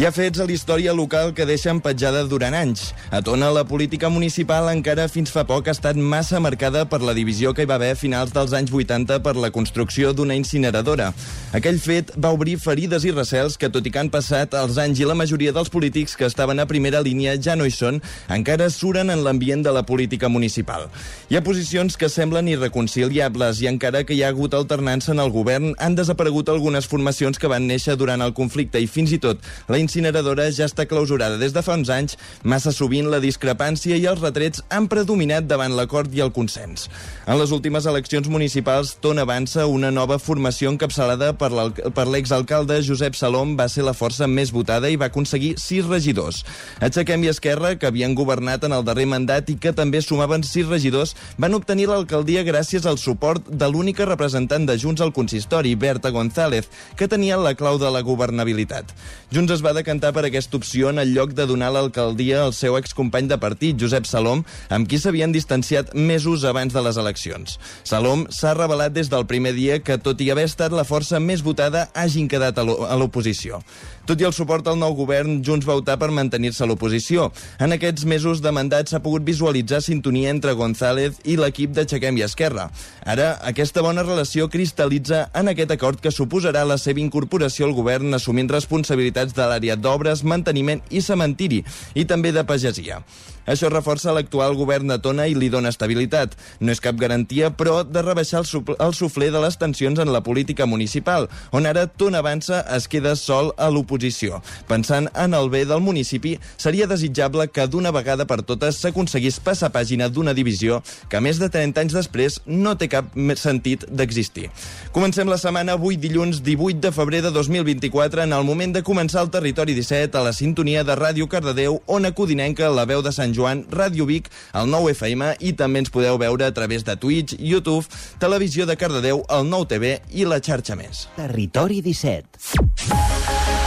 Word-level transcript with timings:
Hi 0.00 0.06
ha 0.08 0.10
fets 0.16 0.40
a 0.40 0.46
la 0.48 0.54
història 0.54 0.94
local 0.96 1.34
que 1.36 1.44
deixen 1.44 1.76
petjada 1.84 2.22
durant 2.24 2.54
anys. 2.56 2.86
A 3.12 3.18
Tona, 3.20 3.50
la 3.52 3.66
política 3.68 4.08
municipal 4.08 4.70
encara 4.70 5.04
fins 5.12 5.28
fa 5.28 5.42
poc 5.44 5.66
ha 5.68 5.74
estat 5.76 5.98
massa 6.00 6.38
marcada 6.40 6.86
per 6.88 7.02
la 7.04 7.12
divisió 7.12 7.50
que 7.52 7.66
hi 7.66 7.68
va 7.68 7.76
haver 7.76 7.90
a 7.92 7.98
finals 8.00 8.32
dels 8.32 8.54
anys 8.56 8.72
80 8.72 9.18
per 9.20 9.34
la 9.36 9.50
construcció 9.52 10.14
d'una 10.16 10.38
incineradora. 10.40 11.10
Aquell 11.52 11.76
fet 11.84 12.14
va 12.16 12.30
obrir 12.32 12.54
ferides 12.62 13.04
i 13.04 13.12
recels 13.12 13.58
que, 13.60 13.68
tot 13.68 13.84
i 13.84 13.92
que 13.92 14.00
han 14.00 14.08
passat 14.08 14.56
els 14.56 14.78
anys 14.80 15.02
i 15.02 15.08
la 15.10 15.18
majoria 15.20 15.52
dels 15.52 15.68
polítics 15.68 16.16
que 16.16 16.24
estaven 16.24 16.64
a 16.64 16.66
primera 16.70 17.04
línia 17.04 17.36
ja 17.36 17.58
no 17.60 17.68
hi 17.68 17.76
són, 17.76 18.00
encara 18.32 18.70
suren 18.72 19.12
en 19.12 19.20
l'ambient 19.26 19.66
de 19.68 19.76
la 19.76 19.84
política 19.84 20.32
municipal. 20.32 20.88
Hi 21.28 21.36
ha 21.36 21.44
posicions 21.44 22.00
que 22.00 22.08
semblen 22.08 22.48
irreconciliables 22.48 23.60
i 23.60 23.68
encara 23.68 24.06
que 24.08 24.16
hi 24.16 24.24
ha 24.24 24.32
hagut 24.32 24.56
alternança 24.56 25.12
en 25.12 25.20
el 25.20 25.36
govern, 25.36 25.74
han 25.76 26.00
desaparegut 26.00 26.48
algunes 26.48 26.88
formacions 26.88 27.36
que 27.36 27.52
van 27.52 27.68
néixer 27.68 28.00
durant 28.00 28.24
el 28.24 28.32
conflicte 28.32 28.80
i 28.80 28.88
fins 28.88 29.12
i 29.12 29.20
tot 29.20 29.44
la 29.68 29.84
incineradora 29.90 30.46
ja 30.54 30.68
està 30.70 30.84
clausurada 30.86 31.34
des 31.40 31.50
de 31.50 31.62
fa 31.66 31.74
uns 31.74 31.88
anys, 31.90 32.14
massa 32.46 32.70
sovint 32.70 33.08
la 33.10 33.18
discrepància 33.18 33.96
i 33.98 34.04
els 34.06 34.20
retrets 34.22 34.62
han 34.70 34.86
predominat 34.86 35.48
davant 35.50 35.74
l'acord 35.74 36.12
i 36.14 36.22
el 36.22 36.30
consens. 36.30 36.86
En 37.26 37.40
les 37.40 37.50
últimes 37.50 37.88
eleccions 37.90 38.28
municipals, 38.30 38.94
Tona 39.02 39.24
Avança, 39.26 39.66
una 39.66 39.90
nova 39.90 40.20
formació 40.22 40.70
encapçalada 40.70 41.32
per 41.34 42.06
l'exalcalde 42.06 42.78
Josep 42.86 43.18
Salom, 43.18 43.56
va 43.58 43.66
ser 43.68 43.82
la 43.82 43.96
força 43.96 44.28
més 44.30 44.52
votada 44.54 44.86
i 44.90 44.98
va 45.00 45.08
aconseguir 45.10 45.56
sis 45.58 45.88
regidors. 45.90 46.44
Aixequem 46.78 47.26
i 47.26 47.32
Esquerra, 47.32 47.74
que 47.74 47.90
havien 47.90 48.14
governat 48.14 48.68
en 48.68 48.76
el 48.76 48.86
darrer 48.86 49.08
mandat 49.10 49.50
i 49.50 49.58
que 49.58 49.74
també 49.74 50.04
sumaven 50.06 50.46
sis 50.46 50.70
regidors, 50.70 51.16
van 51.38 51.58
obtenir 51.58 51.88
l'alcaldia 51.90 52.46
gràcies 52.46 52.86
al 52.86 53.00
suport 53.02 53.50
de 53.50 53.66
l'única 53.66 54.06
representant 54.06 54.70
de 54.70 54.78
Junts 54.78 55.02
al 55.02 55.14
consistori, 55.16 55.74
Berta 55.74 56.14
González, 56.14 56.70
que 56.94 57.10
tenia 57.10 57.40
la 57.40 57.56
clau 57.58 57.80
de 57.82 57.90
la 57.90 58.06
governabilitat. 58.06 58.94
Junts 59.34 59.58
es 59.58 59.64
va 59.64 59.74
decantar 59.80 60.12
per 60.14 60.26
aquesta 60.28 60.58
opció 60.60 60.90
en 60.92 61.00
el 61.00 61.14
lloc 61.16 61.32
de 61.34 61.46
donar 61.48 61.72
l'alcaldia 61.74 62.44
al 62.44 62.54
seu 62.56 62.76
excompany 62.78 63.28
de 63.30 63.38
partit, 63.40 63.78
Josep 63.80 64.06
Salom, 64.08 64.44
amb 64.68 64.88
qui 64.88 65.00
s'havien 65.00 65.32
distanciat 65.32 65.94
mesos 65.94 66.44
abans 66.44 66.74
de 66.76 66.82
les 66.84 67.00
eleccions. 67.00 67.56
Salom 67.82 68.26
s'ha 68.30 68.54
revelat 68.58 68.92
des 68.94 69.08
del 69.10 69.26
primer 69.30 69.54
dia 69.56 69.80
que, 69.80 69.98
tot 69.98 70.20
i 70.20 70.30
haver 70.30 70.46
estat 70.50 70.76
la 70.76 70.84
força 70.84 71.20
més 71.20 71.44
votada, 71.46 71.88
hagin 71.94 72.28
quedat 72.28 72.60
a 72.60 72.66
l'oposició. 73.00 73.62
Tot 74.10 74.18
i 74.18 74.26
el 74.26 74.34
suport 74.34 74.66
al 74.66 74.78
nou 74.80 74.96
govern, 74.98 75.36
Junts 75.46 75.66
va 75.68 75.76
optar 75.78 75.94
per 76.00 76.08
mantenir-se 76.10 76.64
a 76.64 76.66
l'oposició. 76.66 77.28
En 77.62 77.70
aquests 77.76 78.02
mesos 78.10 78.40
de 78.42 78.50
mandat 78.50 78.90
s'ha 78.90 78.98
pogut 79.04 79.22
visualitzar 79.22 79.78
sintonia 79.84 80.32
entre 80.34 80.56
González 80.58 81.20
i 81.30 81.36
l'equip 81.38 81.76
d'Aixequem 81.76 82.18
i 82.18 82.24
Esquerra. 82.26 82.66
Ara, 83.06 83.36
aquesta 83.46 83.84
bona 83.86 84.02
relació 84.02 84.48
cristal·litza 84.50 85.28
en 85.36 85.52
aquest 85.52 85.70
acord 85.76 86.02
que 86.02 86.10
suposarà 86.10 86.64
la 86.66 86.78
seva 86.80 86.98
incorporació 86.98 87.68
al 87.68 87.76
govern 87.76 88.16
assumint 88.16 88.50
responsabilitats 88.50 89.36
de 89.36 89.46
l'àrea 89.46 89.69
d'obres, 89.76 90.24
manteniment 90.24 90.82
i 90.90 91.02
cementiri, 91.04 91.62
i 91.94 92.06
també 92.08 92.32
de 92.32 92.44
pagesia. 92.48 93.02
Això 93.46 93.70
reforça 93.70 94.12
l'actual 94.12 94.56
govern 94.58 94.90
de 94.90 94.98
Tona 95.02 95.26
i 95.30 95.34
li 95.34 95.48
dona 95.52 95.72
estabilitat. 95.72 96.36
No 96.60 96.72
és 96.72 96.82
cap 96.82 96.98
garantia, 97.00 97.50
però, 97.50 97.80
de 97.84 98.02
rebaixar 98.02 98.42
el, 98.44 98.64
el 98.78 99.32
de 99.32 99.40
les 99.40 99.58
tensions 99.58 99.98
en 99.98 100.12
la 100.12 100.22
política 100.22 100.66
municipal, 100.66 101.28
on 101.52 101.66
ara 101.66 101.86
Tona 101.86 102.20
Avança 102.20 102.60
es 102.76 102.88
queda 102.88 103.14
sol 103.16 103.52
a 103.56 103.70
l'oposició. 103.70 104.40
Pensant 104.68 105.08
en 105.14 105.34
el 105.34 105.50
bé 105.50 105.64
del 105.64 105.80
municipi, 105.80 106.38
seria 106.56 106.86
desitjable 106.86 107.48
que 107.48 107.66
d'una 107.66 107.92
vegada 107.92 108.26
per 108.26 108.42
totes 108.42 108.80
s'aconseguís 108.80 109.40
passar 109.40 109.72
pàgina 109.72 110.08
d'una 110.08 110.34
divisió 110.36 110.82
que, 111.08 111.20
més 111.20 111.40
de 111.40 111.48
30 111.48 111.80
anys 111.80 111.96
després, 111.96 112.40
no 112.46 112.76
té 112.76 112.90
cap 112.92 113.12
sentit 113.40 113.86
d'existir. 113.88 114.50
Comencem 114.92 115.28
la 115.30 115.38
setmana 115.40 115.76
avui 115.78 115.96
dilluns 115.96 116.42
18 116.44 116.80
de 116.80 116.92
febrer 116.92 117.22
de 117.22 117.30
2024 117.34 118.24
en 118.26 118.34
el 118.36 118.44
moment 118.44 118.74
de 118.74 118.84
començar 118.86 119.24
el 119.24 119.30
Territori 119.30 119.74
17 119.74 120.18
a 120.18 120.24
la 120.26 120.34
sintonia 120.36 120.84
de 120.84 120.96
Ràdio 120.98 121.28
Cardedeu, 121.30 121.80
on 121.86 122.08
acudinenca 122.08 122.70
la 122.70 122.86
veu 122.88 123.02
de 123.02 123.12
Sant 123.14 123.29
Joan 123.36 123.50
Joan, 123.50 123.64
Ràdio 123.70 124.06
Vic, 124.06 124.30
el 124.54 124.70
9 124.70 124.94
FM 124.94 125.34
i 125.40 125.52
també 125.56 125.82
ens 125.82 125.92
podeu 125.92 126.18
veure 126.20 126.46
a 126.46 126.54
través 126.54 126.84
de 126.86 126.96
Twitch, 126.96 127.36
YouTube, 127.38 127.86
Televisió 128.22 128.66
de 128.66 128.76
Cardedeu, 128.76 129.24
el 129.28 129.48
9 129.48 129.70
TV 129.74 129.96
i 130.12 130.28
la 130.28 130.40
xarxa 130.40 130.76
més. 130.78 131.08
Territori 131.16 131.80
17. 131.82 133.59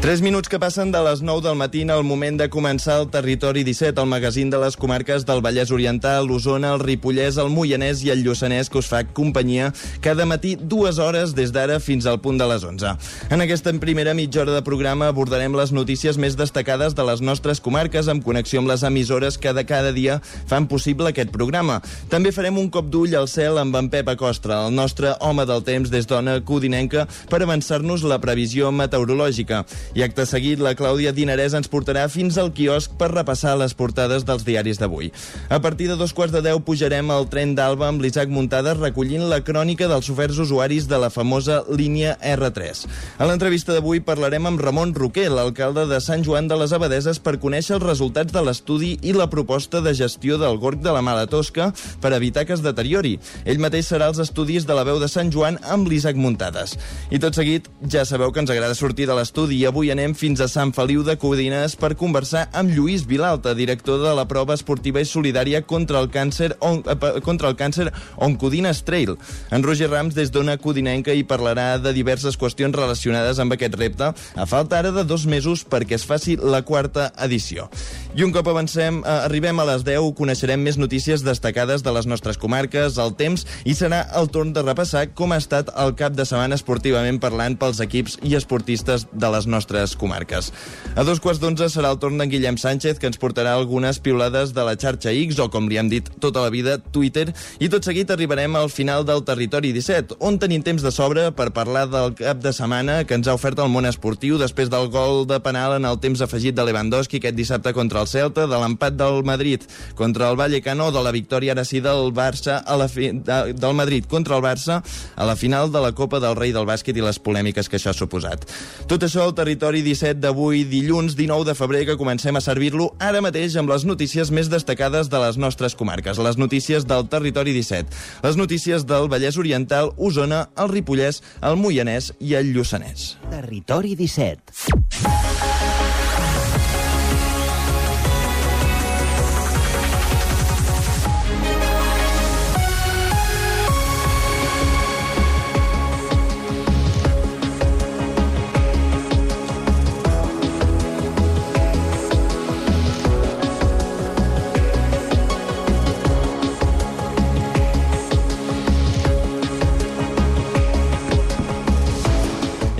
3 0.00 0.22
minuts 0.22 0.48
que 0.48 0.56
passen 0.56 0.88
de 0.88 1.00
les 1.04 1.20
9 1.20 1.42
del 1.44 1.58
matí 1.60 1.82
al 1.84 2.06
moment 2.08 2.38
de 2.40 2.46
començar 2.48 2.94
el 3.02 3.10
Territori 3.12 3.60
17, 3.68 4.00
el 4.00 4.08
magazín 4.08 4.48
de 4.48 4.56
les 4.56 4.74
comarques 4.80 5.26
del 5.28 5.42
Vallès 5.44 5.68
Oriental, 5.70 6.24
l'Osona, 6.24 6.70
el 6.72 6.80
Ripollès, 6.80 7.36
el 7.36 7.50
Moianès 7.52 8.00
i 8.06 8.08
el 8.08 8.22
Lluçanès, 8.24 8.70
que 8.72 8.78
us 8.80 8.88
fa 8.88 9.02
companyia 9.04 9.74
cada 10.00 10.24
matí 10.24 10.54
dues 10.56 10.96
hores 10.96 11.34
des 11.36 11.52
d'ara 11.52 11.76
fins 11.84 12.06
al 12.08 12.16
punt 12.24 12.40
de 12.40 12.46
les 12.48 12.64
11. 12.64 12.94
En 13.28 13.44
aquesta 13.44 13.74
primera 13.76 14.14
mitja 14.16 14.40
hora 14.40 14.54
de 14.56 14.62
programa 14.64 15.10
abordarem 15.12 15.52
les 15.52 15.70
notícies 15.70 16.16
més 16.16 16.32
destacades 16.34 16.96
de 16.96 17.04
les 17.04 17.20
nostres 17.20 17.60
comarques 17.60 18.08
amb 18.08 18.24
connexió 18.24 18.64
amb 18.64 18.72
les 18.72 18.82
emissores 18.82 19.36
que 19.36 19.52
de 19.52 19.66
cada 19.68 19.92
dia 19.92 20.22
fan 20.48 20.64
possible 20.66 21.12
aquest 21.12 21.28
programa. 21.28 21.82
També 22.08 22.32
farem 22.32 22.56
un 22.56 22.72
cop 22.72 22.88
d'ull 22.88 23.18
al 23.20 23.28
cel 23.28 23.60
amb 23.60 23.76
en 23.76 23.92
Pep 23.92 24.08
Acostra, 24.08 24.64
el 24.64 24.72
nostre 24.74 25.12
home 25.20 25.44
del 25.44 25.60
temps 25.60 25.92
des 25.92 26.08
d'Ona 26.08 26.40
Codinenca, 26.40 27.04
per 27.28 27.44
avançar-nos 27.44 28.00
la 28.00 28.16
previsió 28.24 28.72
meteorològica. 28.72 29.66
I 29.90 30.04
acte 30.06 30.22
seguit, 30.28 30.60
la 30.62 30.76
Clàudia 30.78 31.10
Dinarès 31.10 31.56
ens 31.58 31.66
portarà 31.70 32.04
fins 32.06 32.36
al 32.38 32.52
quiosc 32.54 32.92
per 32.98 33.08
repassar 33.10 33.56
les 33.58 33.72
portades 33.74 34.22
dels 34.26 34.44
diaris 34.46 34.78
d'avui. 34.78 35.08
A 35.50 35.58
partir 35.58 35.88
de 35.90 35.96
dos 35.98 36.12
quarts 36.14 36.30
de 36.30 36.42
deu 36.44 36.60
pujarem 36.62 37.10
al 37.10 37.26
tren 37.32 37.56
d'Alba 37.58 37.88
amb 37.90 38.04
l'Isaac 38.04 38.30
Muntades 38.30 38.78
recollint 38.78 39.26
la 39.26 39.40
crònica 39.42 39.88
dels 39.90 40.06
oferts 40.12 40.38
usuaris 40.38 40.86
de 40.86 41.00
la 41.02 41.10
famosa 41.10 41.64
línia 41.66 42.14
R3. 42.22 42.84
A 43.18 43.26
l'entrevista 43.26 43.74
d'avui 43.74 43.98
parlarem 44.06 44.46
amb 44.46 44.62
Ramon 44.62 44.94
Roquer, 44.94 45.26
l'alcalde 45.32 45.88
de 45.90 45.98
Sant 46.04 46.22
Joan 46.22 46.46
de 46.46 46.60
les 46.60 46.74
Abadeses, 46.76 47.18
per 47.18 47.40
conèixer 47.42 47.80
els 47.80 47.86
resultats 47.86 48.30
de 48.30 48.44
l'estudi 48.46 48.92
i 49.02 49.16
la 49.16 49.26
proposta 49.32 49.82
de 49.82 49.94
gestió 49.98 50.38
del 50.38 50.60
gorg 50.62 50.84
de 50.84 50.94
la 50.94 51.02
Mala 51.02 51.26
Tosca 51.26 51.72
per 52.00 52.14
evitar 52.14 52.46
que 52.46 52.54
es 52.54 52.62
deteriori. 52.62 53.16
Ell 53.42 53.58
mateix 53.58 53.90
serà 53.90 54.12
els 54.12 54.22
estudis 54.22 54.70
de 54.70 54.78
la 54.78 54.86
veu 54.86 55.02
de 55.02 55.10
Sant 55.10 55.34
Joan 55.34 55.58
amb 55.66 55.90
l'Isaac 55.90 56.14
Muntades. 56.14 56.76
I 57.10 57.18
tot 57.18 57.34
seguit, 57.34 57.66
ja 57.90 58.06
sabeu 58.06 58.30
que 58.30 58.44
ens 58.44 58.54
agrada 58.54 58.78
sortir 58.78 59.10
de 59.10 59.18
l'estudi 59.18 59.58
i 59.58 59.66
avui 59.66 59.79
avui 59.80 59.94
anem 59.94 60.12
fins 60.12 60.42
a 60.44 60.46
Sant 60.50 60.74
Feliu 60.76 61.00
de 61.00 61.14
Codines 61.16 61.72
per 61.80 61.94
conversar 61.96 62.42
amb 62.52 62.68
Lluís 62.74 63.06
Vilalta, 63.08 63.54
director 63.56 63.96
de 64.02 64.10
la 64.12 64.26
prova 64.28 64.52
esportiva 64.52 65.00
i 65.00 65.06
solidària 65.08 65.62
contra 65.64 66.02
el 66.02 66.10
càncer, 66.12 66.50
on, 66.60 66.82
eh, 66.84 67.20
contra 67.24 67.48
el 67.48 67.56
càncer 67.56 67.86
Oncodines 68.18 68.82
Trail. 68.84 69.16
En 69.50 69.62
Roger 69.64 69.88
Rams, 69.88 70.14
des 70.14 70.30
d'Ona 70.30 70.58
Codinenca, 70.58 71.14
hi 71.14 71.24
parlarà 71.24 71.78
de 71.80 71.94
diverses 71.94 72.36
qüestions 72.36 72.76
relacionades 72.76 73.38
amb 73.38 73.54
aquest 73.54 73.74
repte, 73.74 74.12
a 74.36 74.46
falta 74.46 74.78
ara 74.78 74.92
de 74.92 75.04
dos 75.04 75.24
mesos 75.24 75.64
perquè 75.64 75.94
es 75.94 76.04
faci 76.04 76.36
la 76.36 76.60
quarta 76.60 77.14
edició. 77.16 77.70
I 78.14 78.22
un 78.22 78.32
cop 78.32 78.46
avancem, 78.46 79.00
eh, 79.00 79.08
arribem 79.08 79.58
a 79.60 79.64
les 79.64 79.82
10, 79.82 80.12
coneixerem 80.12 80.60
més 80.60 80.76
notícies 80.76 81.24
destacades 81.24 81.82
de 81.82 81.90
les 81.90 82.04
nostres 82.04 82.36
comarques, 82.36 82.98
el 82.98 83.14
temps, 83.14 83.46
i 83.64 83.72
serà 83.72 84.04
el 84.20 84.28
torn 84.28 84.52
de 84.52 84.60
repassar 84.60 85.14
com 85.14 85.32
ha 85.32 85.38
estat 85.38 85.72
el 85.74 85.94
cap 85.94 86.12
de 86.12 86.26
setmana 86.26 86.54
esportivament 86.54 87.18
parlant 87.18 87.56
pels 87.56 87.80
equips 87.80 88.18
i 88.22 88.34
esportistes 88.34 89.06
de 89.12 89.30
les 89.30 89.46
nostres 89.46 89.69
nostres 89.70 89.96
comarques. 89.96 90.52
A 90.96 91.04
dos 91.04 91.20
quarts 91.22 91.40
d'onze 91.40 91.68
serà 91.70 91.92
el 91.92 91.98
torn 92.02 92.18
d'en 92.18 92.30
Guillem 92.30 92.58
Sánchez, 92.58 92.98
que 92.98 93.06
ens 93.06 93.18
portarà 93.20 93.54
algunes 93.54 94.00
piulades 94.02 94.52
de 94.52 94.64
la 94.66 94.74
xarxa 94.74 95.12
X, 95.14 95.38
o 95.38 95.48
com 95.50 95.68
li 95.70 95.78
hem 95.78 95.88
dit 95.88 96.06
tota 96.20 96.42
la 96.42 96.50
vida, 96.50 96.78
Twitter, 96.78 97.30
i 97.60 97.70
tot 97.70 97.86
seguit 97.86 98.10
arribarem 98.10 98.56
al 98.56 98.70
final 98.70 99.04
del 99.06 99.22
Territori 99.24 99.72
17, 99.72 100.18
on 100.18 100.38
tenim 100.42 100.64
temps 100.66 100.82
de 100.82 100.90
sobre 100.90 101.30
per 101.32 101.50
parlar 101.54 101.86
del 101.90 102.14
cap 102.18 102.42
de 102.42 102.52
setmana 102.52 103.04
que 103.04 103.14
ens 103.14 103.28
ha 103.28 103.36
ofert 103.38 103.58
el 103.62 103.70
món 103.70 103.86
esportiu 103.86 104.38
després 104.40 104.70
del 104.70 104.90
gol 104.90 105.26
de 105.30 105.38
penal 105.40 105.76
en 105.76 105.86
el 105.86 106.00
temps 106.02 106.20
afegit 106.20 106.56
de 106.56 106.66
Lewandowski 106.66 107.20
aquest 107.20 107.38
dissabte 107.38 107.72
contra 107.76 108.02
el 108.02 108.10
Celta, 108.10 108.48
de 108.50 108.60
l'empat 108.60 108.98
del 108.98 109.22
Madrid 109.24 109.62
contra 109.94 110.30
el 110.30 110.38
Vallecano, 110.40 110.90
de 110.90 111.04
la 111.04 111.14
victòria 111.14 111.54
ara 111.54 111.64
sí 111.64 111.80
del 111.84 112.10
Barça 112.16 112.60
a 112.66 112.76
la 112.76 112.88
fi, 112.90 113.12
de, 113.14 113.54
del 113.54 113.78
Madrid 113.78 114.06
contra 114.10 114.36
el 114.36 114.44
Barça 114.44 114.80
a 115.14 115.26
la 115.26 115.36
final 115.36 115.70
de 115.70 115.80
la 115.80 115.92
Copa 115.94 116.20
del 116.20 116.36
Rei 116.36 116.52
del 116.56 116.66
Bàsquet 116.66 116.96
i 116.96 117.04
les 117.04 117.20
polèmiques 117.22 117.68
que 117.68 117.78
això 117.78 117.94
ha 117.94 117.96
suposat. 117.96 118.46
Tot 118.90 119.04
això 119.06 119.22
al 119.24 119.34
territori 119.36 119.59
Territori 119.60 119.82
17 119.84 120.22
d'avui, 120.22 120.62
dilluns 120.64 121.12
19 121.18 121.44
de 121.44 121.54
febrer, 121.54 121.82
que 121.84 121.98
comencem 122.00 122.32
a 122.32 122.40
servir-lo 122.40 122.86
ara 122.96 123.20
mateix 123.20 123.58
amb 123.60 123.68
les 123.68 123.84
notícies 123.84 124.30
més 124.32 124.48
destacades 124.48 125.10
de 125.12 125.20
les 125.20 125.36
nostres 125.36 125.76
comarques, 125.76 126.16
les 126.16 126.40
notícies 126.40 126.88
del 126.88 127.04
Territori 127.12 127.52
17, 127.52 127.92
les 128.24 128.40
notícies 128.40 128.88
del 128.88 129.12
Vallès 129.12 129.36
Oriental, 129.36 129.92
Osona, 130.00 130.46
el 130.56 130.72
Ripollès, 130.72 131.20
el 131.44 131.60
Moianès 131.60 132.08
i 132.24 132.38
el 132.40 132.54
Lluçanès. 132.56 133.18
Territori 133.28 133.92
17. 134.00 135.49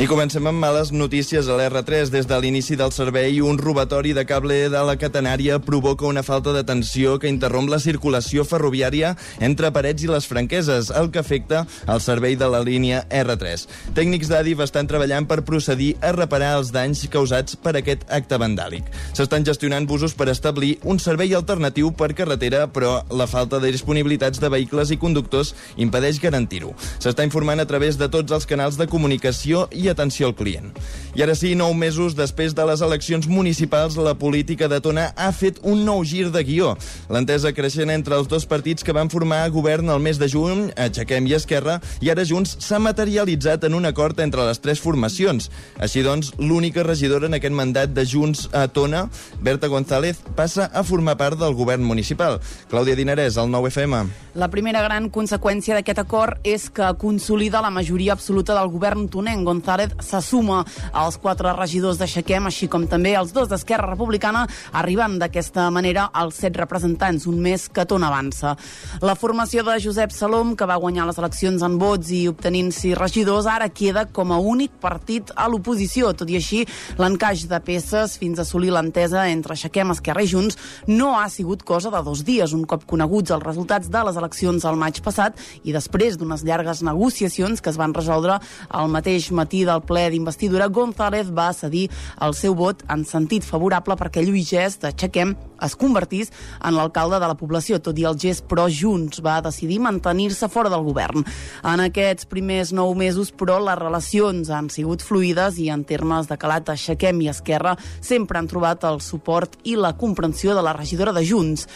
I 0.01 0.07
comencem 0.09 0.47
amb 0.49 0.57
males 0.57 0.89
notícies 0.97 1.45
a 1.45 1.57
l'R3. 1.59 2.09
Des 2.09 2.25
de 2.25 2.37
l'inici 2.41 2.73
del 2.73 2.89
servei, 2.89 3.43
un 3.45 3.59
robatori 3.61 4.15
de 4.17 4.23
cable 4.25 4.55
de 4.73 4.81
la 4.89 4.95
catenària 4.97 5.59
provoca 5.61 6.07
una 6.09 6.23
falta 6.25 6.55
de 6.57 6.63
tensió 6.65 7.19
que 7.21 7.29
interromp 7.29 7.69
la 7.69 7.77
circulació 7.85 8.47
ferroviària 8.49 9.11
entre 9.45 9.69
Parets 9.69 10.07
i 10.07 10.09
les 10.09 10.25
Franqueses, 10.25 10.89
el 10.89 11.11
que 11.13 11.21
afecta 11.21 11.67
el 11.85 12.01
servei 12.01 12.39
de 12.41 12.49
la 12.49 12.63
línia 12.65 13.03
R3. 13.11 13.67
Tècnics 13.99 14.31
d'Adif 14.33 14.63
estan 14.65 14.89
treballant 14.89 15.27
per 15.29 15.43
procedir 15.45 15.91
a 16.01 16.15
reparar 16.17 16.55
els 16.63 16.73
danys 16.73 17.05
causats 17.13 17.61
per 17.61 17.77
aquest 17.77 18.09
acte 18.09 18.41
vandàlic. 18.41 18.89
S'estan 19.13 19.45
gestionant 19.45 19.85
busos 19.85 20.17
per 20.17 20.31
establir 20.33 20.79
un 20.81 20.97
servei 20.97 21.37
alternatiu 21.37 21.93
per 21.93 22.15
carretera, 22.17 22.65
però 22.73 23.03
la 23.13 23.29
falta 23.29 23.61
de 23.61 23.69
disponibilitats 23.77 24.41
de 24.41 24.49
vehicles 24.49 24.97
i 24.97 25.01
conductors 25.05 25.53
impedeix 25.77 26.25
garantir-ho. 26.25 26.73
S'està 26.97 27.29
informant 27.29 27.61
a 27.61 27.69
través 27.69 28.01
de 28.01 28.09
tots 28.09 28.33
els 28.33 28.49
canals 28.49 28.81
de 28.81 28.89
comunicació 28.89 29.69
i 29.69 29.90
atenció 29.91 30.31
al 30.31 30.37
client. 30.39 30.73
I 31.15 31.25
ara 31.25 31.35
sí, 31.35 31.57
nou 31.59 31.75
mesos 31.75 32.15
després 32.15 32.55
de 32.55 32.65
les 32.69 32.83
eleccions 32.87 33.27
municipals, 33.27 33.97
la 33.99 34.15
política 34.15 34.69
de 34.71 34.79
Tona 34.83 35.09
ha 35.17 35.31
fet 35.35 35.59
un 35.67 35.83
nou 35.85 36.05
gir 36.07 36.29
de 36.31 36.43
guió. 36.47 36.77
L'entesa 37.11 37.51
creixent 37.57 37.91
entre 37.91 38.15
els 38.19 38.29
dos 38.31 38.47
partits 38.47 38.87
que 38.87 38.95
van 38.95 39.11
formar 39.11 39.43
govern 39.51 39.91
el 39.91 40.03
mes 40.03 40.21
de 40.21 40.29
juny, 40.31 40.69
Aixequem 40.79 41.27
i 41.27 41.35
Esquerra, 41.39 41.81
i 42.01 42.13
ara 42.13 42.27
Junts 42.27 42.57
s'ha 42.63 42.79
materialitzat 42.83 43.67
en 43.67 43.75
un 43.75 43.89
acord 43.89 44.21
entre 44.21 44.45
les 44.47 44.61
tres 44.63 44.81
formacions. 44.83 45.51
Així 45.83 46.05
doncs, 46.07 46.35
l'única 46.39 46.85
regidora 46.87 47.27
en 47.27 47.39
aquest 47.39 47.57
mandat 47.57 47.95
de 47.97 48.05
Junts 48.07 48.47
a 48.55 48.67
Tona, 48.69 49.09
Berta 49.41 49.71
González, 49.73 50.21
passa 50.37 50.69
a 50.73 50.85
formar 50.85 51.17
part 51.17 51.41
del 51.41 51.57
govern 51.59 51.83
municipal. 51.87 52.39
Clàudia 52.71 52.99
Dinarès, 52.99 53.39
el 53.41 53.51
9FM. 53.51 54.05
La 54.35 54.51
primera 54.51 54.83
gran 54.85 55.09
conseqüència 55.11 55.75
d'aquest 55.75 55.99
acord 56.05 56.45
és 56.47 56.69
que 56.71 56.93
consolida 57.01 57.63
la 57.65 57.73
majoria 57.75 58.13
absoluta 58.13 58.55
del 58.55 58.69
govern 58.71 59.09
tonenc. 59.09 59.43
González 59.49 59.80
s'assuma 60.05 60.65
als 60.93 61.19
quatre 61.21 61.53
regidors 61.57 61.99
d'Aixequem, 62.01 62.47
així 62.51 62.69
com 62.69 62.87
també 62.91 63.15
els 63.19 63.33
dos 63.37 63.49
d'Esquerra 63.51 63.91
Republicana, 63.91 64.47
arribant 64.73 65.19
d'aquesta 65.21 65.69
manera 65.71 66.09
als 66.13 66.41
set 66.43 66.57
representants, 66.61 67.27
un 67.31 67.41
mes 67.41 67.69
que 67.69 67.87
Tona 67.87 68.11
avança. 68.11 68.57
La 69.01 69.17
formació 69.19 69.65
de 69.67 69.79
Josep 69.83 70.13
Salom, 70.15 70.55
que 70.57 70.69
va 70.69 70.79
guanyar 70.81 71.07
les 71.09 71.19
eleccions 71.19 71.63
en 71.67 71.79
vots 71.81 72.11
i 72.15 72.27
obtenint 72.31 72.71
sis 72.75 72.97
regidors, 72.99 73.49
ara 73.51 73.69
queda 73.69 74.07
com 74.13 74.33
a 74.33 74.39
únic 74.39 74.77
partit 74.83 75.33
a 75.37 75.49
l'oposició. 75.49 76.13
Tot 76.17 76.31
i 76.31 76.39
així, 76.41 76.65
l'encaix 77.01 77.47
de 77.51 77.61
peces 77.65 78.17
fins 78.21 78.39
a 78.39 78.47
assolir 78.47 78.73
l'entesa 78.75 79.27
entre 79.31 79.57
Aixequem, 79.57 79.93
Esquerra 79.95 80.25
i 80.25 80.31
Junts 80.31 80.59
no 80.89 81.13
ha 81.19 81.29
sigut 81.33 81.65
cosa 81.67 81.91
de 81.91 82.03
dos 82.07 82.25
dies, 82.27 82.55
un 82.57 82.65
cop 82.69 82.87
coneguts 82.89 83.35
els 83.35 83.45
resultats 83.45 83.91
de 83.91 84.05
les 84.07 84.19
eleccions 84.21 84.65
al 84.65 84.79
maig 84.81 85.01
passat 85.05 85.39
i 85.65 85.75
després 85.75 86.19
d'unes 86.19 86.45
llargues 86.47 86.83
negociacions 86.87 87.61
que 87.61 87.71
es 87.73 87.79
van 87.81 87.95
resoldre 87.97 88.39
al 88.69 88.91
mateix 88.93 89.31
matí 89.37 89.65
del 89.71 89.85
ple 89.87 90.09
d'investidura, 90.11 90.69
González 90.69 91.31
va 91.31 91.53
cedir 91.57 91.87
el 92.21 92.35
seu 92.35 92.59
vot 92.59 92.83
en 92.91 93.07
sentit 93.07 93.47
favorable 93.47 93.97
perquè 94.01 94.25
Lluís 94.27 94.51
Gest 94.51 94.83
d'Aixequem 94.85 95.37
es 95.61 95.77
convertís 95.77 96.31
en 96.65 96.75
l'alcalde 96.77 97.21
de 97.21 97.29
la 97.29 97.37
població, 97.39 97.79
tot 97.81 97.99
i 98.01 98.07
el 98.09 98.19
gest 98.21 98.47
però 98.51 98.67
Junts 98.73 99.21
va 99.25 99.41
decidir 99.45 99.81
mantenir-se 99.85 100.49
fora 100.49 100.73
del 100.73 100.85
govern. 100.87 101.25
En 101.67 101.85
aquests 101.85 102.29
primers 102.31 102.73
nou 102.77 102.95
mesos, 102.97 103.31
però, 103.33 103.59
les 103.61 103.79
relacions 103.79 104.51
han 104.51 104.71
sigut 104.73 105.05
fluides 105.05 105.59
i 105.61 105.69
en 105.73 105.85
termes 105.85 106.29
de 106.31 106.39
calat 106.41 106.73
Aixequem 106.73 107.21
i 107.25 107.31
Esquerra 107.33 107.77
sempre 108.01 108.41
han 108.41 108.49
trobat 108.51 108.87
el 108.89 109.01
suport 109.05 109.59
i 109.69 109.77
la 109.77 109.93
comprensió 110.01 110.55
de 110.57 110.65
la 110.65 110.75
regidora 110.77 111.13
de 111.17 111.25
Junts. 111.27 111.67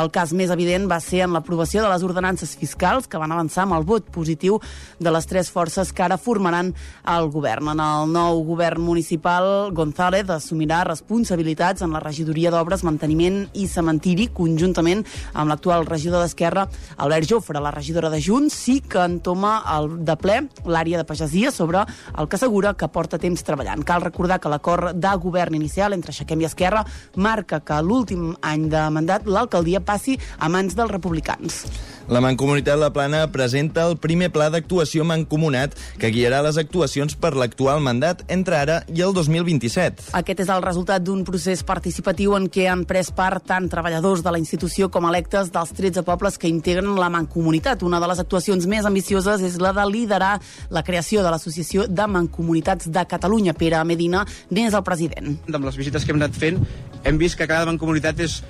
El 0.00 0.12
cas 0.14 0.34
més 0.36 0.52
evident 0.52 0.88
va 0.90 1.00
ser 1.00 1.24
en 1.24 1.34
l'aprovació 1.36 1.84
de 1.84 1.90
les 1.92 2.04
ordenances 2.06 2.56
fiscals 2.60 3.08
que 3.08 3.20
van 3.20 3.32
avançar 3.32 3.64
amb 3.64 3.78
el 3.78 3.88
vot 3.88 4.10
positiu 4.12 4.60
de 4.98 5.10
les 5.10 5.26
tres 5.26 5.50
forces 5.50 5.92
que 5.92 6.04
ara 6.04 6.20
formaran 6.20 6.74
el 7.08 7.30
govern. 7.30 7.39
En 7.40 7.80
el 7.80 8.10
nou 8.12 8.42
govern 8.44 8.82
municipal, 8.84 9.70
González 9.72 10.28
assumirà 10.28 10.82
responsabilitats 10.84 11.80
en 11.82 11.94
la 11.94 12.00
regidoria 12.02 12.50
d'obres, 12.52 12.82
manteniment 12.84 13.46
i 13.56 13.66
cementiri, 13.66 14.28
conjuntament 14.36 15.04
amb 15.32 15.48
l'actual 15.48 15.86
regidor 15.88 16.20
d'Esquerra, 16.20 16.66
Albert 16.98 17.30
Jofre. 17.30 17.60
La 17.60 17.72
regidora 17.72 18.10
de 18.10 18.20
Junts 18.20 18.54
sí 18.54 18.80
que 18.80 19.00
entoma 19.00 19.62
el, 19.76 20.04
de 20.04 20.16
ple 20.20 20.36
l'àrea 20.66 21.00
de 21.00 21.06
pagesia 21.08 21.50
sobre 21.50 21.86
el 22.18 22.28
que 22.28 22.36
assegura 22.36 22.74
que 22.74 22.90
porta 22.92 23.18
temps 23.18 23.42
treballant. 23.46 23.84
Cal 23.88 24.04
recordar 24.04 24.40
que 24.40 24.52
l'acord 24.52 24.92
de 24.92 25.14
govern 25.16 25.56
inicial 25.56 25.96
entre 25.96 26.12
Aixequem 26.12 26.44
i 26.44 26.50
Esquerra 26.50 26.84
marca 27.16 27.62
que 27.64 27.80
l'últim 27.80 28.34
any 28.42 28.68
de 28.68 28.84
mandat 28.92 29.24
l'alcaldia 29.26 29.80
passi 29.80 30.18
a 30.38 30.52
mans 30.52 30.76
dels 30.76 30.92
republicans. 30.92 31.64
La 32.10 32.18
Mancomunitat 32.20 32.74
La 32.76 32.88
Plana 32.90 33.28
presenta 33.30 33.84
el 33.86 33.92
primer 34.02 34.32
pla 34.34 34.48
d'actuació 34.50 35.04
mancomunat 35.06 35.76
que 36.02 36.08
guiarà 36.10 36.40
les 36.42 36.56
actuacions 36.58 37.14
per 37.14 37.36
l'actual 37.38 37.78
mandat 37.86 38.24
entre 38.34 38.56
ara 38.58 38.78
i 38.90 39.04
el 39.06 39.12
2027. 39.14 40.08
Aquest 40.18 40.40
és 40.42 40.48
el 40.50 40.64
resultat 40.64 41.04
d'un 41.06 41.20
procés 41.28 41.62
participatiu 41.62 42.34
en 42.34 42.48
què 42.50 42.64
han 42.66 42.82
pres 42.90 43.12
part 43.14 43.46
tant 43.46 43.68
treballadors 43.70 44.24
de 44.26 44.32
la 44.34 44.40
institució 44.42 44.88
com 44.90 45.06
electes 45.06 45.52
dels 45.54 45.70
13 45.70 46.02
pobles 46.02 46.34
que 46.34 46.50
integren 46.50 46.98
la 46.98 47.12
Mancomunitat. 47.14 47.84
Una 47.86 48.00
de 48.02 48.08
les 48.10 48.22
actuacions 48.24 48.66
més 48.66 48.88
ambicioses 48.90 49.46
és 49.46 49.60
la 49.62 49.70
de 49.76 49.84
liderar 49.86 50.32
la 50.74 50.82
creació 50.82 51.22
de 51.22 51.30
l'Associació 51.30 51.86
de 51.86 52.08
Mancomunitats 52.10 52.90
de 52.90 53.06
Catalunya. 53.06 53.54
Pere 53.54 53.84
Medina 53.86 54.24
n'és 54.50 54.74
el 54.74 54.82
president. 54.82 55.36
Amb 55.46 55.70
les 55.70 55.78
visites 55.78 56.02
que 56.02 56.10
hem 56.10 56.18
anat 56.18 56.34
fent 56.34 56.58
hem 57.04 57.22
vist 57.22 57.38
que 57.38 57.46
cada 57.46 57.70
mancomunitat 57.70 58.18
és 58.26 58.40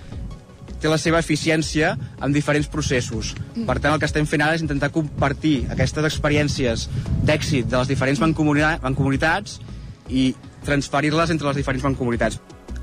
té 0.81 0.91
la 0.91 0.99
seva 1.00 1.21
eficiència 1.21 1.94
en 2.21 2.35
diferents 2.35 2.69
processos. 2.73 3.35
Per 3.55 3.79
tant, 3.79 3.93
el 3.93 4.00
que 4.00 4.09
estem 4.09 4.29
fent 4.29 4.44
ara 4.44 4.56
és 4.59 4.65
intentar 4.65 4.93
compartir 4.94 5.67
aquestes 5.71 6.07
experiències 6.12 6.88
d'èxit 7.26 7.69
de 7.69 7.76
les 7.78 7.90
diferents 7.90 8.23
mancomunita 8.23 8.78
mancomunitats 8.83 9.61
i 10.09 10.33
transferir-les 10.64 11.31
entre 11.31 11.49
les 11.49 11.61
diferents 11.61 11.85
mancomunitats. 11.85 12.40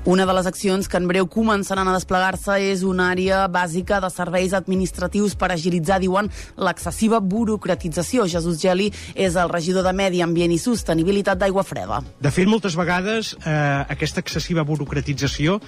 Una 0.08 0.24
de 0.24 0.32
les 0.32 0.46
accions 0.46 0.86
que 0.88 0.96
en 0.96 1.08
breu 1.10 1.26
començaran 1.28 1.88
a 1.90 1.92
desplegar-se 1.92 2.54
és 2.70 2.84
una 2.86 3.10
àrea 3.12 3.42
bàsica 3.52 3.98
de 4.00 4.08
serveis 4.08 4.54
administratius 4.56 5.34
per 5.36 5.50
agilitzar, 5.52 5.98
diuen, 6.00 6.30
l'excessiva 6.56 7.18
burocratització. 7.20 8.24
Jesús 8.30 8.56
Geli 8.62 8.88
és 9.14 9.36
el 9.36 9.52
regidor 9.52 9.84
de 9.84 9.92
Medi 9.92 10.22
Ambient 10.24 10.54
i 10.54 10.60
Sostenibilitat 10.62 11.42
d'Aigua 11.42 11.66
Freda. 11.66 12.00
De 12.24 12.32
fet, 12.32 12.48
moltes 12.48 12.78
vegades 12.78 13.34
eh, 13.42 13.52
aquesta 13.96 14.24
excessiva 14.24 14.64
burocratització 14.64 15.58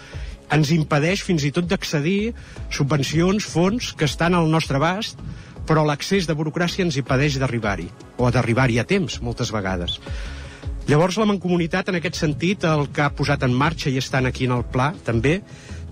ens 0.54 0.72
impedeix 0.74 1.22
fins 1.26 1.44
i 1.46 1.52
tot 1.54 1.68
d'accedir 1.70 2.32
subvencions, 2.72 3.46
fons 3.46 3.92
que 3.94 4.08
estan 4.08 4.34
al 4.34 4.50
nostre 4.50 4.80
abast, 4.80 5.20
però 5.68 5.84
l'accés 5.86 6.26
de 6.26 6.34
burocràcia 6.34 6.84
ens 6.86 6.98
impedeix 6.98 7.38
d'arribar-hi, 7.38 7.88
o 8.18 8.30
d'arribar-hi 8.30 8.80
a 8.80 8.86
temps, 8.88 9.20
moltes 9.22 9.52
vegades. 9.54 10.00
Llavors 10.90 11.20
la 11.20 11.28
Mancomunitat, 11.28 11.90
en 11.92 12.00
aquest 12.00 12.16
sentit, 12.18 12.64
el 12.66 12.88
que 12.90 13.04
ha 13.04 13.12
posat 13.14 13.44
en 13.46 13.52
marxa 13.54 13.92
i 13.92 14.00
estan 14.00 14.26
aquí 14.26 14.48
en 14.48 14.56
el 14.56 14.64
pla, 14.66 14.88
també, 15.06 15.36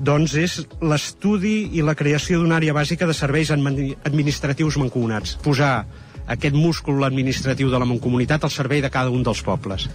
doncs 0.03 0.35
és 0.41 0.57
l'estudi 0.83 1.69
i 1.79 1.85
la 1.87 1.95
creació 1.99 2.41
d'una 2.41 2.57
àrea 2.59 2.75
bàsica 2.75 3.07
de 3.07 3.15
serveis 3.15 3.53
administratius 3.53 4.79
mancomunats. 4.83 5.37
Posar 5.45 5.87
aquest 6.27 6.59
múscul 6.59 7.07
administratiu 7.07 7.71
de 7.71 7.79
la 7.79 7.87
Mancomunitat 7.87 8.45
al 8.45 8.55
servei 8.55 8.83
de 8.83 8.91
cada 8.91 9.15
un 9.15 9.23
dels 9.23 9.43
pobles. 9.47 9.89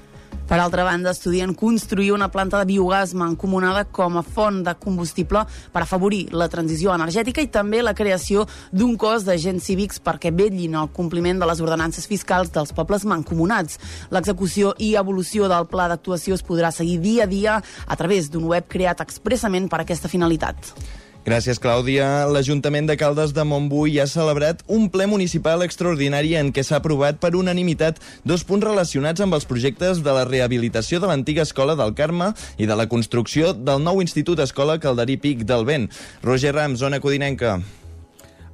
Per 0.47 0.59
altra 0.59 0.83
banda, 0.83 1.11
estudien 1.11 1.53
construir 1.55 2.11
una 2.11 2.27
planta 2.27 2.59
de 2.59 2.67
biogàs 2.67 3.13
mancomunada 3.15 3.85
com 3.95 4.17
a 4.19 4.23
font 4.27 4.59
de 4.65 4.73
combustible 4.75 5.45
per 5.71 5.83
afavorir 5.85 6.25
la 6.35 6.49
transició 6.51 6.91
energètica 6.93 7.41
i 7.41 7.47
també 7.47 7.79
la 7.81 7.95
creació 7.95 8.43
d'un 8.71 8.97
cos 8.99 9.23
d'agents 9.23 9.63
cívics 9.63 10.01
perquè 10.03 10.33
vetllin 10.35 10.75
el 10.81 10.91
compliment 10.91 11.39
de 11.39 11.47
les 11.47 11.63
ordenances 11.63 12.09
fiscals 12.11 12.51
dels 12.51 12.75
pobles 12.75 13.07
mancomunats. 13.07 13.79
L'execució 14.11 14.73
i 14.83 14.93
evolució 14.99 15.47
del 15.47 15.69
pla 15.71 15.87
d'actuació 15.87 16.35
es 16.35 16.43
podrà 16.43 16.73
seguir 16.75 16.99
dia 16.99 17.23
a 17.23 17.31
dia 17.31 17.61
a 17.63 17.95
través 17.95 18.29
d'un 18.29 18.51
web 18.51 18.67
creat 18.67 18.99
expressament 19.01 19.71
per 19.71 19.81
aquesta 19.81 20.11
finalitat. 20.11 20.75
Gràcies, 21.23 21.55
Clàudia. 21.55 22.25
L'Ajuntament 22.27 22.89
de 22.89 22.97
Caldes 22.99 23.31
de 23.31 23.45
Montbui 23.47 23.93
ha 24.03 24.05
celebrat 24.11 24.59
un 24.67 24.89
ple 24.91 25.05
municipal 25.07 25.61
extraordinari 25.63 26.33
en 26.35 26.49
què 26.51 26.65
s'ha 26.67 26.81
aprovat 26.81 27.21
per 27.23 27.31
unanimitat 27.39 28.01
dos 28.27 28.43
punts 28.43 28.67
relacionats 28.67 29.23
amb 29.23 29.37
els 29.37 29.47
projectes 29.47 30.01
de 30.03 30.15
la 30.17 30.25
rehabilitació 30.27 30.99
de 30.99 31.07
l'antiga 31.07 31.45
escola 31.47 31.77
del 31.79 31.95
Carme 31.95 32.33
i 32.59 32.67
de 32.67 32.75
la 32.75 32.89
construcció 32.91 33.53
del 33.55 33.79
nou 33.85 34.03
Institut 34.03 34.43
Escola 34.43 34.75
Calderí 34.83 35.15
Pic 35.15 35.47
del 35.47 35.63
Vent. 35.63 35.87
Roger 36.27 36.51
Rams, 36.59 36.83
zona 36.83 36.99
codinenca. 36.99 37.61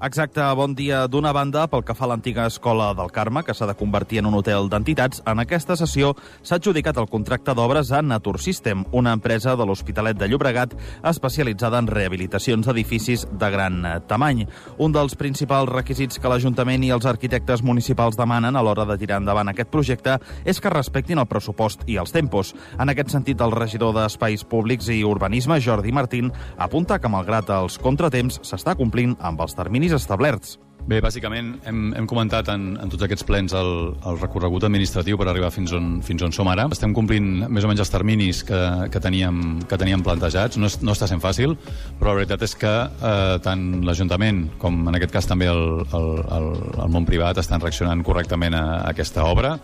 Exacte, 0.01 0.39
bon 0.55 0.71
dia. 0.79 1.01
D'una 1.11 1.33
banda, 1.35 1.65
pel 1.67 1.81
que 1.83 1.91
fa 1.91 2.05
a 2.05 2.07
l'antiga 2.07 2.45
escola 2.47 2.93
del 2.95 3.09
Carme, 3.11 3.41
que 3.43 3.51
s'ha 3.51 3.65
de 3.67 3.73
convertir 3.75 4.21
en 4.21 4.29
un 4.29 4.37
hotel 4.37 4.69
d'entitats, 4.71 5.19
en 5.27 5.41
aquesta 5.43 5.75
sessió 5.75 6.13
s'ha 6.39 6.55
adjudicat 6.55 6.95
el 7.01 7.09
contracte 7.11 7.51
d'obres 7.51 7.91
a 7.91 7.99
Natur 8.01 8.37
System, 8.39 8.85
una 8.95 9.11
empresa 9.11 9.57
de 9.59 9.65
l'Hospitalet 9.67 10.15
de 10.15 10.29
Llobregat 10.31 10.77
especialitzada 11.03 11.81
en 11.83 11.89
rehabilitacions 11.91 12.69
d'edificis 12.69 13.25
de 13.27 13.49
gran 13.51 13.83
tamany. 14.07 14.45
Un 14.77 14.95
dels 14.95 15.17
principals 15.19 15.67
requisits 15.67 16.15
que 16.15 16.31
l'Ajuntament 16.31 16.87
i 16.87 16.93
els 16.95 17.03
arquitectes 17.03 17.59
municipals 17.59 18.15
demanen 18.15 18.55
a 18.55 18.63
l'hora 18.63 18.87
de 18.87 18.97
tirar 19.03 19.19
endavant 19.19 19.51
aquest 19.51 19.67
projecte 19.67 20.15
és 20.45 20.63
que 20.63 20.71
respectin 20.71 21.19
el 21.19 21.27
pressupost 21.27 21.83
i 21.91 21.99
els 21.99 22.15
tempos. 22.15 22.53
En 22.79 22.87
aquest 22.87 23.11
sentit, 23.11 23.43
el 23.43 23.51
regidor 23.51 23.91
d'Espais 23.99 24.47
Públics 24.47 24.87
i 24.95 25.03
Urbanisme, 25.03 25.59
Jordi 25.59 25.91
Martín, 25.91 26.31
apunta 26.55 27.01
que, 27.03 27.11
malgrat 27.11 27.51
els 27.59 27.75
contratemps, 27.83 28.39
s'està 28.47 28.79
complint 28.79 29.17
amb 29.19 29.43
els 29.43 29.59
terminis 29.59 29.88
terminis 29.89 30.05
establerts. 30.05 30.57
Bé, 30.89 31.01
bàsicament 31.03 31.59
hem, 31.67 31.91
hem 31.93 32.05
comentat 32.09 32.47
en, 32.49 32.71
en 32.81 32.89
tots 32.89 33.03
aquests 33.05 33.25
plens 33.27 33.53
el, 33.53 33.67
el 34.09 34.15
recorregut 34.17 34.63
administratiu 34.65 35.19
per 35.19 35.27
arribar 35.27 35.51
fins 35.53 35.73
on, 35.75 35.99
fins 36.01 36.23
on 36.25 36.31
som 36.33 36.47
ara. 36.49 36.65
Estem 36.71 36.95
complint 36.97 37.43
més 37.51 37.65
o 37.65 37.69
menys 37.69 37.83
els 37.83 37.91
terminis 37.93 38.41
que, 38.47 38.57
que, 38.89 39.01
teníem, 39.03 39.59
que 39.69 39.77
teníem 39.77 40.01
plantejats. 40.01 40.57
No, 40.57 40.69
és, 40.71 40.79
no 40.81 40.95
està 40.95 41.05
sent 41.11 41.21
fàcil, 41.21 41.53
però 41.99 42.15
la 42.15 42.21
veritat 42.21 42.47
és 42.47 42.55
que 42.57 42.73
eh, 42.87 43.35
tant 43.45 43.67
l'Ajuntament 43.85 44.45
com 44.57 44.81
en 44.89 44.97
aquest 44.97 45.13
cas 45.13 45.29
també 45.29 45.51
el, 45.51 45.83
el, 45.93 46.09
el, 46.39 46.49
el 46.79 46.93
món 46.95 47.05
privat 47.05 47.37
estan 47.43 47.61
reaccionant 47.61 48.01
correctament 48.07 48.57
a, 48.57 48.65
a 48.79 48.93
aquesta 48.95 49.27
obra. 49.29 49.57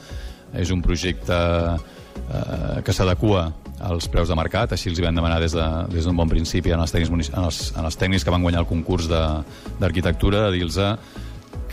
És 0.54 0.70
un 0.76 0.84
projecte 0.86 1.36
eh, 1.36 2.82
que 2.86 2.94
s'adequa 2.94 3.48
als 3.86 4.10
preus 4.12 4.32
de 4.32 4.38
mercat, 4.38 4.74
així 4.74 4.90
els 4.92 5.00
hi 5.00 5.06
vam 5.06 5.16
demanar 5.16 5.40
des 5.44 5.54
d'un 5.56 5.90
de, 5.90 5.96
des 5.96 6.08
bon 6.08 6.32
principi 6.32 6.74
en 6.74 6.82
els, 6.82 6.94
tècnics, 6.94 7.30
en, 7.32 7.44
els, 7.46 7.62
en 7.76 7.86
els 7.86 8.00
tècnics 8.02 8.26
que 8.26 8.34
van 8.34 8.44
guanyar 8.46 8.64
el 8.66 8.70
concurs 8.70 9.10
d'arquitectura, 9.12 10.48
de, 10.50 10.58
dir-los 10.58 10.80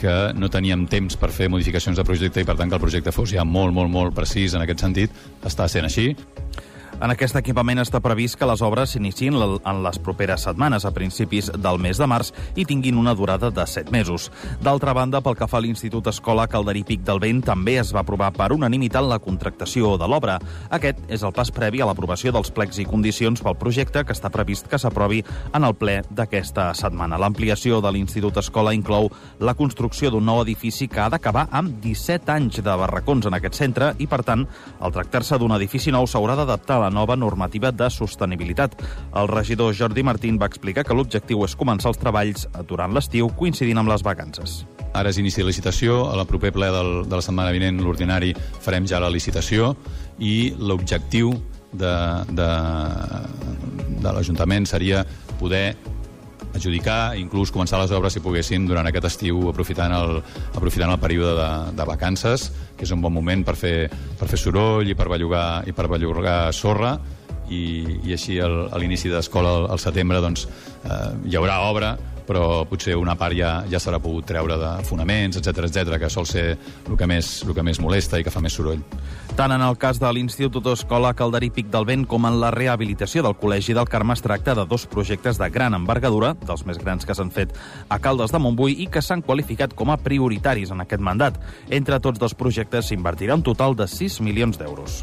que 0.02 0.14
no 0.34 0.50
teníem 0.50 0.86
temps 0.90 1.14
per 1.16 1.30
fer 1.30 1.48
modificacions 1.52 1.98
de 1.98 2.04
projecte 2.06 2.42
i 2.42 2.46
per 2.46 2.56
tant 2.58 2.70
que 2.70 2.78
el 2.78 2.82
projecte 2.82 3.14
fos 3.14 3.30
ja 3.30 3.44
molt, 3.46 3.74
molt, 3.74 3.90
molt 3.90 4.14
precís 4.16 4.56
en 4.58 4.64
aquest 4.64 4.82
sentit. 4.82 5.14
Està 5.46 5.68
sent 5.70 5.86
així. 5.86 6.10
En 7.00 7.10
aquest 7.10 7.36
equipament 7.38 7.80
està 7.82 8.00
previst 8.02 8.36
que 8.38 8.46
les 8.46 8.62
obres 8.62 8.92
s'iniciïn 8.92 9.34
en 9.40 9.80
les 9.82 9.98
properes 10.02 10.44
setmanes, 10.46 10.84
a 10.84 10.92
principis 10.94 11.48
del 11.54 11.80
mes 11.82 11.98
de 11.98 12.06
març, 12.06 12.32
i 12.54 12.66
tinguin 12.68 12.98
una 13.00 13.14
durada 13.16 13.50
de 13.50 13.64
7 13.66 13.90
mesos. 13.94 14.28
D'altra 14.62 14.92
banda, 14.92 15.22
pel 15.24 15.36
que 15.38 15.48
fa 15.48 15.58
a 15.58 15.64
l'Institut 15.64 16.06
Escola 16.12 16.46
Calderí 16.50 16.84
Pic 16.84 17.02
del 17.06 17.20
Vent, 17.22 17.42
també 17.46 17.78
es 17.80 17.94
va 17.94 18.02
aprovar 18.04 18.32
per 18.36 18.52
unanimitat 18.52 19.06
la 19.08 19.18
contractació 19.22 19.96
de 19.98 20.08
l'obra. 20.10 20.38
Aquest 20.70 21.00
és 21.08 21.24
el 21.24 21.34
pas 21.34 21.50
previ 21.54 21.82
a 21.82 21.88
l'aprovació 21.88 22.32
dels 22.34 22.52
plecs 22.54 22.78
i 22.82 22.86
condicions 22.86 23.42
pel 23.42 23.58
projecte 23.58 24.04
que 24.04 24.14
està 24.14 24.30
previst 24.30 24.68
que 24.70 24.78
s'aprovi 24.78 25.22
en 25.54 25.64
el 25.64 25.74
ple 25.78 26.00
d'aquesta 26.10 26.70
setmana. 26.78 27.18
L'ampliació 27.18 27.80
de 27.82 27.92
l'Institut 27.94 28.38
Escola 28.42 28.74
inclou 28.76 29.10
la 29.40 29.56
construcció 29.58 30.12
d'un 30.12 30.26
nou 30.26 30.42
edifici 30.44 30.88
que 30.88 31.00
ha 31.00 31.10
d'acabar 31.10 31.48
amb 31.50 31.80
17 31.82 32.30
anys 32.36 32.62
de 32.62 32.76
barracons 32.84 33.26
en 33.26 33.38
aquest 33.38 33.58
centre 33.58 33.92
i, 33.98 34.06
per 34.06 34.22
tant, 34.26 34.46
al 34.80 34.94
tractar-se 34.94 35.38
d'un 35.40 35.56
edifici 35.56 35.90
nou 35.94 36.06
s'haurà 36.06 36.36
d'adaptar 36.38 36.81
la 36.82 36.90
nova 36.90 37.16
normativa 37.16 37.70
de 37.72 37.88
sostenibilitat. 37.90 38.76
El 39.16 39.30
regidor 39.30 39.74
Jordi 39.78 40.02
Martín 40.02 40.40
va 40.40 40.50
explicar 40.50 40.84
que 40.84 40.96
l'objectiu 40.98 41.46
és 41.46 41.56
començar 41.56 41.92
els 41.92 42.02
treballs 42.02 42.48
durant 42.68 42.92
l'estiu 42.92 43.30
coincidint 43.38 43.80
amb 43.80 43.92
les 43.92 44.04
vacances. 44.04 44.62
Ara 44.92 45.08
és 45.08 45.18
inici 45.22 45.40
de 45.40 45.48
licitació, 45.48 46.02
a 46.12 46.18
la 46.18 46.26
proper 46.28 46.52
ple 46.52 46.68
del, 46.74 46.92
de 47.08 47.16
la 47.16 47.24
setmana 47.24 47.54
vinent, 47.54 47.80
l'ordinari, 47.80 48.34
farem 48.60 48.84
ja 48.88 49.00
la 49.00 49.08
licitació 49.12 49.72
i 50.20 50.52
l'objectiu 50.58 51.32
de, 51.72 51.94
de, 52.36 52.50
de 54.04 54.12
l'Ajuntament 54.12 54.68
seria 54.68 55.06
poder 55.40 55.72
adjudicar 56.54 57.16
inclús 57.20 57.52
començar 57.54 57.80
les 57.80 57.92
obres 57.96 58.14
si 58.16 58.22
poguessin 58.24 58.66
durant 58.68 58.86
aquest 58.88 59.08
estiu 59.08 59.48
aprofitant 59.50 59.94
el, 59.96 60.20
aprofitant 60.52 60.92
el 60.92 61.00
període 61.02 61.34
de, 61.38 61.50
de 61.78 61.88
vacances 61.88 62.50
que 62.76 62.86
és 62.86 62.94
un 62.94 63.02
bon 63.02 63.14
moment 63.14 63.44
per 63.46 63.56
fer, 63.58 63.76
per 64.18 64.28
fer 64.30 64.40
soroll 64.40 64.88
i 64.88 64.96
per 64.98 65.08
bellugar, 65.12 65.64
i 65.68 65.74
per 65.76 65.88
bellugar 65.90 66.38
sorra 66.56 66.96
i, 67.52 67.64
i 68.06 68.14
així 68.14 68.38
al, 68.40 68.66
a 68.72 68.80
l'inici 68.80 69.10
d'escola 69.12 69.58
al, 69.58 69.68
al 69.74 69.82
setembre 69.82 70.22
doncs, 70.24 70.46
eh, 70.84 71.04
hi 71.28 71.38
haurà 71.38 71.60
obra 71.68 71.96
però 72.26 72.64
potser 72.70 72.94
una 72.96 73.16
part 73.18 73.34
ja, 73.36 73.52
ja 73.70 73.80
s'haurà 73.82 73.98
pogut 74.02 74.26
treure 74.30 74.56
de 74.58 74.70
fonaments, 74.86 75.38
etc 75.40 75.66
etc 75.66 75.98
que 76.00 76.10
sol 76.10 76.26
ser 76.28 76.46
el 76.54 76.96
que, 76.96 77.08
més, 77.10 77.32
el 77.46 77.54
que 77.56 77.64
més 77.66 77.80
molesta 77.82 78.20
i 78.20 78.24
que 78.24 78.32
fa 78.32 78.40
més 78.44 78.54
soroll. 78.56 78.82
Tant 79.32 79.48
en 79.48 79.62
el 79.64 79.78
cas 79.80 79.96
de 79.96 80.08
l'Institut 80.12 80.66
Escola 80.68 81.14
Calderí 81.16 81.48
Pic 81.56 81.70
del 81.72 81.86
Vent 81.88 82.02
com 82.04 82.26
en 82.28 82.34
la 82.42 82.50
rehabilitació 82.52 83.22
del 83.24 83.36
Col·legi 83.40 83.72
del 83.72 83.88
Carme 83.88 84.12
es 84.12 84.20
tracta 84.20 84.52
de 84.58 84.66
dos 84.68 84.84
projectes 84.92 85.40
de 85.40 85.48
gran 85.54 85.72
envergadura, 85.72 86.34
dels 86.44 86.66
més 86.68 86.76
grans 86.82 87.08
que 87.08 87.16
s'han 87.16 87.32
fet 87.32 87.56
a 87.88 87.96
Caldes 87.96 88.36
de 88.36 88.42
Montbui 88.44 88.76
i 88.84 88.90
que 88.92 89.00
s'han 89.00 89.24
qualificat 89.24 89.72
com 89.72 89.88
a 89.88 89.96
prioritaris 89.96 90.74
en 90.76 90.84
aquest 90.84 91.00
mandat. 91.00 91.40
Entre 91.70 91.96
tots 92.04 92.20
dos 92.20 92.36
projectes 92.36 92.92
s'invertirà 92.92 93.40
un 93.40 93.48
total 93.48 93.72
de 93.72 93.88
6 93.88 94.20
milions 94.20 94.60
d'euros. 94.60 95.00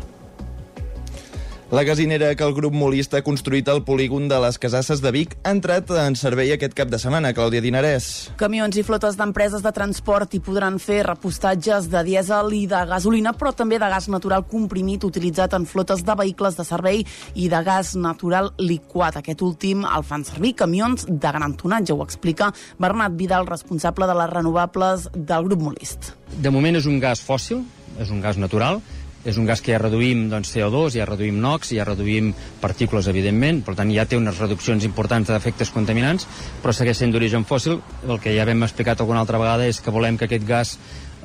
La 1.71 1.83
gasinera 1.83 2.33
que 2.33 2.41
el 2.43 2.55
grup 2.57 2.73
Molista 2.73 3.19
ha 3.19 3.21
construït 3.21 3.67
al 3.69 3.83
polígon 3.85 4.23
de 4.25 4.39
les 4.41 4.55
Casasses 4.57 5.03
de 5.03 5.11
Vic 5.13 5.35
ha 5.45 5.51
entrat 5.53 5.91
en 6.01 6.15
servei 6.17 6.49
aquest 6.49 6.73
cap 6.73 6.89
de 6.89 6.97
setmana. 6.97 7.29
Clàudia 7.38 7.61
Dinarès. 7.61 8.07
Camions 8.41 8.79
i 8.81 8.83
flotes 8.88 9.19
d'empreses 9.19 9.61
de 9.61 9.69
transport 9.75 10.33
hi 10.33 10.39
podran 10.41 10.79
fer 10.81 11.03
repostatges 11.05 11.85
de 11.93 12.01
dièsel 12.07 12.49
i 12.57 12.63
de 12.71 12.81
gasolina, 12.89 13.35
però 13.38 13.53
també 13.53 13.77
de 13.77 13.85
gas 13.93 14.09
natural 14.09 14.47
comprimit 14.49 15.05
utilitzat 15.05 15.53
en 15.53 15.69
flotes 15.69 16.01
de 16.07 16.15
vehicles 16.17 16.57
de 16.57 16.65
servei 16.65 17.05
i 17.38 17.45
de 17.53 17.61
gas 17.61 17.93
natural 17.93 18.49
liquat. 18.57 19.21
Aquest 19.21 19.45
últim 19.45 19.85
el 19.85 20.01
fan 20.09 20.25
servir 20.25 20.55
camions 20.57 21.05
de 21.05 21.33
gran 21.38 21.53
tonatge, 21.53 21.93
ho 21.93 22.01
explica 22.01 22.49
Bernat 22.81 23.13
Vidal, 23.13 23.45
responsable 23.45 24.09
de 24.09 24.17
les 24.17 24.33
renovables 24.33 25.05
del 25.13 25.45
grup 25.45 25.69
Molist. 25.69 26.15
De 26.33 26.49
moment 26.49 26.81
és 26.81 26.89
un 26.89 26.97
gas 26.97 27.21
fòssil, 27.21 27.61
és 28.01 28.09
un 28.09 28.25
gas 28.25 28.41
natural, 28.41 28.81
és 29.25 29.38
un 29.38 29.45
gas 29.45 29.61
que 29.61 29.73
ja 29.73 29.81
reduïm 29.81 30.27
doncs, 30.31 30.53
CO2, 30.55 30.95
ja 30.95 31.07
reduïm 31.07 31.41
NOx, 31.43 31.73
ja 31.75 31.85
reduïm 31.88 32.31
partícules, 32.61 33.09
evidentment, 33.11 33.61
per 33.65 33.75
tant 33.75 33.91
ja 33.91 34.07
té 34.07 34.17
unes 34.19 34.39
reduccions 34.39 34.85
importants 34.88 35.27
d'efectes 35.29 35.73
contaminants, 35.75 36.27
però 36.63 36.73
segueix 36.75 37.01
sent 37.01 37.11
d'origen 37.11 37.45
fòssil. 37.49 37.79
El 38.07 38.19
que 38.23 38.33
ja 38.35 38.47
hem 38.47 38.63
explicat 38.63 39.01
alguna 39.01 39.23
altra 39.25 39.41
vegada 39.41 39.67
és 39.67 39.81
que 39.83 39.91
volem 39.91 40.17
que 40.17 40.29
aquest 40.29 40.47
gas 40.47 40.77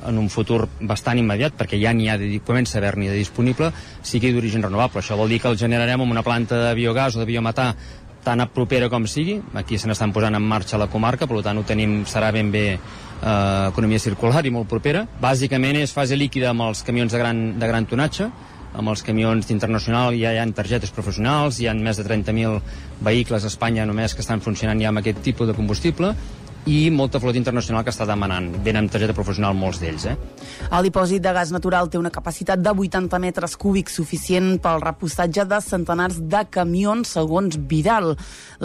en 0.05 0.19
un 0.21 0.29
futur 0.29 0.65
bastant 0.81 1.17
immediat, 1.17 1.55
perquè 1.57 1.79
ja 1.81 1.93
n'hi 1.95 2.09
ha, 2.11 2.17
de, 2.21 2.29
comença 2.45 2.77
a 2.77 2.81
haver-n'hi 2.81 3.09
de 3.09 3.17
disponible, 3.17 3.71
sigui 4.05 4.33
d'origen 4.35 4.63
renovable. 4.65 5.01
Això 5.01 5.17
vol 5.17 5.31
dir 5.31 5.39
que 5.41 5.49
el 5.49 5.57
generarem 5.57 6.03
amb 6.03 6.13
una 6.13 6.23
planta 6.23 6.59
de 6.67 6.73
biogàs 6.77 7.15
o 7.15 7.23
de 7.23 7.29
biometà 7.29 7.71
tan 8.25 8.41
a 8.41 8.49
propera 8.49 8.89
com 8.89 9.05
sigui. 9.07 9.37
Aquí 9.53 9.77
se 9.77 9.87
n'estan 9.87 10.13
posant 10.13 10.35
en 10.35 10.43
marxa 10.43 10.81
la 10.81 10.89
comarca, 10.91 11.29
per 11.29 11.43
tant 11.45 11.61
ho 11.61 11.65
tenim, 11.65 12.03
serà 12.09 12.31
ben 12.33 12.51
bé 12.51 12.65
eh, 13.25 13.69
economia 13.71 13.99
circular 13.99 14.45
i 14.45 14.53
molt 14.53 14.69
propera. 14.69 15.05
Bàsicament 15.21 15.81
és 15.81 15.93
fase 15.93 16.17
líquida 16.17 16.51
amb 16.53 16.67
els 16.69 16.83
camions 16.85 17.11
de 17.11 17.21
gran, 17.21 17.45
de 17.59 17.71
gran 17.71 17.89
tonatge, 17.89 18.29
amb 18.75 18.91
els 18.91 19.03
camions 19.07 19.49
internacional 19.53 20.15
ja 20.19 20.33
hi 20.35 20.39
ha 20.39 20.47
targetes 20.55 20.91
professionals, 20.95 21.59
hi 21.59 21.69
ha 21.69 21.73
més 21.73 21.97
de 21.97 22.03
30.000 22.07 22.59
vehicles 23.07 23.43
a 23.43 23.51
Espanya 23.51 23.85
només 23.87 24.13
que 24.13 24.23
estan 24.23 24.43
funcionant 24.43 24.81
ja 24.81 24.91
amb 24.91 25.01
aquest 25.01 25.21
tipus 25.23 25.47
de 25.47 25.55
combustible 25.55 26.13
i 26.65 26.89
molta 26.89 27.19
flota 27.21 27.37
internacional 27.37 27.83
que 27.85 27.91
està 27.93 28.07
demanant. 28.09 28.47
Venen 28.65 28.85
amb 28.85 28.91
targeta 28.91 29.13
professional 29.13 29.53
molts 29.53 29.77
d'ells. 29.81 30.07
Eh? 30.09 30.15
El 30.73 30.87
dipòsit 30.87 31.21
de 31.21 31.33
gas 31.35 31.51
natural 31.53 31.91
té 31.93 31.99
una 32.01 32.09
capacitat 32.13 32.61
de 32.61 32.71
80 32.73 33.19
metres 33.21 33.53
cúbics 33.61 33.93
suficient 33.99 34.55
pel 34.63 34.81
repostatge 34.81 35.45
de 35.45 35.59
centenars 35.61 36.17
de 36.25 36.41
camions, 36.49 37.11
segons 37.17 37.59
Vidal. 37.69 38.15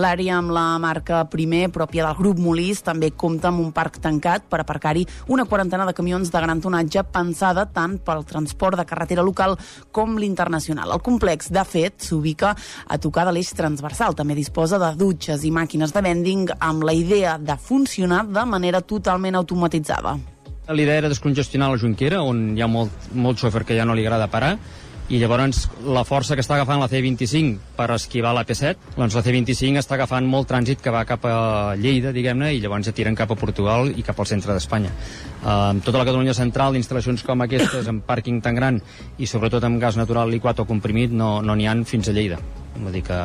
L'àrea 0.00 0.38
amb 0.38 0.54
la 0.56 0.64
marca 0.80 1.26
Primer, 1.28 1.66
pròpia 1.74 2.06
del 2.06 2.16
grup 2.16 2.40
Molís, 2.40 2.80
també 2.86 3.10
compta 3.12 3.50
amb 3.50 3.60
un 3.60 3.68
parc 3.76 4.00
tancat 4.00 4.48
per 4.48 4.62
aparcar-hi 4.62 5.04
una 5.28 5.44
quarantena 5.44 5.84
de 5.84 5.94
camions 5.96 6.32
de 6.32 6.40
gran 6.40 6.64
tonatge 6.64 7.04
pensada 7.12 7.66
tant 7.68 7.98
pel 8.00 8.24
transport 8.24 8.80
de 8.80 8.88
carretera 8.88 9.26
local 9.26 9.58
com 9.92 10.16
l'internacional. 10.16 10.96
El 10.96 11.04
complex, 11.04 11.52
de 11.52 11.66
fet, 11.68 12.00
s'ubica 12.08 12.54
a 12.88 12.98
tocar 12.98 13.28
de 13.28 13.36
l'eix 13.36 13.52
transversal. 13.52 14.16
També 14.16 14.38
disposa 14.38 14.80
de 14.80 14.94
dutxes 14.96 15.44
i 15.44 15.52
màquines 15.52 15.92
de 15.92 16.04
vending 16.04 16.48
amb 16.58 16.88
la 16.88 16.96
idea 16.96 17.36
de 17.36 17.60
funcionar 17.60 17.89
funcionar 17.90 18.26
de 18.26 18.44
manera 18.46 18.80
totalment 18.80 19.34
automatitzada. 19.34 20.18
La 20.68 20.82
idea 20.82 20.98
era 20.98 21.08
descongestionar 21.08 21.70
la 21.70 21.78
Junquera, 21.78 22.22
on 22.22 22.56
hi 22.56 22.62
ha 22.62 22.68
molt, 22.70 23.10
molt 23.12 23.40
xòfer 23.42 23.64
que 23.66 23.74
ja 23.74 23.84
no 23.84 23.96
li 23.98 24.04
agrada 24.06 24.28
parar, 24.30 24.52
i 25.10 25.18
llavors 25.18 25.64
la 25.90 26.04
força 26.06 26.36
que 26.38 26.42
està 26.44 26.54
agafant 26.54 26.78
la 26.78 26.86
C25 26.90 27.74
per 27.76 27.88
esquivar 27.96 28.30
la 28.36 28.44
P7, 28.46 28.94
doncs 28.94 29.16
la 29.18 29.22
C25 29.26 29.80
està 29.82 29.96
agafant 29.96 30.26
molt 30.30 30.46
trànsit 30.50 30.82
que 30.84 30.92
va 30.94 31.02
cap 31.08 31.26
a 31.26 31.74
Lleida, 31.80 32.12
diguem-ne, 32.14 32.52
i 32.54 32.62
llavors 32.62 32.86
ja 32.86 32.94
tiren 32.94 33.18
cap 33.18 33.32
a 33.34 33.38
Portugal 33.38 33.90
i 33.90 34.06
cap 34.06 34.20
al 34.22 34.30
centre 34.30 34.54
d'Espanya. 34.54 34.92
Uh, 35.40 35.80
tota 35.82 35.98
la 35.98 36.06
Catalunya 36.06 36.34
central, 36.36 36.78
instal·lacions 36.78 37.26
com 37.26 37.42
aquestes, 37.42 37.90
amb 37.90 38.06
pàrquing 38.06 38.38
tan 38.44 38.58
gran 38.58 38.80
i 39.18 39.26
sobretot 39.26 39.66
amb 39.66 39.82
gas 39.82 39.98
natural 39.98 40.30
liquat 40.30 40.62
o 40.62 40.68
comprimit, 40.68 41.10
no 41.10 41.40
n'hi 41.42 41.66
no 41.66 41.70
han 41.74 41.84
fins 41.88 42.08
a 42.08 42.14
Lleida 42.14 42.38
Vull 42.80 42.94
dir 42.94 43.02
que 43.04 43.18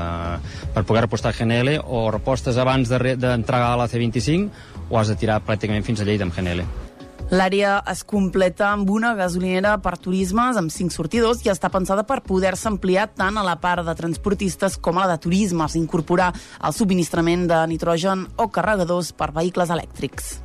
per 0.73 0.83
poder 0.83 1.05
repostar 1.05 1.35
GNL 1.37 1.77
o 1.85 2.07
repostes 2.11 2.57
abans 2.57 2.89
de- 2.89 3.15
d'entregar 3.15 3.69
de, 3.69 3.73
a 3.75 3.77
la 3.83 3.87
C25 3.87 4.89
o 4.89 4.99
has 4.99 5.13
de 5.13 5.15
tirar 5.15 5.43
pràcticament 5.45 5.85
fins 5.85 6.01
a 6.01 6.09
Lleida 6.09 6.25
amb 6.25 6.35
GNL. 6.35 6.84
L'àrea 7.33 7.79
es 7.89 8.03
completa 8.05 8.67
amb 8.69 8.89
una 8.93 9.15
gasolinera 9.17 9.71
per 9.81 9.95
turismes 9.97 10.59
amb 10.61 10.69
cinc 10.69 10.93
sortidors 10.93 11.41
i 11.41 11.49
està 11.49 11.71
pensada 11.73 12.03
per 12.05 12.19
poder-se 12.21 12.69
ampliar 12.69 13.07
tant 13.17 13.41
a 13.41 13.45
la 13.47 13.57
part 13.57 13.81
de 13.87 13.97
transportistes 13.97 14.77
com 14.77 14.99
a 14.99 15.07
la 15.07 15.15
de 15.15 15.23
turismes, 15.25 15.73
incorporar 15.73 16.31
el 16.61 16.77
subministrament 16.77 17.49
de 17.49 17.65
nitrogen 17.73 18.27
o 18.37 18.51
carregadors 18.53 19.09
per 19.17 19.33
vehicles 19.33 19.73
elèctrics. 19.73 20.35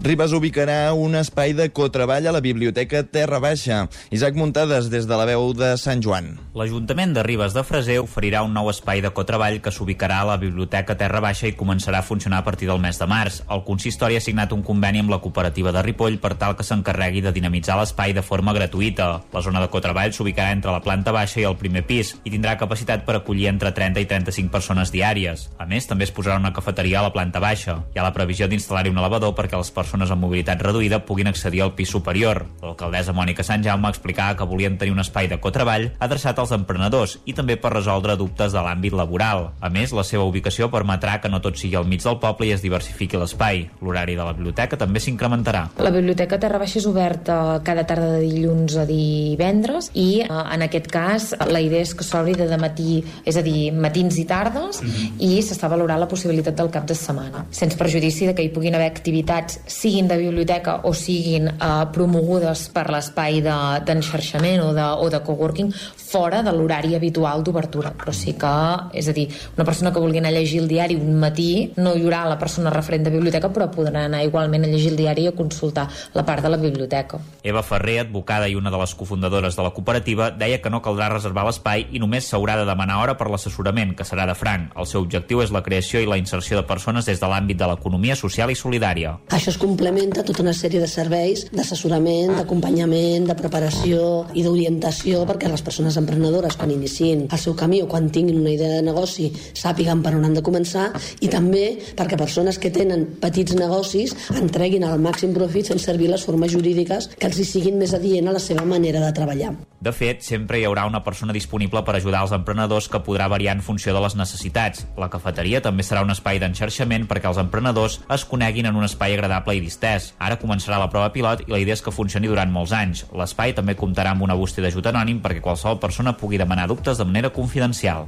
Ribes 0.00 0.30
ubicarà 0.30 0.92
un 0.94 1.16
espai 1.18 1.56
de 1.58 1.72
cotreball 1.74 2.28
a 2.28 2.30
la 2.30 2.38
Biblioteca 2.38 3.00
Terra 3.02 3.40
Baixa. 3.42 3.88
Isaac 4.14 4.36
Muntades, 4.38 4.92
des 4.92 5.08
de 5.10 5.16
la 5.18 5.24
veu 5.26 5.50
de 5.58 5.72
Sant 5.74 5.98
Joan. 5.98 6.36
L'Ajuntament 6.54 7.16
de 7.16 7.24
Ribes 7.26 7.50
de 7.50 7.64
Freser 7.66 7.96
oferirà 7.98 8.44
un 8.46 8.54
nou 8.54 8.70
espai 8.70 9.02
de 9.02 9.10
cotreball 9.10 9.58
que 9.58 9.72
s'ubicarà 9.74 10.20
a 10.22 10.28
la 10.28 10.36
Biblioteca 10.38 10.94
Terra 10.94 11.18
Baixa 11.18 11.48
i 11.50 11.56
començarà 11.58 11.98
a 11.98 12.06
funcionar 12.06 12.38
a 12.38 12.46
partir 12.46 12.68
del 12.70 12.78
mes 12.78 12.94
de 12.94 13.08
març. 13.10 13.40
El 13.50 13.64
consistori 13.66 14.14
ha 14.14 14.22
signat 14.22 14.54
un 14.54 14.62
conveni 14.62 15.02
amb 15.02 15.10
la 15.10 15.18
cooperativa 15.18 15.72
de 15.74 15.82
Ripoll 15.82 16.20
per 16.22 16.36
tal 16.38 16.54
que 16.54 16.62
s'encarregui 16.62 17.24
de 17.26 17.34
dinamitzar 17.34 17.80
l'espai 17.80 18.14
de 18.14 18.22
forma 18.22 18.54
gratuïta. 18.54 19.10
La 19.34 19.42
zona 19.42 19.64
de 19.64 19.70
cotreball 19.74 20.14
s'ubicarà 20.14 20.54
entre 20.54 20.70
la 20.70 20.84
planta 20.86 21.10
baixa 21.10 21.42
i 21.42 21.48
el 21.50 21.58
primer 21.58 21.82
pis 21.90 22.14
i 22.22 22.30
tindrà 22.30 22.54
capacitat 22.54 23.02
per 23.02 23.18
acollir 23.18 23.50
entre 23.50 23.74
30 23.74 24.06
i 24.06 24.06
35 24.06 24.54
persones 24.54 24.94
diàries. 24.94 25.48
A 25.58 25.66
més, 25.66 25.90
també 25.90 26.06
es 26.06 26.14
posarà 26.14 26.38
una 26.38 26.54
cafeteria 26.54 27.02
a 27.02 27.06
la 27.08 27.12
planta 27.18 27.42
baixa. 27.42 27.80
Hi 27.90 27.98
ha 27.98 28.06
la 28.06 28.14
previsió 28.14 28.46
d'instal·lar-hi 28.46 28.94
un 28.94 29.02
elevador 29.02 29.34
perquè 29.34 29.58
les 29.58 29.74
persones 29.74 29.87
amb 29.94 30.22
mobilitat 30.22 30.60
reduïda 30.62 31.00
puguin 31.06 31.28
accedir 31.30 31.62
al 31.62 31.74
pis 31.74 31.90
superior. 31.90 32.44
L'alcaldessa 32.62 33.14
Mònica 33.16 33.44
Sant 33.46 33.64
Jaume 33.64 33.88
explicava 33.88 34.36
que 34.36 34.48
volien 34.48 34.78
tenir 34.78 34.92
un 34.92 35.00
espai 35.00 35.28
de 35.28 35.38
cotreball 35.40 35.90
adreçat 35.98 36.38
als 36.38 36.52
emprenedors 36.56 37.18
i 37.26 37.34
també 37.34 37.56
per 37.56 37.72
resoldre 37.72 38.16
dubtes 38.16 38.52
de 38.52 38.62
l'àmbit 38.64 38.96
laboral. 38.96 39.52
A 39.60 39.70
més, 39.70 39.92
la 39.92 40.04
seva 40.04 40.26
ubicació 40.28 40.70
permetrà 40.72 41.18
que 41.20 41.30
no 41.32 41.40
tot 41.44 41.56
sigui 41.56 41.76
al 41.76 41.88
mig 41.88 42.02
del 42.04 42.18
poble 42.22 42.48
i 42.48 42.54
es 42.56 42.62
diversifiqui 42.64 43.18
l'espai. 43.20 43.64
L'horari 43.80 44.16
de 44.18 44.24
la 44.24 44.34
biblioteca 44.36 44.78
també 44.80 45.00
s'incrementarà. 45.00 45.64
La 45.78 45.92
Biblioteca 45.94 46.38
Terra 46.40 46.60
Baixa 46.60 46.78
és 46.80 46.86
oberta 46.88 47.60
cada 47.64 47.84
tarda 47.88 48.14
de 48.16 48.24
dilluns 48.26 48.76
a 48.78 48.84
divendres 48.88 49.90
i 49.94 50.22
eh, 50.22 50.28
en 50.28 50.64
aquest 50.66 50.88
cas 50.92 51.30
la 51.48 51.62
idea 51.64 51.84
és 51.84 51.94
que 51.96 52.06
s'obri 52.06 52.34
de 52.38 52.58
matí, 52.60 53.02
és 53.28 53.36
a 53.38 53.42
dir, 53.44 53.70
matins 53.72 54.18
i 54.20 54.24
tardes 54.28 54.82
i 55.18 55.38
s'està 55.44 55.70
valorant 55.70 56.00
la 56.00 56.08
possibilitat 56.10 56.56
del 56.58 56.70
cap 56.74 56.86
de 56.88 56.96
setmana, 56.98 57.44
sense 57.54 57.78
perjudici 57.78 58.28
de 58.28 58.34
que 58.36 58.44
hi 58.44 58.52
puguin 58.54 58.76
haver 58.76 58.88
activitats, 58.90 59.60
siguin 59.78 60.08
de 60.10 60.16
biblioteca 60.18 60.80
o 60.88 60.92
siguin 60.94 61.48
eh, 61.52 61.84
promogudes 61.94 62.66
per 62.74 62.88
l'espai 62.90 63.40
de- 63.44 63.80
d'enxarxament 63.86 64.60
o, 64.64 64.72
de, 64.74 64.82
o 65.04 65.06
de 65.12 65.20
coworking 65.22 65.70
fora 66.08 66.42
de 66.42 66.52
l'horari 66.56 66.94
habitual 66.96 67.42
d'obertura, 67.44 67.92
però 67.92 68.12
sí 68.16 68.32
que, 68.40 68.50
és 68.96 69.08
a 69.10 69.12
dir, 69.12 69.26
una 69.56 69.64
persona 69.68 69.92
que 69.92 70.00
vulgui 70.00 70.18
anar 70.22 70.30
a 70.32 70.38
llegir 70.38 70.62
el 70.62 70.68
diari 70.70 70.96
un 70.96 71.18
matí, 71.20 71.70
no 71.76 71.92
hi 71.94 72.02
haurà 72.06 72.22
la 72.28 72.38
persona 72.40 72.70
referent 72.72 73.04
de 73.04 73.12
biblioteca, 73.12 73.50
però 73.52 73.68
podrà 73.70 74.06
anar 74.08 74.22
igualment 74.24 74.64
a 74.64 74.70
llegir 74.72 74.94
el 74.94 74.96
diari 74.96 75.26
i 75.26 75.30
a 75.30 75.34
consultar 75.36 75.86
la 76.14 76.24
part 76.24 76.42
de 76.42 76.48
la 76.48 76.56
biblioteca. 76.56 77.20
Eva 77.44 77.62
Ferrer, 77.62 77.98
advocada 78.06 78.48
i 78.48 78.56
una 78.56 78.72
de 78.72 78.80
les 78.80 78.94
cofundadores 78.96 79.56
de 79.56 79.62
la 79.66 79.70
cooperativa, 79.76 80.30
deia 80.30 80.62
que 80.64 80.70
no 80.72 80.80
caldrà 80.82 81.10
reservar 81.12 81.44
l'espai 81.46 81.86
i 81.92 82.00
només 82.00 82.26
s'haurà 82.32 82.56
de 82.56 82.64
demanar 82.68 83.02
hora 83.02 83.16
per 83.20 83.28
l'assessorament, 83.30 83.92
que 83.98 84.08
serà 84.08 84.24
de 84.26 84.34
franc. 84.34 84.72
El 84.80 84.88
seu 84.88 85.04
objectiu 85.04 85.42
és 85.44 85.52
la 85.52 85.62
creació 85.62 86.00
i 86.00 86.08
la 86.08 86.16
inserció 86.16 86.56
de 86.56 86.64
persones 86.66 87.04
des 87.06 87.20
de 87.20 87.28
l'àmbit 87.28 87.60
de 87.60 87.68
l'economia 87.68 88.16
social 88.16 88.50
i 88.50 88.56
solidària. 88.56 89.18
Això 89.28 89.52
es 89.52 89.60
complementa 89.68 90.24
tota 90.24 90.40
una 90.40 90.54
sèrie 90.56 90.80
de 90.80 90.88
serveis 90.88 91.44
d'assessorament, 91.52 92.32
d'acompanyament, 92.38 93.26
de 93.28 93.36
preparació 93.36 94.24
i 94.32 94.44
d'orientació 94.46 95.24
perquè 95.28 95.50
les 95.50 95.64
persones 95.64 95.98
emprenedores 96.00 96.56
quan 96.56 96.72
iniciïn 96.72 97.26
el 97.28 97.42
seu 97.42 97.56
camí 97.58 97.82
o 97.84 97.88
quan 97.90 98.08
tinguin 98.14 98.40
una 98.40 98.54
idea 98.54 98.78
de 98.78 98.86
negoci 98.86 99.28
sàpiguen 99.52 100.00
per 100.04 100.14
on 100.16 100.24
han 100.24 100.36
de 100.38 100.44
començar 100.44 100.88
i 101.20 101.28
també 101.32 101.66
perquè 101.98 102.16
persones 102.20 102.58
que 102.58 102.72
tenen 102.72 103.04
petits 103.20 103.56
negocis 103.58 104.14
en 104.38 104.48
treguin 104.52 104.86
el 104.88 105.02
màxim 105.04 105.34
profit 105.36 105.68
fent 105.72 105.82
servir 105.82 106.08
les 106.08 106.24
formes 106.24 106.52
jurídiques 106.52 107.10
que 107.18 107.28
els 107.28 107.38
hi 107.38 107.46
siguin 107.48 107.76
més 107.80 107.92
adient 107.96 108.30
a 108.30 108.36
la 108.38 108.42
seva 108.42 108.64
manera 108.64 109.02
de 109.04 109.12
treballar. 109.12 109.52
De 109.84 109.92
fet, 109.94 110.24
sempre 110.26 110.58
hi 110.58 110.64
haurà 110.66 110.88
una 110.88 111.04
persona 111.06 111.34
disponible 111.36 111.84
per 111.86 111.94
ajudar 111.98 112.24
els 112.24 112.32
emprenedors 112.34 112.88
que 112.90 113.02
podrà 113.04 113.28
variar 113.30 113.54
en 113.58 113.62
funció 113.62 113.94
de 113.94 114.02
les 114.02 114.16
necessitats. 114.18 114.86
La 114.98 115.10
cafeteria 115.12 115.60
també 115.62 115.84
serà 115.86 116.02
un 116.02 116.14
espai 116.14 116.40
d'enxarxament 116.42 117.06
perquè 117.10 117.30
els 117.30 117.38
emprenedors 117.38 118.00
es 118.16 118.24
coneguin 118.26 118.66
en 118.70 118.80
un 118.80 118.88
espai 118.88 119.14
agradable 119.14 119.54
i 119.54 119.57
distès. 119.62 120.12
Ara 120.18 120.38
començarà 120.40 120.78
la 120.80 120.88
prova 120.92 121.12
pilot 121.14 121.44
i 121.46 121.52
la 121.52 121.60
idea 121.62 121.76
és 121.76 121.84
que 121.84 121.94
funcioni 121.94 122.30
durant 122.30 122.50
molts 122.52 122.72
anys. 122.76 123.04
L'espai 123.12 123.54
també 123.56 123.76
comptarà 123.78 124.14
amb 124.14 124.26
una 124.26 124.36
bústia 124.38 124.64
d'ajut 124.64 124.90
anònim 124.90 125.22
perquè 125.24 125.44
qualsevol 125.44 125.80
persona 125.82 126.16
pugui 126.16 126.40
demanar 126.40 126.68
dubtes 126.68 126.98
de 126.98 127.06
manera 127.08 127.30
confidencial. 127.30 128.06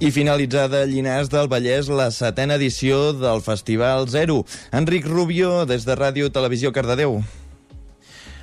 I 0.00 0.10
finalitzada 0.10 0.82
a 0.82 0.90
Llinars 0.90 1.32
del 1.32 1.48
Vallès 1.48 1.88
la 1.88 2.10
setena 2.10 2.60
edició 2.60 3.12
del 3.16 3.42
Festival 3.42 4.08
Zero. 4.08 4.44
Enric 4.72 5.06
Rubio, 5.06 5.64
des 5.66 5.84
de 5.86 5.96
Ràdio 5.96 6.32
Televisió 6.32 6.72
Cardedeu. 6.72 7.20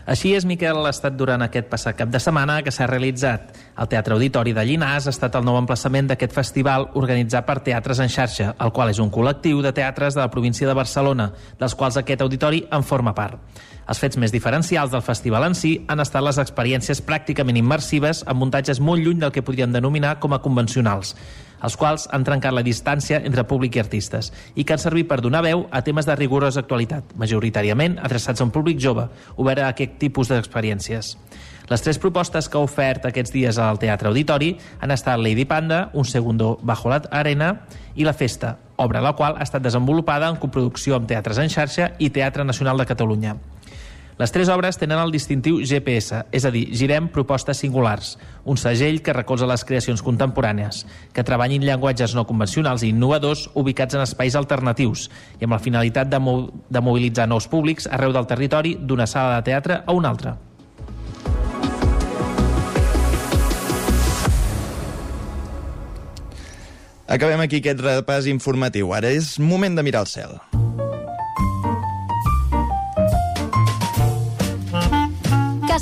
Així 0.04 0.34
és, 0.36 0.44
Miquel, 0.44 0.82
ha 0.84 0.92
estat 0.92 1.16
durant 1.16 1.40
aquest 1.46 1.70
passat 1.72 1.96
cap 1.96 2.10
de 2.12 2.20
setmana 2.20 2.58
que 2.64 2.72
s'ha 2.76 2.90
realitzat. 2.90 3.54
El 3.80 3.88
Teatre 3.88 4.18
Auditori 4.18 4.52
de 4.52 4.66
Llinars 4.68 5.08
ha 5.08 5.14
estat 5.16 5.38
el 5.40 5.46
nou 5.48 5.56
emplaçament 5.56 6.10
d'aquest 6.10 6.36
festival 6.36 6.90
organitzat 7.00 7.48
per 7.48 7.62
Teatres 7.64 8.02
en 8.04 8.12
xarxa, 8.12 8.50
el 8.60 8.74
qual 8.76 8.92
és 8.92 9.00
un 9.00 9.12
col·lectiu 9.12 9.62
de 9.64 9.72
teatres 9.72 10.18
de 10.18 10.20
la 10.20 10.32
província 10.34 10.68
de 10.68 10.76
Barcelona, 10.76 11.30
dels 11.60 11.76
quals 11.80 11.96
aquest 12.02 12.22
auditori 12.22 12.66
en 12.70 12.84
forma 12.84 13.16
part. 13.16 13.40
Els 13.88 14.00
fets 14.00 14.20
més 14.20 14.32
diferencials 14.32 14.92
del 14.92 15.04
festival 15.04 15.48
en 15.48 15.56
si 15.56 15.74
han 15.88 16.04
estat 16.04 16.24
les 16.24 16.40
experiències 16.40 17.04
pràcticament 17.04 17.60
immersives 17.60 18.26
amb 18.28 18.44
muntatges 18.44 18.84
molt 18.84 19.04
lluny 19.04 19.24
del 19.24 19.32
que 19.32 19.44
podríem 19.44 19.72
denominar 19.72 20.18
com 20.20 20.36
a 20.36 20.42
convencionals, 20.44 21.16
els 21.64 21.78
quals 21.80 22.10
han 22.12 22.26
trencat 22.28 22.54
la 22.54 22.66
distància 22.66 23.22
entre 23.24 23.46
públic 23.48 23.78
i 23.78 23.84
artistes 23.84 24.32
i 24.56 24.64
que 24.64 24.76
han 24.76 24.84
servit 24.84 25.08
per 25.10 25.22
donar 25.24 25.44
veu 25.46 25.66
a 25.72 25.82
temes 25.82 26.06
de 26.06 26.18
rigorosa 26.20 26.62
actualitat, 26.64 27.16
majoritàriament 27.16 27.98
adreçats 28.04 28.42
a 28.42 28.48
un 28.48 28.52
públic 28.52 28.82
jove, 28.84 29.08
obert 29.38 29.64
a 29.64 29.72
aquest 29.72 29.98
tipus 30.02 30.32
d'experiències. 30.32 31.16
Les 31.72 31.82
tres 31.82 31.98
propostes 31.98 32.50
que 32.52 32.60
ha 32.60 32.66
ofert 32.68 33.06
aquests 33.08 33.32
dies 33.32 33.58
al 33.58 33.80
Teatre 33.80 34.10
Auditori 34.12 34.52
han 34.84 34.92
estat 34.92 35.22
Lady 35.22 35.46
Panda, 35.48 35.90
Un 35.94 36.06
segundo 36.06 36.60
bajo 36.62 36.90
la 36.90 37.02
arena 37.10 37.62
i 37.96 38.04
La 38.04 38.14
Festa, 38.14 38.58
obra 38.76 39.02
la 39.02 39.14
qual 39.16 39.38
ha 39.38 39.44
estat 39.44 39.64
desenvolupada 39.64 40.28
en 40.28 40.36
coproducció 40.42 40.98
amb 40.98 41.08
Teatres 41.08 41.40
en 41.40 41.50
xarxa 41.50 41.94
i 42.00 42.10
Teatre 42.10 42.44
Nacional 42.44 42.78
de 42.78 42.86
Catalunya. 42.86 43.38
Les 44.20 44.32
tres 44.32 44.50
obres 44.54 44.78
tenen 44.78 45.00
el 45.02 45.12
distintiu 45.14 45.58
GPS, 45.66 46.20
és 46.32 46.46
a 46.46 46.52
dir, 46.54 46.68
Girem 46.78 47.08
Propostes 47.10 47.64
Singulars, 47.64 48.14
un 48.46 48.60
segell 48.62 49.02
que 49.02 49.16
recolza 49.16 49.50
les 49.50 49.66
creacions 49.66 50.04
contemporànies, 50.06 50.84
que 51.14 51.26
treballin 51.26 51.66
llenguatges 51.66 52.14
no 52.14 52.28
convencionals 52.30 52.86
i 52.86 52.92
innovadors 52.94 53.48
ubicats 53.58 53.98
en 53.98 54.06
espais 54.06 54.38
alternatius 54.38 55.10
i 55.40 55.48
amb 55.48 55.58
la 55.58 55.62
finalitat 55.64 56.14
de, 56.14 56.22
mo 56.22 56.38
de 56.70 56.82
mobilitzar 56.82 57.26
nous 57.28 57.50
públics 57.50 57.90
arreu 57.90 58.14
del 58.14 58.30
territori 58.30 58.78
d'una 58.78 59.10
sala 59.10 59.40
de 59.40 59.50
teatre 59.50 59.82
a 59.86 59.98
una 59.98 60.14
altra. 60.14 60.38
Acabem 67.14 67.42
aquí 67.44 67.60
aquest 67.60 67.82
repàs 67.84 68.30
informatiu. 68.32 68.94
Ara 68.96 69.12
és 69.14 69.36
moment 69.38 69.76
de 69.76 69.86
mirar 69.86 70.06
el 70.06 70.14
cel. 70.14 70.38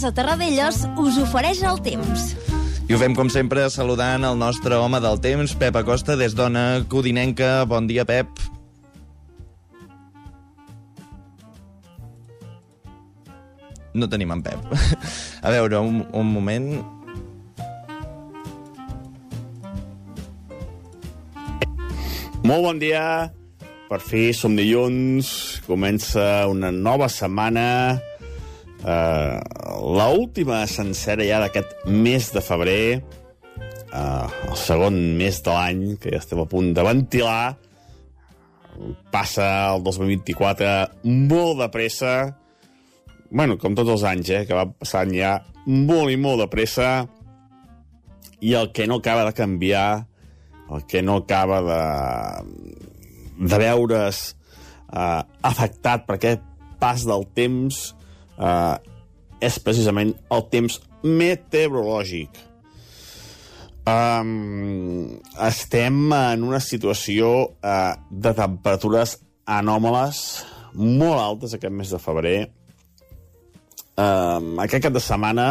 Casa 0.02 0.16
Terradellos 0.18 0.78
us 0.98 1.18
ofereix 1.22 1.60
el 1.62 1.76
temps. 1.86 2.32
I 2.90 2.96
ho 2.96 2.98
fem, 2.98 3.14
com 3.14 3.28
sempre, 3.30 3.68
saludant 3.70 4.24
el 4.26 4.40
nostre 4.40 4.74
home 4.82 4.98
del 4.98 5.20
temps, 5.22 5.54
Pep 5.62 5.78
Acosta, 5.78 6.16
des 6.18 6.34
d'Ona 6.34 6.88
Codinenca. 6.90 7.68
Bon 7.70 7.86
dia, 7.86 8.02
Pep. 8.02 8.26
No 13.94 14.10
tenim 14.10 14.34
en 14.34 14.42
Pep. 14.42 14.74
A 15.46 15.54
veure, 15.54 15.86
un, 15.86 16.02
un 16.18 16.34
moment... 16.34 16.74
Molt 22.42 22.72
bon 22.72 22.82
dia. 22.82 23.06
Per 23.86 24.02
fi 24.02 24.32
som 24.34 24.58
dilluns, 24.58 25.62
comença 25.70 26.48
una 26.50 26.74
nova 26.74 27.06
setmana, 27.06 28.02
eh, 28.86 29.40
la 29.98 30.08
última 30.10 30.66
sencera 30.68 31.26
ja 31.28 31.42
d'aquest 31.44 31.86
mes 31.88 32.32
de 32.34 32.44
febrer, 32.44 32.86
eh, 33.94 34.28
el 34.50 34.58
segon 34.58 34.98
mes 35.18 35.42
de 35.44 35.56
l'any, 35.56 35.84
que 36.02 36.14
ja 36.14 36.22
estem 36.22 36.42
a 36.42 36.48
punt 36.50 36.74
de 36.78 36.86
ventilar, 36.86 37.56
passa 39.14 39.48
el 39.74 39.84
2024 39.84 40.70
molt 41.06 41.60
de 41.62 41.70
pressa, 41.74 42.14
bueno, 43.32 43.58
com 43.58 43.76
tots 43.78 43.92
els 43.94 44.06
anys, 44.08 44.30
eh, 44.30 44.46
que 44.48 44.58
va 44.58 44.68
passant 44.72 45.12
ja 45.16 45.38
molt 45.66 46.12
i 46.12 46.20
molt 46.20 46.44
de 46.44 46.50
pressa, 46.52 46.92
i 48.42 48.56
el 48.58 48.72
que 48.74 48.88
no 48.90 48.98
acaba 49.00 49.28
de 49.28 49.38
canviar, 49.38 50.08
el 50.72 50.86
que 50.90 51.02
no 51.04 51.18
acaba 51.22 51.62
de, 51.62 51.82
de 53.38 53.58
veure's 53.60 54.22
eh, 54.92 55.22
afectat 55.48 56.08
per 56.08 56.18
aquest 56.18 56.48
pas 56.82 57.04
del 57.06 57.28
temps 57.38 57.92
eh, 58.42 58.78
és 59.42 59.60
precisament 59.64 60.14
el 60.34 60.48
temps 60.54 60.80
meteorològic. 61.04 62.48
Um, 63.82 65.18
estem 65.42 66.12
en 66.14 66.44
una 66.46 66.60
situació 66.62 67.32
uh, 67.50 67.96
de 68.14 68.34
temperatures 68.38 69.16
anòmales 69.50 70.20
molt 70.78 71.20
altes 71.20 71.56
aquest 71.56 71.74
mes 71.74 71.90
de 71.92 72.00
febrer. 72.00 72.38
Um, 74.00 74.56
aquest 74.64 74.86
cap 74.86 74.94
de 74.96 75.02
setmana 75.04 75.48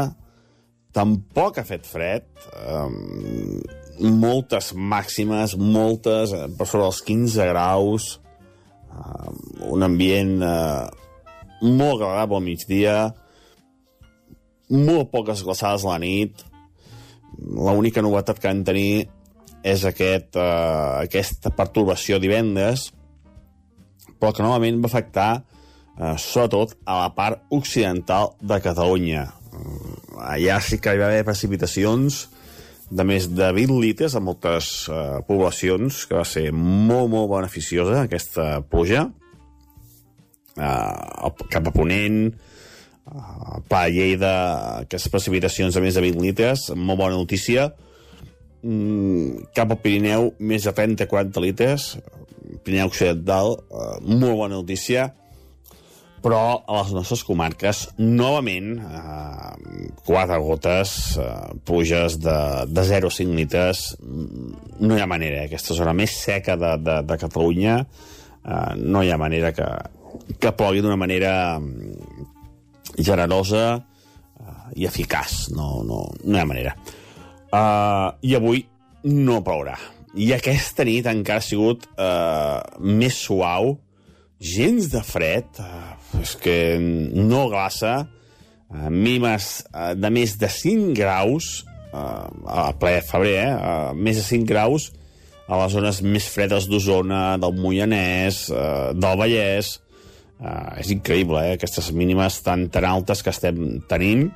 tampoc 0.96 1.60
ha 1.60 1.66
fet 1.66 1.86
fred. 1.86 2.26
Um, 2.64 3.60
moltes 4.00 4.72
màximes, 4.72 5.56
moltes, 5.60 6.32
eh, 6.32 6.46
per 6.56 6.66
sobre 6.66 6.86
dels 6.86 7.02
15 7.04 7.48
graus, 7.50 8.06
um, 8.88 9.42
un 9.74 9.84
ambient 9.84 10.38
uh, 10.40 10.88
molt 11.62 12.00
agradable 12.00 12.40
al 12.40 12.46
migdia, 12.46 12.96
molt 14.70 15.10
poques 15.10 15.42
glaçades 15.44 15.84
a 15.84 15.94
la 15.94 15.98
nit, 16.02 16.44
l'única 17.40 18.02
novetat 18.04 18.38
que 18.38 18.48
vam 18.50 18.62
tenir 18.66 19.08
és 19.66 19.84
aquest, 19.84 20.36
uh, 20.38 21.02
aquesta 21.04 21.52
pertorbació 21.56 22.18
divendres, 22.20 22.88
però 24.20 24.32
que 24.36 24.44
novament 24.44 24.80
va 24.80 24.88
afectar 24.88 25.30
uh, 25.40 26.16
sobretot 26.16 26.76
a 26.84 27.02
la 27.04 27.12
part 27.16 27.44
occidental 27.52 28.34
de 28.40 28.60
Catalunya. 28.64 29.26
Uh, 29.50 29.96
allà 30.32 30.60
sí 30.64 30.80
que 30.80 30.94
hi 30.94 31.00
va 31.00 31.10
haver 31.10 31.26
precipitacions 31.28 32.26
de 32.90 33.06
més 33.06 33.28
de 33.30 33.50
20 33.54 33.78
litres 33.82 34.16
a 34.16 34.22
moltes 34.24 34.88
uh, 34.90 35.20
poblacions, 35.28 36.04
que 36.08 36.18
va 36.18 36.26
ser 36.26 36.48
molt, 36.52 37.10
molt 37.12 37.30
beneficiosa 37.30 38.04
aquesta 38.04 38.60
pluja. 38.66 39.08
Uh, 40.60 41.30
cap 41.48 41.68
a 41.70 41.72
Ponent, 41.72 42.26
uh, 43.08 43.60
Pla 43.70 43.86
Lleida, 43.88 44.32
aquestes 44.84 45.12
precipitacions 45.12 45.76
de 45.76 45.84
més 45.84 45.96
de 45.96 46.04
20 46.04 46.20
litres, 46.26 46.66
molt 46.76 47.00
bona 47.00 47.16
notícia. 47.16 47.70
Mm, 48.60 49.46
cap 49.56 49.72
al 49.72 49.80
Pirineu, 49.80 50.34
més 50.38 50.68
de 50.68 50.74
30-40 50.76 51.40
litres, 51.46 51.94
Pirineu 52.60 52.92
Occidental, 52.92 53.56
uh, 53.72 53.96
molt 54.04 54.36
bona 54.42 54.60
notícia, 54.60 55.08
però 56.20 56.40
a 56.68 56.80
les 56.80 56.92
nostres 56.92 57.22
comarques, 57.24 57.86
novament, 57.98 58.74
eh, 58.84 59.88
quatre 60.04 60.36
gotes, 60.44 61.16
eh, 61.16 61.28
pluges 61.64 62.18
de, 62.20 62.36
de 62.68 62.84
0,5 62.84 63.36
litres, 63.36 63.96
mm, 64.00 64.52
no 64.84 64.96
hi 64.96 65.00
ha 65.00 65.08
manera, 65.08 65.40
eh? 65.40 65.48
aquesta 65.48 65.74
zona 65.74 65.94
més 65.96 66.12
seca 66.12 66.58
de, 66.60 66.74
de, 66.84 66.98
de 67.08 67.18
Catalunya, 67.24 67.78
eh, 67.80 68.74
no 68.76 69.02
hi 69.02 69.10
ha 69.10 69.20
manera 69.20 69.54
que, 69.56 69.68
que 70.40 70.52
plogui 70.56 70.82
d'una 70.84 70.98
manera 71.00 71.58
mm, 71.58 72.26
generosa 72.98 73.64
uh, 73.76 74.66
i 74.76 74.86
eficaç. 74.88 75.50
No, 75.56 75.80
no, 75.86 76.04
no 76.24 76.36
hi 76.36 76.42
ha 76.42 76.48
manera. 76.48 76.74
Uh, 77.50 78.12
I 78.22 78.36
avui 78.38 78.64
no 79.10 79.40
plourà. 79.46 79.76
I 80.18 80.32
aquesta 80.34 80.84
nit 80.86 81.06
encara 81.06 81.42
ha 81.42 81.46
sigut 81.46 81.86
uh, 81.94 82.58
més 82.82 83.16
suau, 83.26 83.76
gens 84.40 84.88
de 84.90 85.02
fred, 85.06 85.60
uh, 85.62 85.94
és 86.20 86.34
que 86.40 86.56
no 86.80 87.46
glaça, 87.52 88.00
uh, 88.02 88.88
mínimes 88.90 89.60
uh, 89.70 89.92
de 89.94 90.10
més 90.14 90.34
de 90.40 90.50
5 90.50 90.94
graus, 90.98 91.50
uh, 91.92 92.26
a 92.46 92.70
ple 92.80 92.96
febrer, 93.06 93.36
eh? 93.44 93.52
uh, 93.54 93.92
més 93.94 94.18
de 94.18 94.26
5 94.26 94.48
graus, 94.48 94.90
a 95.50 95.58
les 95.64 95.72
zones 95.74 96.02
més 96.06 96.26
fredes 96.30 96.66
d'Osona, 96.70 97.36
del 97.42 97.54
Moianès, 97.58 98.44
uh, 98.54 98.90
del 98.94 99.18
Vallès, 99.18 99.76
Uh, 100.40 100.72
és 100.80 100.88
increïble, 100.94 101.36
eh? 101.44 101.56
aquestes 101.58 101.90
mínimes 101.92 102.38
tan, 102.40 102.64
tan 102.72 102.86
altes 102.88 103.20
que 103.20 103.32
estem 103.32 103.82
tenint. 103.90 104.30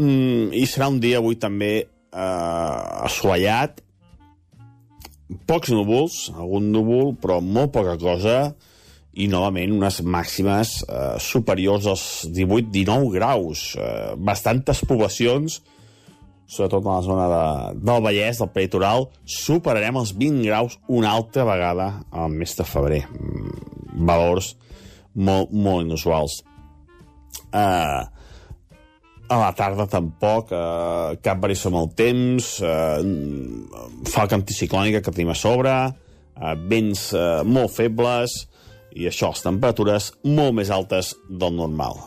Mm, 0.00 0.50
I 0.50 0.64
serà 0.66 0.88
un 0.90 0.98
dia 0.98 1.20
avui 1.20 1.38
també 1.38 1.84
uh, 1.86 3.04
assolellat, 3.06 3.78
pocs 5.46 5.70
núvols, 5.70 6.16
algun 6.34 6.66
núvol, 6.74 7.12
però 7.22 7.38
molt 7.38 7.70
poca 7.76 7.94
cosa, 8.00 8.38
i 9.14 9.28
novament 9.30 9.70
unes 9.76 10.00
màximes 10.02 10.80
uh, 10.88 11.14
superiors 11.22 11.86
als 11.86 12.04
18-19 12.34 13.12
graus. 13.14 13.62
Uh, 13.78 14.18
bastantes 14.18 14.82
poblacions, 14.82 15.60
sobretot 16.50 16.82
a 16.82 16.98
la 16.98 17.06
zona 17.06 17.28
de, 17.30 17.44
del 17.86 18.02
Vallès, 18.02 18.42
del 18.42 18.50
peritoral, 18.50 19.06
superarem 19.22 20.02
els 20.02 20.10
20 20.18 20.42
graus 20.50 20.76
una 20.90 21.14
altra 21.14 21.46
vegada 21.46 21.88
al 22.10 22.34
mes 22.34 22.58
de 22.58 22.66
febrer. 22.66 23.04
Mm, 23.14 24.02
valors 24.10 24.56
molt, 25.14 25.52
molt 25.52 25.86
inusuals. 25.86 26.42
Uh, 27.54 28.02
a 29.24 29.36
la 29.40 29.52
tarda 29.56 29.86
tampoc, 29.88 30.50
uh, 30.52 31.14
cap 31.24 31.40
variació 31.40 31.70
amb 31.70 31.80
el 31.80 31.92
temps, 31.96 32.48
uh, 32.60 32.98
falca 34.10 34.36
anticiclònica 34.36 35.00
que 35.04 35.14
tenim 35.14 35.32
a 35.32 35.38
sobre, 35.38 35.72
uh, 35.88 36.54
vents 36.68 37.06
uh, 37.16 37.40
molt 37.46 37.72
febles, 37.72 38.42
i 38.94 39.08
això, 39.10 39.32
les 39.32 39.42
temperatures 39.42 40.12
molt 40.28 40.54
més 40.58 40.70
altes 40.70 41.14
del 41.28 41.56
normal. 41.56 41.98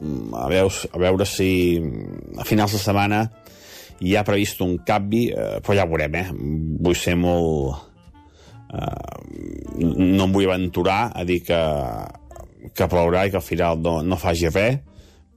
Mm, 0.00 0.30
a 0.36 0.46
veure, 0.48 0.88
a 0.94 1.02
veure 1.02 1.26
si 1.28 1.50
a 2.38 2.46
finals 2.48 2.76
de 2.76 2.80
setmana 2.80 3.24
hi 4.00 4.14
ha 4.16 4.24
previst 4.24 4.62
un 4.64 4.78
canvi, 4.86 5.26
uh, 5.34 5.58
però 5.64 5.76
ja 5.76 5.84
ho 5.84 5.92
veurem, 5.92 6.16
eh? 6.22 6.26
Vull 6.80 6.96
ser 6.96 7.18
molt... 7.20 7.86
Uh, 8.70 9.18
no 9.80 10.28
em 10.28 10.32
vull 10.32 10.46
aventurar 10.46 11.08
a 11.18 11.24
dir 11.26 11.40
que 11.42 11.58
que 12.74 12.88
plourà 12.90 13.26
i 13.26 13.32
que 13.32 13.40
al 13.40 13.46
final 13.46 13.80
no, 13.82 14.00
no 14.02 14.18
faci 14.20 14.50
res. 14.52 14.80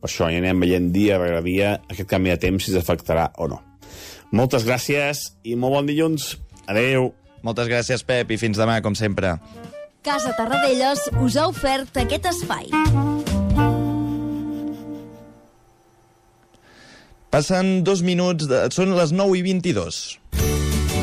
Per 0.04 0.10
això 0.10 0.28
ja 0.28 0.40
anem 0.42 0.60
veient 0.66 0.90
dia 0.92 1.18
rere 1.22 1.40
dia 1.46 1.78
aquest 1.88 2.10
canvi 2.12 2.34
de 2.34 2.40
temps 2.42 2.66
si 2.66 2.74
s'afectarà 2.74 3.30
o 3.40 3.48
no. 3.48 3.62
Moltes 4.36 4.66
gràcies 4.68 5.30
i 5.48 5.56
molt 5.56 5.78
bon 5.78 5.88
dilluns. 5.88 6.34
Adeu. 6.68 7.12
Moltes 7.44 7.68
gràcies, 7.68 8.04
Pep, 8.08 8.32
i 8.32 8.40
fins 8.40 8.60
demà, 8.60 8.80
com 8.84 8.96
sempre. 8.96 9.36
Casa 10.04 10.34
Tarradellas 10.36 11.06
us 11.24 11.38
ha 11.40 11.48
ofert 11.52 11.96
aquest 12.02 12.28
espai. 12.32 12.68
Passen 17.34 17.82
dos 17.88 18.04
minuts, 18.06 18.48
de... 18.50 18.66
són 18.76 18.94
les 18.98 19.12
9 19.16 19.40
i 19.40 19.46
22. 19.48 20.02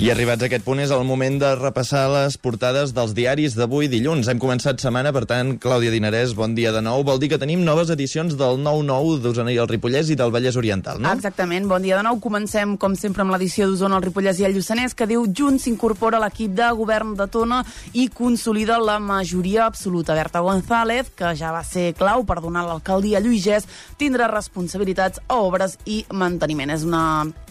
I 0.00 0.08
arribats 0.10 0.42
a 0.42 0.48
aquest 0.48 0.64
punt 0.64 0.80
és 0.82 0.90
el 0.90 1.04
moment 1.06 1.36
de 1.38 1.48
repassar 1.54 2.06
les 2.10 2.34
portades 2.40 2.90
dels 2.96 3.12
diaris 3.14 3.52
d'avui 3.54 3.86
dilluns. 3.92 4.26
Hem 4.26 4.40
començat 4.42 4.80
setmana, 4.82 5.12
per 5.14 5.22
tant, 5.30 5.52
Clàudia 5.62 5.92
Dinarès, 5.92 6.32
bon 6.34 6.56
dia 6.56 6.72
de 6.74 6.80
nou. 6.82 7.04
Vol 7.06 7.20
dir 7.22 7.28
que 7.30 7.38
tenim 7.38 7.60
noves 7.62 7.92
edicions 7.92 8.34
del 8.40 8.58
9-9 8.64 9.20
d'Osona 9.22 9.52
i 9.54 9.60
el 9.62 9.68
Ripollès 9.70 10.10
i 10.10 10.16
del 10.18 10.32
Vallès 10.34 10.56
Oriental, 10.58 10.98
no? 10.98 11.12
Exactament, 11.12 11.68
bon 11.70 11.84
dia 11.84 12.00
de 12.00 12.06
nou. 12.08 12.18
Comencem, 12.24 12.72
com 12.80 12.96
sempre, 12.98 13.22
amb 13.22 13.36
l'edició 13.36 13.68
d'Osona, 13.68 14.00
el 14.00 14.06
Ripollès 14.08 14.40
i 14.42 14.48
el 14.48 14.56
Lluçanès, 14.56 14.96
que 14.98 15.06
diu 15.06 15.28
Junts 15.28 15.68
s'incorpora 15.68 16.18
a 16.18 16.24
l'equip 16.24 16.56
de 16.58 16.72
govern 16.80 17.14
de 17.20 17.28
Tona 17.30 17.60
i 17.92 18.08
consolida 18.10 18.80
la 18.82 18.98
majoria 18.98 19.68
absoluta. 19.68 20.16
Berta 20.18 20.42
González, 20.42 21.12
que 21.14 21.30
ja 21.38 21.52
va 21.54 21.62
ser 21.68 21.92
clau 21.94 22.26
per 22.26 22.40
donar 22.40 22.64
l'alcaldia 22.66 23.20
a 23.20 23.22
Lluïgès, 23.22 23.68
tindrà 24.00 24.26
responsabilitats 24.32 25.22
a 25.28 25.38
obres 25.44 25.78
i 25.86 26.02
manteniment. 26.10 26.74
És 26.74 26.82
una 26.88 27.04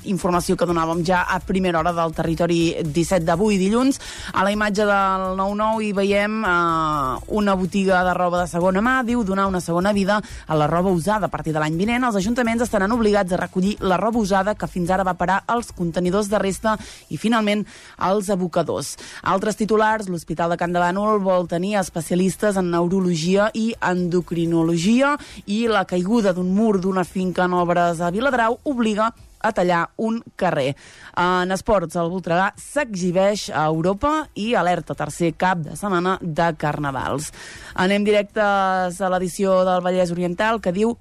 informació 0.03 0.57
que 0.57 0.65
donàvem 0.65 1.05
ja 1.05 1.23
a 1.29 1.39
primera 1.45 1.79
hora 1.79 1.93
del 1.95 2.11
territori 2.17 2.40
17 2.47 3.25
d'avui, 3.25 3.57
dilluns. 3.61 3.99
A 4.33 4.43
la 4.43 4.51
imatge 4.51 4.85
del 4.87 5.37
9-9 5.37 5.83
hi 5.85 5.91
veiem 5.93 6.39
eh, 6.43 7.19
una 7.27 7.55
botiga 7.55 8.01
de 8.07 8.13
roba 8.17 8.41
de 8.41 8.47
segona 8.49 8.81
mà, 8.81 9.01
diu 9.05 9.23
donar 9.23 9.47
una 9.47 9.61
segona 9.61 9.93
vida 9.93 10.21
a 10.47 10.55
la 10.55 10.67
roba 10.67 10.89
usada. 10.89 11.27
A 11.27 11.33
partir 11.33 11.53
de 11.53 11.59
l'any 11.59 11.77
vinent, 11.77 12.03
els 12.07 12.17
ajuntaments 12.17 12.63
estaran 12.63 12.91
obligats 12.91 13.33
a 13.33 13.41
recollir 13.41 13.77
la 13.79 13.97
roba 13.97 14.19
usada 14.19 14.55
que 14.55 14.67
fins 14.67 14.89
ara 14.89 15.05
va 15.07 15.17
parar 15.19 15.43
als 15.47 15.71
contenidors 15.71 16.29
de 16.29 16.39
resta 16.39 16.77
i, 17.09 17.17
finalment, 17.17 17.65
als 17.97 18.29
abocadors. 18.29 18.95
Altres 19.21 19.59
titulars, 19.59 20.09
l'Hospital 20.09 20.51
de 20.51 20.57
Can 20.57 20.73
de 20.73 20.81
Bànol 20.81 21.21
vol 21.21 21.47
tenir 21.51 21.77
especialistes 21.79 22.57
en 22.57 22.71
neurologia 22.71 23.49
i 23.53 23.71
endocrinologia 23.79 25.15
i 25.45 25.67
la 25.67 25.85
caiguda 25.85 26.33
d'un 26.33 26.53
mur 26.55 26.79
d'una 26.81 27.03
finca 27.03 27.45
en 27.45 27.57
obres 27.57 28.01
a 28.01 28.11
Viladrau 28.11 28.59
obliga 28.63 29.11
a 29.43 29.51
tallar 29.51 29.83
un 29.97 30.21
carrer. 30.35 30.75
En 31.17 31.51
esports, 31.51 31.97
el 31.99 32.11
Voltregà 32.13 32.51
s'exhibeix 32.59 33.49
a 33.49 33.65
Europa 33.69 34.27
i 34.35 34.53
alerta 34.55 34.97
tercer 34.97 35.33
cap 35.37 35.63
de 35.65 35.75
setmana 35.79 36.17
de 36.21 36.51
carnavals. 36.57 37.31
Anem 37.75 38.05
directes 38.07 39.01
a 39.01 39.11
l'edició 39.11 39.61
del 39.67 39.83
Vallès 39.85 40.13
Oriental 40.13 40.61
que 40.61 40.75
diu 40.75 40.95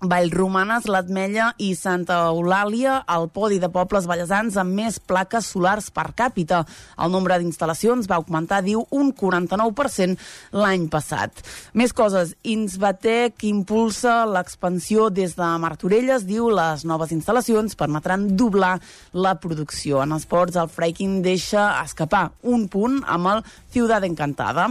Vallromanes, 0.00 0.86
l'Atmella 0.88 1.50
i 1.60 1.74
Santa 1.76 2.22
Eulàlia, 2.30 3.02
el 3.12 3.26
podi 3.28 3.58
de 3.60 3.68
pobles 3.68 4.06
ballesans 4.08 4.54
amb 4.56 4.72
més 4.72 4.96
plaques 4.96 5.50
solars 5.52 5.90
per 5.92 6.06
càpita. 6.16 6.62
El 6.96 7.12
nombre 7.12 7.36
d'instal·lacions 7.36 8.08
va 8.08 8.16
augmentar, 8.16 8.62
diu, 8.64 8.86
un 8.96 9.10
49% 9.12 10.16
l'any 10.56 10.86
passat. 10.88 11.42
Més 11.76 11.92
coses. 11.92 12.32
Insbatec 12.48 13.44
impulsa 13.44 14.22
l'expansió 14.24 15.10
des 15.12 15.36
de 15.36 15.50
Martorelles, 15.60 16.24
diu, 16.24 16.48
les 16.48 16.86
noves 16.88 17.12
instal·lacions 17.12 17.76
permetran 17.76 18.30
doblar 18.40 18.78
la 19.12 19.34
producció. 19.36 20.00
En 20.00 20.16
esports, 20.16 20.56
el 20.56 20.72
Freiking 20.72 21.20
deixa 21.20 21.74
escapar 21.84 22.30
un 22.40 22.70
punt 22.72 23.02
amb 23.04 23.34
el 23.34 23.44
Ciudad 23.70 24.08
Encantada. 24.08 24.70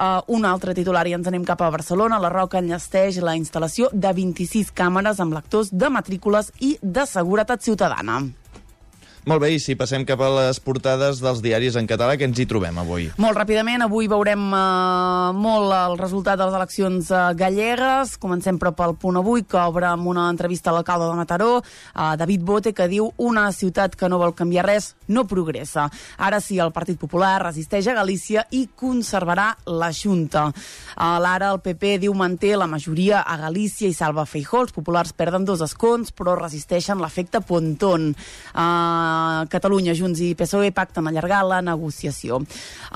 Uh, 0.00 0.24
un 0.32 0.48
altre 0.48 0.72
titular 0.74 1.04
i 1.06 1.14
ens 1.18 1.28
anem 1.28 1.44
cap 1.44 1.60
a 1.60 1.70
Barcelona. 1.70 2.18
La 2.18 2.32
Roca 2.32 2.64
enllesteix 2.64 3.20
la 3.20 3.36
instal·lació 3.36 3.92
de 3.92 4.16
26 4.16 4.69
càmeres 4.76 5.20
amb 5.20 5.34
lectors 5.36 5.72
de 5.72 5.90
matrícules 5.92 6.52
i 6.60 6.76
de 6.82 7.06
seguretat 7.06 7.62
ciutadana. 7.62 8.20
Molt 9.28 9.42
bé, 9.42 9.50
i 9.52 9.58
si 9.60 9.74
passem 9.76 10.06
cap 10.08 10.22
a 10.24 10.30
les 10.32 10.58
portades 10.64 11.18
dels 11.20 11.42
diaris 11.44 11.74
en 11.76 11.84
català, 11.84 12.14
que 12.16 12.24
ens 12.24 12.38
hi 12.40 12.46
trobem 12.48 12.78
avui? 12.80 13.10
Molt 13.20 13.36
ràpidament, 13.36 13.82
avui 13.84 14.06
veurem 14.08 14.46
eh, 14.56 15.32
molt 15.36 15.74
el 15.76 15.98
resultat 16.00 16.38
de 16.40 16.46
les 16.48 16.56
eleccions 16.56 17.10
eh, 17.12 17.18
gallegues. 17.36 18.14
Comencem 18.22 18.56
però 18.56 18.72
pel 18.72 18.94
punt 18.96 19.18
avui, 19.20 19.44
que 19.44 19.60
obre 19.60 19.90
amb 19.90 20.08
una 20.08 20.24
entrevista 20.32 20.72
a 20.72 20.74
l'alcalde 20.78 21.10
de 21.10 21.18
Mataró, 21.18 21.50
eh, 21.60 22.14
David 22.16 22.46
Bote, 22.48 22.72
que 22.72 22.86
diu 22.88 23.10
una 23.20 23.44
ciutat 23.52 23.98
que 24.00 24.08
no 24.08 24.22
vol 24.22 24.32
canviar 24.38 24.64
res 24.70 24.94
no 25.12 25.26
progressa. 25.28 25.90
Ara 26.16 26.40
sí, 26.40 26.56
el 26.56 26.72
Partit 26.72 26.96
Popular 26.96 27.34
resisteix 27.44 27.90
a 27.92 27.98
Galícia 28.00 28.46
i 28.56 28.70
conservarà 28.72 29.50
la 29.68 29.92
Junta. 29.92 30.46
Eh, 30.48 31.12
L'ara 31.20 31.52
el 31.52 31.60
PP 31.60 31.98
diu 32.06 32.16
manté 32.16 32.54
la 32.56 32.70
majoria 32.70 33.20
a 33.20 33.36
Galícia 33.44 33.84
i 33.84 33.92
salva 33.92 34.24
Feijó. 34.24 34.64
Els 34.64 34.72
populars 34.72 35.12
perden 35.12 35.44
dos 35.44 35.60
escons, 35.60 36.08
però 36.08 36.38
resisteixen 36.40 37.04
l'efecte 37.04 37.44
Pontón. 37.44 38.14
Eh, 38.16 39.09
Catalunya, 39.50 39.94
Junts 39.96 40.20
i 40.24 40.34
PSOE 40.38 40.70
pacten 40.76 41.08
allargar 41.08 41.42
la 41.48 41.60
negociació. 41.64 42.40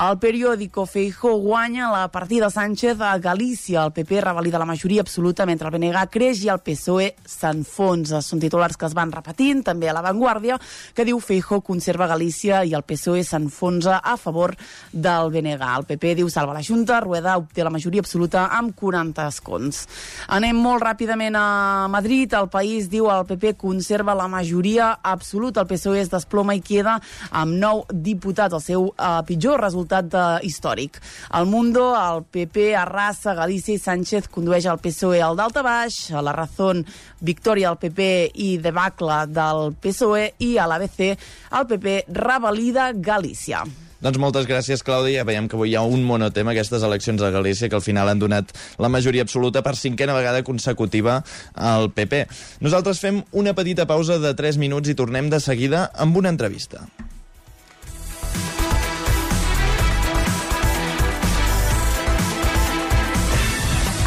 El 0.05 0.19
periòdico 0.23 0.87
Feijó 0.87 1.35
guanya 1.43 1.91
la 1.93 2.09
partida 2.09 2.51
Sánchez 2.51 3.01
a 3.01 3.17
Galícia. 3.19 3.85
El 3.85 3.93
PP 3.93 4.21
revalida 4.21 4.59
la 4.59 4.69
majoria 4.69 5.03
absoluta 5.03 5.47
mentre 5.47 5.69
el 5.69 5.75
BNG 5.75 6.07
creix 6.11 6.45
i 6.45 6.51
el 6.53 6.63
PSOE 6.65 7.11
s'enfonsa. 7.27 8.23
Són 8.23 8.43
titulars 8.43 8.77
que 8.77 8.87
es 8.87 8.95
van 8.97 9.13
repetint, 9.13 9.65
també 9.67 9.91
a 9.91 9.97
l'avantguàrdia, 9.97 10.59
que 10.95 11.07
diu 11.07 11.21
Feijó 11.21 11.61
conserva 11.65 12.09
Galícia 12.11 12.63
i 12.65 12.75
el 12.75 12.87
PSOE 12.87 13.25
s'enfonsa 13.25 14.01
a 14.03 14.17
favor 14.21 14.55
del 14.93 15.33
BNG. 15.35 15.71
El 15.75 15.89
PP 15.89 16.15
diu 16.21 16.31
salva 16.31 16.55
la 16.55 16.63
Junta, 16.63 17.01
Rueda 17.01 17.37
obté 17.39 17.65
la 17.65 17.73
majoria 17.75 18.05
absoluta 18.05 18.47
amb 18.55 18.75
40 18.79 19.27
escons. 19.29 19.85
Anem 20.29 20.57
molt 20.61 20.83
ràpidament 20.85 21.37
a 21.39 21.89
Madrid. 21.91 22.33
El 22.35 22.51
país 22.53 22.89
diu 22.93 23.11
el 23.13 23.27
PP 23.29 23.57
conserva 23.61 24.15
la 24.15 24.29
majoria 24.29 24.93
absoluta. 25.03 25.65
El 25.65 25.71
PSOE 25.71 26.04
es 26.05 26.13
desploma 26.13 26.57
i 26.57 26.63
queda 26.65 26.99
amb 27.33 27.57
nou 27.61 27.85
diputats, 27.91 28.55
el 28.55 28.63
seu 28.65 28.89
uh, 28.93 29.21
pitjor 29.27 29.63
resultat 29.65 30.15
uh, 30.15 30.27
històric. 30.45 31.01
El 31.35 31.49
Mundo, 31.51 31.91
el 31.99 32.25
PP, 32.25 32.71
arrasa 32.79 33.35
Galícia 33.39 33.75
i 33.75 33.83
Sánchez 33.83 34.29
condueix 34.33 34.69
el 34.71 34.81
PSOE 34.83 35.23
al 35.25 35.39
dalta 35.39 35.65
baix, 35.65 36.13
a 36.13 36.23
la 36.25 36.35
Razón, 36.37 36.85
victòria 37.25 37.71
al 37.73 37.81
PP 37.81 38.11
i 38.45 38.55
debacle 38.63 39.25
del 39.33 39.73
PSOE 39.81 40.35
i 40.45 40.55
a 40.59 40.69
l'ABC 40.71 41.01
el 41.55 41.67
PP 41.71 42.05
revalida 42.13 42.93
Galícia. 42.95 43.65
Doncs 44.05 44.21
moltes 44.21 44.45
gràcies, 44.45 44.83
Clàudia. 44.85 45.25
Veiem 45.25 45.47
que 45.49 45.57
avui 45.57 45.73
hi 45.73 45.79
ha 45.81 45.83
un 45.89 46.03
monotema, 46.05 46.53
aquestes 46.53 46.83
eleccions 46.85 47.23
a 47.25 47.31
Galícia, 47.33 47.71
que 47.73 47.79
al 47.79 47.85
final 47.85 48.11
han 48.11 48.21
donat 48.21 48.53
la 48.77 48.91
majoria 48.93 49.25
absoluta 49.25 49.63
per 49.65 49.73
cinquena 49.81 50.13
vegada 50.13 50.43
consecutiva 50.45 51.23
al 51.55 51.89
PP. 51.97 52.27
Nosaltres 52.61 53.01
fem 53.01 53.23
una 53.33 53.57
petita 53.57 53.89
pausa 53.89 54.21
de 54.21 54.35
3 54.37 54.61
minuts 54.61 54.93
i 54.93 54.99
tornem 54.99 55.33
de 55.33 55.41
seguida 55.41 55.89
amb 55.97 56.21
una 56.21 56.29
entrevista. 56.35 56.85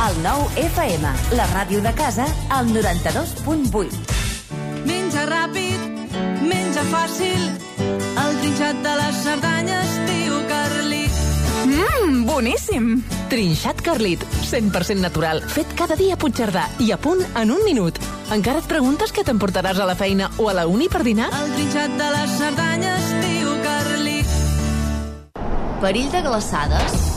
El 0.08 0.22
nou 0.24 0.46
FM, 0.62 1.10
la 1.36 1.50
ràdio 1.52 1.82
de 1.84 1.92
casa, 1.98 2.30
al 2.54 2.70
92.8. 2.70 3.98
Menja 4.88 5.26
ràpid, 5.28 5.77
menja 6.48 6.84
fàcil, 6.92 7.44
el 8.24 8.38
trinxat 8.42 8.80
de 8.86 8.94
les 9.00 9.20
Cerdanyes 9.26 9.96
diu 10.08 10.38
Carlit. 10.50 11.20
Mmm, 11.68 12.24
boníssim! 12.28 12.90
Trinxat 13.28 13.82
Carlit, 13.84 14.24
100% 14.48 15.04
natural, 15.04 15.42
fet 15.52 15.74
cada 15.76 15.98
dia 16.00 16.16
a 16.16 16.22
Puigcerdà 16.22 16.68
i 16.84 16.94
a 16.96 17.00
punt 17.02 17.26
en 17.36 17.52
un 17.52 17.64
minut. 17.68 18.00
Encara 18.32 18.64
et 18.64 18.72
preguntes 18.72 19.12
què 19.12 19.26
t'emportaràs 19.28 19.82
a 19.84 19.90
la 19.90 19.98
feina 20.00 20.32
o 20.40 20.48
a 20.48 20.56
la 20.56 20.68
uni 20.72 20.88
per 20.92 21.04
dinar? 21.08 21.28
El 21.42 21.54
trinxat 21.58 22.00
de 22.00 22.10
les 22.16 22.40
Cerdanyes 22.40 23.14
diu 23.26 23.54
Carlit. 23.68 24.34
Perill 25.84 26.12
de 26.16 26.24
glaçades? 26.26 27.16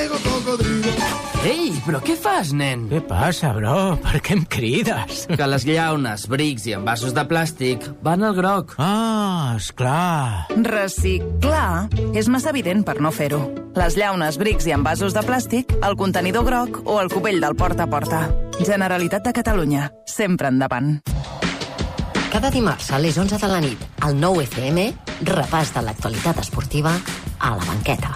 però 1.85 1.99
què 2.03 2.15
fas, 2.19 2.51
nen? 2.55 2.85
Què 2.91 3.01
passa, 3.07 3.51
bro? 3.55 3.95
Per 4.03 4.21
què 4.23 4.35
em 4.37 4.43
crides? 4.49 5.25
Que 5.29 5.47
les 5.49 5.65
llaunes, 5.67 6.27
brics 6.31 6.67
i 6.69 6.75
envasos 6.77 7.15
de 7.15 7.23
plàstic 7.27 7.87
van 8.05 8.23
al 8.27 8.35
groc. 8.37 8.75
Ah, 8.81 9.55
esclar. 9.57 10.47
Reciclar 10.67 11.87
és 12.17 12.29
massa 12.31 12.51
evident 12.53 12.85
per 12.87 12.99
no 13.01 13.13
fer-ho. 13.15 13.41
Les 13.77 13.97
llaunes, 13.97 14.37
brics 14.41 14.67
i 14.67 14.75
envasos 14.75 15.15
de 15.15 15.23
plàstic, 15.25 15.75
el 15.81 15.97
contenidor 15.97 16.45
groc 16.47 16.81
o 16.85 16.99
el 17.01 17.11
cubell 17.13 17.41
del 17.41 17.55
porta 17.55 17.87
a 17.87 17.91
porta. 17.91 18.25
Generalitat 18.59 19.25
de 19.25 19.33
Catalunya. 19.33 19.89
Sempre 20.05 20.51
endavant. 20.51 20.99
Cada 22.31 22.51
dimarts 22.51 22.91
a 22.95 22.99
les 23.03 23.17
11 23.19 23.41
de 23.41 23.49
la 23.51 23.59
nit, 23.63 23.81
al 23.99 24.15
9 24.19 24.45
FM, 24.47 24.87
repàs 25.27 25.73
de 25.75 25.83
l'actualitat 25.83 26.39
esportiva 26.45 26.95
a 27.39 27.55
la 27.57 27.65
banqueta. 27.67 28.15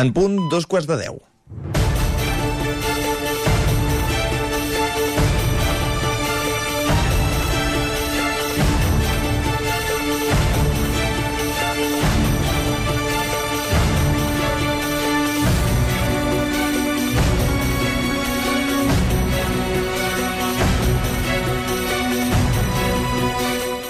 En 0.00 0.12
punt, 0.16 0.38
dos 0.50 0.64
quarts 0.66 0.88
de 0.88 0.96
deu. 0.96 1.20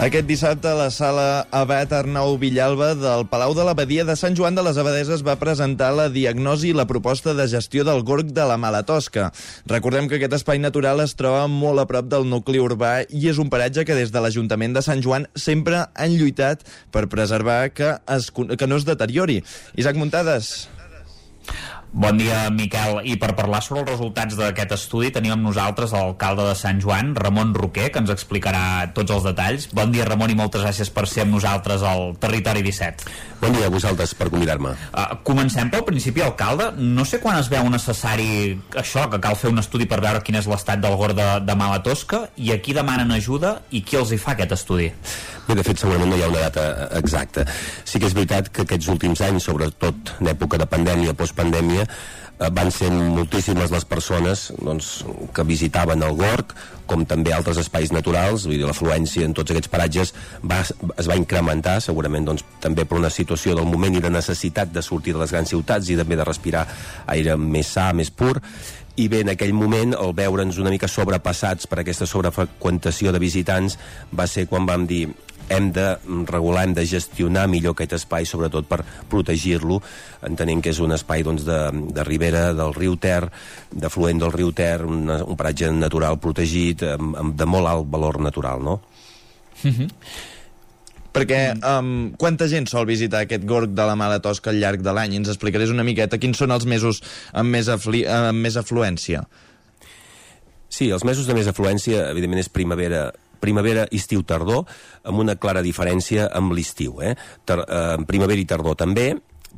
Aquest 0.02 0.26
dissabte 0.26 0.66
a 0.66 0.74
la 0.74 0.88
sala 0.90 1.46
Abat 1.54 1.92
Arnau 1.94 2.32
Villalba 2.34 2.88
del 2.98 3.20
Palau 3.30 3.52
de 3.54 3.62
l'Abadia 3.62 4.02
de 4.02 4.16
Sant 4.18 4.34
Joan 4.34 4.56
de 4.58 4.64
les 4.66 4.80
Abadeses 4.82 5.22
va 5.22 5.36
presentar 5.38 5.92
la 5.94 6.08
diagnosi 6.10 6.72
i 6.72 6.74
la 6.74 6.88
proposta 6.90 7.36
de 7.38 7.46
gestió 7.46 7.84
del 7.86 8.02
gorg 8.02 8.32
de 8.34 8.42
la 8.50 8.56
Malatosca. 8.58 9.28
Recordem 9.70 10.10
que 10.10 10.18
aquest 10.18 10.34
espai 10.40 10.58
natural 10.58 11.04
es 11.04 11.14
troba 11.14 11.44
molt 11.46 11.84
a 11.84 11.86
prop 11.86 12.10
del 12.10 12.26
nucli 12.26 12.58
urbà 12.58 12.90
i 13.14 13.30
és 13.30 13.38
un 13.38 13.52
paratge 13.52 13.86
que 13.86 13.94
des 13.94 14.10
de 14.10 14.24
l'Ajuntament 14.26 14.74
de 14.74 14.82
Sant 14.82 15.06
Joan 15.06 15.30
sempre 15.38 15.84
han 15.94 16.18
lluitat 16.18 16.66
per 16.90 17.06
preservar 17.06 17.68
que, 17.70 17.94
es, 18.18 18.32
que 18.34 18.66
no 18.66 18.82
es 18.82 18.90
deteriori. 18.90 19.38
Isaac 19.78 20.02
Muntades. 20.02 20.66
Bon 21.92 22.16
dia, 22.16 22.48
Miquel. 22.48 23.02
I 23.04 23.18
per 23.20 23.34
parlar 23.36 23.58
sobre 23.60 23.82
els 23.82 23.90
resultats 23.90 24.32
d'aquest 24.38 24.70
estudi 24.78 25.10
tenim 25.12 25.34
amb 25.34 25.44
nosaltres 25.44 25.90
l'alcalde 25.92 26.46
de 26.48 26.54
Sant 26.56 26.78
Joan, 26.80 27.10
Ramon 27.12 27.52
Roquer, 27.52 27.90
que 27.92 28.00
ens 28.00 28.08
explicarà 28.14 28.88
tots 28.96 29.12
els 29.12 29.26
detalls. 29.28 29.66
Bon 29.76 29.92
dia, 29.92 30.06
Ramon, 30.08 30.32
i 30.32 30.38
moltes 30.38 30.64
gràcies 30.64 30.88
per 30.88 31.04
ser 31.04 31.26
amb 31.26 31.36
nosaltres 31.36 31.84
al 31.84 32.14
Territori 32.22 32.64
17. 32.64 33.12
Bon 33.42 33.52
dia 33.52 33.68
a 33.68 33.74
vosaltres 33.74 34.16
per 34.16 34.30
convidar-me. 34.32 34.72
Uh, 34.88 35.18
comencem 35.28 35.68
pel 35.68 35.84
principi, 35.84 36.24
alcalde. 36.24 36.70
No 36.80 37.04
sé 37.04 37.20
quan 37.20 37.36
es 37.36 37.52
veu 37.52 37.68
necessari 37.68 38.56
això, 38.72 39.04
que 39.12 39.20
cal 39.20 39.36
fer 39.36 39.52
un 39.52 39.60
estudi 39.60 39.84
per 39.90 40.00
veure 40.00 40.24
quin 40.24 40.40
és 40.40 40.48
l'estat 40.48 40.80
del 40.80 40.96
gord 40.96 41.20
de, 41.20 41.28
de 41.44 41.58
Mala 41.60 41.82
Tosca, 41.84 42.24
i 42.40 42.54
a 42.56 42.60
qui 42.64 42.72
demanen 42.72 43.12
ajuda 43.12 43.58
i 43.68 43.84
qui 43.84 44.00
els 44.00 44.16
hi 44.16 44.20
fa 44.22 44.32
aquest 44.32 44.56
estudi? 44.56 44.88
Bé, 45.46 45.56
de 45.58 45.64
fet, 45.66 45.80
segurament 45.80 46.12
no 46.12 46.16
hi 46.18 46.22
ha 46.22 46.30
una 46.30 46.46
data 46.46 46.88
exacta. 46.98 47.44
Sí 47.84 47.98
que 47.98 48.06
és 48.06 48.14
veritat 48.14 48.50
que 48.54 48.62
aquests 48.66 48.90
últims 48.92 49.22
anys, 49.26 49.48
sobretot 49.48 50.16
en 50.20 50.30
època 50.30 50.60
de 50.60 50.68
pandèmia, 50.70 51.16
postpandèmia, 51.18 51.86
eh, 51.86 52.50
van 52.54 52.70
ser 52.70 52.92
moltíssimes 52.92 53.72
les 53.74 53.86
persones 53.88 54.50
doncs, 54.62 54.92
que 55.34 55.44
visitaven 55.48 56.04
el 56.06 56.14
Gorg, 56.20 56.54
com 56.86 57.02
també 57.08 57.32
altres 57.34 57.58
espais 57.58 57.90
naturals, 57.94 58.46
vull 58.46 58.60
dir, 58.60 58.68
l'afluència 58.68 59.26
en 59.26 59.34
tots 59.34 59.50
aquests 59.50 59.70
paratges 59.72 60.12
va, 60.46 60.60
es 60.62 61.08
va 61.10 61.18
incrementar, 61.18 61.80
segurament 61.82 62.28
doncs, 62.28 62.44
també 62.62 62.84
per 62.86 63.00
una 63.00 63.10
situació 63.10 63.56
del 63.58 63.66
moment 63.66 63.98
i 63.98 64.04
de 64.04 64.12
necessitat 64.12 64.70
de 64.70 64.82
sortir 64.82 65.16
de 65.16 65.24
les 65.24 65.34
grans 65.34 65.50
ciutats 65.50 65.90
i 65.90 65.98
també 65.98 66.18
de 66.18 66.28
respirar 66.28 66.66
aire 67.10 67.36
més 67.40 67.74
sa, 67.74 67.90
més 67.96 68.14
pur, 68.14 68.36
i 68.92 69.06
bé, 69.08 69.22
en 69.24 69.30
aquell 69.32 69.54
moment, 69.56 69.94
el 69.96 70.10
veure'ns 70.12 70.58
una 70.60 70.70
mica 70.72 70.88
sobrepassats 70.90 71.68
per 71.70 71.78
aquesta 71.80 72.04
sobrefreqüentació 72.08 73.14
de 73.14 73.22
visitants 73.22 73.78
va 74.12 74.26
ser 74.28 74.44
quan 74.50 74.68
vam 74.68 74.84
dir 74.86 75.06
hem 75.52 75.70
de 75.74 75.86
regular, 76.28 76.64
hem 76.66 76.74
de 76.76 76.86
gestionar 76.88 77.46
millor 77.50 77.76
aquest 77.76 77.96
espai, 78.00 78.26
sobretot 78.28 78.68
per 78.70 78.82
protegir-lo, 79.12 79.80
entenent 80.28 80.62
que 80.64 80.72
és 80.72 80.82
un 80.82 80.96
espai 80.96 81.24
doncs, 81.26 81.46
de, 81.48 81.60
de 81.94 82.04
ribera 82.08 82.50
del 82.56 82.74
riu 82.76 82.96
Ter, 83.02 83.22
de 83.70 83.92
fluent 83.92 84.20
del 84.22 84.34
riu 84.34 84.52
Ter, 84.56 84.82
un, 84.88 85.08
un 85.10 85.38
paratge 85.38 85.70
natural 85.74 86.20
protegit, 86.22 86.84
amb, 86.96 87.16
amb, 87.20 87.38
de 87.38 87.48
molt 87.48 87.70
alt 87.70 87.88
valor 87.92 88.20
natural, 88.20 88.62
no? 88.62 88.80
Mm 89.62 89.70
-hmm. 89.70 89.90
Perquè 91.12 91.40
um, 91.60 92.12
quanta 92.16 92.48
gent 92.48 92.66
sol 92.70 92.86
visitar 92.88 93.20
aquest 93.20 93.44
gorg 93.44 93.74
de 93.76 93.84
la 93.84 93.94
Mala 93.94 94.20
Tosca 94.24 94.48
al 94.50 94.56
llarg 94.56 94.80
de 94.80 94.92
l'any? 94.96 95.18
Ens 95.18 95.28
explicaràs 95.28 95.70
una 95.70 95.84
miqueta 95.84 96.18
quins 96.18 96.38
són 96.40 96.50
els 96.50 96.64
mesos 96.64 97.02
amb 97.36 97.52
més, 97.52 97.68
afli 97.68 98.06
amb 98.08 98.40
més 98.40 98.56
afluència? 98.56 99.26
Sí, 100.72 100.88
els 100.88 101.04
mesos 101.04 101.28
de 101.28 101.36
més 101.36 101.50
afluència, 101.50 102.06
evidentment, 102.08 102.40
és 102.40 102.48
primavera, 102.48 103.10
primavera, 103.42 103.88
estiu, 103.90 104.22
tardor, 104.22 104.64
amb 105.02 105.24
una 105.24 105.36
clara 105.36 105.64
diferència 105.64 106.30
amb 106.32 106.54
l'estiu. 106.54 107.02
Eh? 107.02 107.16
Ter, 107.44 107.58
eh, 107.66 107.98
primavera 108.08 108.40
i 108.40 108.48
tardor 108.48 108.78
també, 108.78 109.10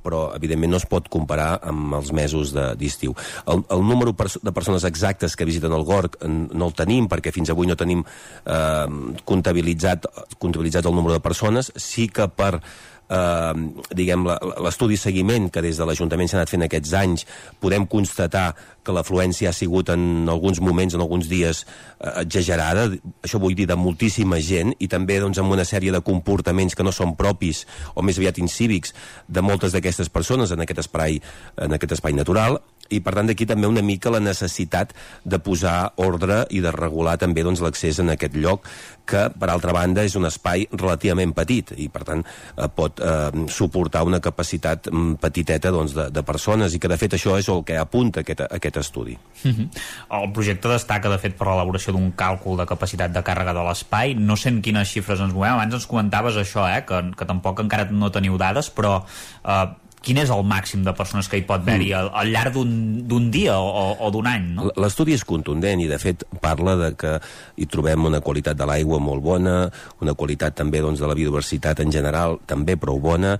però 0.04 0.28
evidentment 0.36 0.74
no 0.74 0.80
es 0.80 0.86
pot 0.88 1.08
comparar 1.12 1.56
amb 1.64 1.96
els 1.96 2.12
mesos 2.16 2.52
d'estiu. 2.54 3.14
El, 3.48 3.64
el 3.72 3.84
número 3.88 4.12
de 4.14 4.52
persones 4.52 4.84
exactes 4.84 5.36
que 5.36 5.48
visiten 5.48 5.72
el 5.72 5.86
Gorg 5.88 6.18
no 6.28 6.68
el 6.68 6.76
tenim, 6.76 7.08
perquè 7.08 7.32
fins 7.34 7.52
avui 7.54 7.70
no 7.70 7.78
tenim 7.80 8.04
eh, 8.04 8.86
comptabilitzat, 9.24 10.10
comptabilitzat 10.38 10.90
el 10.90 10.98
número 10.98 11.16
de 11.16 11.24
persones. 11.24 11.72
Sí 11.80 12.10
que 12.12 12.28
per 12.28 12.58
eh, 13.08 13.54
diguem, 13.94 14.26
l'estudi 14.64 14.96
seguiment 15.00 15.50
que 15.52 15.62
des 15.64 15.78
de 15.78 15.86
l'Ajuntament 15.86 16.30
s'ha 16.30 16.38
anat 16.40 16.52
fent 16.52 16.66
aquests 16.66 16.94
anys, 16.98 17.26
podem 17.60 17.86
constatar 17.90 18.52
que 18.84 18.92
l'afluència 18.92 19.48
ha 19.48 19.56
sigut 19.56 19.88
en 19.94 20.28
alguns 20.28 20.60
moments, 20.60 20.94
en 20.94 21.00
alguns 21.00 21.28
dies, 21.28 21.64
eh, 22.00 22.12
exagerada, 22.22 22.90
això 23.24 23.40
vull 23.40 23.56
dir 23.56 23.66
de 23.66 23.76
moltíssima 23.76 24.40
gent, 24.40 24.74
i 24.78 24.88
també 24.88 25.18
doncs, 25.20 25.38
amb 25.38 25.52
una 25.52 25.64
sèrie 25.64 25.92
de 25.92 26.02
comportaments 26.04 26.74
que 26.74 26.84
no 26.84 26.92
són 26.92 27.16
propis 27.16 27.64
o 27.94 28.02
més 28.02 28.18
aviat 28.18 28.38
incívics 28.38 28.94
de 29.28 29.42
moltes 29.42 29.72
d'aquestes 29.72 30.08
persones 30.08 30.52
en 30.52 30.60
aquest 30.60 30.84
espai, 30.84 31.20
en 31.56 31.72
aquest 31.72 31.96
espai 31.98 32.12
natural, 32.12 32.60
i 32.90 33.00
per 33.04 33.14
tant 33.16 33.30
d'aquí 33.30 33.46
també 33.46 33.70
una 33.70 33.82
mica 33.82 34.12
la 34.12 34.20
necessitat 34.20 34.92
de 35.24 35.38
posar 35.38 35.92
ordre 35.96 36.44
i 36.50 36.60
de 36.64 36.72
regular 36.74 37.16
també 37.20 37.44
doncs, 37.46 37.62
l'accés 37.64 38.00
en 38.02 38.12
aquest 38.14 38.36
lloc 38.36 38.68
que 39.04 39.28
per 39.38 39.50
altra 39.52 39.74
banda 39.76 40.04
és 40.04 40.16
un 40.16 40.24
espai 40.28 40.66
relativament 40.72 41.34
petit 41.36 41.74
i 41.76 41.88
per 41.92 42.04
tant 42.08 42.24
eh, 42.24 42.68
pot 42.74 43.00
eh, 43.00 43.46
suportar 43.52 44.04
una 44.08 44.20
capacitat 44.24 44.88
mm, 44.90 45.18
petiteta 45.20 45.72
doncs, 45.74 45.94
de, 45.96 46.08
de 46.14 46.24
persones 46.24 46.74
i 46.74 46.80
que 46.80 46.90
de 46.90 46.98
fet 47.00 47.16
això 47.18 47.38
és 47.38 47.48
el 47.52 47.64
que 47.68 47.76
apunta 47.80 48.24
aquest, 48.24 48.44
aquest 48.48 48.80
estudi. 48.80 49.16
Uh 49.44 49.52
-huh. 49.52 49.68
El 50.22 50.32
projecte 50.32 50.68
destaca, 50.68 51.08
de 51.08 51.18
fet, 51.18 51.36
per 51.36 51.48
l'elaboració 51.48 51.92
d'un 51.92 52.12
càlcul 52.16 52.56
de 52.56 52.66
capacitat 52.66 53.12
de 53.12 53.22
càrrega 53.22 53.52
de 53.52 53.64
l'espai. 53.68 54.14
No 54.14 54.36
sé 54.36 54.48
en 54.48 54.62
quines 54.62 54.88
xifres 54.88 55.20
ens 55.20 55.32
movem. 55.32 55.52
Abans 55.52 55.74
ens 55.74 55.86
comentaves 55.86 56.36
això, 56.36 56.66
eh, 56.68 56.84
que, 56.84 57.10
que 57.16 57.24
tampoc 57.24 57.60
encara 57.60 57.90
no 57.90 58.10
teniu 58.10 58.38
dades, 58.38 58.70
però 58.70 59.04
eh, 59.44 59.66
quin 60.04 60.20
és 60.20 60.30
el 60.32 60.44
màxim 60.46 60.84
de 60.84 60.92
persones 60.96 61.28
que 61.30 61.40
hi 61.40 61.44
pot 61.48 61.62
haver-hi 61.62 61.90
mm. 61.90 61.98
al, 61.98 62.10
al 62.20 62.32
llarg 62.34 62.58
d'un 63.08 63.28
dia 63.32 63.56
o, 63.58 63.94
o 63.98 64.10
d'un 64.12 64.28
any? 64.28 64.50
No? 64.58 64.68
L'estudi 64.80 65.16
és 65.16 65.24
contundent 65.26 65.80
i 65.80 65.88
de 65.90 65.98
fet 66.00 66.26
parla 66.44 66.76
de 66.80 66.90
que 67.00 67.14
hi 67.56 67.68
trobem 67.70 68.08
una 68.10 68.20
qualitat 68.24 68.58
de 68.58 68.68
l'aigua 68.68 69.00
molt 69.02 69.24
bona, 69.24 69.56
una 70.04 70.14
qualitat 70.18 70.58
també 70.60 70.82
doncs, 70.84 71.00
de 71.00 71.08
la 71.10 71.16
biodiversitat 71.16 71.80
en 71.84 71.92
general 71.94 72.38
també 72.50 72.76
prou 72.80 73.00
bona, 73.02 73.36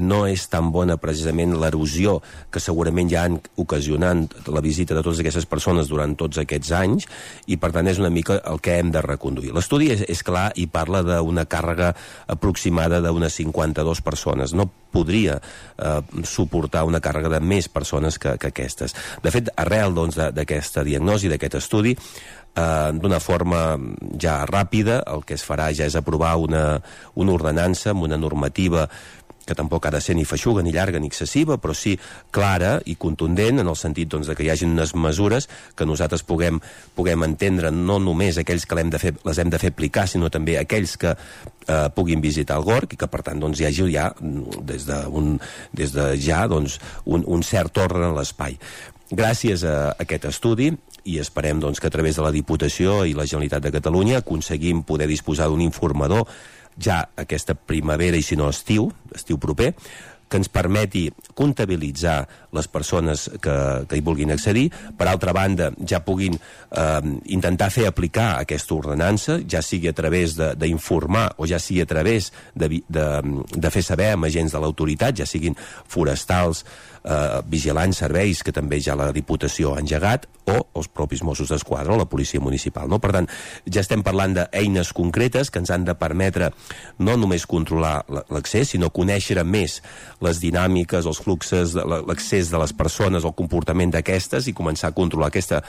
no 0.00 0.24
és 0.28 0.46
tan 0.52 0.72
bona 0.72 0.96
precisament 1.00 1.56
l'erosió 1.60 2.18
que 2.52 2.62
segurament 2.62 3.10
ja 3.12 3.26
han 3.26 3.38
ocasionant 3.60 4.26
la 4.48 4.64
visita 4.64 4.96
de 4.96 5.04
totes 5.04 5.20
aquestes 5.22 5.48
persones 5.50 5.90
durant 5.92 6.16
tots 6.16 6.40
aquests 6.42 6.72
anys 6.76 7.08
i 7.46 7.60
per 7.60 7.72
tant 7.76 7.88
és 7.90 8.00
una 8.00 8.12
mica 8.12 8.40
el 8.48 8.62
que 8.64 8.78
hem 8.80 8.92
de 8.94 9.04
reconduir. 9.04 9.52
L'estudi 9.56 9.92
és, 9.94 10.06
és 10.08 10.24
clar 10.26 10.48
i 10.56 10.66
parla 10.70 11.02
d'una 11.04 11.46
càrrega 11.50 11.92
aproximada 12.32 13.02
d'unes 13.04 13.36
52 13.36 14.02
persones. 14.06 14.56
No 14.56 14.68
podria 14.96 15.38
eh, 15.38 16.00
suportar 16.24 16.84
una 16.88 17.00
càrrega 17.00 17.30
de 17.36 17.40
més 17.40 17.68
persones 17.68 18.18
que, 18.18 18.36
que 18.38 18.52
aquestes. 18.52 18.96
De 19.22 19.32
fet, 19.34 19.52
arrel 19.56 19.94
doncs, 19.96 20.16
d'aquesta 20.16 20.80
doncs, 20.80 20.90
diagnosi, 20.90 21.30
d'aquest 21.32 21.58
estudi, 21.60 21.96
eh, 22.56 22.90
d'una 22.96 23.20
forma 23.20 23.62
ja 24.20 24.40
ràpida, 24.48 25.02
el 25.12 25.24
que 25.26 25.36
es 25.36 25.44
farà 25.46 25.68
ja 25.76 25.86
és 25.88 25.96
aprovar 25.98 26.36
una, 26.40 26.64
una 27.14 27.36
ordenança 27.36 27.92
amb 27.92 28.06
una 28.08 28.18
normativa 28.20 28.86
que 29.46 29.54
tampoc 29.54 29.86
ha 29.86 29.94
de 29.94 30.00
ser 30.02 30.16
ni 30.18 30.26
feixuga, 30.28 30.62
ni 30.62 30.74
llarga, 30.74 31.00
ni 31.00 31.08
excessiva, 31.08 31.56
però 31.62 31.74
sí 31.74 31.94
clara 32.34 32.76
i 32.84 32.96
contundent 33.00 33.62
en 33.62 33.70
el 33.70 33.78
sentit 33.78 34.10
doncs, 34.12 34.28
de 34.28 34.36
que 34.36 34.44
hi 34.44 34.50
hagi 34.52 34.66
unes 34.68 34.94
mesures 34.98 35.48
que 35.78 35.86
nosaltres 35.86 36.26
puguem, 36.26 36.60
puguem 36.98 37.24
entendre 37.28 37.70
no 37.70 38.00
només 38.02 38.40
aquells 38.42 38.66
que 38.66 38.80
hem 38.82 38.90
de 38.92 39.00
fer, 39.02 39.14
les 39.24 39.38
hem 39.38 39.52
de 39.52 39.60
fer 39.62 39.70
aplicar, 39.72 40.08
sinó 40.10 40.30
també 40.34 40.58
aquells 40.58 40.96
que 41.00 41.14
eh, 41.14 41.86
puguin 41.94 42.20
visitar 42.24 42.58
el 42.58 42.66
Gorg 42.66 42.92
i 42.92 43.00
que 43.00 43.08
per 43.10 43.22
tant 43.26 43.40
doncs, 43.40 43.62
hi 43.62 43.70
hagi 43.70 43.86
ja 43.94 44.10
des 44.20 44.88
de, 44.88 45.00
un, 45.06 45.36
des 45.72 45.94
de 45.94 46.10
ja 46.20 46.44
doncs, 46.50 46.80
un, 47.06 47.24
un 47.26 47.46
cert 47.46 47.78
ordre 47.78 48.04
en 48.08 48.18
l'espai. 48.18 48.58
Gràcies 49.06 49.62
a 49.62 49.94
aquest 50.02 50.26
estudi 50.26 50.72
i 51.06 51.20
esperem 51.22 51.60
doncs, 51.62 51.78
que 51.78 51.86
a 51.86 51.94
través 51.94 52.16
de 52.18 52.24
la 52.24 52.32
Diputació 52.34 53.04
i 53.06 53.14
la 53.14 53.26
Generalitat 53.28 53.62
de 53.62 53.70
Catalunya 53.76 54.18
aconseguim 54.18 54.82
poder 54.82 55.06
disposar 55.06 55.46
d'un 55.46 55.62
informador 55.62 56.26
ja 56.82 57.02
aquesta 57.16 57.54
primavera 57.54 58.16
i 58.16 58.24
si 58.24 58.36
no 58.36 58.50
estiu, 58.52 58.90
estiu 59.14 59.38
proper, 59.42 59.72
que 60.28 60.40
ens 60.40 60.48
permeti 60.50 61.06
comptabilitzar 61.38 62.16
les 62.56 62.66
persones 62.66 63.28
que, 63.42 63.54
que 63.86 63.98
hi 63.98 64.02
vulguin 64.02 64.32
accedir. 64.34 64.66
Per 64.98 65.06
altra 65.06 65.34
banda, 65.36 65.70
ja 65.86 66.00
puguin 66.02 66.34
eh, 66.34 67.12
intentar 67.36 67.70
fer 67.70 67.86
aplicar 67.86 68.32
aquesta 68.40 68.74
ordenança, 68.74 69.38
ja 69.46 69.62
sigui 69.62 69.90
a 69.90 69.94
través 69.96 70.34
d'informar 70.36 71.28
o 71.38 71.46
ja 71.46 71.60
sigui 71.62 71.84
a 71.84 71.90
través 71.90 72.32
de, 72.54 72.82
de, 72.88 73.06
de 73.54 73.70
fer 73.70 73.84
saber 73.86 74.12
amb 74.14 74.26
agents 74.26 74.56
de 74.56 74.62
l'autoritat, 74.62 75.22
ja 75.22 75.28
siguin 75.30 75.54
forestals, 75.86 76.64
eh, 77.06 77.40
vigilants 77.46 78.02
serveis 78.02 78.42
que 78.42 78.54
també 78.54 78.80
ja 78.82 78.96
la 78.98 79.12
Diputació 79.14 79.74
ha 79.74 79.80
engegat 79.82 80.26
o 80.50 80.58
els 80.78 80.88
propis 80.92 81.22
Mossos 81.26 81.50
d'Esquadra 81.50 81.94
o 81.94 81.98
la 81.98 82.08
Policia 82.10 82.42
Municipal. 82.42 82.88
No? 82.90 82.98
Per 83.02 83.12
tant, 83.14 83.28
ja 83.66 83.82
estem 83.82 84.02
parlant 84.06 84.36
d'eines 84.36 84.92
concretes 84.96 85.50
que 85.50 85.62
ens 85.62 85.72
han 85.74 85.86
de 85.86 85.96
permetre 85.98 86.52
no 86.98 87.16
només 87.18 87.46
controlar 87.50 87.96
l'accés, 88.30 88.74
sinó 88.74 88.90
conèixer 88.94 89.42
més 89.44 89.80
les 90.24 90.40
dinàmiques, 90.42 91.06
els 91.06 91.20
fluxes, 91.22 91.74
l'accés 91.76 92.50
de 92.52 92.62
les 92.62 92.72
persones, 92.76 93.24
el 93.24 93.36
comportament 93.38 93.94
d'aquestes 93.94 94.46
i 94.46 94.56
començar 94.56 94.90
a 94.90 94.96
controlar 94.96 95.30
aquesta, 95.32 95.62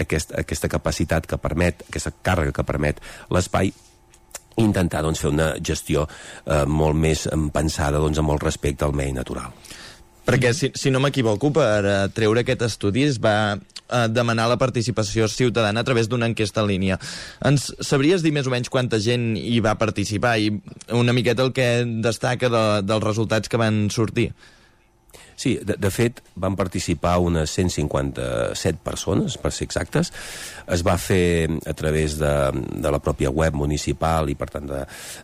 aquesta, 0.00 0.40
aquesta 0.42 0.70
capacitat 0.70 1.26
que 1.30 1.40
permet, 1.40 1.86
aquesta 1.88 2.14
càrrega 2.22 2.54
que 2.54 2.66
permet 2.66 3.02
l'espai 3.34 3.72
intentar 4.60 5.02
doncs, 5.02 5.18
fer 5.22 5.32
una 5.32 5.48
gestió 5.58 6.04
eh, 6.06 6.62
molt 6.66 6.98
més 6.98 7.26
pensada 7.54 7.98
doncs, 8.02 8.20
amb 8.22 8.34
el 8.34 8.42
respecte 8.42 8.86
al 8.86 8.94
medi 8.94 9.16
natural. 9.16 9.50
Perquè, 10.24 10.54
si, 10.56 10.70
si 10.72 10.90
no 10.92 11.02
m'equivoco, 11.04 11.50
per 11.52 11.84
uh, 11.84 11.94
treure 12.14 12.44
aquest 12.44 12.64
estudi 12.64 13.04
es 13.04 13.18
va 13.20 13.36
uh, 13.58 14.06
demanar 14.08 14.48
la 14.48 14.58
participació 14.60 15.28
ciutadana 15.28 15.84
a 15.84 15.86
través 15.86 16.08
d'una 16.08 16.30
enquesta 16.30 16.64
en 16.64 16.70
línia. 16.70 16.98
Ens 17.44 17.68
sabries 17.84 18.24
dir 18.24 18.32
més 18.32 18.48
o 18.48 18.54
menys 18.54 18.72
quanta 18.72 19.00
gent 19.02 19.34
hi 19.36 19.60
va 19.64 19.76
participar 19.80 20.38
i 20.40 20.50
una 20.96 21.12
miqueta 21.16 21.44
el 21.44 21.52
que 21.56 21.68
destaca 22.04 22.48
de, 22.48 22.64
dels 22.88 23.04
resultats 23.04 23.52
que 23.52 23.60
van 23.60 23.88
sortir? 23.92 24.30
Sí, 25.36 25.56
de, 25.62 25.76
de 25.80 25.90
fet, 25.90 26.20
van 26.40 26.56
participar 26.56 27.16
unes 27.22 27.52
157 27.56 28.78
persones, 28.84 29.36
per 29.40 29.52
ser 29.54 29.66
exactes. 29.68 30.12
Es 30.70 30.84
va 30.86 30.96
fer 31.00 31.48
a 31.66 31.74
través 31.76 32.18
de, 32.20 32.34
de 32.54 32.92
la 32.92 33.00
pròpia 33.02 33.32
web 33.34 33.56
municipal 33.58 34.30
i, 34.30 34.36
per 34.38 34.50
tant, 34.54 34.70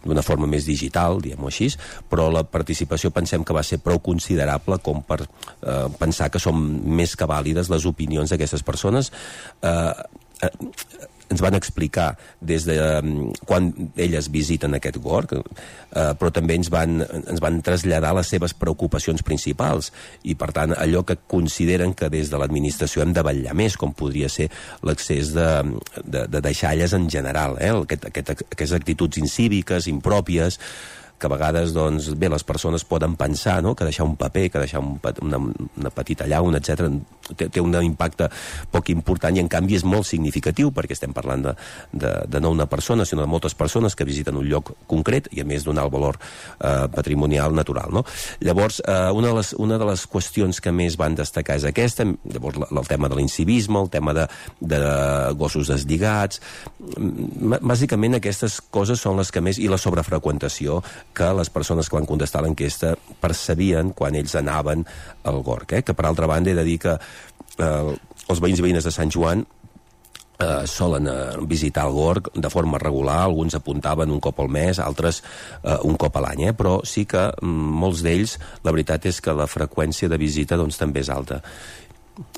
d'una 0.05 0.25
forma 0.27 0.49
més 0.51 0.67
digital, 0.69 1.21
diguem-ho 1.23 1.51
així, 1.51 1.71
però 2.11 2.29
la 2.33 2.45
participació 2.45 3.13
pensem 3.15 3.45
que 3.47 3.57
va 3.57 3.65
ser 3.67 3.81
prou 3.85 4.01
considerable 4.05 4.81
com 4.85 5.05
per 5.07 5.23
eh, 5.25 5.87
pensar 6.01 6.31
que 6.31 6.43
són 6.43 6.61
més 6.97 7.17
que 7.17 7.29
vàlides 7.31 7.71
les 7.73 7.87
opinions 7.89 8.33
d'aquestes 8.33 8.67
persones. 8.67 9.13
Eh, 9.63 9.93
eh, 10.43 10.53
ens 11.31 11.43
van 11.43 11.55
explicar 11.55 12.11
des 12.43 12.67
de 12.67 12.77
um, 12.99 13.31
quan 13.47 13.71
elles 13.95 14.29
visiten 14.35 14.75
aquest 14.77 14.99
gorg, 15.03 15.37
eh, 15.37 16.11
però 16.19 16.31
també 16.35 16.57
ens 16.59 16.71
van, 16.73 17.01
ens 17.21 17.43
van 17.43 17.61
traslladar 17.65 18.13
les 18.19 18.31
seves 18.35 18.55
preocupacions 18.59 19.23
principals 19.27 19.93
i, 20.23 20.35
per 20.35 20.51
tant, 20.57 20.75
allò 20.75 21.05
que 21.07 21.19
consideren 21.31 21.95
que 21.95 22.11
des 22.13 22.33
de 22.33 22.41
l'administració 22.41 23.05
hem 23.05 23.15
de 23.17 23.25
vetllar 23.27 23.55
més, 23.59 23.79
com 23.79 23.95
podria 23.97 24.31
ser 24.33 24.51
l'accés 24.87 25.35
de, 25.37 25.51
de, 26.05 26.27
de 26.31 26.43
deixalles 26.45 26.95
en 26.99 27.09
general, 27.11 27.59
eh? 27.63 27.73
Aquest, 27.85 28.11
aquest, 28.11 28.35
aquestes 28.51 28.79
actituds 28.81 29.23
incíviques, 29.23 29.87
impròpies, 29.91 30.59
que 31.21 31.29
a 31.29 31.33
vegades 31.35 31.75
doncs, 31.77 32.11
bé, 32.19 32.31
les 32.33 32.45
persones 32.47 32.87
poden 32.89 33.17
pensar 33.21 33.61
no? 33.63 33.75
que 33.77 33.87
deixar 33.87 34.09
un 34.09 34.17
paper, 34.21 34.49
que 34.51 34.65
deixar 34.65 34.81
un, 34.81 34.99
una, 35.23 35.41
una 35.41 35.95
petita 35.95 36.27
llauna, 36.27 36.59
etc 36.59 36.89
té, 37.35 37.49
té 37.49 37.63
un 37.63 37.75
impacte 37.81 38.29
poc 38.73 38.91
important 38.93 39.37
i 39.37 39.43
en 39.43 39.51
canvi 39.51 39.79
és 39.79 39.87
molt 39.87 40.09
significatiu 40.09 40.73
perquè 40.75 40.97
estem 40.97 41.15
parlant 41.17 41.45
de, 41.49 41.55
de, 41.93 42.13
de 42.31 42.43
no 42.43 42.53
una 42.55 42.67
persona 42.71 43.07
sinó 43.09 43.25
de 43.25 43.31
moltes 43.31 43.55
persones 43.59 43.97
que 43.97 44.07
visiten 44.09 44.39
un 44.39 44.49
lloc 44.49 44.73
concret 44.91 45.31
i 45.37 45.43
a 45.43 45.47
més 45.49 45.67
donar 45.67 45.87
el 45.87 45.93
valor 45.93 46.19
eh, 46.19 46.87
patrimonial 46.93 47.55
natural. 47.57 47.93
No? 47.95 48.05
Llavors, 48.45 48.81
eh, 48.85 49.11
una, 49.17 49.31
de 49.31 49.39
les, 49.41 49.53
una 49.59 49.79
de 49.81 49.89
les 49.91 50.07
qüestions 50.11 50.63
que 50.63 50.75
més 50.75 50.99
van 51.01 51.17
destacar 51.19 51.59
és 51.61 51.67
aquesta, 51.69 52.07
llavors 52.31 52.61
el 52.71 52.91
tema 52.91 53.11
de 53.11 53.19
l'incivisme, 53.19 53.81
el 53.81 53.91
tema 53.93 54.15
de, 54.17 54.27
de 54.61 54.81
gossos 55.39 55.71
deslligats, 55.73 56.43
bàsicament 56.81 58.17
aquestes 58.17 58.59
coses 58.73 59.01
són 59.05 59.19
les 59.21 59.31
que 59.33 59.43
més, 59.45 59.59
i 59.61 59.69
la 59.69 59.79
sobrefreqüentació 59.81 60.81
que 61.17 61.29
les 61.37 61.53
persones 61.53 61.89
que 61.89 61.99
van 61.99 62.09
contestar 62.09 62.43
l'enquesta 62.45 62.95
percebien 63.21 63.93
quan 63.97 64.17
ells 64.17 64.37
anaven 64.41 64.87
al 65.29 65.43
Gorg, 65.45 65.77
eh? 65.77 65.83
que 65.85 65.95
per 65.95 66.09
altra 66.09 66.29
banda 66.31 66.51
he 66.51 66.57
de 66.57 66.65
dir 66.65 66.79
que 66.81 66.97
eh, 66.97 67.97
els 68.29 68.41
veïns 68.41 68.61
i 68.61 68.69
veïnes 68.69 68.87
de 68.87 68.95
Sant 68.95 69.13
Joan 69.13 69.45
eh, 70.41 70.67
solen 70.67 71.09
eh, 71.09 71.37
visitar 71.47 71.87
el 71.87 71.93
Gorg 71.93 72.31
de 72.35 72.51
forma 72.51 72.79
regular, 72.79 73.21
alguns 73.25 73.55
apuntaven 73.55 74.11
un 74.11 74.21
cop 74.21 74.41
al 74.41 74.49
mes, 74.49 74.81
altres 74.81 75.23
eh, 75.63 75.77
un 75.85 76.01
cop 76.01 76.17
a 76.17 76.25
l'any, 76.25 76.47
eh? 76.49 76.55
però 76.57 76.81
sí 76.85 77.05
que 77.05 77.29
mm, 77.29 77.77
molts 77.85 78.05
d'ells, 78.07 78.39
la 78.65 78.73
veritat 78.73 79.11
és 79.11 79.21
que 79.21 79.37
la 79.37 79.51
freqüència 79.51 80.09
de 80.09 80.21
visita 80.21 80.59
doncs, 80.61 80.81
també 80.81 81.05
és 81.05 81.13
alta 81.13 81.43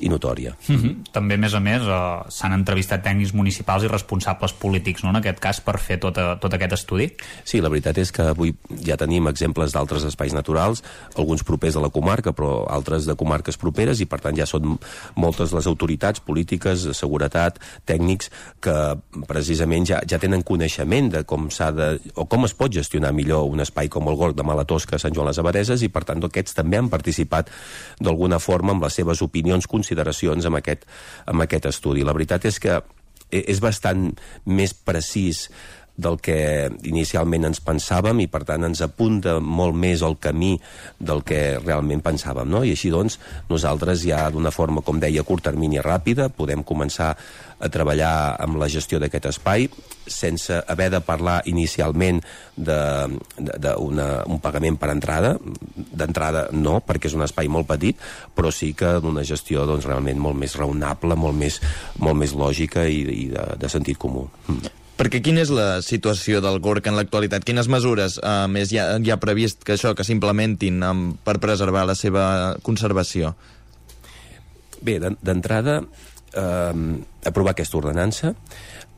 i 0.00 0.08
notòria. 0.08 0.56
Mm 0.68 0.76
-hmm. 0.76 0.96
També, 1.12 1.34
a 1.34 1.38
més 1.38 1.54
a 1.54 1.60
més, 1.60 1.82
eh, 1.82 2.22
s'han 2.28 2.52
entrevistat 2.52 3.02
tècnics 3.02 3.32
municipals 3.34 3.84
i 3.84 3.88
responsables 3.88 4.52
polítics, 4.52 5.02
no?, 5.02 5.10
en 5.10 5.16
aquest 5.16 5.38
cas, 5.38 5.60
per 5.60 5.78
fer 5.78 5.98
tot, 5.98 6.18
a, 6.18 6.36
tot 6.36 6.54
aquest 6.54 6.72
estudi. 6.72 7.12
Sí, 7.44 7.60
la 7.60 7.68
veritat 7.68 7.98
és 7.98 8.12
que 8.12 8.22
avui 8.22 8.54
ja 8.84 8.96
tenim 8.96 9.28
exemples 9.28 9.72
d'altres 9.72 10.04
espais 10.04 10.32
naturals, 10.32 10.82
alguns 11.16 11.42
propers 11.42 11.76
a 11.76 11.80
la 11.80 11.90
comarca, 11.90 12.32
però 12.32 12.66
altres 12.68 13.06
de 13.06 13.14
comarques 13.14 13.56
properes, 13.56 14.00
i 14.00 14.06
per 14.06 14.20
tant 14.20 14.36
ja 14.36 14.46
són 14.46 14.78
moltes 15.14 15.52
les 15.52 15.66
autoritats 15.66 16.20
polítiques, 16.20 16.84
de 16.84 16.94
seguretat, 16.94 17.58
tècnics, 17.84 18.30
que 18.60 18.76
precisament 19.28 19.86
ja, 19.86 20.00
ja 20.08 20.18
tenen 20.18 20.42
coneixement 20.42 21.10
de 21.10 21.24
com 21.24 21.50
s'ha 21.50 21.70
de... 21.72 22.00
o 22.14 22.26
com 22.26 22.44
es 22.44 22.54
pot 22.54 22.72
gestionar 22.72 23.12
millor 23.12 23.48
un 23.50 23.60
espai 23.60 23.88
com 23.88 24.08
el 24.08 24.16
Gorg 24.16 24.36
de 24.36 24.42
Malatosca, 24.42 24.98
Sant 24.98 25.14
Joan 25.14 25.30
les 25.30 25.38
Abadeses, 25.38 25.82
i 25.82 25.88
per 25.88 26.04
tant 26.04 26.22
aquests 26.24 26.54
també 26.54 26.78
han 26.78 26.90
participat 26.92 27.50
d'alguna 28.00 28.38
forma 28.42 28.72
amb 28.72 28.86
les 28.86 28.94
seves 28.94 29.22
opinions 29.22 29.66
consideracions 29.72 30.48
amb 30.48 30.60
aquest, 30.60 30.84
amb 31.26 31.44
aquest 31.46 31.70
estudi. 31.72 32.04
La 32.04 32.16
veritat 32.16 32.46
és 32.50 32.60
que 32.62 32.78
e, 32.78 33.42
és 33.42 33.62
bastant 33.64 34.10
més 34.44 34.76
precís 34.76 35.48
del 35.96 36.16
que 36.24 36.70
inicialment 36.88 37.44
ens 37.50 37.60
pensàvem 37.64 38.22
i 38.24 38.28
per 38.32 38.42
tant 38.48 38.64
ens 38.64 38.80
apunta 38.84 39.36
molt 39.44 39.76
més 39.76 40.02
al 40.02 40.16
camí 40.16 40.54
del 40.98 41.20
que 41.26 41.58
realment 41.60 42.00
pensàvem 42.04 42.48
no? 42.48 42.62
i 42.64 42.72
així 42.72 42.90
doncs 42.92 43.18
nosaltres 43.50 44.06
ja 44.06 44.24
d'una 44.32 44.54
forma 44.54 44.80
com 44.80 45.00
deia 45.02 45.24
curt 45.28 45.44
termini 45.50 45.82
ràpida 45.84 46.30
podem 46.32 46.64
començar 46.64 47.12
a 47.62 47.70
treballar 47.72 48.36
amb 48.42 48.58
la 48.60 48.68
gestió 48.72 48.98
d'aquest 49.00 49.30
espai 49.30 49.68
sense 50.10 50.58
haver 50.68 50.90
de 50.90 51.00
parlar 51.06 51.38
inicialment 51.46 52.20
d'un 52.58 54.40
pagament 54.42 54.78
per 54.80 54.90
entrada. 54.92 55.36
D'entrada 55.74 56.48
no, 56.52 56.80
perquè 56.84 57.10
és 57.10 57.16
un 57.16 57.24
espai 57.26 57.48
molt 57.48 57.70
petit, 57.70 57.98
però 58.34 58.50
sí 58.50 58.72
que 58.74 58.98
d'una 59.02 59.24
gestió 59.26 59.66
doncs, 59.68 59.86
realment 59.88 60.20
molt 60.20 60.38
més 60.38 60.58
raonable, 60.58 61.16
molt 61.16 61.38
més, 61.38 61.60
molt 62.02 62.18
més 62.18 62.34
lògica 62.34 62.86
i, 62.90 63.02
i 63.24 63.26
de, 63.32 63.48
de 63.62 63.72
sentit 63.72 64.00
comú. 64.02 64.26
Mm. 64.48 64.78
Perquè 65.02 65.22
quina 65.24 65.40
és 65.42 65.50
la 65.50 65.80
situació 65.82 66.38
del 66.44 66.60
GORC 66.62 66.86
en 66.86 66.94
l'actualitat? 66.98 67.42
Quines 67.46 67.66
mesures 67.72 68.18
uh, 68.20 68.44
més 68.46 68.70
hi 68.70 68.78
ha, 68.78 68.84
hi 69.02 69.10
ha 69.10 69.18
previst 69.18 69.64
que 69.66 69.74
això 69.74 69.96
que 69.98 70.04
s'implementin 70.06 70.82
um, 70.86 71.00
per 71.24 71.40
preservar 71.42 71.86
la 71.88 71.96
seva 71.98 72.24
conservació? 72.62 73.32
Bé, 74.82 74.98
d'entrada, 75.00 75.80
eh, 76.34 76.72
aprovar 77.24 77.52
aquesta 77.52 77.78
ordenança, 77.78 78.34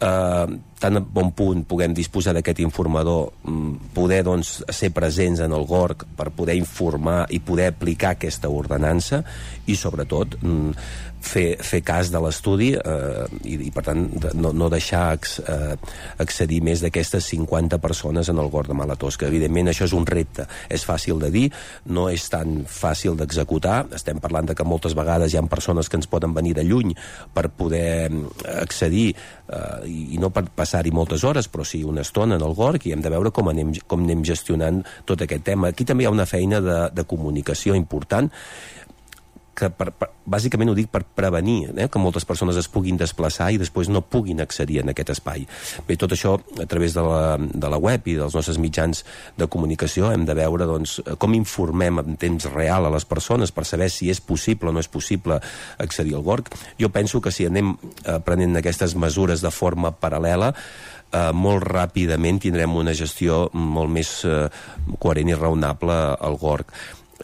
eh, 0.01 0.47
tan 0.81 1.01
bon 1.13 1.31
punt 1.33 1.65
puguem 1.69 1.95
disposar 1.97 2.35
d'aquest 2.35 2.61
informador, 2.61 3.33
mm, 3.45 3.95
poder 3.95 4.23
doncs, 4.25 4.65
ser 4.69 4.91
presents 4.93 5.41
en 5.41 5.53
el 5.53 5.65
GORC 5.67 6.05
per 6.17 6.31
poder 6.31 6.57
informar 6.57 7.27
i 7.31 7.41
poder 7.41 7.69
aplicar 7.73 8.15
aquesta 8.15 8.49
ordenança 8.49 9.25
i 9.67 9.77
sobretot 9.77 10.37
mm, 10.43 10.71
fer, 11.25 11.47
fer 11.65 11.81
cas 11.87 12.11
de 12.13 12.21
l'estudi 12.23 12.73
eh, 12.77 13.25
i, 13.43 13.57
i 13.69 13.71
per 13.75 13.85
tant 13.89 14.05
no, 14.39 14.53
no 14.55 14.69
deixar 14.73 15.05
ex, 15.17 15.39
eh, 15.41 15.75
accedir 16.23 16.61
més 16.65 16.83
d'aquestes 16.85 17.27
50 17.33 17.81
persones 17.83 18.31
en 18.31 18.41
el 18.41 18.51
Gorg 18.53 18.71
de 18.71 18.77
Malatosca. 18.79 19.29
Evidentment 19.31 19.73
això 19.73 19.89
és 19.89 19.97
un 19.97 20.07
repte, 20.09 20.47
és 20.73 20.85
fàcil 20.87 21.21
de 21.23 21.31
dir, 21.35 21.47
no 21.97 22.07
és 22.13 22.27
tan 22.33 22.63
fàcil 22.69 23.19
d'executar, 23.19 23.85
estem 23.97 24.21
parlant 24.23 24.51
de 24.51 24.57
que 24.57 24.67
moltes 24.69 24.97
vegades 24.97 25.33
hi 25.33 25.41
ha 25.41 25.45
persones 25.51 25.89
que 25.89 25.99
ens 26.01 26.11
poden 26.11 26.35
venir 26.37 26.55
de 26.57 26.65
lluny 26.67 26.95
per 27.35 27.49
poder 27.57 28.11
mm, 28.11 28.47
accedir 28.61 29.09
eh, 29.15 30.15
i 30.15 30.21
no 30.21 30.31
per 30.35 30.47
passar-hi 30.55 30.93
moltes 30.95 31.25
hores, 31.25 31.49
però 31.51 31.67
sí 31.69 31.83
una 31.85 32.05
estona 32.05 32.39
en 32.39 32.45
el 32.45 32.57
Gorg 32.57 32.87
i 32.87 32.95
hem 32.95 33.03
de 33.05 33.13
veure 33.13 33.33
com 33.35 33.51
anem, 33.53 33.75
com 33.89 34.05
anem 34.05 34.25
gestionant 34.27 34.83
tot 35.09 35.25
aquest 35.25 35.45
tema. 35.47 35.73
Aquí 35.73 35.87
també 35.89 36.05
hi 36.05 36.11
ha 36.11 36.15
una 36.15 36.29
feina 36.29 36.61
de, 36.65 36.79
de 36.95 37.05
comunicació 37.09 37.77
important 37.79 38.31
que 39.57 39.71
per, 39.71 39.91
per, 39.95 40.11
bàsicament 40.27 40.71
ho 40.71 40.77
dic 40.77 40.91
per 40.93 41.03
prevenir 41.17 41.71
eh, 41.75 41.89
que 41.89 42.03
moltes 42.03 42.27
persones 42.29 42.59
es 42.61 42.69
puguin 42.71 42.99
desplaçar 43.01 43.51
i 43.53 43.61
després 43.61 43.91
no 43.93 44.03
puguin 44.03 44.43
accedir 44.45 44.81
en 44.83 44.93
aquest 44.93 45.15
espai. 45.15 45.47
Bé, 45.89 45.97
tot 46.01 46.13
això 46.15 46.37
a 46.63 46.67
través 46.71 46.97
de 46.97 47.05
la, 47.05 47.37
de 47.39 47.71
la 47.71 47.81
web 47.81 48.09
i 48.11 48.17
dels 48.19 48.37
nostres 48.37 48.59
mitjans 48.63 49.05
de 49.39 49.49
comunicació 49.51 50.11
hem 50.13 50.27
de 50.29 50.37
veure 50.39 50.69
doncs, 50.69 50.99
com 51.23 51.37
informem 51.37 52.03
en 52.03 52.19
temps 52.21 52.49
real 52.55 52.89
a 52.89 52.95
les 52.95 53.07
persones 53.09 53.55
per 53.55 53.67
saber 53.69 53.91
si 53.93 54.11
és 54.13 54.21
possible 54.21 54.71
o 54.71 54.75
no 54.75 54.83
és 54.83 54.91
possible 54.91 55.41
accedir 55.79 56.17
al 56.19 56.27
Gorg. 56.27 56.51
Jo 56.81 56.91
penso 56.95 57.21
que 57.21 57.33
si 57.35 57.47
anem 57.47 57.75
eh, 57.75 58.19
prenent 58.25 58.59
aquestes 58.61 58.97
mesures 58.99 59.45
de 59.45 59.53
forma 59.55 59.95
paral·lela 59.95 60.53
eh, 61.15 61.31
molt 61.33 61.65
ràpidament 61.69 62.43
tindrem 62.43 62.75
una 62.75 62.95
gestió 62.97 63.47
molt 63.55 63.93
més 63.93 64.17
eh, 64.29 64.49
coherent 64.99 65.33
i 65.33 65.39
raonable 65.39 65.99
al 66.19 66.39
Gorg 66.41 66.75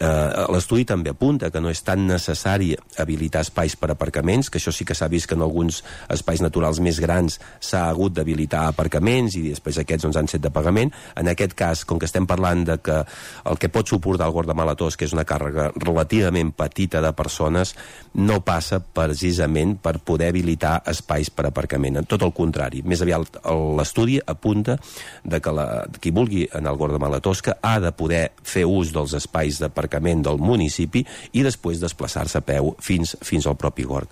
Eh, 0.01 0.47
L'estudi 0.49 0.87
també 0.89 1.13
apunta 1.13 1.51
que 1.53 1.61
no 1.61 1.69
és 1.69 1.83
tan 1.85 2.07
necessari 2.09 2.71
habilitar 3.03 3.43
espais 3.45 3.75
per 3.77 3.91
aparcaments, 3.93 4.49
que 4.49 4.57
això 4.57 4.73
sí 4.73 4.87
que 4.89 4.97
s'ha 4.97 5.11
vist 5.13 5.29
que 5.29 5.37
en 5.37 5.45
alguns 5.45 5.83
espais 6.09 6.41
naturals 6.41 6.81
més 6.81 7.03
grans 7.05 7.37
s'ha 7.61 7.83
hagut 7.91 8.15
d'habilitar 8.17 8.63
aparcaments 8.71 9.37
i 9.37 9.51
després 9.51 9.83
aquests 9.83 10.07
doncs, 10.07 10.17
han 10.17 10.31
set 10.33 10.41
de 10.41 10.53
pagament. 10.55 10.93
En 11.21 11.29
aquest 11.29 11.53
cas, 11.53 11.85
com 11.85 12.01
que 12.01 12.09
estem 12.09 12.27
parlant 12.27 12.65
de 12.65 12.79
que 12.81 13.03
el 13.45 13.61
que 13.61 13.69
pot 13.69 13.93
suportar 13.93 14.31
el 14.31 14.33
Gord 14.33 14.49
de 14.49 14.57
Malatós, 14.57 14.97
que 14.97 15.05
és 15.05 15.13
una 15.13 15.27
càrrega 15.29 15.69
relativament 15.77 16.55
petita 16.57 17.05
de 17.05 17.13
persones, 17.13 17.75
no 18.19 18.41
passa 18.43 18.81
precisament 18.81 19.77
per 19.83 19.99
poder 20.03 20.31
habilitar 20.33 20.81
espais 20.91 21.31
per 21.31 21.47
aparcament. 21.49 22.01
Tot 22.11 22.25
el 22.27 22.33
contrari. 22.35 22.83
Més 22.83 23.03
aviat 23.05 23.39
l'estudi 23.79 24.19
apunta 24.27 24.77
de 25.23 25.41
que 25.43 25.53
la, 25.55 25.67
qui 26.03 26.13
vulgui 26.15 26.47
anar 26.57 26.73
al 26.73 26.81
Gord 26.81 26.97
de 26.97 27.01
Malatosca 27.03 27.57
ha 27.63 27.79
de 27.83 27.93
poder 27.95 28.23
fer 28.43 28.65
ús 28.67 28.91
dels 28.95 29.15
espais 29.19 29.61
d'aparcament 29.63 30.25
del 30.27 30.41
municipi 30.43 31.05
i 31.33 31.45
després 31.47 31.83
desplaçar-se 31.83 32.41
a 32.41 32.45
peu 32.47 32.75
fins, 32.83 33.15
fins 33.23 33.47
al 33.47 33.59
propi 33.61 33.87
Gorg. 33.87 34.11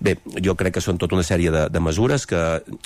Bé, 0.00 0.16
jo 0.42 0.56
crec 0.58 0.76
que 0.76 0.84
són 0.84 0.98
tota 0.98 1.16
una 1.16 1.26
sèrie 1.26 1.52
de, 1.54 1.66
de 1.70 1.82
mesures 1.82 2.26
que 2.26 2.42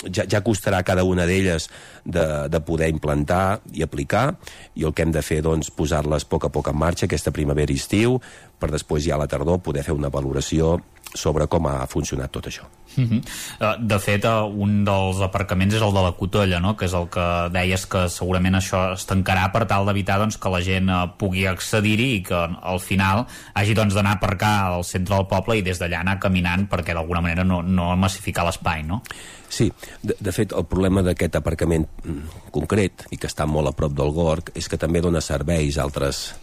ja, 0.07 0.27
ja 0.29 0.43
costarà 0.45 0.83
cada 0.85 1.05
una 1.07 1.25
d'elles 1.25 1.67
de, 2.05 2.25
de 2.51 2.61
poder 2.65 2.91
implantar 2.93 3.61
i 3.73 3.83
aplicar 3.85 4.35
i 4.75 4.85
el 4.85 4.93
que 4.93 5.05
hem 5.05 5.13
de 5.13 5.25
fer, 5.25 5.41
doncs, 5.45 5.71
posar-les 5.73 6.25
a 6.25 6.31
poc 6.31 6.47
a 6.47 6.53
poc 6.53 6.69
en 6.71 6.77
marxa 6.77 7.07
aquesta 7.09 7.33
primavera 7.33 7.73
i 7.73 7.81
estiu 7.81 8.19
per 8.61 8.71
després 8.71 9.03
ja 9.07 9.17
a 9.17 9.21
la 9.23 9.29
tardor 9.29 9.59
poder 9.65 9.83
fer 9.87 9.97
una 9.97 10.13
valoració 10.13 10.77
sobre 11.17 11.47
com 11.51 11.67
ha 11.67 11.87
funcionat 11.91 12.31
tot 12.31 12.47
això. 12.47 12.63
Uh 12.97 13.03
-huh. 13.03 13.77
De 13.79 13.99
fet, 13.99 14.25
eh, 14.25 14.29
un 14.29 14.83
dels 14.85 15.19
aparcaments 15.19 15.73
és 15.75 15.81
el 15.81 15.93
de 15.93 16.01
la 16.01 16.11
Cotolla, 16.11 16.59
no? 16.59 16.75
que 16.75 16.85
és 16.85 16.93
el 16.93 17.09
que 17.09 17.49
deies 17.51 17.85
que 17.85 18.09
segurament 18.09 18.55
això 18.55 18.93
es 18.93 19.07
tancarà 19.07 19.51
per 19.51 19.65
tal 19.65 19.85
d'evitar 19.85 20.19
doncs, 20.19 20.37
que 20.37 20.49
la 20.49 20.61
gent 20.61 20.89
eh, 20.89 21.09
pugui 21.17 21.45
accedir-hi 21.45 22.15
i 22.15 22.23
que 22.23 22.49
al 22.61 22.79
final 22.79 23.25
hagi 23.53 23.73
doncs, 23.73 23.93
d'anar 23.93 24.11
doncs, 24.11 24.23
a 24.23 24.25
aparcar 24.25 24.73
al 24.73 24.83
centre 24.83 25.15
del 25.15 25.27
poble 25.27 25.57
i 25.57 25.61
des 25.61 25.79
d'allà 25.79 25.99
anar 25.99 26.19
caminant 26.19 26.67
perquè 26.69 26.93
d'alguna 26.93 27.21
manera 27.21 27.43
no, 27.43 27.61
no 27.61 27.95
massificar 27.95 28.45
l'espai, 28.45 28.83
no? 28.83 29.01
Sí, 29.49 29.71
de, 30.01 30.15
de 30.19 30.31
fet 30.31 30.53
el 30.53 30.65
problema 30.65 31.01
d'aquest 31.01 31.35
aparcament 31.35 31.87
mm, 32.03 32.51
concret 32.51 33.05
i 33.11 33.17
que 33.17 33.27
està 33.27 33.45
molt 33.45 33.67
a 33.67 33.71
prop 33.71 33.91
del 33.91 34.11
Gorg 34.11 34.51
és 34.55 34.67
que 34.67 34.77
també 34.77 35.01
dona 35.01 35.21
serveis 35.21 35.77
a 35.77 35.83
altres 35.83 36.33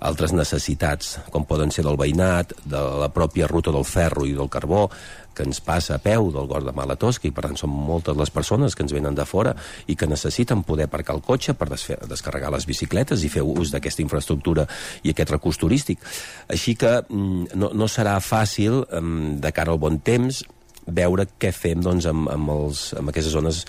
altres 0.00 0.32
necessitats, 0.36 1.16
com 1.32 1.46
poden 1.48 1.72
ser 1.72 1.84
del 1.86 1.98
veïnat, 2.00 2.52
de 2.64 2.80
la 3.02 3.08
pròpia 3.12 3.48
ruta 3.48 3.72
del 3.72 3.86
ferro 3.88 4.26
i 4.26 4.34
del 4.36 4.50
carbó, 4.52 4.86
que 5.36 5.44
ens 5.44 5.60
passa 5.60 5.98
a 5.98 6.00
peu 6.00 6.30
del 6.32 6.48
Gord 6.48 6.64
de 6.64 6.72
Malatosca 6.72 7.28
i 7.28 7.34
per 7.36 7.44
tant 7.44 7.58
són 7.60 7.70
moltes 7.70 8.16
les 8.16 8.32
persones 8.32 8.74
que 8.74 8.82
ens 8.86 8.94
venen 8.96 9.14
de 9.14 9.26
fora 9.28 9.52
i 9.86 9.94
que 9.94 10.08
necessiten 10.08 10.64
poder 10.64 10.88
aparcar 10.88 11.18
el 11.18 11.22
cotxe 11.22 11.52
per 11.54 11.68
descarregar 11.68 12.50
les 12.54 12.64
bicicletes 12.66 13.22
i 13.22 13.30
fer 13.32 13.44
ús 13.44 13.74
d'aquesta 13.74 14.02
infraestructura 14.02 14.64
i 15.04 15.12
aquest 15.12 15.34
recurs 15.36 15.60
turístic. 15.60 16.00
Així 16.48 16.74
que 16.80 17.02
mm, 17.04 17.52
no, 17.60 17.70
no 17.76 17.88
serà 17.92 18.16
fàcil 18.24 18.80
mm, 18.86 19.40
de 19.44 19.52
cara 19.52 19.76
al 19.76 19.82
bon 19.82 20.00
temps 20.00 20.42
veure 20.86 21.26
què 21.38 21.50
fem 21.54 21.82
doncs, 21.82 22.06
amb, 22.06 22.28
amb, 22.30 22.50
els, 22.54 22.88
amb 22.98 23.10
aquestes 23.10 23.34
zones 23.34 23.64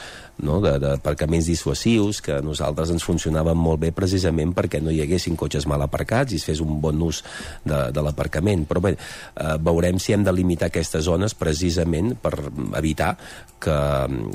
no, 0.46 0.60
d'aparcaments 0.62 1.48
dissuasius 1.50 2.22
que 2.22 2.36
a 2.38 2.44
nosaltres 2.46 2.92
ens 2.94 3.06
funcionaven 3.06 3.58
molt 3.58 3.82
bé 3.82 3.92
precisament 3.96 4.54
perquè 4.58 4.82
no 4.84 4.94
hi 4.94 5.02
haguessin 5.02 5.38
cotxes 5.40 5.66
mal 5.70 5.82
aparcats 5.82 6.34
i 6.34 6.38
es 6.38 6.46
fes 6.46 6.62
un 6.62 6.78
bon 6.82 7.02
ús 7.02 7.24
de, 7.66 7.88
de 7.94 8.04
l'aparcament. 8.06 8.68
Però 8.70 8.84
bé, 8.84 8.94
eh, 8.94 9.56
veurem 9.66 9.98
si 10.02 10.14
hem 10.14 10.26
de 10.28 10.36
limitar 10.36 10.70
aquestes 10.70 11.08
zones 11.10 11.34
precisament 11.38 12.14
per 12.22 12.36
evitar 12.78 13.16
que, 13.60 13.78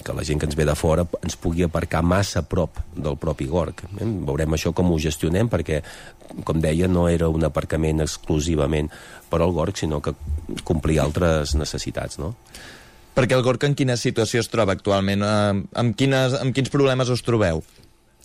que 0.02 0.18
la 0.18 0.26
gent 0.26 0.42
que 0.42 0.50
ens 0.50 0.58
ve 0.58 0.66
de 0.66 0.76
fora 0.78 1.06
ens 1.22 1.38
pugui 1.38 1.62
aparcar 1.66 2.02
massa 2.02 2.42
a 2.42 2.46
prop 2.46 2.82
del 2.96 3.18
propi 3.22 3.46
Gorg. 3.46 3.86
Eh? 4.00 4.10
Veurem 4.26 4.58
això 4.58 4.74
com 4.74 4.90
ho 4.90 4.98
gestionem 4.98 5.50
perquè, 5.52 5.82
com 6.42 6.58
deia, 6.62 6.90
no 6.90 7.06
era 7.10 7.30
un 7.30 7.46
aparcament 7.46 8.02
exclusivament 8.02 8.90
per 9.32 9.40
al 9.40 9.56
Gorg, 9.56 9.80
sinó 9.80 10.02
que 10.04 10.12
complia 10.68 11.06
altres 11.06 11.56
necessitats, 11.56 12.20
no? 12.20 12.34
Perquè 13.12 13.36
el 13.36 13.44
Gorka 13.44 13.68
en 13.68 13.76
quina 13.76 13.98
situació 14.00 14.40
es 14.40 14.48
troba 14.48 14.72
actualment? 14.72 15.24
Eh, 15.24 15.62
amb, 15.80 15.96
quines, 15.98 16.36
amb 16.38 16.56
quins 16.56 16.72
problemes 16.72 17.12
us 17.12 17.24
trobeu? 17.24 17.60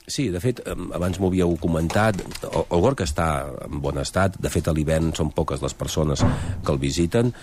Sí, 0.08 0.30
de 0.32 0.40
fet, 0.40 0.62
abans 0.96 1.18
m'ho 1.20 1.28
havíeu 1.28 1.58
comentat, 1.60 2.22
el, 2.48 2.62
Gorka 2.80 3.04
està 3.04 3.26
en 3.66 3.82
bon 3.84 4.00
estat, 4.00 4.38
de 4.40 4.52
fet 4.52 4.70
a 4.72 4.74
l'hivern 4.76 5.10
són 5.18 5.34
poques 5.36 5.60
les 5.60 5.76
persones 5.76 6.24
que 6.24 6.72
el 6.72 6.80
visiten 6.80 7.34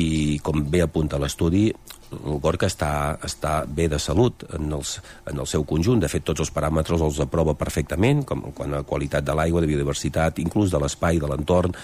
i 0.00 0.38
com 0.40 0.64
bé 0.72 0.80
apunta 0.86 1.20
l'estudi, 1.20 1.66
el 2.14 2.40
Gorka 2.42 2.68
està, 2.70 3.18
està 3.26 3.64
bé 3.66 3.88
de 3.90 3.98
salut 4.02 4.44
en, 4.54 4.70
els, 4.76 4.96
en 5.30 5.40
el 5.42 5.48
seu 5.50 5.64
conjunt. 5.68 6.00
De 6.02 6.10
fet, 6.10 6.24
tots 6.26 6.40
els 6.44 6.52
paràmetres 6.54 7.02
els 7.04 7.20
aprova 7.24 7.54
perfectament, 7.58 8.24
com 8.28 8.46
quan 8.56 8.74
a 8.78 8.82
qualitat 8.86 9.26
de 9.26 9.34
l'aigua, 9.36 9.62
de 9.64 9.70
biodiversitat, 9.70 10.40
inclús 10.42 10.72
de 10.72 10.80
l'espai, 10.82 11.20
de 11.22 11.30
l'entorn, 11.30 11.74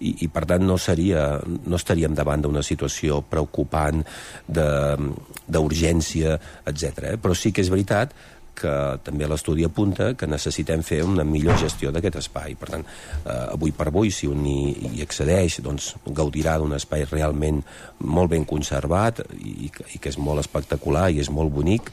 i, 0.00 0.16
i 0.26 0.30
per 0.32 0.44
tant 0.50 0.64
no, 0.66 0.76
seria, 0.80 1.40
no 1.44 1.76
estaríem 1.78 2.14
davant 2.16 2.44
d'una 2.44 2.64
situació 2.66 3.22
preocupant 3.24 4.04
d'urgència, 4.46 6.38
etc. 6.66 7.12
Eh? 7.12 7.16
Però 7.22 7.34
sí 7.36 7.52
que 7.52 7.64
és 7.64 7.72
veritat 7.72 8.14
que 8.56 8.72
també 9.04 9.28
l'estudi 9.28 9.66
apunta 9.66 10.12
que 10.18 10.28
necessitem 10.30 10.82
fer 10.86 11.02
una 11.06 11.24
millor 11.28 11.58
gestió 11.60 11.92
d'aquest 11.92 12.20
espai. 12.22 12.56
Per 12.58 12.70
tant, 12.72 12.86
eh, 12.86 13.36
avui 13.52 13.74
per 13.76 13.88
avui, 13.90 14.10
si 14.10 14.28
un 14.30 14.44
hi, 14.46 14.96
hi 14.96 15.04
accedeix, 15.04 15.60
doncs 15.64 15.92
gaudirà 16.06 16.56
d'un 16.58 16.76
espai 16.76 17.06
realment 17.10 17.62
molt 18.00 18.32
ben 18.32 18.44
conservat 18.48 19.22
i, 19.38 19.70
i 19.94 20.00
que 20.00 20.12
és 20.12 20.18
molt 20.18 20.42
espectacular 20.44 21.10
i 21.10 21.20
és 21.22 21.30
molt 21.30 21.52
bonic, 21.52 21.92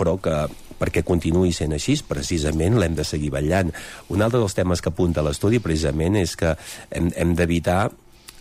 però 0.00 0.16
que 0.22 0.44
perquè 0.80 1.02
continuï 1.04 1.52
sent 1.52 1.74
així, 1.76 1.98
precisament 2.08 2.78
l'hem 2.80 2.94
de 2.96 3.04
seguir 3.04 3.28
ballant. 3.34 3.68
Un 4.08 4.24
altre 4.24 4.40
dels 4.40 4.56
temes 4.56 4.80
que 4.80 4.88
apunta 4.88 5.24
l'estudi 5.24 5.60
precisament 5.60 6.16
és 6.16 6.32
que 6.40 6.54
hem, 6.88 7.10
hem 7.12 7.34
d'evitar 7.36 7.90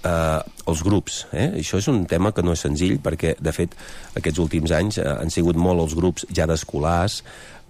eh, 0.03 0.39
els 0.69 0.83
grups. 0.85 1.23
Eh? 1.31 1.49
Això 1.61 1.79
és 1.81 1.87
un 1.91 2.03
tema 2.09 2.33
que 2.35 2.43
no 2.45 2.55
és 2.55 2.65
senzill 2.65 2.99
perquè, 3.03 3.35
de 3.39 3.53
fet, 3.55 3.75
aquests 4.19 4.41
últims 4.41 4.73
anys 4.75 4.99
eh, 5.01 5.07
han 5.07 5.33
sigut 5.33 5.59
molt 5.59 5.85
els 5.85 5.95
grups 5.97 6.27
ja 6.35 6.47
d'escolars, 6.49 7.21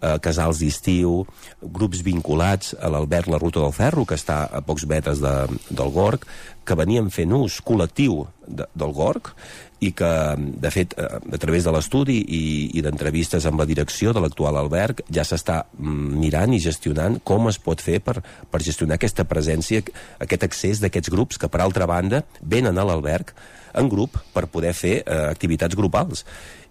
eh, 0.02 0.18
casals 0.24 0.62
d'estiu, 0.62 1.24
grups 1.62 2.04
vinculats 2.06 2.76
a 2.80 2.92
l'Albert 2.92 3.32
La 3.32 3.42
Ruta 3.42 3.64
del 3.64 3.76
Ferro, 3.76 4.06
que 4.06 4.18
està 4.20 4.46
a 4.52 4.62
pocs 4.66 4.88
metres 4.90 5.24
de, 5.24 5.36
del 5.70 5.96
Gorg, 5.96 6.28
que 6.66 6.78
venien 6.78 7.10
fent 7.10 7.34
ús 7.34 7.60
col·lectiu 7.66 8.24
de, 8.46 8.68
del 8.78 8.94
Gorg 8.94 9.34
i 9.80 9.92
que, 9.96 10.10
de 10.38 10.72
fet, 10.74 10.94
eh, 10.98 11.20
a 11.20 11.40
través 11.40 11.64
de 11.64 11.72
l'estudi 11.72 12.18
i, 12.20 12.42
i 12.76 12.84
d'entrevistes 12.84 13.46
amb 13.48 13.62
la 13.62 13.68
direcció 13.70 14.14
de 14.14 14.24
l'actual 14.24 14.60
alberg, 14.60 15.04
ja 15.14 15.24
s'està 15.28 15.62
mm, 15.78 16.20
mirant 16.20 16.56
i 16.56 16.62
gestionant 16.64 17.20
com 17.24 17.48
es 17.52 17.60
pot 17.64 17.82
fer 17.84 18.00
per, 18.04 18.20
per 18.22 18.64
gestionar 18.66 19.00
aquesta 19.00 19.26
presència, 19.30 19.84
aquest 20.20 20.46
accés 20.48 20.84
d'aquests 20.84 21.14
grups 21.14 21.40
que, 21.40 21.52
per 21.52 21.64
altra 21.64 21.88
banda, 21.90 22.26
venen 22.42 22.78
a 22.78 22.88
l'alberg 22.88 23.34
en 23.80 23.90
grup 23.90 24.18
per 24.34 24.50
poder 24.52 24.74
fer 24.76 25.00
eh, 25.00 25.26
activitats 25.30 25.78
grupals 25.80 26.26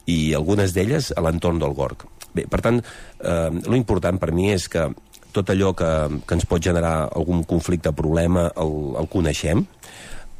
i 0.09 0.35
algunes 0.37 0.73
d'elles 0.77 1.13
a 1.17 1.25
l'entorn 1.25 1.61
del 1.61 1.77
Gorg. 1.77 2.05
Bé, 2.35 2.45
per 2.49 2.61
tant, 2.65 2.81
eh, 2.81 3.51
lo 3.65 3.77
important 3.77 4.21
per 4.21 4.33
mi 4.37 4.53
és 4.53 4.69
que 4.69 4.89
tot 5.33 5.51
allò 5.53 5.73
que, 5.77 5.89
que 6.27 6.37
ens 6.37 6.47
pot 6.49 6.63
generar 6.65 7.09
algun 7.17 7.45
conflicte, 7.49 7.93
problema, 7.97 8.49
el, 8.61 8.75
el 9.01 9.09
coneixem, 9.13 9.65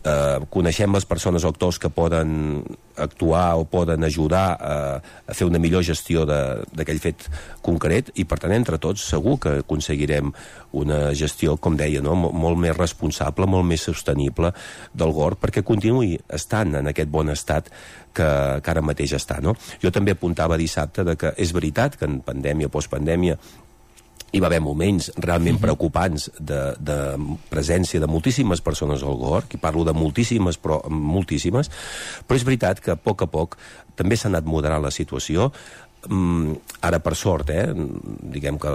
eh, 0.05 0.39
coneixem 0.51 0.93
les 0.95 1.07
persones 1.09 1.45
o 1.45 1.53
actors 1.53 1.79
que 1.79 1.91
poden 1.91 2.63
actuar 2.99 3.57
o 3.59 3.65
poden 3.65 4.03
ajudar 4.05 4.47
a, 4.59 4.77
a 4.99 5.35
fer 5.35 5.47
una 5.47 5.61
millor 5.63 5.85
gestió 5.87 6.25
d'aquell 6.27 6.99
fet 6.99 7.29
concret 7.63 8.11
i 8.19 8.25
per 8.27 8.41
tant 8.43 8.55
entre 8.57 8.81
tots 8.83 9.05
segur 9.07 9.37
que 9.43 9.59
aconseguirem 9.63 10.33
una 10.79 11.15
gestió, 11.15 11.57
com 11.57 11.77
deia, 11.79 12.03
no? 12.05 12.17
Mol, 12.19 12.35
molt 12.35 12.61
més 12.61 12.77
responsable, 12.77 13.47
molt 13.47 13.67
més 13.69 13.87
sostenible 13.87 14.53
del 14.93 15.15
GOR 15.15 15.39
perquè 15.41 15.63
continuï 15.67 16.19
estant 16.35 16.75
en 16.81 16.91
aquest 16.91 17.11
bon 17.13 17.31
estat 17.31 17.71
que, 18.15 18.29
que 18.63 18.75
ara 18.75 18.83
mateix 18.83 19.15
està. 19.19 19.39
No? 19.45 19.55
Jo 19.83 19.95
també 19.95 20.17
apuntava 20.17 20.59
dissabte 20.61 21.07
de 21.07 21.15
que 21.19 21.33
és 21.39 21.55
veritat 21.55 21.97
que 21.99 22.09
en 22.09 22.21
pandèmia, 22.27 22.71
postpandèmia, 22.73 23.39
hi 24.31 24.41
va 24.41 24.49
haver 24.51 24.61
moments 24.61 25.11
realment 25.17 25.57
uh 25.57 25.59
-huh. 25.59 25.67
preocupants 25.67 26.31
de, 26.39 26.75
de 26.79 26.99
presència 27.51 28.01
de 28.01 28.07
moltíssimes 28.07 28.61
persones 28.61 29.03
al 29.03 29.17
GOR, 29.17 29.45
que 29.49 29.59
parlo 29.59 29.85
de 29.85 29.93
moltíssimes, 29.93 30.59
però 30.61 30.83
moltíssimes, 30.89 31.71
però 32.27 32.37
és 32.37 32.45
veritat 32.45 32.81
que 32.81 32.91
a 32.91 32.97
poc 32.97 33.23
a 33.23 33.27
poc 33.27 33.57
també 33.95 34.17
s'ha 34.17 34.29
anat 34.29 34.45
moderant 34.45 34.83
la 34.83 34.91
situació, 34.91 35.53
Mm, 36.07 36.55
ara 36.87 37.01
per 37.03 37.17
sort, 37.19 37.51
eh, 37.51 37.73
diguem 38.31 38.59
que 38.63 38.71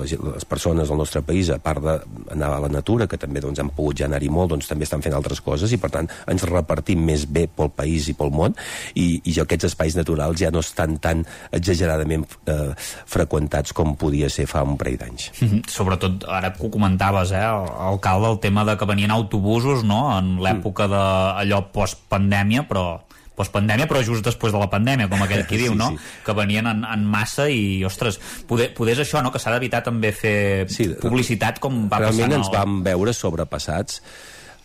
les, 0.00 0.14
les 0.16 0.44
persones 0.48 0.88
del 0.88 0.96
nostre 0.96 1.20
país, 1.20 1.50
a 1.52 1.58
part 1.60 1.82
d'anar 1.84 2.48
a 2.48 2.60
la 2.64 2.70
natura, 2.72 3.06
que 3.06 3.18
també 3.20 3.42
doncs, 3.44 3.60
han 3.60 3.68
pogut 3.76 4.00
ja 4.00 4.08
anar-hi 4.08 4.30
molt, 4.32 4.54
doncs 4.54 4.70
també 4.70 4.88
estan 4.88 5.04
fent 5.04 5.12
altres 5.12 5.42
coses 5.44 5.72
i 5.72 5.78
per 5.78 5.90
tant 5.92 6.08
ens 6.32 6.46
repartim 6.48 7.04
més 7.04 7.26
bé 7.28 7.44
pel 7.46 7.68
país 7.76 8.08
i 8.08 8.16
pel 8.16 8.32
món 8.32 8.56
i, 8.96 9.20
i 9.20 9.36
aquests 9.44 9.68
espais 9.68 9.98
naturals 10.00 10.40
ja 10.40 10.50
no 10.50 10.64
estan 10.64 10.96
tan 10.96 11.26
exageradament 11.52 12.24
eh, 12.48 12.72
freqüentats 13.04 13.76
com 13.76 13.92
podia 14.00 14.32
ser 14.32 14.48
fa 14.48 14.64
un 14.64 14.80
parell 14.80 14.96
d'anys. 14.96 15.30
Mm 15.42 15.48
-hmm. 15.48 15.68
Sobretot, 15.68 16.24
ara 16.26 16.54
que 16.54 16.66
ho 16.66 16.70
comentaves, 16.70 17.32
eh, 17.32 17.44
alcalde, 17.44 18.30
el 18.32 18.40
tema 18.40 18.64
de 18.64 18.78
que 18.78 18.86
venien 18.86 19.10
autobusos 19.10 19.84
no? 19.84 20.18
en 20.18 20.40
l'època 20.40 20.86
mm. 20.86 20.90
d'allò 20.90 21.64
post-pandèmia, 21.72 22.66
però 22.66 23.11
postpandèmia, 23.38 23.88
però 23.90 24.02
just 24.04 24.26
després 24.26 24.52
de 24.52 24.60
la 24.60 24.68
pandèmia, 24.72 25.08
com 25.12 25.22
aquell 25.24 25.46
qui 25.48 25.56
Sí, 25.60 25.64
diu, 25.66 25.76
no? 25.78 25.92
sí. 25.94 26.12
Que 26.26 26.36
venien 26.36 26.68
en, 26.68 26.84
en 26.88 27.06
massa 27.08 27.48
i, 27.52 27.82
ostres, 27.88 28.20
poder, 28.48 28.72
poder 28.76 28.96
és 28.98 29.06
això, 29.06 29.22
no? 29.24 29.32
Que 29.32 29.40
s'ha 29.42 29.54
d'evitar 29.54 29.82
també 29.86 30.12
fer 30.16 30.36
sí, 30.72 30.90
publicitat 31.00 31.62
com 31.62 31.86
va 31.92 32.02
Realment 32.02 32.28
passant 32.32 32.38
ens 32.40 32.52
vam 32.52 32.80
veure 32.86 33.16
sobrepassats 33.16 34.02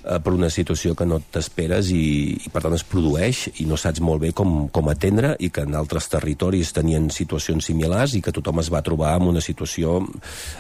eh, 0.08 0.20
per 0.24 0.34
una 0.34 0.50
situació 0.54 0.96
que 0.98 1.08
no 1.08 1.20
t'esperes 1.20 1.92
i, 1.94 2.38
i 2.48 2.52
per 2.54 2.64
tant 2.66 2.76
es 2.78 2.86
produeix 2.88 3.44
i 3.62 3.68
no 3.70 3.78
saps 3.80 4.02
molt 4.04 4.24
bé 4.24 4.32
com, 4.38 4.68
com 4.74 4.90
atendre 4.92 5.36
i 5.44 5.52
que 5.54 5.66
en 5.68 5.76
altres 5.78 6.10
territoris 6.14 6.74
tenien 6.76 7.10
situacions 7.14 7.68
similars 7.70 8.16
i 8.16 8.24
que 8.24 8.34
tothom 8.36 8.64
es 8.64 8.72
va 8.74 8.84
trobar 8.86 9.18
en 9.20 9.30
una 9.34 9.44
situació 9.44 10.00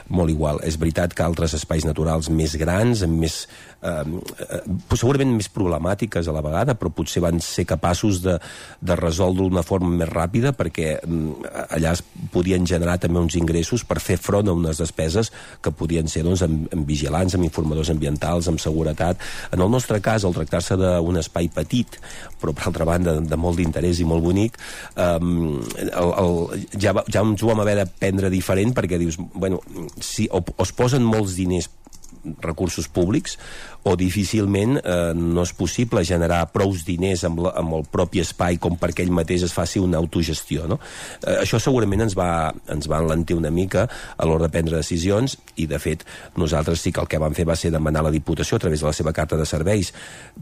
molt 0.09 0.33
igual. 0.33 0.61
És 0.67 0.79
veritat 0.79 1.15
que 1.15 1.25
altres 1.25 1.55
espais 1.57 1.87
naturals 1.87 2.29
més 2.29 2.57
grans, 2.59 3.03
amb 3.05 3.23
més 3.23 3.45
eh, 3.81 4.03
eh, 4.47 4.61
segurament 4.97 5.35
més 5.37 5.49
problemàtiques 5.53 6.27
a 6.27 6.35
la 6.35 6.43
vegada, 6.45 6.75
però 6.77 6.91
potser 6.93 7.21
van 7.23 7.41
ser 7.43 7.67
capaços 7.69 8.21
de, 8.23 8.37
de 8.81 8.97
resoldre 8.99 9.45
d'una 9.45 9.63
forma 9.65 9.91
més 9.93 10.09
ràpida 10.09 10.53
perquè 10.57 10.97
mm, 10.99 11.51
allà 11.77 11.93
es 11.97 12.03
podien 12.33 12.65
generar 12.69 12.97
també 13.01 13.21
uns 13.21 13.37
ingressos 13.39 13.85
per 13.87 13.99
fer 14.03 14.17
front 14.21 14.49
a 14.49 14.55
unes 14.57 14.81
despeses 14.81 15.31
que 15.63 15.73
podien 15.73 16.09
ser 16.11 16.25
doncs, 16.27 16.43
amb, 16.45 16.67
amb 16.73 16.87
vigilants, 16.89 17.37
amb 17.37 17.47
informadors 17.47 17.91
ambientals, 17.93 18.49
amb 18.49 18.61
seguretat. 18.61 19.21
En 19.51 19.63
el 19.63 19.71
nostre 19.71 20.01
cas, 20.03 20.25
al 20.25 20.35
tractar-se 20.35 20.77
d'un 20.79 21.21
espai 21.21 21.49
petit, 21.53 21.99
però 22.41 22.53
per 22.53 22.67
altra 22.69 22.87
banda 22.87 23.17
de 23.21 23.39
molt 23.39 23.59
d'interès 23.59 24.01
i 24.01 24.07
molt 24.07 24.25
bonic, 24.25 24.59
eh, 24.95 25.17
el, 25.87 26.13
el, 26.23 26.67
ja, 26.77 26.95
ja 27.07 27.23
ens 27.23 27.43
ho 27.43 27.51
vam 27.51 27.63
haver 27.63 27.79
de 27.81 27.89
prendre 27.99 28.31
diferent 28.33 28.75
perquè 28.77 28.99
dius, 29.01 29.19
bueno, 29.33 29.61
si 30.01 30.27
o, 30.31 30.43
o 30.43 30.63
es 30.63 30.73
posen 30.75 31.05
molts 31.05 31.37
diners 31.37 31.71
recursos 32.41 32.87
públics 32.91 33.37
o 33.83 33.95
difícilment 33.99 34.77
eh, 34.81 35.13
no 35.15 35.43
és 35.45 35.53
possible 35.57 36.03
generar 36.07 36.41
prous 36.53 36.83
diners 36.87 37.23
amb, 37.27 37.43
la, 37.45 37.53
amb 37.59 37.77
el 37.79 37.85
propi 37.91 38.21
espai 38.23 38.57
com 38.61 38.77
perquè 38.79 39.05
ell 39.05 39.13
mateix 39.15 39.45
es 39.47 39.53
faci 39.55 39.79
una 39.79 39.99
autogestió. 40.01 40.67
No? 40.67 40.79
Eh, 41.21 41.37
això 41.43 41.59
segurament 41.61 42.07
ens 42.07 42.17
va, 42.17 42.51
ens 42.73 42.89
va 42.89 43.01
enlentir 43.03 43.37
una 43.37 43.51
mica 43.53 43.87
a 43.87 44.27
l'hora 44.27 44.47
de 44.47 44.53
prendre 44.53 44.79
decisions 44.79 45.37
i, 45.55 45.67
de 45.69 45.79
fet, 45.79 46.03
nosaltres 46.35 46.81
sí 46.83 46.91
que 46.91 47.03
el 47.03 47.11
que 47.11 47.21
vam 47.21 47.35
fer 47.37 47.47
va 47.47 47.55
ser 47.55 47.71
demanar 47.71 48.03
a 48.03 48.09
la 48.09 48.13
Diputació, 48.13 48.57
a 48.57 48.65
través 48.65 48.81
de 48.83 48.89
la 48.89 48.95
seva 48.95 49.13
carta 49.13 49.37
de 49.37 49.45
serveis, 49.45 49.93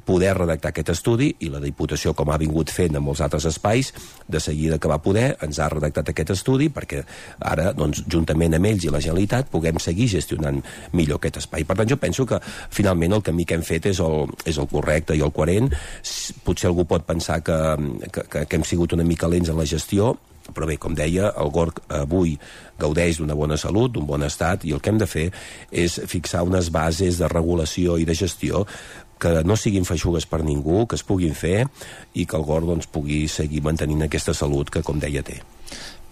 poder 0.06 0.34
redactar 0.38 0.72
aquest 0.72 0.94
estudi 0.96 1.32
i 1.46 1.52
la 1.54 1.62
Diputació, 1.64 2.16
com 2.18 2.32
ha 2.32 2.40
vingut 2.42 2.72
fent 2.74 2.96
en 2.96 3.04
molts 3.04 3.22
altres 3.26 3.48
espais, 3.50 3.92
de 4.28 4.42
seguida 4.42 4.80
que 4.80 4.90
va 4.92 5.02
poder, 5.04 5.36
ens 5.46 5.60
ha 5.60 5.70
redactat 5.72 6.12
aquest 6.12 6.34
estudi 6.36 6.70
perquè 6.74 7.04
ara, 7.40 7.72
doncs, 7.78 8.04
juntament 8.12 8.58
amb 8.58 8.72
ells 8.72 8.86
i 8.88 8.94
la 8.94 9.02
Generalitat, 9.04 9.50
puguem 9.54 9.80
seguir 9.82 10.08
gestionant 10.16 10.62
millor 10.94 11.20
aquest 11.22 11.42
espai. 11.44 11.66
Per 11.68 11.78
tant, 11.78 11.90
jo 11.90 12.00
penso 12.02 12.26
que 12.30 12.40
finalment 12.74 13.18
el 13.18 13.25
camí 13.26 13.46
que 13.46 13.58
hem 13.58 13.66
fet 13.66 13.90
és 13.92 14.00
el, 14.04 14.30
és 14.46 14.60
el 14.62 14.70
correcte 14.72 15.18
i 15.18 15.24
el 15.26 15.34
coherent. 15.36 15.72
Potser 16.46 16.70
algú 16.72 16.86
pot 16.90 17.06
pensar 17.08 17.42
que, 17.46 17.58
que, 18.12 18.26
que, 18.30 18.48
hem 18.56 18.66
sigut 18.68 18.96
una 18.96 19.08
mica 19.08 19.30
lents 19.32 19.52
en 19.52 19.60
la 19.60 19.68
gestió, 19.70 20.14
però 20.54 20.68
bé, 20.70 20.78
com 20.78 20.94
deia, 20.94 21.32
el 21.42 21.50
Gorg 21.54 21.82
avui 21.90 22.36
gaudeix 22.80 23.18
d'una 23.18 23.38
bona 23.38 23.58
salut, 23.58 23.96
d'un 23.96 24.06
bon 24.06 24.24
estat, 24.28 24.66
i 24.66 24.76
el 24.76 24.84
que 24.84 24.94
hem 24.94 25.02
de 25.02 25.10
fer 25.10 25.26
és 25.72 25.98
fixar 26.12 26.46
unes 26.46 26.70
bases 26.74 27.18
de 27.22 27.32
regulació 27.32 27.98
i 27.98 28.06
de 28.06 28.14
gestió 28.18 28.66
que 29.20 29.42
no 29.48 29.56
siguin 29.58 29.88
feixugues 29.88 30.28
per 30.30 30.44
ningú, 30.44 30.84
que 30.86 31.00
es 31.00 31.06
puguin 31.08 31.34
fer 31.34 31.66
i 32.14 32.28
que 32.28 32.38
el 32.38 32.46
Gorg 32.46 32.70
doncs, 32.70 32.92
pugui 32.92 33.26
seguir 33.32 33.64
mantenint 33.66 34.06
aquesta 34.06 34.36
salut 34.38 34.70
que, 34.70 34.84
com 34.86 35.00
deia, 35.02 35.24
té. 35.26 35.40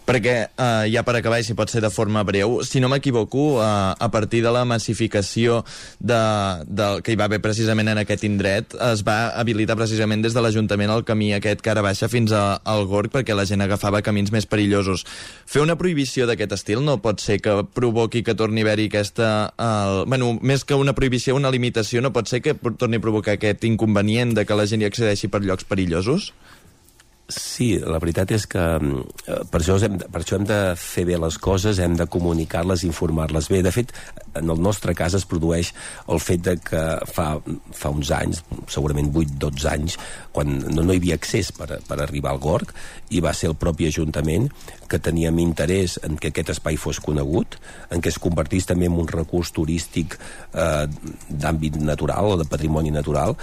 Perquè, 0.04 0.36
eh, 0.52 0.86
ja 0.92 1.04
per 1.08 1.16
acabar, 1.16 1.40
i 1.40 1.46
si 1.48 1.56
pot 1.56 1.72
ser 1.72 1.80
de 1.80 1.90
forma 1.90 2.26
breu, 2.28 2.58
si 2.68 2.82
no 2.84 2.90
m'equivoco, 2.92 3.62
eh, 3.64 3.96
a 3.96 4.10
partir 4.12 4.42
de 4.44 4.52
la 4.52 4.66
massificació 4.66 5.64
de, 6.00 6.20
del 6.68 7.02
que 7.02 7.14
hi 7.14 7.20
va 7.20 7.30
haver 7.30 7.40
precisament 7.40 7.88
en 7.88 8.02
aquest 8.02 8.26
indret, 8.28 8.76
es 8.92 9.06
va 9.08 9.32
habilitar 9.40 9.78
precisament 9.80 10.22
des 10.26 10.36
de 10.36 10.44
l'Ajuntament 10.44 10.92
el 10.92 11.06
camí 11.08 11.32
aquest 11.34 11.64
cara 11.64 11.82
baixa 11.82 12.10
fins 12.12 12.34
a, 12.36 12.60
al 12.68 12.84
Gorg 12.92 13.14
perquè 13.14 13.36
la 13.36 13.46
gent 13.48 13.64
agafava 13.64 14.02
camins 14.04 14.34
més 14.36 14.46
perillosos. 14.46 15.06
Fer 15.48 15.64
una 15.64 15.78
prohibició 15.80 16.28
d'aquest 16.28 16.58
estil 16.60 16.84
no 16.84 16.98
pot 17.00 17.24
ser 17.24 17.40
que 17.40 17.56
provoqui 17.64 18.26
que 18.28 18.36
torni 18.36 18.62
a 18.62 18.68
haver-hi 18.68 18.90
aquesta... 18.92 19.30
El, 19.56 20.04
bueno, 20.12 20.34
més 20.42 20.68
que 20.68 20.76
una 20.76 20.96
prohibició, 20.98 21.38
una 21.40 21.52
limitació, 21.54 22.04
no 22.04 22.12
pot 22.12 22.28
ser 22.28 22.42
que 22.44 22.58
torni 22.76 23.00
a 23.00 23.04
provocar 23.04 23.38
aquest 23.38 23.64
inconvenient 23.64 24.36
de 24.36 24.44
que 24.44 24.60
la 24.60 24.68
gent 24.68 24.84
hi 24.84 24.92
accedeixi 24.92 25.32
per 25.32 25.46
llocs 25.48 25.64
perillosos? 25.64 26.34
Sí, 27.32 27.78
la 27.80 28.02
veritat 28.04 28.34
és 28.36 28.44
que 28.52 28.60
eh, 28.60 29.38
per 29.48 29.62
això, 29.62 29.78
hem, 29.80 29.96
per 30.12 30.20
això 30.20 30.36
hem 30.36 30.48
de 30.48 30.58
fer 30.76 31.06
bé 31.08 31.16
les 31.16 31.38
coses, 31.40 31.80
hem 31.80 31.96
de 31.96 32.08
comunicar-les, 32.12 32.84
informar-les 32.84 33.48
bé. 33.48 33.62
De 33.64 33.72
fet, 33.72 33.94
en 34.36 34.52
el 34.52 34.60
nostre 34.60 34.92
cas 34.98 35.16
es 35.16 35.24
produeix 35.30 35.72
el 36.12 36.20
fet 36.20 36.44
de 36.44 36.58
que 36.60 36.82
fa, 37.08 37.28
fa 37.72 37.94
uns 37.96 38.12
anys, 38.12 38.44
segurament 38.68 39.14
8-12 39.14 39.70
anys, 39.72 39.98
quan 40.36 40.52
no, 40.66 40.84
no 40.84 40.92
hi 40.92 41.00
havia 41.00 41.16
accés 41.16 41.54
per, 41.56 41.70
per 41.88 42.02
arribar 42.04 42.34
al 42.34 42.44
Gorg, 42.44 42.76
i 43.16 43.24
va 43.24 43.32
ser 43.32 43.54
el 43.54 43.58
propi 43.62 43.88
Ajuntament 43.88 44.50
que 44.92 45.00
teníem 45.00 45.40
interès 45.40 45.96
en 46.04 46.20
que 46.20 46.34
aquest 46.34 46.52
espai 46.58 46.76
fos 46.82 47.00
conegut, 47.04 47.56
en 47.94 48.04
què 48.04 48.12
es 48.12 48.20
convertís 48.20 48.68
també 48.68 48.92
en 48.92 49.00
un 49.00 49.08
recurs 49.08 49.54
turístic 49.56 50.20
eh, 50.20 50.86
d'àmbit 51.32 51.80
natural 51.80 52.34
o 52.34 52.38
de 52.42 52.50
patrimoni 52.52 52.92
natural, 52.92 53.38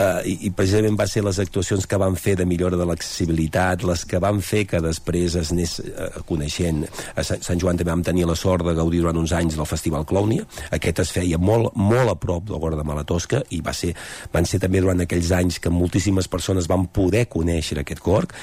eh, 0.00 0.30
i, 0.30 0.36
i 0.48 0.50
precisament 0.56 0.96
va 0.98 1.06
ser 1.10 1.22
les 1.26 1.38
actuacions 1.42 1.86
que 1.86 1.98
van 2.00 2.16
fer 2.20 2.36
de 2.40 2.46
millora 2.48 2.78
de 2.80 2.86
l'accessibilitat, 2.88 3.84
les 3.88 4.04
que 4.08 4.20
van 4.22 4.40
fer 4.44 4.64
que 4.70 4.80
després 4.84 5.36
es 5.40 5.52
anés 5.54 5.76
eh, 5.84 6.10
coneixent. 6.28 6.86
A 7.14 7.24
Sant 7.26 7.60
Joan 7.60 7.78
també 7.78 7.92
vam 7.92 8.04
tenir 8.06 8.26
la 8.28 8.38
sort 8.38 8.66
de 8.66 8.74
gaudir 8.76 9.02
durant 9.04 9.20
uns 9.20 9.34
anys 9.36 9.58
del 9.58 9.68
Festival 9.68 10.06
Clownia. 10.08 10.46
Aquest 10.76 11.04
es 11.04 11.12
feia 11.14 11.38
molt, 11.38 11.74
molt 11.76 12.14
a 12.14 12.16
prop 12.20 12.48
del 12.48 12.60
Gorg 12.62 12.78
de 12.78 12.86
Malatosca 12.86 13.42
i 13.56 13.60
va 13.64 13.74
ser, 13.76 13.92
van 14.32 14.48
ser 14.48 14.62
també 14.62 14.82
durant 14.82 15.04
aquells 15.04 15.32
anys 15.36 15.60
que 15.60 15.72
moltíssimes 15.72 16.30
persones 16.30 16.68
van 16.70 16.88
poder 16.92 17.26
conèixer 17.30 17.80
aquest 17.80 18.02
Gorg, 18.04 18.34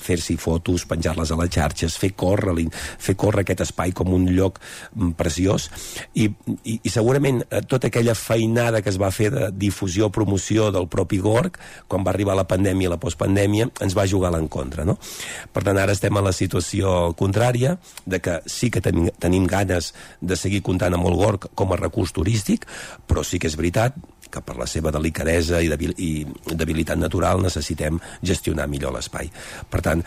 fer-s'hi 0.00 0.36
fotos, 0.40 0.84
penjar-les 0.88 1.30
a 1.32 1.38
les 1.40 1.52
xarxes, 1.54 1.96
fer 1.98 2.12
córrer, 2.18 2.54
fer 3.00 3.16
córrer 3.18 3.44
aquest 3.44 3.64
espai 3.64 3.94
com 3.96 4.12
un 4.12 4.26
lloc 4.36 4.58
mm, 4.60 5.14
preciós 5.18 5.68
i, 6.14 6.26
i, 6.64 6.76
i 6.84 6.92
segurament 6.92 7.40
eh, 7.46 7.62
tota 7.68 7.88
aquella 7.88 8.14
feinada 8.18 8.82
que 8.84 8.92
es 8.92 8.98
va 9.00 9.10
fer 9.14 9.30
de 9.32 9.48
difusió, 9.56 10.10
promoció 10.12 10.68
del 10.74 10.88
propi 10.88 10.99
Gorg, 11.20 11.58
quan 11.88 12.04
va 12.04 12.12
arribar 12.14 12.36
la 12.38 12.46
pandèmia 12.48 12.88
i 12.88 12.90
la 12.92 13.00
postpandèmia, 13.00 13.68
ens 13.80 13.96
va 13.96 14.06
jugar 14.06 14.30
a 14.30 14.36
l'encontre, 14.36 14.84
no? 14.84 14.96
Per 15.52 15.62
tant, 15.66 15.78
ara 15.78 15.92
estem 15.92 16.16
en 16.16 16.24
la 16.24 16.32
situació 16.32 17.12
contrària, 17.18 17.76
de 18.06 18.20
que 18.20 18.40
sí 18.46 18.70
que 18.70 18.80
tenim, 18.80 19.10
tenim 19.18 19.46
ganes 19.46 19.92
de 20.20 20.36
seguir 20.36 20.62
comptant 20.62 20.94
amb 20.94 21.06
el 21.10 21.18
Gorg 21.18 21.50
com 21.54 21.72
a 21.72 21.80
recurs 21.80 22.12
turístic, 22.16 22.66
però 23.06 23.24
sí 23.24 23.38
que 23.38 23.50
és 23.50 23.56
veritat 23.58 23.96
que 24.30 24.42
per 24.46 24.56
la 24.56 24.68
seva 24.70 24.92
delicadesa 24.94 25.60
i, 25.60 25.68
debil 25.68 25.94
i 25.98 26.10
debilitat 26.54 26.98
natural 27.00 27.42
necessitem 27.42 27.98
gestionar 28.22 28.68
millor 28.70 28.94
l'espai. 28.94 29.30
Per 29.70 29.82
tant, 29.82 30.04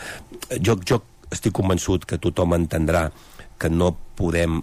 jo, 0.60 0.78
jo 0.80 1.02
estic 1.34 1.54
convençut 1.56 2.06
que 2.08 2.20
tothom 2.22 2.56
entendrà 2.56 3.10
que 3.58 3.70
no 3.70 3.92
podem, 4.16 4.60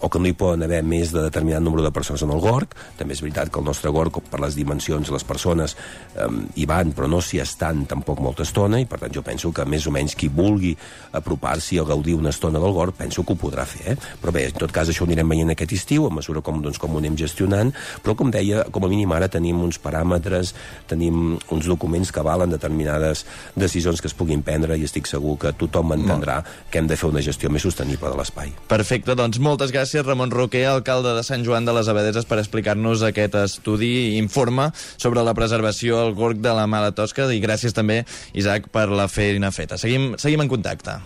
o 0.00 0.10
que 0.10 0.20
no 0.20 0.28
hi 0.28 0.34
poden 0.36 0.64
haver 0.66 0.82
més 0.86 1.12
de 1.14 1.22
determinat 1.26 1.62
número 1.62 1.84
de 1.84 1.92
persones 1.94 2.22
en 2.26 2.32
el 2.34 2.42
Gorg. 2.42 2.74
També 2.98 3.14
és 3.14 3.22
veritat 3.22 3.50
que 3.52 3.60
el 3.60 3.66
nostre 3.66 3.92
Gorg, 3.94 4.20
per 4.30 4.40
les 4.42 4.56
dimensions, 4.58 5.12
les 5.14 5.26
persones 5.26 5.76
eh, 6.14 6.28
hi 6.56 6.66
van, 6.68 6.94
però 6.96 7.08
no 7.10 7.22
s'hi 7.22 7.40
estan 7.42 7.84
tampoc 7.90 8.20
molta 8.24 8.44
estona, 8.46 8.80
i 8.80 8.88
per 8.90 9.00
tant 9.02 9.14
jo 9.14 9.24
penso 9.26 9.52
que 9.54 9.66
més 9.68 9.86
o 9.86 9.94
menys 9.94 10.16
qui 10.18 10.30
vulgui 10.32 10.74
apropar-s'hi 11.16 11.80
a 11.80 11.86
gaudir 11.88 12.16
una 12.18 12.34
estona 12.34 12.62
del 12.62 12.74
Gorg, 12.76 12.96
penso 12.98 13.24
que 13.24 13.34
ho 13.34 13.40
podrà 13.40 13.66
fer. 13.68 13.94
Eh? 13.94 13.96
Però 14.20 14.34
bé, 14.34 14.48
en 14.50 14.58
tot 14.58 14.74
cas 14.74 14.90
això 14.90 15.04
ho 15.06 15.08
anirem 15.08 15.30
veient 15.30 15.54
aquest 15.54 15.76
estiu, 15.78 16.06
a 16.06 16.14
mesura 16.14 16.42
com, 16.44 16.60
doncs, 16.62 16.80
com 16.80 16.94
ho 16.94 17.02
anem 17.02 17.16
gestionant, 17.18 17.72
però 18.04 18.16
com 18.18 18.32
deia, 18.34 18.64
com 18.72 18.84
a 18.84 18.90
mínim 18.90 19.12
ara 19.16 19.30
tenim 19.32 19.60
uns 19.62 19.80
paràmetres, 19.82 20.54
tenim 20.90 21.38
uns 21.50 21.70
documents 21.70 22.12
que 22.12 22.24
valen 22.26 22.52
determinades 22.52 23.24
decisions 23.56 24.00
que 24.00 24.10
es 24.10 24.16
puguin 24.16 24.42
prendre 24.46 24.76
i 24.76 24.86
estic 24.86 25.08
segur 25.10 25.36
que 25.40 25.54
tothom 25.56 25.94
entendrà 25.96 26.40
que 26.70 26.80
hem 26.80 26.90
de 26.90 26.98
fer 26.98 27.10
una 27.10 27.22
gestió 27.24 27.50
més 27.52 27.64
sostenible 27.66 28.10
de 28.10 28.18
l'espai. 28.18 28.52
Perfecte, 28.80 29.12
doncs 29.12 29.36
moltes 29.44 29.74
gràcies 29.74 30.06
Ramon 30.06 30.30
Roquer, 30.32 30.62
alcalde 30.64 31.10
de 31.12 31.20
Sant 31.20 31.42
Joan 31.44 31.66
de 31.68 31.72
les 31.76 31.88
Abadeses, 31.92 32.24
per 32.24 32.38
explicar-nos 32.40 33.02
aquest 33.04 33.34
estudi 33.36 33.90
i 33.92 34.14
informe 34.16 34.70
sobre 34.96 35.20
la 35.20 35.34
preservació 35.36 35.98
al 36.00 36.14
Gorg 36.16 36.40
de 36.40 36.54
la 36.56 36.64
Mala 36.64 36.94
Tosca 36.96 37.26
i 37.28 37.42
gràcies 37.44 37.76
també, 37.76 37.98
Isaac, 38.32 38.70
per 38.72 38.86
la 38.88 39.04
feina 39.12 39.50
feta. 39.52 39.76
Seguim, 39.76 40.14
seguim 40.16 40.40
en 40.40 40.48
contacte. 40.48 40.96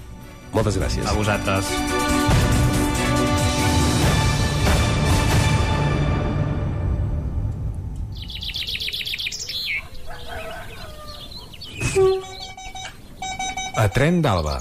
Moltes 0.54 0.78
gràcies. 0.78 1.02
A 1.02 1.16
vosaltres. 1.18 1.66
A 13.74 13.88
Tren 13.90 14.22
d'Alba. 14.22 14.60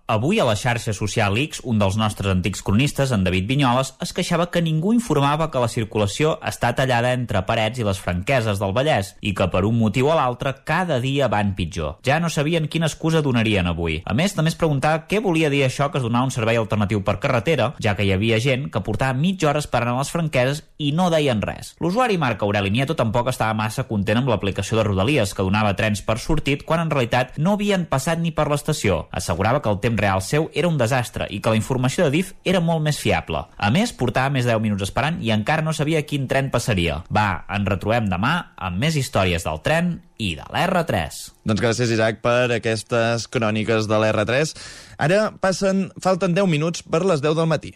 Avui 0.11 0.41
a 0.41 0.43
la 0.43 0.57
xarxa 0.59 0.91
social 0.91 1.37
X, 1.39 1.61
un 1.63 1.77
dels 1.79 1.95
nostres 1.95 2.27
antics 2.33 2.59
cronistes, 2.67 3.13
en 3.15 3.21
David 3.23 3.45
Vinyoles, 3.47 3.93
es 4.03 4.11
queixava 4.11 4.49
que 4.51 4.59
ningú 4.59 4.91
informava 4.91 5.45
que 5.53 5.59
la 5.63 5.69
circulació 5.71 6.33
està 6.43 6.73
tallada 6.75 7.13
entre 7.15 7.39
Parets 7.47 7.79
i 7.79 7.85
les 7.87 8.01
Franqueses 8.03 8.59
del 8.59 8.73
Vallès 8.75 9.13
i 9.23 9.31
que 9.31 9.47
per 9.53 9.61
un 9.63 9.77
motiu 9.79 10.09
o 10.11 10.17
l'altre 10.17 10.51
cada 10.67 10.97
dia 10.99 11.29
van 11.31 11.53
pitjor. 11.55 12.01
Ja 12.03 12.17
no 12.19 12.27
sabien 12.27 12.67
quina 12.67 12.89
excusa 12.91 13.21
donarien 13.23 13.69
avui. 13.71 14.01
A 14.03 14.11
més, 14.11 14.35
també 14.35 14.51
es 14.51 14.57
preguntava 14.59 15.05
què 15.07 15.21
volia 15.23 15.47
dir 15.53 15.61
això 15.63 15.87
que 15.93 16.01
es 16.01 16.03
donava 16.03 16.27
un 16.27 16.35
servei 16.35 16.59
alternatiu 16.59 17.05
per 17.07 17.21
carretera, 17.23 17.69
ja 17.79 17.95
que 17.95 18.03
hi 18.03 18.11
havia 18.11 18.41
gent 18.43 18.67
que 18.67 18.83
portava 18.83 19.15
mitja 19.15 19.47
hora 19.53 19.63
esperant 19.63 19.93
a 19.93 20.01
les 20.01 20.11
Franqueses 20.11 20.65
i 20.75 20.91
no 20.91 21.07
deien 21.07 21.39
res. 21.39 21.71
L'usuari 21.79 22.19
Marc 22.19 22.43
Aureli 22.43 22.73
Nieto 22.75 22.99
tampoc 22.99 23.31
estava 23.31 23.55
massa 23.55 23.87
content 23.87 24.19
amb 24.19 24.35
l'aplicació 24.35 24.75
de 24.81 24.87
Rodalies, 24.89 25.31
que 25.31 25.47
donava 25.47 25.71
trens 25.79 26.03
per 26.03 26.19
sortit 26.19 26.67
quan 26.67 26.83
en 26.83 26.91
realitat 26.91 27.39
no 27.39 27.55
havien 27.55 27.87
passat 27.87 28.19
ni 28.19 28.35
per 28.35 28.49
l'estació. 28.51 29.05
Assegurava 29.15 29.63
que 29.63 29.71
el 29.71 29.79
temps 29.79 30.00
real 30.01 30.23
seu 30.25 30.49
era 30.57 30.69
un 30.69 30.79
desastre 30.79 31.27
i 31.29 31.39
que 31.41 31.53
la 31.53 31.59
informació 31.59 32.05
de 32.05 32.13
DIF 32.15 32.33
era 32.43 32.61
molt 32.63 32.83
més 32.85 32.99
fiable. 32.99 33.45
A 33.57 33.71
més, 33.73 33.93
portava 33.95 34.33
més 34.33 34.47
de 34.47 34.55
10 34.55 34.63
minuts 34.65 34.85
esperant 34.87 35.21
i 35.23 35.31
encara 35.33 35.65
no 35.65 35.73
sabia 35.77 36.03
quin 36.07 36.27
tren 36.31 36.51
passaria. 36.53 37.01
Va, 37.13 37.45
ens 37.49 37.69
retrobem 37.69 38.09
demà 38.11 38.33
amb 38.57 38.81
més 38.81 38.97
històries 38.99 39.45
del 39.47 39.61
tren 39.65 39.99
i 40.21 40.33
de 40.37 40.45
l'R3. 40.49 41.21
Doncs 41.47 41.63
gràcies, 41.63 41.93
Isaac, 41.93 42.21
per 42.25 42.51
aquestes 42.57 43.29
cròniques 43.31 43.89
de 43.89 44.01
l'R3. 44.01 44.55
Ara 45.01 45.27
passen, 45.41 45.89
falten 46.03 46.37
10 46.37 46.49
minuts 46.51 46.83
per 46.83 47.05
les 47.05 47.23
10 47.23 47.39
del 47.39 47.49
matí. 47.49 47.75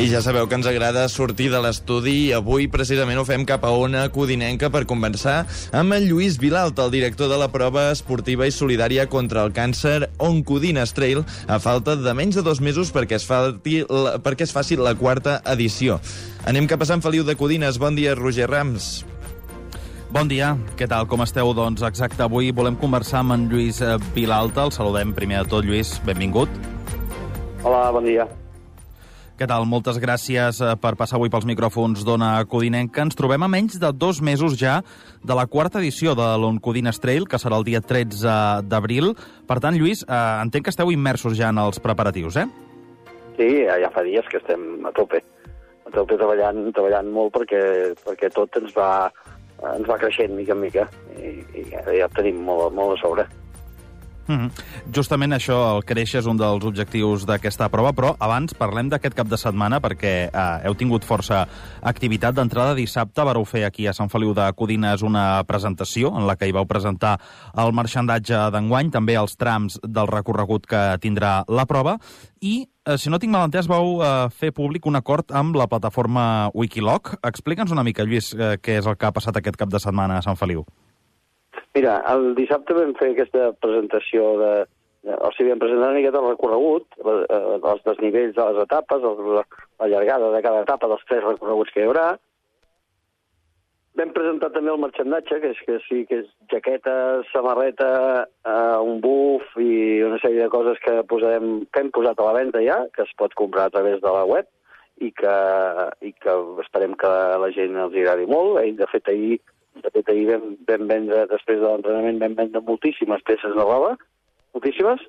I 0.00 0.06
ja 0.08 0.22
sabeu 0.24 0.46
que 0.48 0.56
ens 0.56 0.64
agrada 0.64 1.02
sortir 1.12 1.50
de 1.52 1.58
l'estudi 1.60 2.14
i 2.30 2.32
avui 2.32 2.70
precisament 2.72 3.18
ho 3.20 3.24
fem 3.28 3.42
cap 3.44 3.66
a 3.68 3.72
Ona 3.76 4.06
Codinenca 4.08 4.70
per 4.72 4.86
conversar 4.88 5.42
amb 5.76 5.92
en 5.92 6.06
Lluís 6.08 6.38
Vilalta, 6.40 6.86
el 6.88 6.94
director 6.94 7.28
de 7.28 7.36
la 7.36 7.50
prova 7.52 7.90
esportiva 7.92 8.48
i 8.48 8.54
solidària 8.56 9.04
contra 9.12 9.44
el 9.44 9.52
càncer 9.52 10.08
Oncodines 10.16 10.96
Trail, 10.96 11.20
a 11.44 11.60
falta 11.60 11.98
de 12.00 12.16
menys 12.16 12.40
de 12.40 12.46
dos 12.48 12.64
mesos 12.64 12.94
perquè 12.96 13.20
es, 13.20 13.28
falti 13.28 13.82
la, 13.92 14.16
perquè 14.24 14.48
es 14.48 14.56
faci 14.56 14.80
la 14.80 14.96
quarta 14.96 15.42
edició. 15.52 16.00
Anem 16.48 16.64
cap 16.64 16.80
a 16.80 16.88
Sant 16.88 17.04
Feliu 17.04 17.28
de 17.28 17.36
Codines. 17.36 17.76
Bon 17.76 17.92
dia, 17.92 18.16
Roger 18.16 18.48
Rams. 18.48 19.04
Bon 20.08 20.32
dia, 20.32 20.54
què 20.80 20.88
tal, 20.88 21.12
com 21.12 21.28
esteu? 21.28 21.52
Doncs 21.52 21.84
exacte, 21.84 22.24
avui 22.24 22.54
volem 22.56 22.80
conversar 22.80 23.20
amb 23.20 23.36
en 23.36 23.50
Lluís 23.52 23.84
eh, 23.84 23.98
Vilalta. 24.16 24.64
El 24.64 24.72
saludem 24.72 25.12
primer 25.12 25.44
de 25.44 25.58
tot, 25.58 25.68
Lluís, 25.68 25.98
benvingut. 26.08 26.48
Hola, 27.60 27.90
bon 27.92 28.08
dia. 28.08 28.24
Què 29.40 29.46
tal? 29.48 29.64
Moltes 29.64 29.96
gràcies 29.96 30.58
eh, 30.60 30.74
per 30.76 30.90
passar 31.00 31.16
avui 31.16 31.30
pels 31.32 31.46
micròfons 31.48 32.02
d'Ona 32.04 32.42
Codinenca. 32.44 33.06
Ens 33.06 33.16
trobem 33.16 33.40
a 33.40 33.48
menys 33.48 33.78
de 33.80 33.88
dos 33.96 34.18
mesos 34.20 34.52
ja 34.60 34.74
de 35.24 35.36
la 35.38 35.46
quarta 35.48 35.80
edició 35.80 36.12
de 36.12 36.26
l'Oncodines 36.42 37.00
Trail, 37.00 37.24
que 37.24 37.40
serà 37.40 37.56
el 37.56 37.64
dia 37.64 37.80
13 37.80 38.34
d'abril. 38.68 39.14
Per 39.48 39.56
tant, 39.64 39.78
Lluís, 39.80 40.04
eh, 40.04 40.20
entenc 40.44 40.68
que 40.68 40.74
esteu 40.76 40.92
immersos 40.92 41.38
ja 41.40 41.48
en 41.54 41.62
els 41.64 41.80
preparatius, 41.80 42.36
eh? 42.36 42.44
Sí, 43.38 43.48
ja 43.64 43.88
fa 43.96 44.04
dies 44.04 44.28
que 44.28 44.42
estem 44.42 44.84
a 44.84 44.92
tope. 44.92 45.24
A 45.88 45.96
tope 45.96 46.20
treballant, 46.20 46.66
treballant 46.76 47.08
molt 47.08 47.32
perquè, 47.38 47.64
perquè 48.04 48.28
tot 48.36 48.60
ens 48.60 48.76
va, 48.76 49.08
ens 49.72 49.88
va 49.88 50.02
creixent 50.04 50.36
mica 50.36 50.52
en 50.52 50.66
mica 50.68 50.90
i, 51.16 51.38
i 51.56 51.70
ja, 51.72 51.86
ja 51.88 52.12
tenim 52.12 52.44
molt, 52.44 52.76
molt 52.76 52.98
a 52.98 53.00
sobre. 53.00 53.30
Mm 54.30 54.38
-hmm. 54.38 54.50
Justament 54.94 55.32
això, 55.32 55.76
el 55.76 55.84
créixer, 55.84 56.20
és 56.20 56.26
un 56.26 56.36
dels 56.36 56.64
objectius 56.64 57.26
d'aquesta 57.26 57.68
prova, 57.68 57.92
però 57.92 58.14
abans 58.18 58.54
parlem 58.54 58.88
d'aquest 58.88 59.14
cap 59.14 59.26
de 59.26 59.36
setmana 59.36 59.80
perquè 59.80 60.30
eh, 60.30 60.66
heu 60.66 60.74
tingut 60.74 61.04
força 61.04 61.48
activitat. 61.82 62.34
D'entrada, 62.34 62.74
dissabte 62.74 63.24
vareu 63.24 63.44
fer 63.44 63.64
aquí 63.64 63.86
a 63.88 63.92
Sant 63.92 64.08
Feliu 64.08 64.32
de 64.34 64.52
Codines 64.52 65.02
una 65.02 65.42
presentació 65.44 66.16
en 66.16 66.26
la 66.26 66.36
que 66.36 66.46
hi 66.46 66.52
vau 66.52 66.64
presentar 66.64 67.18
el 67.56 67.72
marxandatge 67.72 68.50
d'enguany, 68.50 68.90
també 68.90 69.16
els 69.16 69.36
trams 69.36 69.80
del 69.82 70.06
recorregut 70.06 70.66
que 70.66 70.98
tindrà 71.00 71.44
la 71.48 71.66
prova, 71.66 71.98
i 72.40 72.68
eh, 72.84 72.98
si 72.98 73.10
no 73.10 73.18
tinc 73.18 73.32
mal 73.32 73.48
entès, 73.48 73.66
vau 73.66 74.00
eh, 74.00 74.28
fer 74.30 74.52
públic 74.52 74.86
un 74.86 74.94
acord 74.94 75.32
amb 75.32 75.56
la 75.56 75.66
plataforma 75.66 76.50
Wikiloc. 76.54 77.16
Explica'ns 77.22 77.72
una 77.72 77.82
mica, 77.82 78.04
Lluís, 78.04 78.32
eh, 78.34 78.58
què 78.62 78.78
és 78.78 78.86
el 78.86 78.96
que 78.96 79.06
ha 79.06 79.12
passat 79.12 79.36
aquest 79.36 79.56
cap 79.56 79.68
de 79.68 79.78
setmana 79.78 80.18
a 80.18 80.22
Sant 80.22 80.36
Feliu. 80.36 80.64
Mira, 81.76 82.00
el 82.10 82.32
dissabte 82.34 82.74
vam 82.74 82.94
fer 82.98 83.12
aquesta 83.12 83.50
presentació 83.62 84.30
de... 84.40 84.54
o 85.14 85.28
sigui, 85.36 85.52
vam 85.52 85.60
presentar 85.62 85.90
una 85.90 85.98
miqueta 85.98 86.18
el 86.18 86.32
recorregut, 86.32 86.98
eh, 86.98 87.36
els 87.58 87.84
desnivells 87.86 88.34
de 88.34 88.46
les 88.48 88.64
etapes, 88.64 89.06
la, 89.36 89.44
la 89.82 89.88
llargada 89.92 90.32
de 90.34 90.42
cada 90.46 90.64
etapa 90.66 90.90
dels 90.90 91.06
tres 91.08 91.22
recorreguts 91.24 91.72
que 91.74 91.84
hi 91.84 91.86
haurà. 91.88 92.08
Vam 94.00 94.12
presentar 94.14 94.50
també 94.54 94.70
el 94.72 94.82
marxandatge, 94.82 95.38
que 95.42 95.52
és, 95.54 95.60
que 95.66 95.76
sí, 95.86 96.00
que 96.10 96.20
és 96.22 96.28
jaqueta, 96.50 96.94
samarreta, 97.30 97.90
eh, 98.46 98.78
un 98.86 98.98
buf 99.04 99.46
i 99.62 100.00
una 100.06 100.18
sèrie 100.22 100.42
de 100.42 100.50
coses 100.50 100.78
que, 100.82 100.96
posarem, 101.10 101.64
que 101.70 101.84
hem 101.84 101.94
posat 101.94 102.18
a 102.18 102.26
la 102.28 102.36
venda 102.38 102.62
ja, 102.66 102.80
que 102.94 103.06
es 103.06 103.14
pot 103.18 103.34
comprar 103.38 103.68
a 103.68 103.74
través 103.76 104.02
de 104.02 104.16
la 104.18 104.26
web 104.26 104.50
i 105.00 105.10
que, 105.16 105.36
i 106.06 106.12
que 106.18 106.36
esperem 106.66 106.98
que 106.98 107.10
la 107.42 107.50
gent 107.54 107.78
els 107.78 107.94
agradi 107.94 108.26
molt. 108.30 108.58
Eh, 108.62 108.74
De 108.78 108.90
fet, 108.90 109.10
ahir 109.10 109.38
de 109.84 109.92
fet, 109.94 110.10
ahir 110.10 110.26
vam, 110.32 110.52
vam 110.68 110.90
vendre, 110.90 111.24
després 111.30 111.60
de 111.60 111.66
l'entrenament, 111.66 112.20
vam 112.22 112.36
vendre 112.38 112.62
moltíssimes 112.66 113.24
peces 113.28 113.56
de 113.56 113.64
roba, 113.66 113.96
moltíssimes, 114.56 115.02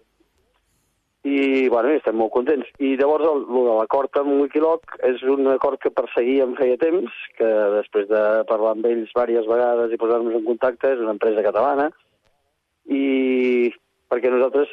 i, 1.24 1.68
bueno, 1.70 1.92
estem 1.94 2.18
molt 2.18 2.32
contents. 2.34 2.70
I 2.82 2.96
llavors, 2.98 3.28
el, 3.30 3.44
el 3.46 3.68
de 3.68 3.74
l'acord 3.78 4.18
amb 4.18 4.40
Wikiloc 4.42 4.96
és 5.06 5.22
un 5.30 5.46
acord 5.52 5.78
que 5.82 5.94
perseguíem 5.94 6.56
feia 6.58 6.80
temps, 6.82 7.18
que 7.38 7.50
després 7.76 8.08
de 8.10 8.22
parlar 8.50 8.74
amb 8.74 8.88
ells 8.90 9.12
diverses 9.12 9.50
vegades 9.50 9.94
i 9.94 10.00
posar-nos 10.02 10.40
en 10.40 10.48
contacte, 10.48 10.96
és 10.96 11.04
una 11.04 11.14
empresa 11.14 11.46
catalana, 11.46 11.92
i 12.90 13.70
perquè 14.10 14.32
nosaltres, 14.34 14.72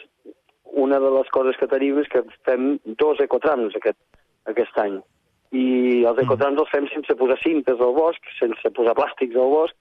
una 0.80 0.98
de 1.00 1.12
les 1.12 1.28
coses 1.36 1.56
que 1.60 1.68
tenim 1.68 2.00
és 2.00 2.08
que 2.12 2.24
fem 2.48 2.78
dos 3.00 3.20
ecotrams 3.24 3.76
aquest, 3.76 4.00
aquest 4.48 4.80
any. 4.80 4.98
I 5.52 6.04
els 6.08 6.18
ecotrams 6.20 6.60
els 6.60 6.72
fem 6.72 6.88
sense 6.92 7.16
posar 7.20 7.38
cintes 7.42 7.80
al 7.80 7.94
bosc, 7.96 8.24
sense 8.40 8.72
posar 8.76 8.96
plàstics 8.96 9.36
al 9.36 9.52
bosc, 9.52 9.76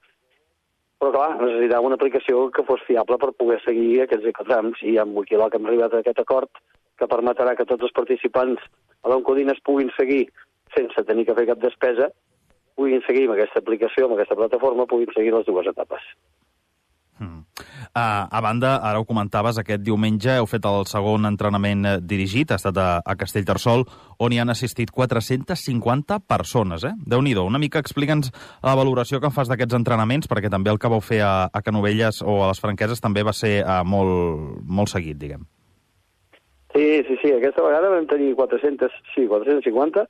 però 0.97 1.11
clar, 1.13 1.29
necessitava 1.41 1.85
una 1.85 1.97
aplicació 1.99 2.47
que 2.53 2.65
fos 2.67 2.83
fiable 2.87 3.19
per 3.21 3.35
poder 3.37 3.59
seguir 3.63 4.01
aquests 4.03 4.29
ecotrams 4.31 4.81
i 4.81 4.97
amb 5.01 5.17
Wikiloc 5.19 5.55
hem 5.55 5.67
arribat 5.69 5.93
a 5.93 6.01
aquest 6.01 6.21
acord 6.23 6.61
que 6.97 7.09
permetrà 7.09 7.53
que 7.55 7.67
tots 7.69 7.85
els 7.85 7.93
participants 7.93 8.63
a 9.03 9.11
l'Oncodines 9.11 9.61
puguin 9.65 9.91
seguir 9.97 10.23
sense 10.75 11.03
tenir 11.09 11.27
que 11.27 11.35
fer 11.37 11.45
cap 11.51 11.61
despesa, 11.61 12.09
puguin 12.75 13.05
seguir 13.05 13.27
amb 13.27 13.37
aquesta 13.37 13.61
aplicació, 13.61 14.07
amb 14.07 14.17
aquesta 14.17 14.37
plataforma, 14.39 14.89
puguin 14.89 15.13
seguir 15.13 15.35
les 15.35 15.45
dues 15.45 15.69
etapes. 15.69 16.09
Uh, 17.97 18.27
a 18.29 18.41
banda, 18.45 18.75
ara 18.85 18.99
ho 19.01 19.05
comentaves, 19.09 19.57
aquest 19.57 19.81
diumenge 19.81 20.35
heu 20.37 20.45
fet 20.45 20.65
el 20.69 20.83
segon 20.85 21.25
entrenament 21.25 21.81
dirigit, 22.05 22.51
ha 22.53 22.59
estat 22.59 22.77
a, 22.77 22.85
a 23.01 23.15
Castellterçol, 23.17 23.87
on 24.21 24.35
hi 24.35 24.37
han 24.37 24.53
assistit 24.53 24.91
450 24.93 26.19
persones, 26.29 26.85
eh? 26.85 26.91
déu 27.09 27.23
nhi 27.25 27.33
una 27.41 27.57
mica 27.57 27.81
explica'ns 27.81 28.29
la 28.61 28.75
valoració 28.77 29.17
que 29.17 29.31
fas 29.33 29.49
d'aquests 29.49 29.79
entrenaments, 29.79 30.29
perquè 30.29 30.51
també 30.53 30.69
el 30.69 30.77
que 30.77 30.91
vau 30.93 31.01
fer 31.01 31.23
a, 31.25 31.49
a 31.49 31.61
Canovelles 31.65 32.21
o 32.21 32.43
a 32.43 32.51
les 32.51 32.61
Franqueses 32.61 33.01
també 33.01 33.23
va 33.25 33.33
ser 33.33 33.63
uh, 33.63 33.81
molt, 33.81 34.61
molt 34.61 34.93
seguit, 34.93 35.17
diguem. 35.17 35.47
Sí, 36.75 37.01
sí, 37.07 37.17
sí, 37.23 37.33
aquesta 37.33 37.65
vegada 37.65 37.89
vam 37.89 38.05
tenir 38.05 38.35
400, 38.37 38.93
sí, 39.15 39.25
450, 39.25 40.05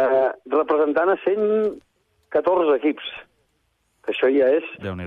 eh, 0.00 0.28
representant 0.56 1.12
a 1.12 1.20
114 1.26 2.80
equips, 2.80 3.12
que 4.02 4.12
això 4.14 4.30
ja 4.34 4.48
és... 4.56 4.66
déu 4.82 4.96
nhi 4.98 5.06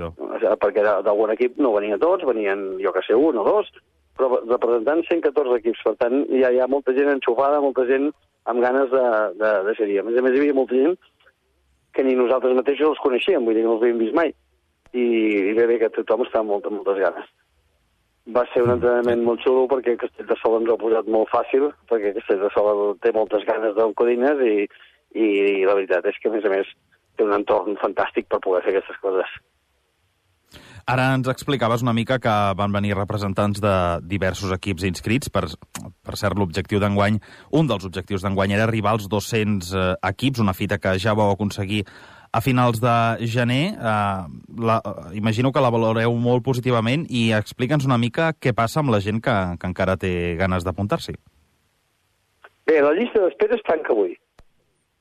perquè 0.62 0.84
de- 0.86 1.02
d'algun 1.04 1.34
equip 1.34 1.58
no 1.60 1.74
venien 1.76 2.00
tots, 2.00 2.24
venien, 2.28 2.78
jo 2.80 2.94
que 2.96 3.04
sé, 3.08 3.16
un 3.16 3.38
o 3.42 3.44
dos, 3.44 3.72
però 4.16 4.30
representant 4.48 5.04
114 5.10 5.58
equips. 5.60 5.82
Per 5.84 5.96
tant, 6.00 6.22
ja 6.32 6.52
hi 6.52 6.62
ha 6.64 6.68
molta 6.72 6.94
gent 6.96 7.12
enxufada, 7.12 7.60
molta 7.64 7.84
gent 7.90 8.12
amb 8.46 8.64
ganes 8.64 8.88
de, 8.94 9.04
de, 9.42 9.52
de 9.68 9.76
ser-hi. 9.76 10.00
A 10.00 10.06
més 10.08 10.18
a 10.18 10.24
més, 10.24 10.36
hi 10.36 10.44
havia 10.44 10.56
molta 10.56 10.78
gent 10.80 10.96
que 11.96 12.04
ni 12.04 12.16
nosaltres 12.16 12.56
mateixos 12.56 12.94
els 12.94 13.02
coneixíem, 13.04 13.44
vull 13.44 13.56
dir 13.56 13.64
que 13.64 13.70
no 13.70 13.76
els 13.78 13.84
havíem 13.84 14.00
vist 14.04 14.16
mai. 14.16 14.32
I, 14.96 15.04
i 15.52 15.54
bé, 15.58 15.66
bé, 15.68 15.80
que 15.82 15.92
tothom 15.96 16.24
està 16.24 16.40
amb 16.40 16.54
moltes, 16.54 16.72
moltes 16.72 17.00
ganes. 17.02 17.28
Va 18.36 18.42
ser 18.54 18.64
un 18.64 18.72
entrenament 18.74 19.22
molt 19.22 19.44
xulo 19.44 19.68
perquè 19.70 19.98
Castellterçol 20.02 20.62
ens 20.62 20.72
ho 20.72 20.76
ha 20.76 20.82
posat 20.82 21.10
molt 21.12 21.30
fàcil, 21.30 21.68
perquè 21.92 22.16
Castellterçol 22.16 22.96
té 23.04 23.12
moltes 23.14 23.44
ganes 23.48 23.76
d'oncodines 23.78 24.42
i, 24.48 24.56
i, 25.14 25.26
i 25.60 25.66
la 25.68 25.76
veritat 25.78 26.08
és 26.10 26.18
que, 26.22 26.32
a 26.32 26.34
més 26.34 26.48
a 26.48 26.54
més, 26.54 26.72
té 27.16 27.26
un 27.26 27.36
entorn 27.36 27.78
fantàstic 27.82 28.30
per 28.32 28.42
poder 28.44 28.64
fer 28.66 28.76
aquestes 28.76 29.02
coses. 29.04 29.36
Ara 30.86 31.08
ens 31.18 31.26
explicaves 31.32 31.82
una 31.82 31.96
mica 31.98 32.20
que 32.22 32.34
van 32.58 32.74
venir 32.74 32.94
representants 32.94 33.58
de 33.62 33.74
diversos 34.06 34.52
equips 34.54 34.84
inscrits. 34.86 35.32
Per, 35.34 35.48
per 36.06 36.18
cert, 36.20 36.38
l'objectiu 36.38 36.78
d'enguany, 36.82 37.18
un 37.58 37.72
dels 37.72 37.88
objectius 37.88 38.22
d'enguany 38.22 38.54
era 38.54 38.68
arribar 38.68 38.94
als 38.94 39.08
200 39.10 39.72
eh, 39.74 39.88
equips, 40.12 40.44
una 40.44 40.54
fita 40.54 40.78
que 40.78 40.94
ja 41.02 41.18
vau 41.18 41.34
aconseguir 41.34 41.82
a 42.30 42.42
finals 42.46 42.84
de 42.84 42.94
gener. 43.34 43.64
Eh, 43.74 44.62
la, 44.62 44.78
eh, 44.78 45.18
imagino 45.18 45.52
que 45.52 45.64
la 45.66 45.74
valoreu 45.74 46.14
molt 46.22 46.46
positivament 46.46 47.08
i 47.10 47.32
explica'ns 47.34 47.90
una 47.90 47.98
mica 47.98 48.36
què 48.38 48.54
passa 48.54 48.84
amb 48.84 48.94
la 48.94 49.02
gent 49.02 49.24
que, 49.26 49.36
que 49.58 49.72
encara 49.74 49.98
té 49.98 50.36
ganes 50.38 50.70
d'apuntar-s'hi. 50.70 51.18
Bé, 52.70 52.78
la 52.86 52.94
llista 52.94 53.26
d'espera 53.26 53.58
es 53.58 53.66
tanca 53.66 53.94
avui. 53.98 54.14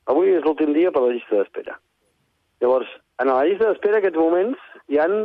Avui 0.09 0.33
és 0.33 0.41
l'últim 0.45 0.73
dia 0.73 0.89
per 0.89 1.05
la 1.05 1.13
llista 1.13 1.43
d'espera. 1.43 1.77
Llavors, 2.63 2.89
en 3.21 3.31
la 3.31 3.43
llista 3.47 3.69
d'espera, 3.69 3.99
aquests 3.99 4.19
moments, 4.19 4.59
hi 4.91 4.99
han 5.01 5.15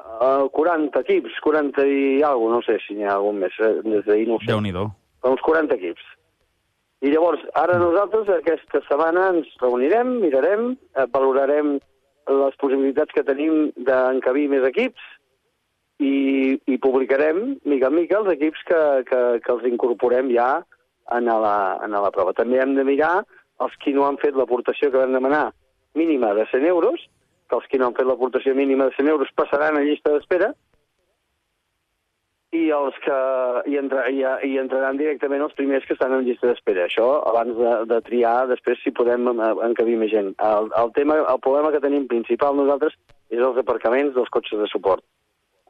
uh, 0.00 0.46
40 0.56 1.02
equips, 1.04 1.36
40 1.44 1.84
i 1.88 2.22
alguna 2.26 2.58
no 2.58 2.64
sé 2.66 2.78
si 2.84 2.96
n'hi 2.96 3.06
ha 3.08 3.16
algun 3.18 3.40
més, 3.42 3.56
eh? 3.60 3.76
des 3.84 4.04
d'ahir 4.08 4.26
no 4.28 4.38
ho 4.38 4.42
sé. 4.42 4.50
Déu-n'hi-do. 4.52 4.88
Uns 5.30 5.44
40 5.44 5.76
equips. 5.76 6.04
I 7.00 7.12
llavors, 7.14 7.40
ara 7.56 7.78
nosaltres 7.80 8.28
aquesta 8.34 8.82
setmana 8.88 9.30
ens 9.34 9.48
reunirem, 9.62 10.18
mirarem, 10.20 10.74
eh, 10.96 11.06
valorarem 11.12 11.78
les 12.30 12.58
possibilitats 12.60 13.14
que 13.16 13.24
tenim 13.24 13.70
d'encabir 13.88 14.48
més 14.52 14.66
equips 14.68 15.06
i, 16.00 16.58
i 16.68 16.76
publicarem, 16.82 17.56
mica 17.64 17.88
en 17.88 17.96
mica, 17.96 18.20
els 18.20 18.34
equips 18.36 18.66
que, 18.68 18.82
que, 19.08 19.22
que 19.44 19.54
els 19.54 19.64
incorporem 19.68 20.28
ja 20.34 20.50
en 21.16 21.24
la, 21.28 21.56
en 21.84 21.96
la 21.96 22.12
prova. 22.14 22.36
També 22.36 22.60
hem 22.60 22.76
de 22.76 22.84
mirar 22.86 23.22
els 23.64 23.74
qui 23.80 23.96
no 23.96 24.06
han 24.06 24.20
fet 24.20 24.36
l'aportació 24.36 24.92
que 24.92 25.00
vam 25.00 25.16
demanar 25.16 25.48
mínima 25.94 26.34
de 26.34 26.46
100 26.50 26.66
euros, 26.66 27.06
que 27.48 27.56
els 27.58 27.66
qui 27.70 27.78
no 27.78 27.88
han 27.88 27.96
fet 27.98 28.06
l'aportació 28.06 28.54
mínima 28.54 28.88
de 28.88 28.96
100 28.98 29.08
euros 29.14 29.32
passaran 29.36 29.78
a 29.78 29.84
llista 29.86 30.12
d'espera, 30.14 30.52
i 32.50 32.64
els 32.74 32.96
que 33.04 33.16
hi, 33.70 33.76
entra, 33.78 34.08
hi, 34.10 34.24
hi 34.48 34.56
entraran 34.58 34.98
directament 34.98 35.44
els 35.44 35.54
primers 35.58 35.84
que 35.86 35.94
estan 35.94 36.16
en 36.16 36.24
llista 36.26 36.48
d'espera. 36.48 36.88
Això 36.88 37.06
abans 37.30 37.54
de, 37.54 37.74
de 37.92 38.00
triar 38.08 38.48
després 38.50 38.80
si 38.82 38.90
podem 38.94 39.28
encabir 39.30 39.94
més 40.00 40.10
gent. 40.10 40.32
El, 40.42 40.70
el, 40.80 40.90
tema, 40.96 41.20
el 41.20 41.42
problema 41.44 41.70
que 41.70 41.82
tenim 41.84 42.08
principal 42.10 42.58
nosaltres 42.58 42.96
és 43.30 43.38
els 43.38 43.60
aparcaments 43.62 44.16
dels 44.16 44.32
cotxes 44.34 44.58
de 44.58 44.66
suport. 44.72 45.04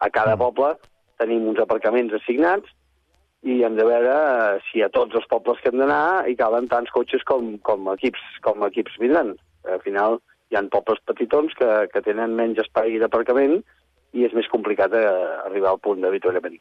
A 0.01 0.09
cada 0.09 0.39
poble 0.41 0.73
tenim 1.21 1.45
uns 1.51 1.61
aparcaments 1.61 2.17
assignats 2.17 2.73
i 3.45 3.61
hem 3.65 3.77
de 3.77 3.85
veure 3.85 4.17
eh, 4.17 4.57
si 4.71 4.81
a 4.85 4.89
tots 4.93 5.17
els 5.17 5.29
pobles 5.29 5.61
que 5.61 5.69
hem 5.69 5.81
d'anar 5.81 6.29
hi 6.29 6.37
caben 6.37 6.69
tants 6.69 6.93
cotxes 6.97 7.25
com, 7.29 7.55
com, 7.65 7.93
equips, 7.93 8.25
com 8.45 8.65
equips 8.69 8.97
vindran. 9.01 9.35
Al 9.69 9.83
final 9.85 10.21
hi 10.51 10.59
ha 10.59 10.65
pobles 10.73 11.01
petitons 11.07 11.55
que, 11.59 11.69
que 11.93 12.03
tenen 12.07 12.35
menys 12.39 12.61
espai 12.65 12.99
d'aparcament 13.03 13.61
i 14.17 14.27
és 14.27 14.35
més 14.35 14.49
complicat 14.51 14.95
eh, 14.97 15.07
arribar 15.47 15.75
al 15.75 15.83
punt 15.83 16.01
d'avituallament. 16.03 16.59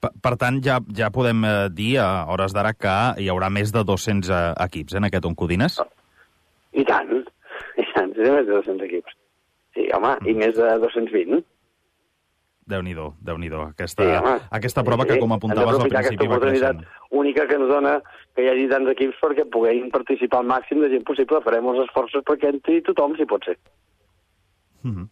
Per, 0.00 0.10
per 0.20 0.34
tant, 0.40 0.60
ja, 0.64 0.78
ja 0.96 1.08
podem 1.14 1.44
eh, 1.48 1.54
dir 1.72 1.94
a 2.02 2.08
hores 2.32 2.52
d'ara 2.52 2.74
que 2.76 2.96
hi 3.22 3.30
haurà 3.32 3.48
més 3.52 3.72
de 3.72 3.84
200 3.88 4.28
eh, 4.28 4.42
equips 4.66 4.94
eh, 4.94 5.00
en 5.00 5.08
aquest 5.08 5.28
Oncodines? 5.30 5.78
I 6.76 6.84
tant, 6.88 7.14
i 7.80 7.86
tant, 7.94 8.12
sí, 8.12 8.28
més 8.28 8.44
de 8.44 8.52
200 8.58 8.84
equips. 8.90 9.16
Sí, 9.74 9.88
home, 9.96 10.12
i 10.28 10.36
més 10.36 10.54
de 10.58 10.68
220. 10.84 11.40
Déu-n'hi-do, 12.64 13.10
déu 13.20 13.36
nhi 13.36 13.50
déu 13.52 13.60
aquesta, 13.66 14.04
sí, 14.04 14.12
home. 14.16 14.38
aquesta 14.56 14.82
prova 14.86 15.04
que, 15.04 15.18
com 15.20 15.34
apuntaves 15.36 15.76
al 15.76 15.90
principi, 15.92 16.28
va 16.30 16.38
creixent. 16.40 16.84
única 17.10 17.44
que 17.46 17.58
ens 17.60 17.68
dona 17.68 17.98
que 18.34 18.44
hi 18.44 18.48
hagi 18.48 18.68
tants 18.70 18.90
equips 18.94 19.20
perquè 19.20 19.44
puguem 19.52 19.90
participar 19.92 20.40
al 20.40 20.48
màxim 20.48 20.80
de 20.80 20.88
gent 20.94 21.04
possible. 21.04 21.42
Farem 21.44 21.68
els 21.74 21.82
esforços 21.84 22.24
perquè 22.24 22.48
entri 22.54 22.80
tothom, 22.86 23.18
si 23.18 23.28
pot 23.28 23.44
ser. 23.44 23.58
Mm 24.84 24.92
-hmm. 24.94 25.06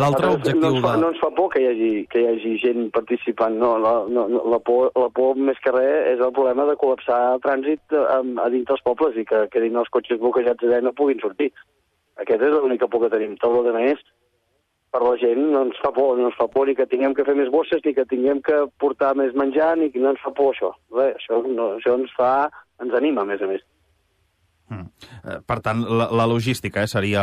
L'altre 0.00 0.26
objectiu... 0.26 0.60
No 0.60 0.68
ens, 0.74 0.82
fa, 0.82 0.92
de... 0.94 1.00
no 1.00 1.08
ens 1.10 1.20
fa 1.20 1.30
por 1.30 1.48
que 1.52 1.60
hi 1.62 1.66
hagi, 1.66 2.06
que 2.10 2.20
hi 2.20 2.26
hagi 2.26 2.58
gent 2.58 2.90
participant, 2.90 3.54
no. 3.58 3.78
La, 3.78 3.94
no, 4.08 4.26
la, 4.52 4.58
por, 4.58 4.90
la 4.94 5.08
por 5.08 5.36
més 5.36 5.58
que 5.62 5.70
res 5.70 6.14
és 6.14 6.20
el 6.26 6.32
problema 6.32 6.66
de 6.66 6.76
col·lapsar 6.82 7.20
el 7.34 7.40
trànsit 7.46 7.80
a, 7.92 8.18
a 8.44 8.48
dins 8.50 8.66
dels 8.66 8.82
pobles 8.82 9.16
i 9.16 9.24
que 9.24 9.48
quedin 9.48 9.76
els 9.76 9.88
cotxes 9.88 10.18
bloquejats 10.18 10.62
allà 10.64 10.78
i 10.78 10.82
no 10.82 10.92
puguin 10.92 11.20
sortir. 11.20 11.50
Aquesta 12.16 12.46
és 12.46 12.54
l'única 12.54 12.88
por 12.88 13.00
que 13.02 13.10
tenim. 13.14 13.36
Tot 13.36 13.56
el 13.58 13.64
que 13.66 13.78
més, 13.78 13.98
per 14.94 15.02
la 15.02 15.14
gent, 15.20 15.42
no 15.52 15.66
ens 15.66 15.78
fa 15.82 15.90
por, 15.94 16.16
no 16.18 16.30
ens 16.30 16.36
fa 16.38 16.46
por 16.52 16.68
ni 16.68 16.74
que 16.78 16.86
tinguem 16.88 17.14
que 17.16 17.24
fer 17.26 17.34
més 17.38 17.50
bosses, 17.52 17.82
ni 17.84 17.92
que 17.96 18.06
tinguem 18.08 18.40
que 18.44 18.62
portar 18.80 19.14
més 19.18 19.34
menjar, 19.36 19.74
ni 19.80 19.90
que 19.92 20.02
no 20.02 20.14
ens 20.14 20.22
fa 20.24 20.32
por 20.36 20.54
això. 20.54 20.72
Bé, 20.94 21.10
això, 21.18 21.42
no, 21.46 21.74
això 21.76 21.96
ens 21.98 22.12
fa, 22.16 22.48
ens 22.82 22.96
anima, 22.96 23.26
a 23.26 23.28
més 23.28 23.42
a 23.42 23.50
més. 23.50 23.64
Mm. 24.72 24.88
Per 25.46 25.58
tant, 25.62 25.84
la, 25.86 26.08
la 26.10 26.26
logística 26.26 26.82
eh, 26.82 26.90
seria 26.90 27.22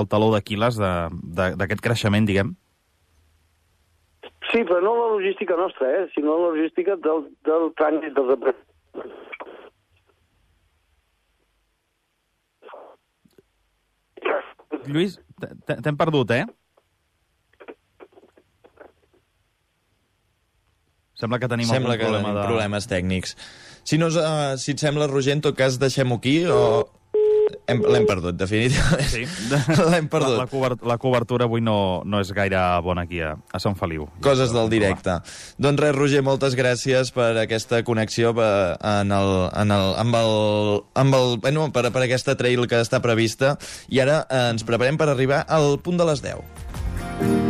el, 0.00 0.08
taló 0.10 0.32
d'Aquiles 0.34 0.80
d'aquest 0.80 1.84
creixement, 1.84 2.26
diguem? 2.26 2.54
Sí, 4.50 4.64
però 4.66 4.80
no 4.82 4.96
la 4.96 5.10
logística 5.12 5.54
nostra, 5.58 5.90
eh, 6.00 6.08
sinó 6.14 6.38
la 6.38 6.48
logística 6.54 6.96
del, 7.04 7.28
del 7.46 7.70
trànsit 7.78 8.16
dels 8.16 8.34
aprenents. 8.34 8.66
Lluís, 14.90 15.18
t'hem 15.68 15.98
perdut, 15.98 16.32
eh? 16.34 16.46
Sembla 21.20 21.40
que 21.40 21.50
tenim 21.52 21.68
Sembla 21.68 21.94
algun 21.94 22.00
que 22.00 22.06
problema 22.08 22.30
tenim 22.30 22.40
de... 22.40 22.46
problemes 22.48 22.88
tècnics. 22.90 23.36
Si, 23.84 23.98
no, 24.00 24.08
uh, 24.12 24.56
si 24.60 24.72
et 24.76 24.80
sembla, 24.80 25.08
Roger, 25.10 25.36
en 25.36 25.44
tot 25.44 25.58
cas, 25.58 25.80
deixem-ho 25.80 26.20
aquí 26.20 26.40
o... 26.48 26.62
L'hem 27.70 28.06
perdut, 28.06 28.34
definitivament. 28.34 29.08
Sí. 29.10 29.24
L'hem 29.92 30.08
perdut. 30.10 30.34
La, 30.34 30.44
la, 30.44 30.46
cobert, 30.50 30.82
la 30.86 30.96
cobertura 31.02 31.46
avui 31.46 31.62
no, 31.62 32.02
no 32.06 32.20
és 32.22 32.32
gaire 32.34 32.58
bona 32.82 33.04
aquí 33.06 33.20
a, 33.22 33.34
a 33.36 33.60
Sant 33.62 33.76
Feliu. 33.78 34.08
Coses 34.24 34.54
del 34.54 34.70
directe. 34.72 35.20
Doncs 35.62 35.82
res, 35.82 35.94
Roger, 35.94 36.24
moltes 36.26 36.56
gràcies 36.58 37.12
per 37.14 37.30
aquesta 37.44 37.82
connexió 37.86 38.34
per, 38.36 38.50
en 38.80 39.14
el, 39.14 39.34
en 39.62 39.76
el, 39.76 39.94
amb, 40.02 40.18
el, 40.18 40.34
amb 41.04 41.20
el, 41.20 41.38
bueno, 41.44 41.68
per, 41.74 41.86
per 41.94 42.06
aquesta 42.06 42.34
trail 42.40 42.66
que 42.70 42.82
està 42.82 43.02
prevista. 43.04 43.54
I 43.90 44.02
ara 44.06 44.24
eh, 44.26 44.48
ens 44.56 44.66
preparem 44.66 44.98
per 44.98 45.10
arribar 45.12 45.44
al 45.46 45.78
punt 45.84 46.00
de 46.00 46.10
les 46.10 46.26
10. 46.26 47.49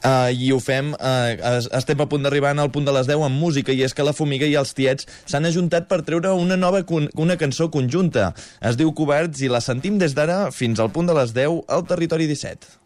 Uh, 0.00 0.30
I 0.32 0.50
ho 0.52 0.58
fem, 0.62 0.92
uh, 0.94 1.60
estem 1.76 2.00
a 2.00 2.06
punt 2.08 2.24
d'arribar 2.24 2.54
al 2.56 2.72
punt 2.72 2.86
de 2.88 2.94
les 2.96 3.08
10 3.08 3.26
amb 3.26 3.40
música, 3.40 3.72
i 3.72 3.84
és 3.84 3.94
que 3.94 4.06
la 4.06 4.14
Fumiga 4.16 4.48
i 4.48 4.56
els 4.56 4.72
Tiets 4.74 5.06
s'han 5.28 5.48
ajuntat 5.48 5.88
per 5.90 6.00
treure 6.06 6.32
una 6.32 6.56
nova 6.56 6.82
una 7.14 7.36
cançó 7.36 7.70
conjunta. 7.70 8.32
Es 8.60 8.76
diu 8.80 8.94
Covards 8.96 9.42
i 9.44 9.52
la 9.52 9.60
sentim 9.60 9.98
des 9.98 10.16
d'ara 10.16 10.50
fins 10.50 10.80
al 10.80 10.90
punt 10.90 11.10
de 11.10 11.16
les 11.16 11.34
10 11.36 11.64
al 11.68 11.86
Territori 11.86 12.26
17. 12.30 12.78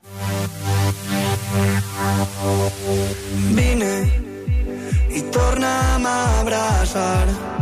Vine 3.54 3.94
i 5.14 5.22
torna'm 5.30 6.06
a 6.10 6.18
abraçar 6.42 7.54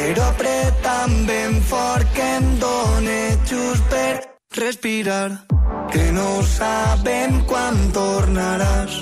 però 0.00 0.30
apretant 0.30 1.26
ben 1.28 1.60
fort 1.70 2.08
que 2.16 2.32
em 2.38 2.50
dóna 2.62 3.20
just 3.44 3.84
per 3.92 4.29
respirar 4.52 5.46
que 5.92 6.12
no 6.12 6.42
sabem 6.42 7.44
quan 7.46 7.76
tornaràs. 7.94 8.94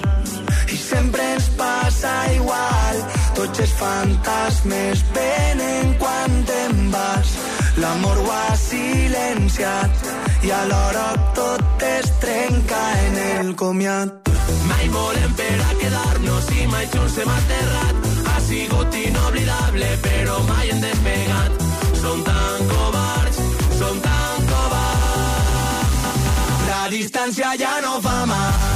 I 0.69 0.77
sempre 0.77 1.25
ens 1.35 1.49
passa 1.57 2.13
igual 2.35 2.97
tots 3.37 3.61
els 3.65 3.73
fantasmes 3.81 5.05
venen 5.15 5.95
quan 6.03 6.37
te'n 6.51 6.91
vas. 6.93 7.33
L'amor 7.81 8.21
ho 8.25 8.29
ha 8.31 8.57
silenciat 8.61 10.05
i 10.45 10.53
alhora 10.53 11.09
tot 11.39 11.87
es 11.97 12.11
trenca 12.21 12.83
en 13.07 13.19
el 13.31 13.55
comiat. 13.57 14.29
Mai 14.69 14.89
volem 14.93 15.33
per 15.41 15.57
a 15.65 15.73
quedar-nos 15.81 16.53
i 16.61 16.67
mai 16.75 16.89
junts 16.93 17.17
hem 17.23 17.33
aterrat. 17.39 18.11
Ha 18.29 18.39
sigut 18.51 19.01
inoblidable 19.01 19.91
però 20.05 20.43
mai 20.53 20.69
hem 20.69 20.85
despegat. 20.85 21.67
Som 22.03 22.25
tan 22.25 22.69
covards 22.75 23.41
som 23.79 24.01
tan 24.01 24.19
la 24.51 24.78
distància 26.91 27.55
ja 27.61 27.79
no 27.85 28.01
fa 28.01 28.25
mal, 28.27 28.68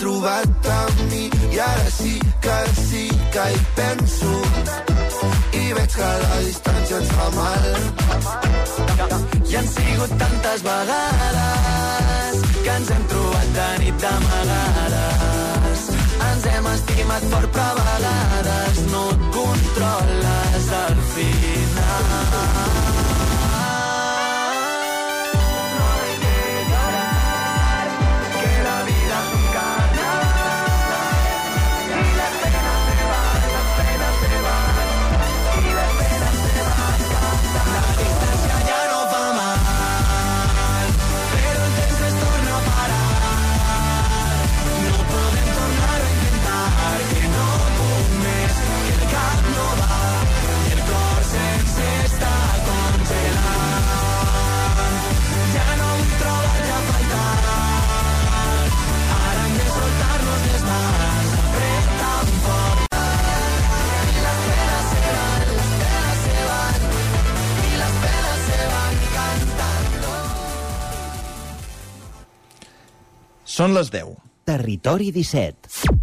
trobat 0.00 0.66
amb 0.72 1.00
mi 1.10 1.24
i 1.52 1.58
ara 1.60 1.90
sí 1.92 2.14
que 2.44 2.58
sí 2.86 3.04
que 3.34 3.44
hi 3.52 3.60
penso 3.76 4.30
i 5.60 5.64
veig 5.76 5.96
que 5.96 6.10
la 6.22 6.38
distància 6.46 7.00
ens 7.00 7.10
fa 7.18 7.26
mal. 7.36 7.66
I 9.50 9.56
han 9.60 9.68
sigut 9.74 10.16
tantes 10.22 10.64
vegades 10.68 12.42
que 12.64 12.74
ens 12.78 12.92
hem 12.96 13.06
trobat 13.12 13.54
de 13.58 13.68
nit 13.84 14.02
d'amagades. 14.04 15.86
Ens 16.30 16.50
hem 16.54 16.70
estimat 16.74 17.30
fort, 17.34 17.50
però 17.56 17.70
a 17.70 17.78
vegades 17.80 18.84
no 18.92 19.06
et 19.14 19.26
controles 19.38 20.70
al 20.84 21.02
final. 21.16 22.79
Són 73.60 73.74
les 73.76 73.90
10. 73.92 74.14
Territori 74.48 75.10
17. 75.12 75.99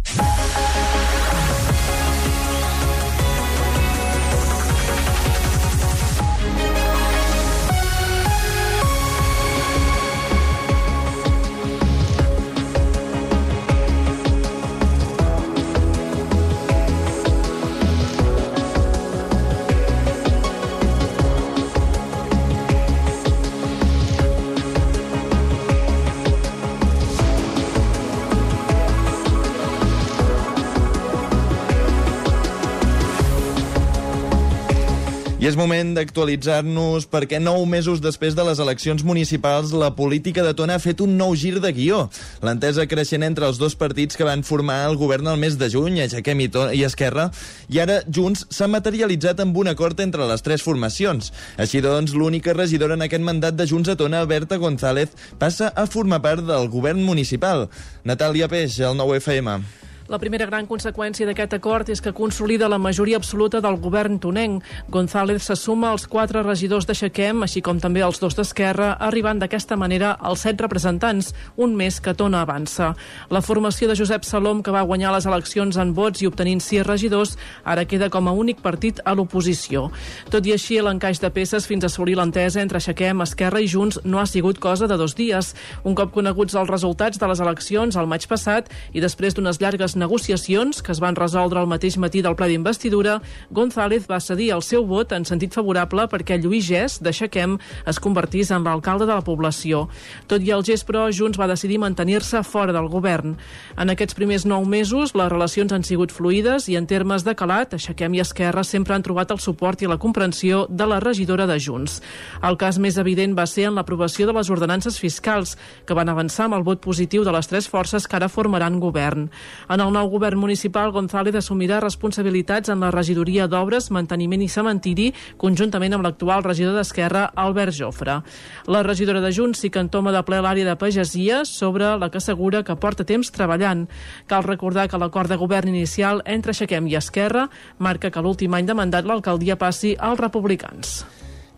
És 35.48 35.56
moment 35.56 35.94
d'actualitzar-nos 35.96 37.06
perquè 37.08 37.38
nou 37.40 37.62
mesos 37.64 38.02
després 38.04 38.34
de 38.36 38.44
les 38.44 38.58
eleccions 38.60 39.00
municipals 39.06 39.70
la 39.72 39.88
política 39.96 40.42
de 40.44 40.50
Tona 40.52 40.76
ha 40.76 40.82
fet 40.82 41.00
un 41.00 41.14
nou 41.16 41.32
gir 41.40 41.54
de 41.62 41.70
guió. 41.72 42.02
L'entesa 42.44 42.84
creixent 42.90 43.24
entre 43.24 43.48
els 43.48 43.56
dos 43.56 43.78
partits 43.80 44.18
que 44.18 44.26
van 44.28 44.44
formar 44.44 44.82
el 44.90 44.98
govern 45.00 45.32
el 45.32 45.40
mes 45.40 45.56
de 45.56 45.70
juny, 45.72 46.02
Aixequem 46.04 46.44
i, 46.44 46.50
i 46.76 46.84
Esquerra, 46.84 47.30
i 47.72 47.80
ara 47.80 48.02
Junts 48.04 48.44
s'ha 48.52 48.68
materialitzat 48.68 49.40
amb 49.40 49.56
un 49.56 49.72
acord 49.72 50.04
entre 50.04 50.28
les 50.28 50.44
tres 50.44 50.66
formacions. 50.66 51.32
Així 51.56 51.80
doncs, 51.80 52.12
l'única 52.12 52.52
regidora 52.52 53.00
en 53.00 53.08
aquest 53.08 53.24
mandat 53.24 53.56
de 53.56 53.70
Junts 53.72 53.88
a 53.88 53.96
Tona, 53.96 54.26
Berta 54.28 54.60
González, 54.60 55.16
passa 55.40 55.72
a 55.72 55.88
formar 55.88 56.20
part 56.20 56.44
del 56.44 56.68
govern 56.68 57.00
municipal. 57.00 57.70
Natàlia 58.04 58.52
Peix, 58.52 58.82
el 58.84 59.00
9FM. 59.00 59.62
La 60.08 60.16
primera 60.16 60.46
gran 60.48 60.64
conseqüència 60.64 61.26
d'aquest 61.28 61.52
acord 61.52 61.90
és 61.92 62.00
que 62.00 62.14
consolida 62.16 62.64
la 62.72 62.78
majoria 62.80 63.18
absoluta 63.20 63.58
del 63.60 63.74
govern 63.76 64.14
tonenc. 64.16 64.64
González 64.88 65.42
se 65.44 65.56
suma 65.56 65.90
als 65.92 66.06
quatre 66.08 66.40
regidors 66.46 66.86
d'Aixequem, 66.88 67.42
així 67.44 67.60
com 67.60 67.76
també 67.76 68.00
als 68.00 68.16
dos 68.22 68.32
d'Esquerra, 68.38 68.94
arribant 69.04 69.42
d'aquesta 69.42 69.76
manera 69.76 70.14
als 70.16 70.46
set 70.46 70.62
representants, 70.64 71.34
un 71.60 71.74
més 71.76 71.98
que 72.00 72.14
Tona 72.16 72.40
avança. 72.40 72.94
La 73.28 73.42
formació 73.44 73.90
de 73.90 73.98
Josep 74.00 74.24
Salom, 74.24 74.62
que 74.64 74.72
va 74.72 74.86
guanyar 74.88 75.12
les 75.12 75.26
eleccions 75.28 75.76
en 75.76 75.92
vots 75.92 76.24
i 76.24 76.30
obtenint 76.30 76.64
sis 76.64 76.86
regidors, 76.88 77.36
ara 77.62 77.84
queda 77.84 78.08
com 78.08 78.32
a 78.32 78.32
únic 78.32 78.64
partit 78.64 79.04
a 79.04 79.12
l'oposició. 79.12 79.90
Tot 80.32 80.48
i 80.48 80.56
així, 80.56 80.80
l'encaix 80.80 81.20
de 81.20 81.28
peces 81.28 81.68
fins 81.68 81.84
a 81.84 81.92
assolir 81.92 82.16
l'entesa 82.16 82.64
entre 82.64 82.80
Aixequem, 82.80 83.20
Esquerra 83.28 83.60
i 83.60 83.68
Junts 83.68 84.00
no 84.08 84.22
ha 84.22 84.26
sigut 84.26 84.56
cosa 84.56 84.88
de 84.88 84.96
dos 84.96 85.18
dies. 85.20 85.52
Un 85.84 85.92
cop 85.92 86.16
coneguts 86.16 86.56
els 86.56 86.72
resultats 86.72 87.20
de 87.20 87.28
les 87.28 87.44
eleccions 87.44 88.00
al 88.00 88.08
maig 88.08 88.24
passat 88.24 88.72
i 88.96 89.04
després 89.04 89.36
d'unes 89.36 89.60
llargues 89.60 89.97
negociacions 89.98 90.82
que 90.82 90.92
es 90.94 91.00
van 91.02 91.16
resoldre 91.18 91.60
el 91.60 91.68
mateix 91.70 91.98
matí 91.98 92.22
del 92.24 92.36
ple 92.38 92.48
d'investidura, 92.52 93.18
González 93.50 94.06
va 94.10 94.20
cedir 94.22 94.52
el 94.54 94.62
seu 94.62 94.86
vot 94.86 95.12
en 95.12 95.26
sentit 95.28 95.54
favorable 95.54 96.06
perquè 96.08 96.38
Lluís 96.38 96.68
Gès, 96.68 96.98
d'Aixequem, 97.02 97.58
es 97.86 98.00
convertís 98.00 98.52
en 98.54 98.64
l'alcalde 98.64 99.06
de 99.06 99.14
la 99.14 99.24
població. 99.26 99.86
Tot 100.30 100.44
i 100.44 100.52
el 100.54 100.64
gest, 100.66 100.86
però, 100.88 101.08
Junts 101.12 101.38
va 101.40 101.50
decidir 101.50 101.80
mantenir-se 101.82 102.42
fora 102.46 102.72
del 102.72 102.88
govern. 102.88 103.36
En 103.76 103.90
aquests 103.92 104.16
primers 104.16 104.46
nou 104.46 104.64
mesos, 104.64 105.14
les 105.18 105.32
relacions 105.32 105.72
han 105.74 105.84
sigut 105.86 106.14
fluides 106.14 106.68
i 106.68 106.78
en 106.78 106.86
termes 106.86 107.26
de 107.26 107.34
calat, 107.38 107.74
Aixequem 107.74 108.14
i 108.16 108.22
Esquerra 108.24 108.64
sempre 108.64 108.94
han 108.94 109.04
trobat 109.06 109.30
el 109.34 109.42
suport 109.42 109.82
i 109.82 109.90
la 109.90 109.98
comprensió 109.98 110.66
de 110.70 110.86
la 110.86 111.00
regidora 111.00 111.46
de 111.46 111.58
Junts. 111.60 112.00
El 112.42 112.58
cas 112.60 112.78
més 112.78 112.98
evident 112.98 113.36
va 113.38 113.46
ser 113.46 113.68
en 113.68 113.76
l'aprovació 113.78 114.26
de 114.28 114.36
les 114.36 114.50
ordenances 114.50 114.98
fiscals, 114.98 115.56
que 115.86 115.96
van 115.96 116.08
avançar 116.08 116.46
amb 116.46 116.58
el 116.58 116.66
vot 116.66 116.80
positiu 116.84 117.24
de 117.24 117.32
les 117.34 117.48
tres 117.48 117.68
forces 117.68 118.06
que 118.06 118.16
ara 118.16 118.28
formaran 118.28 118.80
govern. 118.80 119.28
En 119.68 119.80
el 119.80 119.87
nou 119.94 120.08
govern 120.10 120.38
municipal, 120.40 120.92
González 120.92 121.36
assumirà 121.38 121.80
responsabilitats 121.82 122.70
en 122.72 122.80
la 122.84 122.90
regidoria 122.94 123.46
d'Obres, 123.48 123.90
Manteniment 123.94 124.42
i 124.44 124.48
Cementiri, 124.48 125.08
conjuntament 125.40 125.96
amb 125.96 126.06
l'actual 126.06 126.44
regidor 126.46 126.74
d'Esquerra, 126.78 127.26
Albert 127.34 127.76
Jofre. 127.76 128.20
La 128.66 128.82
regidora 128.86 129.22
de 129.24 129.32
Junts 129.32 129.62
sí 129.62 129.70
que 129.70 129.82
entoma 129.82 130.12
de 130.14 130.22
ple 130.26 130.40
l'àrea 130.44 130.66
de 130.66 130.76
pagesia, 130.80 131.44
sobre 131.44 131.94
la 131.98 132.10
que 132.10 132.18
assegura 132.18 132.64
que 132.64 132.76
porta 132.76 133.06
temps 133.08 133.30
treballant. 133.32 133.86
Cal 134.26 134.46
recordar 134.46 134.88
que 134.88 134.98
l'acord 134.98 135.30
de 135.30 135.38
govern 135.40 135.68
inicial 135.68 136.22
entre 136.24 136.56
Aixequem 136.56 136.88
i 136.88 136.98
Esquerra 136.98 137.48
marca 137.78 138.10
que 138.10 138.24
l'últim 138.24 138.54
any 138.54 138.66
de 138.66 138.76
mandat 138.78 139.06
l'alcaldia 139.06 139.56
passi 139.56 139.94
als 139.98 140.20
republicans. 140.20 141.04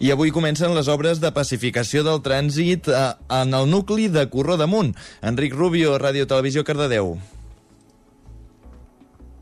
I 0.00 0.08
avui 0.14 0.30
comencen 0.32 0.72
les 0.72 0.88
obres 0.88 1.18
de 1.20 1.28
pacificació 1.36 2.00
del 2.06 2.22
trànsit 2.24 2.88
eh, 2.88 3.00
en 3.36 3.52
el 3.52 3.68
nucli 3.68 4.08
de 4.08 4.24
Corró 4.32 4.56
d'Amunt. 4.56 4.94
Enric 5.20 5.52
Rubio, 5.52 5.98
Ràdio 6.00 6.24
Televisió 6.24 6.64
Cardedeu. 6.64 7.18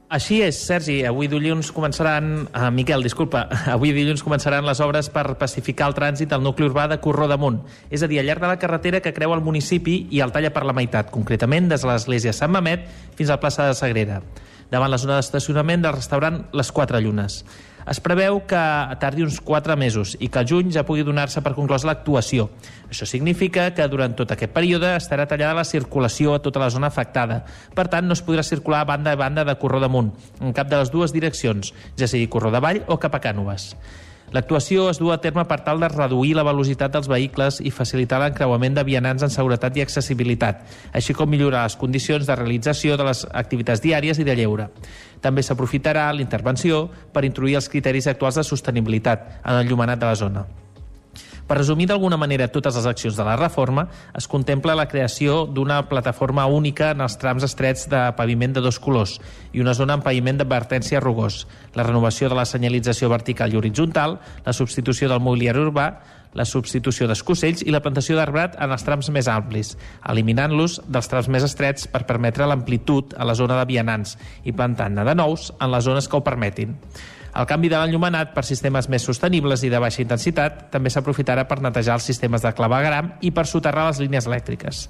Així 0.08 0.38
és, 0.40 0.56
Sergi. 0.64 1.02
Avui 1.04 1.28
dilluns 1.28 1.68
començaran... 1.76 2.46
Ah, 2.56 2.70
Miquel, 2.72 3.02
disculpa. 3.04 3.42
Avui 3.74 3.92
dilluns 3.92 4.22
començaran 4.24 4.64
les 4.64 4.80
obres 4.80 5.10
per 5.12 5.34
pacificar 5.36 5.90
el 5.90 5.96
trànsit 5.98 6.32
al 6.32 6.40
nucli 6.40 6.64
urbà 6.64 6.86
de 6.88 6.96
Corró 7.04 7.26
d'Amunt. 7.28 7.58
És 7.92 8.00
a 8.00 8.08
dir, 8.08 8.22
al 8.22 8.30
llarg 8.30 8.40
de 8.40 8.48
la 8.48 8.56
carretera 8.62 9.02
que 9.04 9.12
creua 9.12 9.36
el 9.36 9.44
municipi 9.44 9.98
i 10.08 10.22
el 10.24 10.32
talla 10.32 10.52
per 10.54 10.64
la 10.64 10.72
meitat, 10.72 11.12
concretament 11.12 11.68
des 11.68 11.84
de 11.84 11.90
l'església 11.90 12.32
Sant 12.32 12.54
Mamet 12.54 12.88
fins 13.20 13.28
al 13.28 13.40
plaça 13.42 13.68
de 13.68 13.76
Sagrera, 13.76 14.22
davant 14.72 14.88
la 14.88 15.00
zona 15.02 15.18
d'estacionament 15.20 15.84
del 15.84 15.98
restaurant 15.98 16.46
Les 16.56 16.72
Quatre 16.72 17.04
Llunes. 17.04 17.42
Es 17.88 18.02
preveu 18.04 18.42
que 18.44 18.60
tardi 19.00 19.24
uns 19.24 19.38
4 19.40 19.72
mesos 19.80 20.10
i 20.20 20.28
que 20.28 20.42
al 20.42 20.48
juny 20.48 20.68
ja 20.74 20.84
pugui 20.84 21.06
donar-se 21.06 21.40
per 21.40 21.54
conclosa 21.56 21.88
l'actuació. 21.88 22.50
Això 22.90 23.06
significa 23.08 23.70
que 23.72 23.86
durant 23.88 24.12
tot 24.18 24.34
aquest 24.34 24.52
període 24.52 24.90
estarà 24.98 25.24
tallada 25.30 25.56
la 25.56 25.64
circulació 25.64 26.34
a 26.36 26.42
tota 26.44 26.60
la 26.60 26.68
zona 26.74 26.90
afectada. 26.92 27.40
Per 27.74 27.86
tant, 27.88 28.04
no 28.04 28.12
es 28.12 28.24
podrà 28.24 28.44
circular 28.44 28.84
banda 28.84 29.14
a 29.16 29.20
banda 29.20 29.46
de 29.48 29.56
Corró 29.56 29.80
d'Amunt, 29.80 30.12
en 30.40 30.52
cap 30.52 30.68
de 30.68 30.82
les 30.82 30.92
dues 30.92 31.16
direccions, 31.16 31.72
ja 31.96 32.10
sigui 32.10 32.28
Corró 32.28 32.52
d'Avall 32.52 32.84
o 32.88 33.00
cap 33.00 33.16
a 33.16 33.22
Cànoves. 33.24 33.70
L'actuació 34.32 34.90
es 34.90 34.98
du 35.00 35.08
a 35.08 35.16
terme 35.24 35.46
per 35.48 35.62
tal 35.64 35.80
de 35.80 35.88
reduir 35.88 36.34
la 36.36 36.44
velocitat 36.44 36.92
dels 36.92 37.08
vehicles 37.08 37.62
i 37.64 37.72
facilitar 37.72 38.18
l'encreuament 38.20 38.76
de 38.76 38.84
vianants 38.84 39.24
en 39.24 39.32
seguretat 39.32 39.78
i 39.78 39.84
accessibilitat, 39.86 40.60
així 40.92 41.16
com 41.16 41.30
millorar 41.32 41.64
les 41.64 41.78
condicions 41.80 42.28
de 42.28 42.36
realització 42.36 42.98
de 43.00 43.08
les 43.08 43.24
activitats 43.32 43.80
diàries 43.80 44.20
i 44.20 44.28
de 44.28 44.36
lleure. 44.36 44.68
També 45.24 45.42
s'aprofitarà 45.42 46.10
l'intervenció 46.12 46.86
per 47.12 47.24
introduir 47.24 47.56
els 47.62 47.72
criteris 47.72 48.06
actuals 48.06 48.36
de 48.36 48.44
sostenibilitat 48.44 49.40
en 49.44 49.62
el 49.62 49.68
llumenat 49.68 50.04
de 50.04 50.12
la 50.12 50.18
zona. 50.20 50.44
Per 51.48 51.56
resumir 51.56 51.86
d'alguna 51.88 52.18
manera 52.20 52.50
totes 52.52 52.76
les 52.76 52.86
accions 52.86 53.16
de 53.16 53.24
la 53.24 53.38
reforma, 53.40 53.86
es 54.18 54.26
contempla 54.28 54.74
la 54.76 54.84
creació 54.88 55.46
d'una 55.48 55.78
plataforma 55.88 56.44
única 56.44 56.90
en 56.92 57.00
els 57.00 57.16
trams 57.16 57.46
estrets 57.46 57.86
de 57.88 58.02
paviment 58.18 58.52
de 58.52 58.60
dos 58.60 58.76
colors 58.76 59.14
i 59.56 59.64
una 59.64 59.72
zona 59.72 59.96
amb 59.96 60.04
paviment 60.04 60.36
d'advertència 60.36 61.00
rugós, 61.00 61.46
la 61.72 61.88
renovació 61.88 62.28
de 62.28 62.36
la 62.36 62.44
senyalització 62.44 63.08
vertical 63.08 63.54
i 63.54 63.56
horitzontal, 63.56 64.18
la 64.44 64.52
substitució 64.52 65.08
del 65.08 65.24
mobiliari 65.24 65.64
urbà, 65.64 65.88
la 66.36 66.44
substitució 66.44 67.08
d'escocells 67.08 67.64
i 67.64 67.72
la 67.72 67.80
plantació 67.80 68.18
d'arbrat 68.18 68.60
en 68.60 68.74
els 68.74 68.84
trams 68.84 69.08
més 69.08 69.32
amplis, 69.32 69.72
eliminant-los 70.04 70.82
dels 70.84 71.08
trams 71.08 71.32
més 71.32 71.48
estrets 71.48 71.88
per 71.88 72.04
permetre 72.04 72.44
l'amplitud 72.44 73.16
a 73.16 73.24
la 73.24 73.34
zona 73.38 73.56
de 73.62 73.70
vianants 73.72 74.18
i 74.44 74.52
plantant-ne 74.52 75.08
de 75.08 75.16
nous 75.16 75.48
en 75.56 75.72
les 75.72 75.88
zones 75.88 76.12
que 76.12 76.20
ho 76.20 76.26
permetin. 76.28 76.76
El 77.38 77.46
canvi 77.46 77.68
de 77.70 77.78
l'enllumenat 77.78 78.32
per 78.34 78.42
sistemes 78.46 78.88
més 78.90 79.04
sostenibles 79.06 79.62
i 79.62 79.70
de 79.70 79.78
baixa 79.78 80.02
intensitat 80.02 80.64
també 80.72 80.90
s'aprofitarà 80.90 81.44
per 81.46 81.60
netejar 81.62 81.94
els 82.00 82.08
sistemes 82.10 82.42
de 82.42 82.50
clavegram 82.58 83.12
i 83.22 83.30
per 83.30 83.46
soterrar 83.46 83.86
les 83.88 84.00
línies 84.02 84.26
elèctriques. 84.26 84.88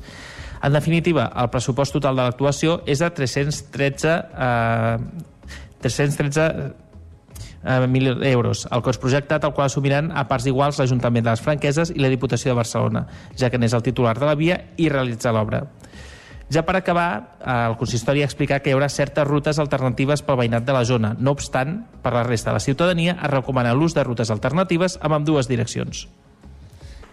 En 0.64 0.72
definitiva, 0.72 1.28
el 1.38 1.50
pressupost 1.52 1.92
total 1.94 2.16
de 2.16 2.24
l'actuació 2.24 2.80
és 2.88 3.04
de 3.04 3.10
313, 3.14 4.14
eh, 4.32 4.96
313 5.84 6.46
eh, 7.64 7.86
mil 7.86 8.24
euros. 8.24 8.66
El 8.72 8.82
cost 8.82 9.00
projectat, 9.02 9.44
el 9.44 9.52
qual 9.52 9.68
assumiran 9.68 10.10
a 10.16 10.24
parts 10.30 10.48
iguals 10.48 10.80
l'Ajuntament 10.80 11.28
de 11.28 11.34
les 11.34 11.44
Franqueses 11.44 11.92
i 11.94 12.00
la 12.00 12.08
Diputació 12.08 12.52
de 12.52 12.58
Barcelona, 12.62 13.04
ja 13.36 13.50
que 13.50 13.60
n'és 13.60 13.76
el 13.76 13.84
titular 13.84 14.16
de 14.18 14.26
la 14.26 14.34
via 14.34 14.58
i 14.76 14.88
realitza 14.88 15.36
l'obra. 15.36 15.66
Ja 16.48 16.62
per 16.64 16.78
acabar, 16.78 17.36
el 17.44 17.74
consistori 17.76 18.22
ha 18.24 18.28
explicat 18.28 18.62
que 18.64 18.70
hi 18.70 18.76
haurà 18.76 18.88
certes 18.88 19.26
rutes 19.28 19.58
alternatives 19.60 20.22
pel 20.24 20.38
veïnat 20.40 20.64
de 20.64 20.72
la 20.72 20.84
zona. 20.88 21.12
No 21.18 21.34
obstant, 21.36 21.82
per 22.00 22.14
la 22.14 22.24
resta 22.24 22.50
de 22.50 22.56
la 22.56 22.64
ciutadania 22.64 23.18
es 23.18 23.30
recomana 23.30 23.74
l'ús 23.76 23.92
de 23.94 24.04
rutes 24.06 24.32
alternatives 24.32 24.96
amb 25.02 25.18
ambdues 25.18 25.50
direccions. 25.50 26.06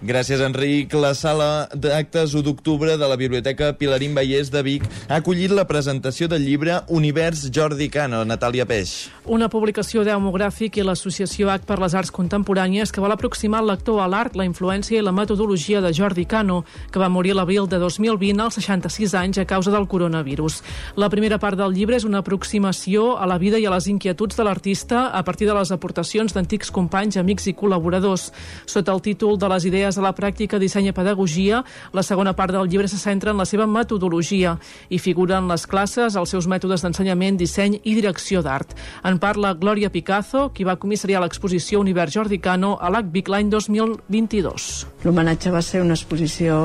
Gràcies, 0.04 0.42
Enric. 0.44 0.92
La 1.00 1.14
sala 1.16 1.70
d'actes 1.72 2.34
1 2.36 2.44
d'octubre 2.44 2.98
de 3.00 3.08
la 3.08 3.16
Biblioteca 3.16 3.72
Pilarín 3.80 4.12
Vallès 4.14 4.50
de 4.52 4.62
Vic 4.62 4.84
ha 5.08 5.22
acollit 5.22 5.54
la 5.56 5.64
presentació 5.70 6.28
del 6.28 6.44
llibre 6.44 6.82
Univers 6.92 7.46
Jordi 7.48 7.88
Cano, 7.90 8.26
Natàlia 8.28 8.66
Peix. 8.68 9.08
Una 9.26 9.48
publicació 9.50 10.04
d'Eumogràfic 10.04 10.82
i 10.82 10.84
l'Associació 10.84 11.48
H 11.50 11.64
per 11.66 11.80
les 11.80 11.96
Arts 11.96 12.12
Contemporànies 12.12 12.92
que 12.92 13.00
vol 13.00 13.16
aproximar 13.16 13.62
el 13.64 13.72
lector 13.72 14.02
a 14.04 14.10
l'art, 14.12 14.36
la 14.36 14.44
influència 14.44 15.00
i 15.00 15.06
la 15.06 15.14
metodologia 15.16 15.80
de 15.80 15.94
Jordi 15.96 16.28
Cano, 16.28 16.66
que 16.92 17.00
va 17.00 17.10
morir 17.10 17.34
l'abril 17.34 17.64
de 17.72 17.80
2020 17.80 18.44
als 18.44 18.60
66 18.60 19.16
anys 19.16 19.40
a 19.40 19.48
causa 19.48 19.72
del 19.72 19.88
coronavirus. 19.88 20.60
La 21.00 21.10
primera 21.10 21.40
part 21.40 21.58
del 21.58 21.72
llibre 21.72 21.96
és 21.96 22.04
una 22.04 22.20
aproximació 22.20 23.16
a 23.16 23.26
la 23.26 23.40
vida 23.40 23.64
i 23.64 23.66
a 23.66 23.72
les 23.72 23.88
inquietuds 23.88 24.36
de 24.36 24.44
l'artista 24.44 25.08
a 25.16 25.24
partir 25.24 25.48
de 25.48 25.56
les 25.56 25.72
aportacions 25.72 26.36
d'antics 26.36 26.70
companys, 26.70 27.16
amics 27.16 27.48
i 27.48 27.56
col·laboradors. 27.56 28.30
Sota 28.68 28.92
el 28.92 29.02
títol 29.02 29.40
de 29.40 29.50
les 29.56 29.72
idees 29.72 29.95
a 29.98 30.04
la 30.06 30.14
pràctica 30.16 30.60
disseny 30.62 30.90
i 30.90 30.96
pedagogia, 30.96 31.62
la 31.94 32.04
segona 32.04 32.34
part 32.38 32.54
del 32.56 32.68
llibre 32.70 32.88
se 32.92 33.00
centra 33.02 33.32
en 33.32 33.40
la 33.42 33.46
seva 33.46 33.68
metodologia 33.68 34.56
i 34.90 35.00
figuren 35.00 35.48
les 35.52 35.66
classes, 35.68 36.16
els 36.16 36.34
seus 36.34 36.48
mètodes 36.48 36.84
d'ensenyament, 36.86 37.38
disseny 37.38 37.80
i 37.84 37.96
direcció 37.98 38.44
d'art. 38.46 38.76
En 39.04 39.20
parla 39.20 39.54
Glòria 39.54 39.92
Picazo, 39.94 40.50
qui 40.54 40.68
va 40.68 40.78
comissariar 40.82 41.24
l'exposició 41.24 41.80
Univers 41.80 42.16
Jordi 42.16 42.40
Cano 42.40 42.76
a 42.80 42.92
l'ACVIC 42.94 43.32
l'any 43.32 43.50
2022. 43.54 44.70
L'homenatge 45.06 45.54
va 45.54 45.62
ser 45.66 45.82
una 45.86 45.98
exposició 45.98 46.60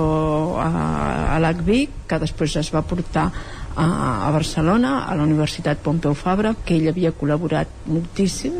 a, 0.60 0.68
a 1.36 1.40
l'ACVIC 1.42 2.04
que 2.10 2.20
després 2.22 2.56
es 2.60 2.70
va 2.74 2.82
portar 2.82 3.30
a, 3.80 4.28
a 4.28 4.30
Barcelona, 4.30 5.06
a 5.08 5.16
la 5.16 5.24
Universitat 5.24 5.80
Pompeu 5.80 6.14
Fabra, 6.14 6.52
que 6.64 6.76
ell 6.76 6.90
havia 6.90 7.14
col·laborat 7.16 7.70
moltíssim, 7.88 8.58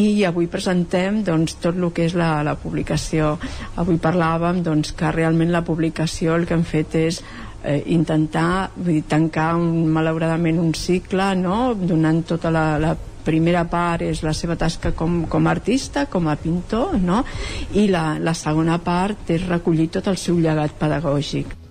i 0.00 0.24
avui 0.26 0.48
presentem 0.50 1.22
doncs, 1.26 1.58
tot 1.62 1.78
el 1.78 1.90
que 1.94 2.08
és 2.08 2.16
la, 2.18 2.42
la 2.46 2.56
publicació. 2.58 3.36
Avui 3.78 4.00
parlàvem 4.02 4.64
doncs, 4.66 4.94
que 4.98 5.12
realment 5.14 5.54
la 5.54 5.62
publicació 5.66 6.34
el 6.34 6.48
que 6.48 6.58
hem 6.58 6.66
fet 6.66 6.96
és 6.98 7.20
eh, 7.62 7.82
intentar 7.94 8.72
vull 8.74 8.96
dir, 8.98 9.04
tancar 9.10 9.52
un, 9.60 9.86
malauradament 9.94 10.58
un 10.58 10.74
cicle 10.74 11.30
no? 11.38 11.76
donant 11.78 12.24
tota 12.26 12.50
la, 12.54 12.66
la 12.82 12.96
primera 13.28 13.62
part 13.68 14.02
és 14.08 14.24
la 14.24 14.34
seva 14.34 14.56
tasca 14.58 14.94
com, 14.96 15.20
com 15.30 15.46
a 15.46 15.54
artista, 15.54 16.06
com 16.10 16.26
a 16.26 16.36
pintor, 16.40 16.96
no? 16.98 17.22
i 17.78 17.86
la, 17.92 18.16
la 18.18 18.34
segona 18.34 18.80
part 18.82 19.30
és 19.36 19.46
recollir 19.46 19.90
tot 19.98 20.10
el 20.10 20.18
seu 20.18 20.40
llegat 20.42 20.78
pedagògic. 20.80 21.67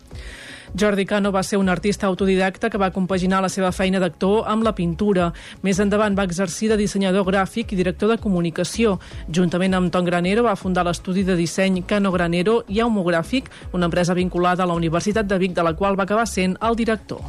Jordi 0.77 1.05
Cano 1.05 1.31
va 1.31 1.41
ser 1.41 1.57
un 1.57 1.69
artista 1.69 2.05
autodidacta 2.05 2.69
que 2.69 2.77
va 2.77 2.91
compaginar 2.93 3.39
la 3.41 3.49
seva 3.49 3.71
feina 3.73 3.97
d'actor 3.97 4.45
amb 4.45 4.61
la 4.67 4.75
pintura. 4.77 5.31
Més 5.65 5.79
endavant 5.81 6.13
va 6.13 6.25
exercir 6.27 6.69
de 6.69 6.77
dissenyador 6.77 7.25
gràfic 7.25 7.73
i 7.73 7.79
director 7.79 8.11
de 8.11 8.19
comunicació. 8.21 8.99
Juntament 9.33 9.73
amb 9.73 9.89
Tom 9.91 10.05
Granero 10.05 10.43
va 10.45 10.55
fundar 10.55 10.85
l'estudi 10.85 11.23
de 11.25 11.35
disseny 11.39 11.81
Cano 11.87 12.11
Granero 12.13 12.59
i 12.67 12.83
Aumogràfic, 12.85 13.49
una 13.73 13.89
empresa 13.89 14.13
vinculada 14.13 14.63
a 14.63 14.69
la 14.69 14.77
Universitat 14.77 15.25
de 15.25 15.39
Vic, 15.41 15.55
de 15.57 15.65
la 15.65 15.73
qual 15.73 15.97
va 15.97 16.05
acabar 16.05 16.27
sent 16.29 16.59
el 16.61 16.77
director. 16.77 17.25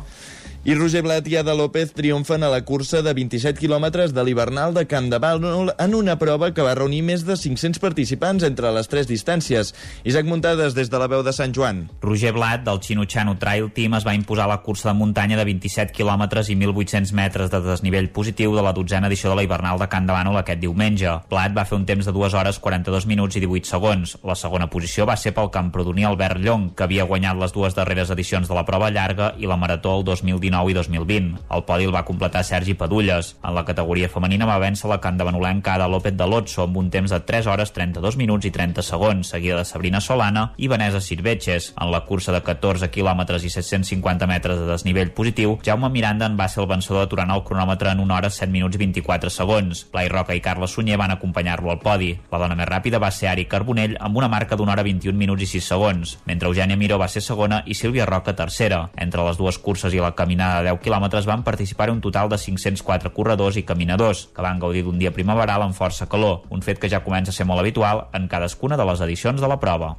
I 0.64 0.74
Roger 0.74 1.04
Blat 1.06 1.26
i 1.30 1.36
Ada 1.38 1.54
López 1.54 1.92
triomfen 1.94 2.42
a 2.42 2.48
la 2.50 2.64
cursa 2.66 2.98
de 3.00 3.12
27 3.14 3.60
quilòmetres 3.60 4.10
de 4.10 4.22
l'hivernal 4.26 4.72
de 4.74 4.82
Camp 4.90 5.06
de 5.06 5.20
Bànol 5.22 5.70
en 5.78 5.92
una 5.94 6.16
prova 6.18 6.48
que 6.50 6.64
va 6.66 6.72
reunir 6.74 6.98
més 7.06 7.22
de 7.22 7.36
500 7.38 7.78
participants 7.78 8.42
entre 8.42 8.72
les 8.74 8.90
tres 8.90 9.06
distàncies. 9.06 9.70
Isaac 10.02 10.26
Muntades 10.26 10.74
des 10.74 10.90
de 10.90 10.98
la 10.98 11.06
veu 11.06 11.22
de 11.22 11.32
Sant 11.32 11.54
Joan. 11.54 11.84
Roger 12.02 12.32
Blat, 12.34 12.64
del 12.66 12.80
Chino 12.80 13.06
Trail 13.06 13.70
Team, 13.70 13.94
es 13.94 14.04
va 14.04 14.16
imposar 14.18 14.48
a 14.48 14.52
la 14.56 14.58
cursa 14.66 14.90
de 14.90 14.96
muntanya 14.98 15.38
de 15.38 15.44
27 15.46 15.94
quilòmetres 15.94 16.50
i 16.50 16.56
1.800 16.58 17.14
metres 17.14 17.54
de 17.54 17.62
desnivell 17.62 18.10
positiu 18.10 18.56
de 18.56 18.66
la 18.66 18.74
dotzena 18.74 19.06
edició 19.06 19.30
de 19.30 19.36
la 19.36 19.46
hivernal 19.46 19.78
de 19.78 19.88
Camp 19.88 20.10
de 20.10 20.12
Bànol 20.18 20.42
aquest 20.42 20.60
diumenge. 20.60 21.20
Blat 21.30 21.54
va 21.54 21.68
fer 21.70 21.78
un 21.78 21.86
temps 21.86 22.04
de 22.04 22.12
2 22.12 22.34
hores 22.34 22.58
42 22.58 23.06
minuts 23.06 23.38
i 23.38 23.44
18 23.46 23.70
segons. 23.70 24.16
La 24.26 24.34
segona 24.34 24.66
posició 24.66 25.06
va 25.06 25.16
ser 25.16 25.36
pel 25.38 25.54
camprodoní 25.54 26.02
Albert 26.04 26.42
Llong, 26.42 26.74
que 26.74 26.82
havia 26.82 27.06
guanyat 27.06 27.38
les 27.38 27.54
dues 27.54 27.78
darreres 27.78 28.10
edicions 28.10 28.50
de 28.50 28.58
la 28.58 28.66
prova 28.66 28.90
llarga 28.90 29.36
i 29.38 29.46
la 29.46 29.56
marató 29.56 29.94
el 30.00 30.04
2019 30.04 30.47
2019 30.50 30.70
i 30.70 30.74
2020. 30.74 31.38
El 31.50 31.64
podi 31.64 31.84
el 31.84 31.94
va 31.94 32.04
completar 32.04 32.44
Sergi 32.44 32.74
Padulles. 32.74 33.36
En 33.44 33.54
la 33.54 33.64
categoria 33.64 34.08
femenina 34.08 34.46
va 34.48 34.58
vèncer 34.62 34.88
la 34.90 35.00
candavanolenca 35.00 35.74
Ada 35.74 35.88
López 35.88 36.16
de 36.16 36.26
Lotso 36.26 36.64
amb 36.64 36.76
un 36.76 36.90
temps 36.90 37.10
de 37.10 37.20
3 37.20 37.46
hores 37.46 37.72
32 37.72 38.16
minuts 38.16 38.46
i 38.48 38.50
30 38.50 38.82
segons, 38.82 39.28
seguida 39.28 39.58
de 39.58 39.64
Sabrina 39.64 40.00
Solana 40.00 40.52
i 40.56 40.68
Vanessa 40.68 41.00
Sirvetxes. 41.00 41.72
En 41.80 41.92
la 41.92 42.04
cursa 42.06 42.32
de 42.32 42.42
14 42.42 42.90
quilòmetres 42.90 43.44
i 43.44 43.50
750 43.50 44.26
metres 44.26 44.58
de 44.58 44.66
desnivell 44.70 45.12
positiu, 45.12 45.58
Jaume 45.64 45.90
Miranda 45.92 46.26
en 46.26 46.38
va 46.38 46.48
ser 46.48 46.62
el 46.62 46.70
vencedor 46.70 47.06
aturant 47.06 47.30
el 47.34 47.44
cronòmetre 47.44 47.92
en 47.92 48.00
1 48.00 48.14
hora 48.14 48.30
7 48.30 48.50
minuts 48.52 48.76
i 48.76 48.82
24 48.84 49.30
segons. 49.30 49.84
Blai 49.92 50.08
Roca 50.08 50.34
i 50.34 50.42
Carla 50.44 50.66
Sunyer 50.66 50.98
van 50.98 51.14
acompanyar-lo 51.14 51.70
al 51.72 51.82
podi. 51.82 52.14
La 52.32 52.40
dona 52.40 52.56
més 52.58 52.68
ràpida 52.68 53.00
va 53.02 53.10
ser 53.14 53.30
Ari 53.32 53.46
Carbonell 53.46 53.96
amb 54.00 54.16
una 54.16 54.28
marca 54.28 54.56
d'una 54.56 54.72
hora 54.72 54.86
21 54.86 55.16
minuts 55.18 55.44
i 55.44 55.50
6 55.58 55.72
segons, 55.74 56.16
mentre 56.26 56.48
Eugènia 56.48 56.76
Miró 56.76 56.98
va 56.98 57.08
ser 57.08 57.22
segona 57.22 57.62
i 57.66 57.74
Sílvia 57.74 58.06
Roca 58.06 58.34
tercera. 58.36 58.88
Entre 58.96 59.24
les 59.24 59.38
dues 59.38 59.58
curses 59.58 59.94
i 59.94 60.00
la 60.02 60.14
caminada 60.14 60.37
de 60.38 60.70
10 60.70 60.80
quilòmetres 60.84 61.26
van 61.26 61.44
participar 61.44 61.90
un 61.90 62.00
total 62.00 62.30
de 62.30 62.38
504 62.38 63.12
corredors 63.12 63.58
i 63.58 63.66
caminadors, 63.66 64.28
que 64.34 64.44
van 64.44 64.60
gaudir 64.62 64.84
d'un 64.86 64.98
dia 64.98 65.12
primaveral 65.12 65.66
amb 65.66 65.76
força 65.76 66.08
calor, 66.08 66.44
un 66.54 66.62
fet 66.62 66.78
que 66.78 66.90
ja 66.90 67.02
comença 67.04 67.34
a 67.34 67.36
ser 67.36 67.46
molt 67.46 67.60
habitual 67.60 68.06
en 68.14 68.28
cadascuna 68.28 68.78
de 68.78 68.86
les 68.88 69.02
edicions 69.04 69.40
de 69.40 69.50
la 69.50 69.60
prova. 69.60 69.96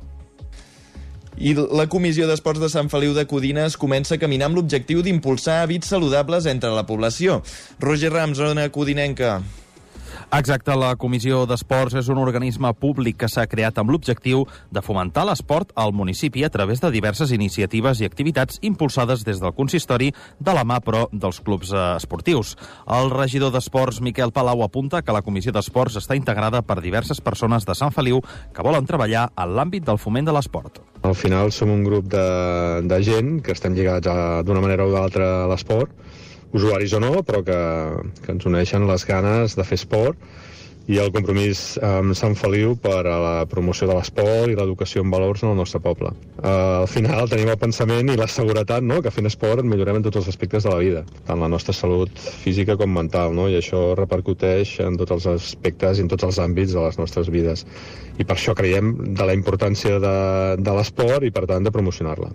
I 1.39 1.53
la 1.55 1.85
Comissió 1.87 2.25
d'Esports 2.27 2.59
de 2.59 2.67
Sant 2.67 2.89
Feliu 2.91 3.13
de 3.15 3.23
Codines 3.29 3.77
comença 3.79 4.17
a 4.17 4.19
caminar 4.19 4.49
amb 4.49 4.59
l'objectiu 4.59 4.99
d'impulsar 5.05 5.61
hàbits 5.63 5.87
saludables 5.93 6.49
entre 6.51 6.73
la 6.75 6.83
població. 6.89 7.39
Roger 7.79 8.11
Rams, 8.11 8.41
zona 8.41 8.67
codinenca. 8.75 9.37
Exacte, 10.29 10.75
la 10.77 10.91
Comissió 10.93 11.39
d'Esports 11.49 11.95
és 11.97 12.07
un 12.13 12.19
organisme 12.21 12.69
públic 12.77 13.15
que 13.23 13.27
s'ha 13.31 13.47
creat 13.49 13.79
amb 13.81 13.89
l'objectiu 13.89 14.43
de 14.69 14.83
fomentar 14.85 15.23
l'esport 15.25 15.71
al 15.73 15.89
municipi 15.89 16.43
a 16.45 16.51
través 16.53 16.83
de 16.83 16.91
diverses 16.93 17.31
iniciatives 17.33 17.97
i 17.97 18.05
activitats 18.05 18.59
impulsades 18.61 19.23
des 19.25 19.41
del 19.41 19.55
consistori 19.57 20.11
de 20.37 20.53
la 20.53 20.61
mà, 20.61 20.77
però, 20.85 21.07
dels 21.09 21.41
clubs 21.41 21.73
eh, 21.73 21.81
esportius. 21.97 22.53
El 22.85 23.09
regidor 23.09 23.49
d'Esports, 23.55 24.03
Miquel 24.05 24.29
Palau, 24.29 24.61
apunta 24.61 25.01
que 25.01 25.15
la 25.15 25.23
Comissió 25.25 25.49
d'Esports 25.51 25.97
està 25.97 26.13
integrada 26.13 26.61
per 26.61 26.77
diverses 26.77 27.23
persones 27.25 27.65
de 27.65 27.73
Sant 27.73 27.89
Feliu 27.95 28.21
que 28.53 28.65
volen 28.65 28.85
treballar 28.85 29.31
en 29.33 29.57
l'àmbit 29.57 29.89
del 29.89 29.97
foment 29.97 30.29
de 30.29 30.37
l'esport. 30.37 30.77
Al 31.09 31.17
final 31.17 31.49
som 31.49 31.73
un 31.73 31.81
grup 31.81 32.05
de, 32.05 32.27
de 32.85 33.01
gent 33.01 33.39
que 33.41 33.57
estem 33.57 33.73
lligats 33.73 34.05
d'una 34.45 34.61
manera 34.61 34.85
o 34.85 34.93
d'altra 34.93 35.47
a 35.47 35.49
l'esport, 35.49 35.89
usuaris 36.53 36.93
o 36.97 37.01
no, 37.03 37.19
però 37.23 37.43
que, 37.45 37.59
que 38.23 38.31
ens 38.35 38.47
uneixen 38.49 38.87
les 38.89 39.05
ganes 39.05 39.57
de 39.57 39.65
fer 39.67 39.79
esport 39.79 40.29
i 40.89 40.97
el 40.97 41.11
compromís 41.13 41.59
amb 41.85 42.15
Sant 42.17 42.33
Feliu 42.37 42.71
per 42.81 43.03
a 43.05 43.17
la 43.21 43.33
promoció 43.49 43.85
de 43.85 43.93
l'esport 43.93 44.49
i 44.49 44.55
l'educació 44.57 45.03
en 45.05 45.11
valors 45.13 45.43
en 45.43 45.51
el 45.51 45.59
nostre 45.59 45.81
poble. 45.83 46.09
Uh, 46.39 46.81
al 46.81 46.89
final 46.89 47.29
tenim 47.29 47.51
el 47.53 47.59
pensament 47.61 48.09
i 48.09 48.17
la 48.17 48.25
seguretat 48.31 48.81
no? 48.81 48.97
que 49.05 49.13
fent 49.13 49.29
esport 49.29 49.61
millorem 49.61 49.99
en 49.99 50.07
tots 50.07 50.23
els 50.23 50.31
aspectes 50.33 50.65
de 50.65 50.73
la 50.73 50.81
vida, 50.81 51.03
tant 51.29 51.43
la 51.45 51.51
nostra 51.53 51.77
salut 51.77 52.09
física 52.17 52.77
com 52.79 52.89
mental, 52.97 53.37
no? 53.37 53.45
i 53.53 53.59
això 53.59 53.91
repercuteix 53.99 54.79
en 54.87 54.97
tots 54.97 55.13
els 55.19 55.29
aspectes 55.35 55.99
i 55.99 56.07
en 56.07 56.09
tots 56.09 56.25
els 56.25 56.41
àmbits 56.41 56.73
de 56.73 56.81
les 56.87 56.97
nostres 56.97 57.29
vides. 57.29 57.67
I 58.17 58.25
per 58.25 58.39
això 58.39 58.57
creiem 58.57 58.95
de 59.13 59.29
la 59.29 59.37
importància 59.37 60.01
de, 60.01 60.15
de 60.57 60.79
l'esport 60.79 61.21
i, 61.21 61.29
per 61.29 61.45
tant, 61.45 61.69
de 61.69 61.75
promocionar-la. 61.75 62.33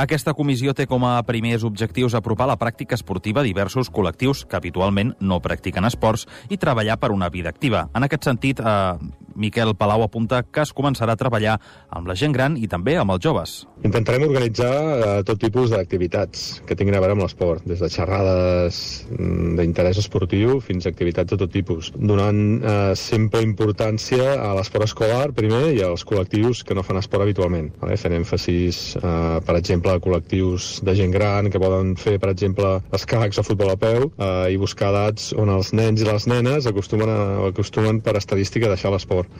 Aquesta 0.00 0.32
comissió 0.32 0.72
té 0.72 0.86
com 0.88 1.02
a 1.04 1.18
primers 1.28 1.64
objectius 1.68 2.14
apropar 2.16 2.46
la 2.48 2.56
pràctica 2.56 2.96
esportiva 2.96 3.42
a 3.42 3.44
diversos 3.44 3.90
col·lectius 3.92 4.46
que 4.48 4.56
habitualment 4.56 5.10
no 5.20 5.42
practiquen 5.44 5.84
esports 5.84 6.24
i 6.48 6.56
treballar 6.56 6.96
per 7.02 7.10
una 7.12 7.28
vida 7.28 7.52
activa. 7.52 7.82
En 7.92 8.06
aquest 8.06 8.24
sentit, 8.24 8.62
eh, 8.64 9.20
Miquel 9.36 9.74
Palau 9.76 10.02
apunta 10.02 10.42
que 10.42 10.62
es 10.64 10.72
començarà 10.76 11.14
a 11.14 11.20
treballar 11.20 11.58
amb 11.88 12.08
la 12.08 12.16
gent 12.18 12.32
gran 12.32 12.56
i 12.56 12.68
també 12.68 12.96
amb 13.00 13.14
els 13.14 13.22
joves. 13.24 13.54
Intentarem 13.84 14.26
organitzar 14.26 14.70
eh, 14.70 15.12
tot 15.26 15.40
tipus 15.40 15.70
d'activitats 15.72 16.60
que 16.68 16.76
tinguin 16.76 16.96
a 16.98 17.00
veure 17.00 17.16
amb 17.16 17.24
l'esport, 17.24 17.64
des 17.68 17.80
de 17.80 17.88
xerrades 17.92 18.80
mm, 19.16 19.54
d'interès 19.60 20.00
esportiu 20.02 20.58
fins 20.64 20.86
a 20.86 20.92
activitats 20.92 21.32
de 21.32 21.40
tot 21.40 21.52
tipus, 21.52 21.92
donant 21.96 22.40
eh, 22.60 22.92
sempre 22.96 23.44
importància 23.46 24.34
a 24.40 24.52
l'esport 24.58 24.88
escolar 24.88 25.30
primer 25.36 25.74
i 25.76 25.84
als 25.86 26.04
col·lectius 26.08 26.64
que 26.64 26.76
no 26.76 26.84
fan 26.84 27.00
esport 27.00 27.24
habitualment. 27.24 27.72
Vale? 27.80 27.96
Fent 28.00 28.16
èmfasis, 28.20 28.82
eh, 29.00 29.40
per 29.46 29.56
exemple, 29.56 29.89
a 29.92 30.00
col·lectius 30.02 30.80
de 30.86 30.94
gent 30.98 31.14
gran 31.14 31.50
que 31.50 31.62
poden 31.62 31.94
fer, 32.00 32.16
per 32.22 32.32
exemple, 32.32 32.76
escacs 32.96 33.40
o 33.40 33.46
futbol 33.46 33.72
a 33.74 33.78
peu 33.80 34.10
eh, 34.10 34.52
i 34.54 34.60
buscar 34.60 34.92
edats 34.94 35.30
on 35.36 35.52
els 35.52 35.72
nens 35.76 36.02
i 36.02 36.08
les 36.08 36.28
nenes 36.30 36.68
acostumen, 36.70 37.10
a, 37.10 37.48
acostumen 37.50 38.02
per 38.04 38.16
estadística 38.20 38.70
a 38.70 38.74
deixar 38.76 38.94
l'esport. 38.94 39.30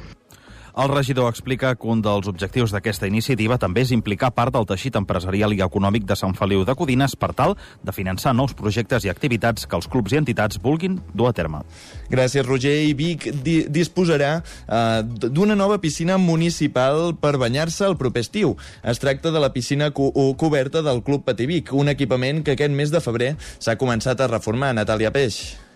El 0.77 0.89
regidor 0.93 1.29
explica 1.31 1.75
que 1.75 1.89
un 1.91 2.03
dels 2.03 2.29
objectius 2.31 2.73
d'aquesta 2.75 3.09
iniciativa 3.11 3.59
també 3.59 3.83
és 3.83 3.93
implicar 3.95 4.31
part 4.35 4.55
del 4.55 4.67
teixit 4.69 4.97
empresarial 5.01 5.55
i 5.57 5.63
econòmic 5.65 6.07
de 6.07 6.17
Sant 6.19 6.37
Feliu 6.39 6.65
de 6.65 6.75
Codines 6.79 7.17
per 7.17 7.33
tal 7.35 7.57
de 7.83 7.95
finançar 7.95 8.35
nous 8.37 8.55
projectes 8.55 9.05
i 9.05 9.13
activitats 9.13 9.67
que 9.67 9.79
els 9.79 9.89
clubs 9.91 10.15
i 10.15 10.21
entitats 10.21 10.61
vulguin 10.63 10.99
dur 11.15 11.31
a 11.31 11.35
terme. 11.37 11.63
Gràcies, 12.11 12.47
Roger. 12.47 12.77
I 12.91 12.95
Vic 12.95 13.29
di 13.45 13.57
disposarà 13.71 14.33
eh, 14.41 15.03
d'una 15.05 15.57
nova 15.59 15.81
piscina 15.83 16.19
municipal 16.19 17.15
per 17.21 17.37
banyar-se 17.41 17.87
el 17.89 17.97
proper 18.01 18.25
estiu. 18.27 18.57
Es 18.83 19.03
tracta 19.03 19.31
de 19.31 19.41
la 19.43 19.53
piscina 19.53 19.91
co 19.91 20.13
coberta 20.37 20.83
del 20.83 21.03
Club 21.03 21.25
Pativic, 21.25 21.73
un 21.73 21.89
equipament 21.89 22.45
que 22.45 22.55
aquest 22.57 22.75
mes 22.75 22.93
de 22.93 23.03
febrer 23.03 23.35
s'ha 23.59 23.79
començat 23.81 24.21
a 24.21 24.31
reformar. 24.31 24.75
Natàlia 24.77 25.13
Peix. 25.15 25.70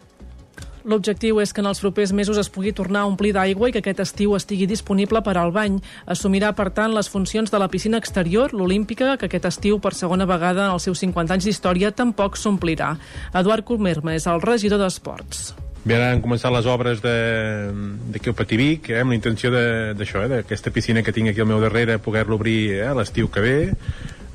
L'objectiu 0.84 1.38
és 1.40 1.54
que 1.56 1.62
en 1.62 1.68
els 1.70 1.80
propers 1.80 2.12
mesos 2.12 2.36
es 2.36 2.50
pugui 2.52 2.74
tornar 2.76 3.04
a 3.04 3.08
omplir 3.08 3.32
d'aigua 3.32 3.70
i 3.70 3.72
que 3.72 3.80
aquest 3.80 4.02
estiu 4.04 4.34
estigui 4.36 4.66
disponible 4.68 5.22
per 5.24 5.38
al 5.40 5.52
bany. 5.54 5.78
Assumirà, 6.04 6.52
per 6.52 6.68
tant, 6.76 6.92
les 6.92 7.08
funcions 7.08 7.48
de 7.48 7.60
la 7.60 7.70
piscina 7.72 7.96
exterior, 7.96 8.52
l'Olímpica, 8.52 9.14
que 9.16 9.30
aquest 9.30 9.48
estiu, 9.48 9.80
per 9.80 9.94
segona 9.96 10.28
vegada 10.28 10.66
en 10.66 10.76
els 10.76 10.84
seus 10.84 11.00
50 11.00 11.38
anys 11.38 11.48
d'història, 11.48 11.94
tampoc 11.96 12.36
s'omplirà. 12.36 12.98
Eduard 13.32 13.64
Colmerma 13.64 14.12
és 14.12 14.28
el 14.28 14.44
regidor 14.44 14.82
d'Esports. 14.84 15.54
Bé, 15.84 15.96
ara 15.96 16.12
han 16.12 16.20
començat 16.24 16.52
les 16.52 16.68
obres 16.68 17.00
d'aquí 17.04 18.30
al 18.30 18.36
Pativic, 18.36 18.90
eh, 18.90 19.00
amb 19.00 19.12
la 19.12 19.16
intenció 19.18 19.50
d'això, 19.52 20.24
eh, 20.24 20.30
d'aquesta 20.36 20.72
piscina 20.72 21.02
que 21.02 21.12
tinc 21.12 21.32
aquí 21.32 21.40
al 21.40 21.48
meu 21.48 21.60
darrere, 21.64 21.98
poder-la 21.98 22.36
obrir 22.36 22.58
eh, 22.76 22.92
l'estiu 22.96 23.28
que 23.32 23.40
ve, 23.44 23.58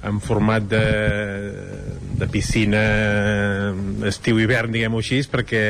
en 0.05 0.19
format 0.21 0.65
de, 0.69 0.83
de 2.19 2.27
piscina 2.27 2.81
estiu-hivern, 4.09 4.73
diguem-ho 4.75 4.99
així, 4.99 5.21
perquè 5.31 5.63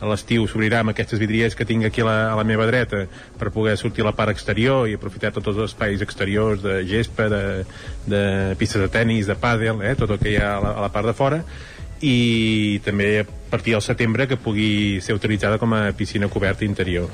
a 0.00 0.08
l'estiu 0.08 0.46
s'obrirà 0.48 0.82
amb 0.84 0.94
aquestes 0.94 1.20
vidries 1.20 1.56
que 1.58 1.66
tinc 1.68 1.88
aquí 1.88 2.04
a 2.04 2.08
la, 2.08 2.16
a 2.32 2.38
la 2.38 2.46
meva 2.46 2.66
dreta 2.70 3.04
per 3.40 3.52
poder 3.54 3.76
sortir 3.80 4.04
a 4.04 4.08
la 4.10 4.14
part 4.16 4.32
exterior 4.32 4.88
i 4.88 4.96
aprofitar 4.98 5.32
tots 5.34 5.52
els 5.52 5.62
espais 5.70 6.02
exteriors 6.04 6.62
de 6.62 6.80
gespa, 6.88 7.28
de, 7.32 7.44
de 8.06 8.24
pistes 8.60 8.82
de 8.82 8.90
tennis, 8.92 9.26
de 9.30 9.38
pàdel, 9.38 9.82
eh, 9.82 9.94
tot 9.98 10.14
el 10.14 10.22
que 10.22 10.34
hi 10.34 10.40
ha 10.40 10.56
a 10.56 10.60
la, 10.62 10.74
a 10.78 10.86
la 10.86 10.92
part 10.94 11.10
de 11.10 11.16
fora 11.18 11.42
i 12.04 12.80
també 12.84 13.20
a 13.22 13.26
partir 13.50 13.74
del 13.74 13.82
setembre 13.84 14.26
que 14.28 14.36
pugui 14.40 15.00
ser 15.00 15.16
utilitzada 15.16 15.58
com 15.62 15.72
a 15.74 15.86
piscina 15.96 16.28
coberta 16.28 16.66
interior. 16.66 17.08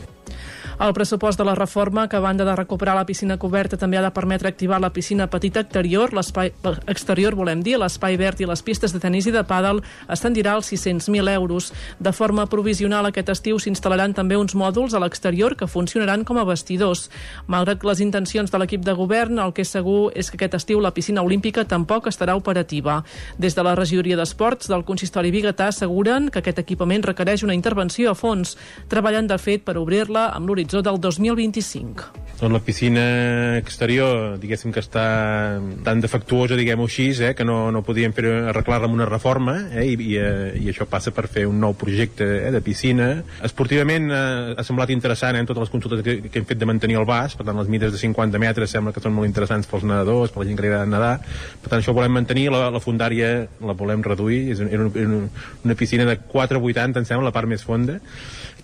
El 0.80 0.94
pressupost 0.96 1.36
de 1.36 1.44
la 1.44 1.54
reforma, 1.54 2.08
que 2.08 2.16
a 2.16 2.20
banda 2.20 2.42
de 2.42 2.56
recuperar 2.56 2.94
la 2.96 3.04
piscina 3.04 3.36
coberta, 3.36 3.76
també 3.76 3.98
ha 3.98 4.02
de 4.02 4.10
permetre 4.16 4.48
activar 4.48 4.78
la 4.80 4.88
piscina 4.88 5.26
petita 5.28 5.60
exterior, 5.60 6.14
l'espai 6.16 6.54
exterior, 6.88 7.34
volem 7.36 7.60
dir, 7.60 7.74
l'espai 7.76 8.16
verd 8.16 8.40
i 8.40 8.46
les 8.48 8.62
pistes 8.64 8.94
de 8.96 9.00
tenis 9.02 9.28
i 9.28 9.34
de 9.34 9.42
pàdel, 9.44 9.82
ascendirà 10.08 10.54
als 10.56 10.70
600.000 10.72 11.34
euros. 11.34 11.68
De 12.00 12.14
forma 12.16 12.46
provisional, 12.48 13.04
aquest 13.10 13.28
estiu 13.28 13.60
s'instal·laran 13.60 14.14
també 14.16 14.38
uns 14.40 14.54
mòduls 14.56 14.96
a 14.96 15.02
l'exterior 15.04 15.52
que 15.52 15.68
funcionaran 15.68 16.24
com 16.24 16.40
a 16.40 16.46
vestidors. 16.48 17.10
Malgrat 17.46 17.84
les 17.84 18.00
intencions 18.00 18.48
de 18.48 18.62
l'equip 18.64 18.80
de 18.80 18.96
govern, 18.96 19.36
el 19.38 19.52
que 19.52 19.68
és 19.68 19.74
segur 19.76 20.14
és 20.16 20.32
que 20.32 20.40
aquest 20.40 20.56
estiu 20.62 20.80
la 20.80 20.94
piscina 20.96 21.20
olímpica 21.20 21.66
tampoc 21.68 22.08
estarà 22.08 22.38
operativa. 22.40 23.02
Des 23.36 23.52
de 23.52 23.66
la 23.68 23.76
regidoria 23.76 24.16
d'Esports 24.16 24.72
del 24.72 24.88
consistori 24.88 25.28
Bigatà 25.28 25.68
asseguren 25.68 26.32
que 26.32 26.40
aquest 26.40 26.64
equipament 26.64 27.04
requereix 27.04 27.44
una 27.44 27.58
intervenció 27.60 28.16
a 28.16 28.16
fons, 28.16 28.56
treballant 28.88 29.28
de 29.28 29.36
fet 29.36 29.68
per 29.68 29.76
obrir-la 29.76 30.30
amb 30.32 30.48
l'horitzó 30.48 30.69
l'horitzó 30.70 30.82
del 30.82 31.00
2025. 31.00 32.04
Doncs 32.40 32.52
la 32.54 32.60
piscina 32.64 33.58
exterior, 33.58 34.38
diguéssim 34.40 34.72
que 34.72 34.80
està 34.80 35.60
tan 35.84 36.00
defectuosa, 36.00 36.56
diguem-ho 36.56 36.86
així, 36.88 37.10
eh, 37.20 37.34
que 37.36 37.44
no, 37.44 37.70
no 37.70 37.82
podíem 37.84 38.14
fer 38.16 38.30
arreglar-la 38.48 38.88
amb 38.88 38.96
una 38.96 39.04
reforma, 39.04 39.58
eh, 39.74 39.84
i, 39.90 39.96
i, 40.00 40.14
eh, 40.16 40.54
i 40.56 40.70
això 40.72 40.86
passa 40.88 41.12
per 41.12 41.26
fer 41.28 41.44
un 41.46 41.60
nou 41.60 41.74
projecte 41.76 42.24
eh, 42.24 42.50
de 42.54 42.62
piscina. 42.64 43.10
Esportivament 43.44 44.08
eh, 44.08 44.54
ha 44.56 44.64
semblat 44.64 44.94
interessant 44.94 45.36
eh, 45.36 45.42
en 45.44 45.50
totes 45.50 45.66
les 45.66 45.74
consultes 45.74 46.00
que, 46.06 46.16
que 46.30 46.40
hem 46.40 46.48
fet 46.48 46.62
de 46.62 46.70
mantenir 46.70 46.96
el 47.02 47.04
bas, 47.04 47.36
per 47.36 47.44
tant 47.44 47.60
les 47.60 47.68
mides 47.68 47.92
de 47.92 48.00
50 48.00 48.40
metres 48.40 48.72
sembla 48.72 48.96
que 48.96 49.04
són 49.04 49.12
molt 49.12 49.28
interessants 49.28 49.68
pels 49.68 49.84
nedadors, 49.84 50.32
per 50.32 50.40
la 50.40 50.48
gent 50.48 50.56
que 50.56 50.64
li 50.64 50.72
agrada 50.72 50.88
nedar, 50.88 51.14
per 51.60 51.74
tant 51.74 51.84
això 51.84 51.92
ho 51.92 51.98
volem 52.00 52.16
mantenir, 52.16 52.48
la, 52.54 52.70
la 52.72 52.80
fundària 52.80 53.34
la 53.60 53.76
volem 53.76 54.06
reduir, 54.06 54.46
és 54.54 54.64
una, 54.64 54.88
una, 54.88 55.24
una 55.66 55.76
piscina 55.76 56.08
de 56.08 56.16
4,80 56.16 57.04
em 57.04 57.10
sembla, 57.10 57.28
la 57.28 57.36
part 57.36 57.52
més 57.52 57.66
fonda, 57.68 58.00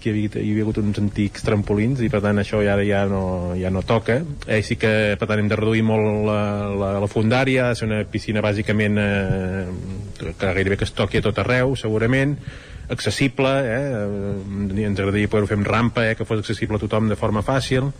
que 0.00 0.10
hi 0.10 0.14
havia, 0.14 0.42
hi 0.42 0.52
havia 0.52 0.66
hagut 0.66 0.80
uns 0.82 1.00
antics 1.02 1.44
trampolins 1.46 2.02
i 2.04 2.10
per 2.12 2.22
tant 2.24 2.38
això 2.42 2.62
ja, 2.64 2.76
ja, 2.86 3.04
no, 3.10 3.54
ja 3.58 3.72
no 3.72 3.82
toca. 3.86 4.20
Eh, 4.46 4.62
sí 4.66 4.78
que 4.80 5.16
per 5.18 5.28
tant 5.28 5.42
hem 5.42 5.50
de 5.50 5.58
reduir 5.58 5.84
molt 5.86 6.26
la, 6.28 6.40
la, 6.76 6.92
la 7.02 7.10
fundària, 7.10 7.66
ha 7.66 7.74
de 7.74 7.80
ser 7.80 7.90
una 7.90 8.02
piscina 8.10 8.44
bàsicament 8.44 9.00
eh, 9.02 9.66
que 10.26 10.54
gairebé 10.54 10.78
que 10.80 10.88
es 10.88 10.94
toqui 10.96 11.20
a 11.20 11.26
tot 11.26 11.38
arreu 11.42 11.76
segurament 11.76 12.36
accessible 12.88 13.50
eh, 13.66 14.84
ens 14.86 15.00
agradaria 15.00 15.30
poder-ho 15.30 15.50
fer 15.50 15.58
amb 15.58 15.68
rampa 15.68 16.06
eh, 16.06 16.14
que 16.18 16.26
fos 16.28 16.42
accessible 16.42 16.78
a 16.78 16.82
tothom 16.82 17.10
de 17.10 17.18
forma 17.18 17.42
fàcil 17.46 17.90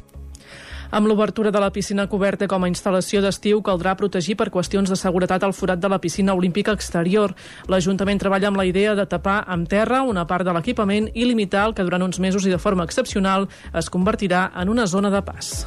amb 0.91 1.07
l'obertura 1.07 1.51
de 1.51 1.61
la 1.61 1.71
piscina 1.71 2.07
coberta 2.07 2.49
com 2.49 2.65
a 2.65 2.71
instal·lació 2.71 3.23
d'estiu 3.25 3.63
caldrà 3.63 3.97
protegir 3.97 4.37
per 4.37 4.51
qüestions 4.55 4.91
de 4.91 4.97
seguretat 4.97 5.43
el 5.47 5.55
forat 5.57 5.81
de 5.81 5.89
la 5.89 6.01
piscina 6.01 6.35
olímpica 6.35 6.75
exterior. 6.77 7.35
L'Ajuntament 7.69 8.21
treballa 8.23 8.49
amb 8.53 8.61
la 8.61 8.67
idea 8.69 8.95
de 8.95 9.07
tapar 9.07 9.43
amb 9.47 9.69
terra 9.69 10.03
una 10.03 10.27
part 10.27 10.47
de 10.47 10.55
l'equipament 10.55 11.11
i 11.15 11.25
limitar 11.25 11.67
el 11.69 11.75
que 11.75 11.87
durant 11.87 12.03
uns 12.07 12.21
mesos 12.21 12.47
i 12.47 12.53
de 12.53 12.63
forma 12.63 12.85
excepcional 12.85 13.49
es 13.75 13.91
convertirà 13.91 14.51
en 14.55 14.69
una 14.69 14.87
zona 14.87 15.11
de 15.11 15.23
pas. 15.23 15.67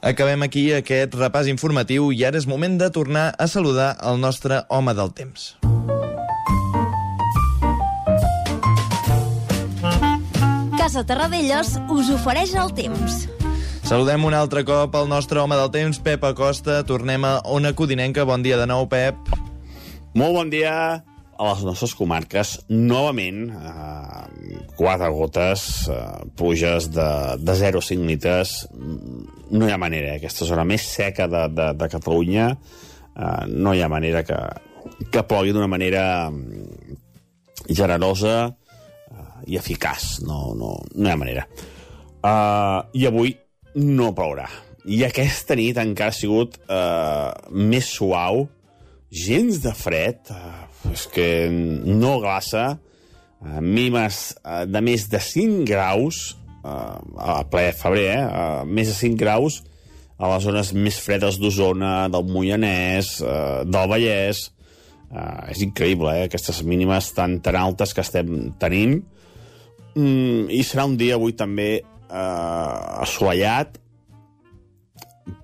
Acabem 0.00 0.40
aquí 0.46 0.70
aquest 0.72 1.12
repàs 1.12 1.50
informatiu 1.52 2.08
i 2.16 2.24
ara 2.24 2.40
és 2.40 2.48
moment 2.48 2.78
de 2.80 2.88
tornar 2.88 3.34
a 3.36 3.46
saludar 3.46 3.92
el 4.00 4.16
nostre 4.24 4.64
home 4.72 4.96
del 4.96 5.12
temps. 5.12 5.59
Casa 10.90 11.06
Terradellos 11.06 11.68
us 11.94 12.08
ofereix 12.10 12.50
el 12.58 12.72
temps. 12.74 13.20
Saludem 13.86 14.24
un 14.26 14.34
altre 14.34 14.64
cop 14.66 14.96
el 14.98 15.04
nostre 15.06 15.38
home 15.38 15.54
del 15.54 15.68
temps, 15.70 16.00
Pep 16.02 16.24
Acosta. 16.26 16.80
Tornem 16.82 17.22
a 17.28 17.36
Ona 17.46 17.70
Codinenca. 17.78 18.24
Bon 18.26 18.42
dia 18.42 18.56
de 18.58 18.66
nou, 18.66 18.88
Pep. 18.90 19.30
Molt 20.18 20.34
bon 20.34 20.50
dia 20.50 20.72
a 20.98 21.46
les 21.46 21.62
nostres 21.62 21.94
comarques. 21.94 22.56
Novament, 22.74 23.38
eh, 23.54 24.58
quatre 24.74 25.12
gotes, 25.14 25.68
eh, 25.94 26.26
pluges 26.34 26.90
de, 26.90 27.06
de 27.38 27.54
0,5 27.62 28.10
litres. 28.10 28.56
No 28.74 29.68
hi 29.68 29.70
ha 29.70 29.78
manera, 29.78 30.16
eh? 30.16 30.18
aquesta 30.18 30.48
zona 30.48 30.66
més 30.66 30.90
seca 30.90 31.30
de, 31.30 31.46
de, 31.54 31.68
de 31.78 31.90
Catalunya, 31.94 32.50
eh, 33.14 33.46
no 33.46 33.78
hi 33.78 33.86
ha 33.86 33.94
manera 33.94 34.26
que, 34.26 34.42
que 35.06 35.22
plogui 35.22 35.54
d'una 35.54 35.70
manera 35.70 36.08
mm, 36.34 36.98
generosa, 37.70 38.56
i 39.46 39.58
eficaç. 39.60 40.20
No, 40.26 40.52
no, 40.58 40.74
no 40.94 41.08
hi 41.08 41.12
ha 41.12 41.20
manera. 41.20 41.46
Uh, 42.20 42.84
I 42.96 43.06
avui 43.08 43.34
no 43.80 44.10
plourà. 44.16 44.48
I 44.90 45.04
aquesta 45.06 45.56
nit 45.58 45.78
encara 45.80 46.12
ha 46.12 46.16
sigut 46.16 46.56
uh, 46.66 47.30
més 47.52 47.88
suau, 47.88 48.46
gens 49.10 49.60
de 49.62 49.72
fred, 49.76 50.30
uh, 50.32 50.66
és 50.92 51.06
que 51.12 51.26
no 51.50 52.18
glaça, 52.22 52.66
uh, 52.76 53.60
mínimes 53.60 54.22
uh, 54.40 54.64
de 54.68 54.84
més 54.84 55.08
de 55.12 55.20
5 55.20 55.64
graus, 55.68 56.22
uh, 56.64 56.96
a 57.20 57.42
ple 57.50 57.70
febrer, 57.76 58.06
eh? 58.14 58.22
Uh, 58.24 58.62
més 58.68 58.88
de 58.88 58.96
5 58.96 59.20
graus 59.20 59.60
a 60.20 60.28
les 60.34 60.44
zones 60.44 60.72
més 60.76 60.98
fredes 61.00 61.38
d'Osona, 61.40 62.08
del 62.12 62.26
Moianès, 62.28 63.18
uh, 63.24 63.62
del 63.64 63.88
Vallès. 63.88 64.48
Uh, 65.10 65.48
és 65.50 65.62
increïble, 65.64 66.12
eh? 66.12 66.26
Aquestes 66.28 66.60
mínimes 66.66 67.08
tan, 67.16 67.38
tan 67.44 67.56
altes 67.58 67.96
que 67.96 68.04
estem 68.04 68.52
tenint. 68.60 69.00
Mm, 69.96 70.50
I 70.54 70.62
serà 70.66 70.86
un 70.86 70.96
dia 71.00 71.16
avui 71.18 71.34
també 71.38 71.70
eh, 71.80 73.02
assolellat, 73.04 73.78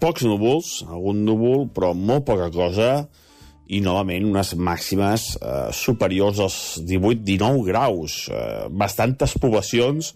pocs 0.03 0.27
núvols, 0.27 0.81
algun 0.87 1.25
núvol, 1.27 1.67
però 1.73 1.93
molt 1.95 2.27
poca 2.29 2.51
cosa, 2.55 2.91
i 3.67 3.81
novament 3.83 4.29
unes 4.29 4.53
màximes 4.55 5.33
eh, 5.41 5.69
superiors 5.75 6.39
als 6.43 6.59
18-19 6.87 7.65
graus. 7.67 8.27
Eh, 8.31 8.67
bastantes 8.71 9.35
poblacions, 9.43 10.13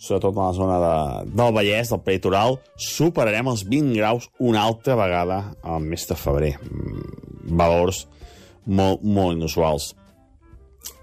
sobretot 0.00 0.36
a 0.36 0.48
la 0.48 0.56
zona 0.56 0.78
de, 0.80 0.94
del 1.34 1.52
Vallès, 1.56 1.92
del 1.92 2.02
peritoral, 2.06 2.58
superarem 2.80 3.52
els 3.52 3.66
20 3.68 3.98
graus 3.98 4.30
una 4.40 4.64
altra 4.64 4.96
vegada 5.00 5.42
al 5.62 5.84
mes 5.84 6.08
de 6.08 6.16
febrer. 6.18 6.54
Mm, 6.64 7.52
valors 7.60 8.06
molt, 8.64 9.04
molt 9.04 9.36
inusuals. 9.36 9.92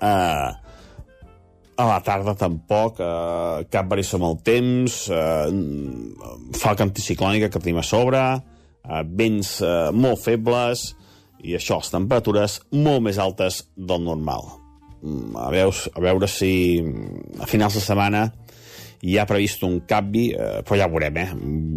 Eh, 0.02 0.50
a 1.78 1.86
la 1.88 2.00
tarda 2.06 2.36
tampoc, 2.38 3.00
eh, 3.00 3.66
cap 3.72 3.88
variació 3.90 4.20
amb 4.20 4.28
el 4.30 4.40
temps, 4.46 4.98
eh, 5.10 5.48
falca 6.60 6.84
anticiclònica 6.86 7.50
que 7.50 7.60
tenim 7.60 7.80
a 7.80 7.86
sobre, 7.86 8.22
eh, 8.84 9.04
vents 9.06 9.62
eh, 9.62 9.92
molt 9.94 10.20
febles, 10.20 10.96
i 11.42 11.56
això, 11.58 11.80
les 11.80 11.90
temperatures 11.90 12.60
molt 12.72 13.02
més 13.02 13.18
altes 13.18 13.64
del 13.76 14.04
normal. 14.04 14.44
Mm, 15.02 15.36
A 15.36 15.50
veure, 15.50 15.74
a 15.96 16.00
veure 16.00 16.28
si 16.28 16.84
a 17.40 17.48
finals 17.50 17.74
de 17.74 17.82
setmana 17.82 18.32
hi 19.02 19.18
ha 19.18 19.26
previst 19.26 19.64
un 19.64 19.80
canvi, 19.90 20.32
eh, 20.34 20.62
però 20.62 20.78
ja 20.78 20.86
ho 20.86 20.94
veurem, 20.94 21.18
eh? 21.18 21.30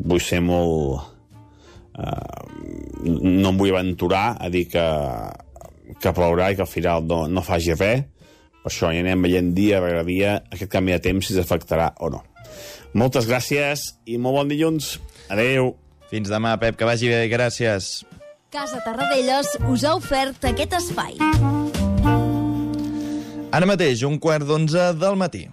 Vull 0.05 0.21
ser 0.21 0.43
molt... 0.45 1.01
Eh, 1.95 2.43
no 3.05 3.51
em 3.53 3.57
vull 3.57 3.71
aventurar 3.71 4.37
a 4.41 4.49
dir 4.51 4.66
que, 4.69 4.85
que 6.01 6.12
plourà 6.12 6.51
i 6.51 6.57
que 6.57 6.65
al 6.65 6.71
final 6.71 7.05
no, 7.07 7.27
no 7.29 7.43
faci 7.45 7.73
res, 7.79 8.05
per 8.65 8.73
això 8.73 8.89
ja 8.97 9.03
anem 9.05 9.27
veient 9.27 9.51
dia 9.53 9.82
rere 9.82 10.01
dia 10.09 10.39
aquest 10.49 10.70
canvi 10.73 10.95
de 10.97 11.03
temps 11.05 11.28
si 11.28 11.36
s'afectarà 11.36 11.91
o 12.01 12.09
no. 12.09 12.23
Moltes 12.97 13.27
gràcies 13.28 13.82
i 14.09 14.16
molt 14.16 14.39
bon 14.39 14.49
dilluns. 14.49 14.95
Adeu. 15.28 15.74
Fins 16.09 16.31
demà, 16.31 16.55
Pep, 16.62 16.78
que 16.78 16.89
vagi 16.89 17.11
bé. 17.11 17.27
Gràcies. 17.28 18.05
Casa 18.55 18.81
Tarradellas 18.86 19.57
us 19.69 19.85
ha 19.85 19.97
ofert 19.99 20.47
aquest 20.49 20.77
espai. 20.78 21.19
Ara 23.55 23.69
mateix, 23.69 24.07
un 24.07 24.16
quart 24.23 24.47
d'onze 24.47 24.93
del 24.99 25.19
matí. 25.20 25.45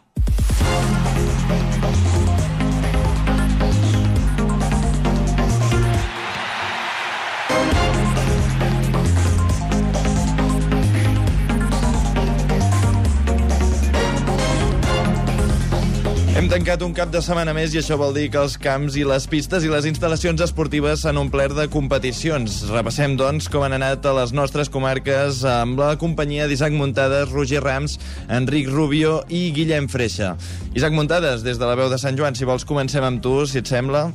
Tancat 16.52 16.82
un 16.84 16.92
cap 16.92 17.08
de 17.08 17.20
setmana 17.24 17.54
més 17.56 17.72
i 17.72 17.78
això 17.80 17.96
vol 17.96 18.12
dir 18.12 18.26
que 18.34 18.40
els 18.42 18.58
camps 18.60 18.98
i 19.00 19.06
les 19.08 19.24
pistes 19.32 19.64
i 19.64 19.70
les 19.72 19.86
instal·lacions 19.88 20.42
esportives 20.44 21.06
s'han 21.06 21.16
omplert 21.22 21.56
de 21.56 21.64
competicions. 21.72 22.58
Repassem, 22.68 23.14
doncs, 23.16 23.48
com 23.48 23.64
han 23.64 23.78
anat 23.78 24.04
a 24.04 24.12
les 24.18 24.34
nostres 24.36 24.68
comarques 24.74 25.46
amb 25.48 25.80
la 25.80 25.94
companyia 26.02 26.50
d'Isaac 26.52 26.76
Muntades, 26.76 27.32
Roger 27.32 27.62
Rams, 27.64 27.96
Enric 28.28 28.68
Rubio 28.68 29.22
i 29.32 29.46
Guillem 29.56 29.88
Freixa. 29.88 30.34
Isaac 30.76 30.92
Muntades, 30.98 31.46
des 31.48 31.62
de 31.62 31.70
la 31.70 31.78
veu 31.80 31.88
de 31.88 32.02
Sant 32.02 32.20
Joan, 32.20 32.36
si 32.36 32.50
vols 32.50 32.68
comencem 32.68 33.08
amb 33.08 33.24
tu, 33.24 33.46
si 33.48 33.62
et 33.64 33.72
sembla. 33.72 34.10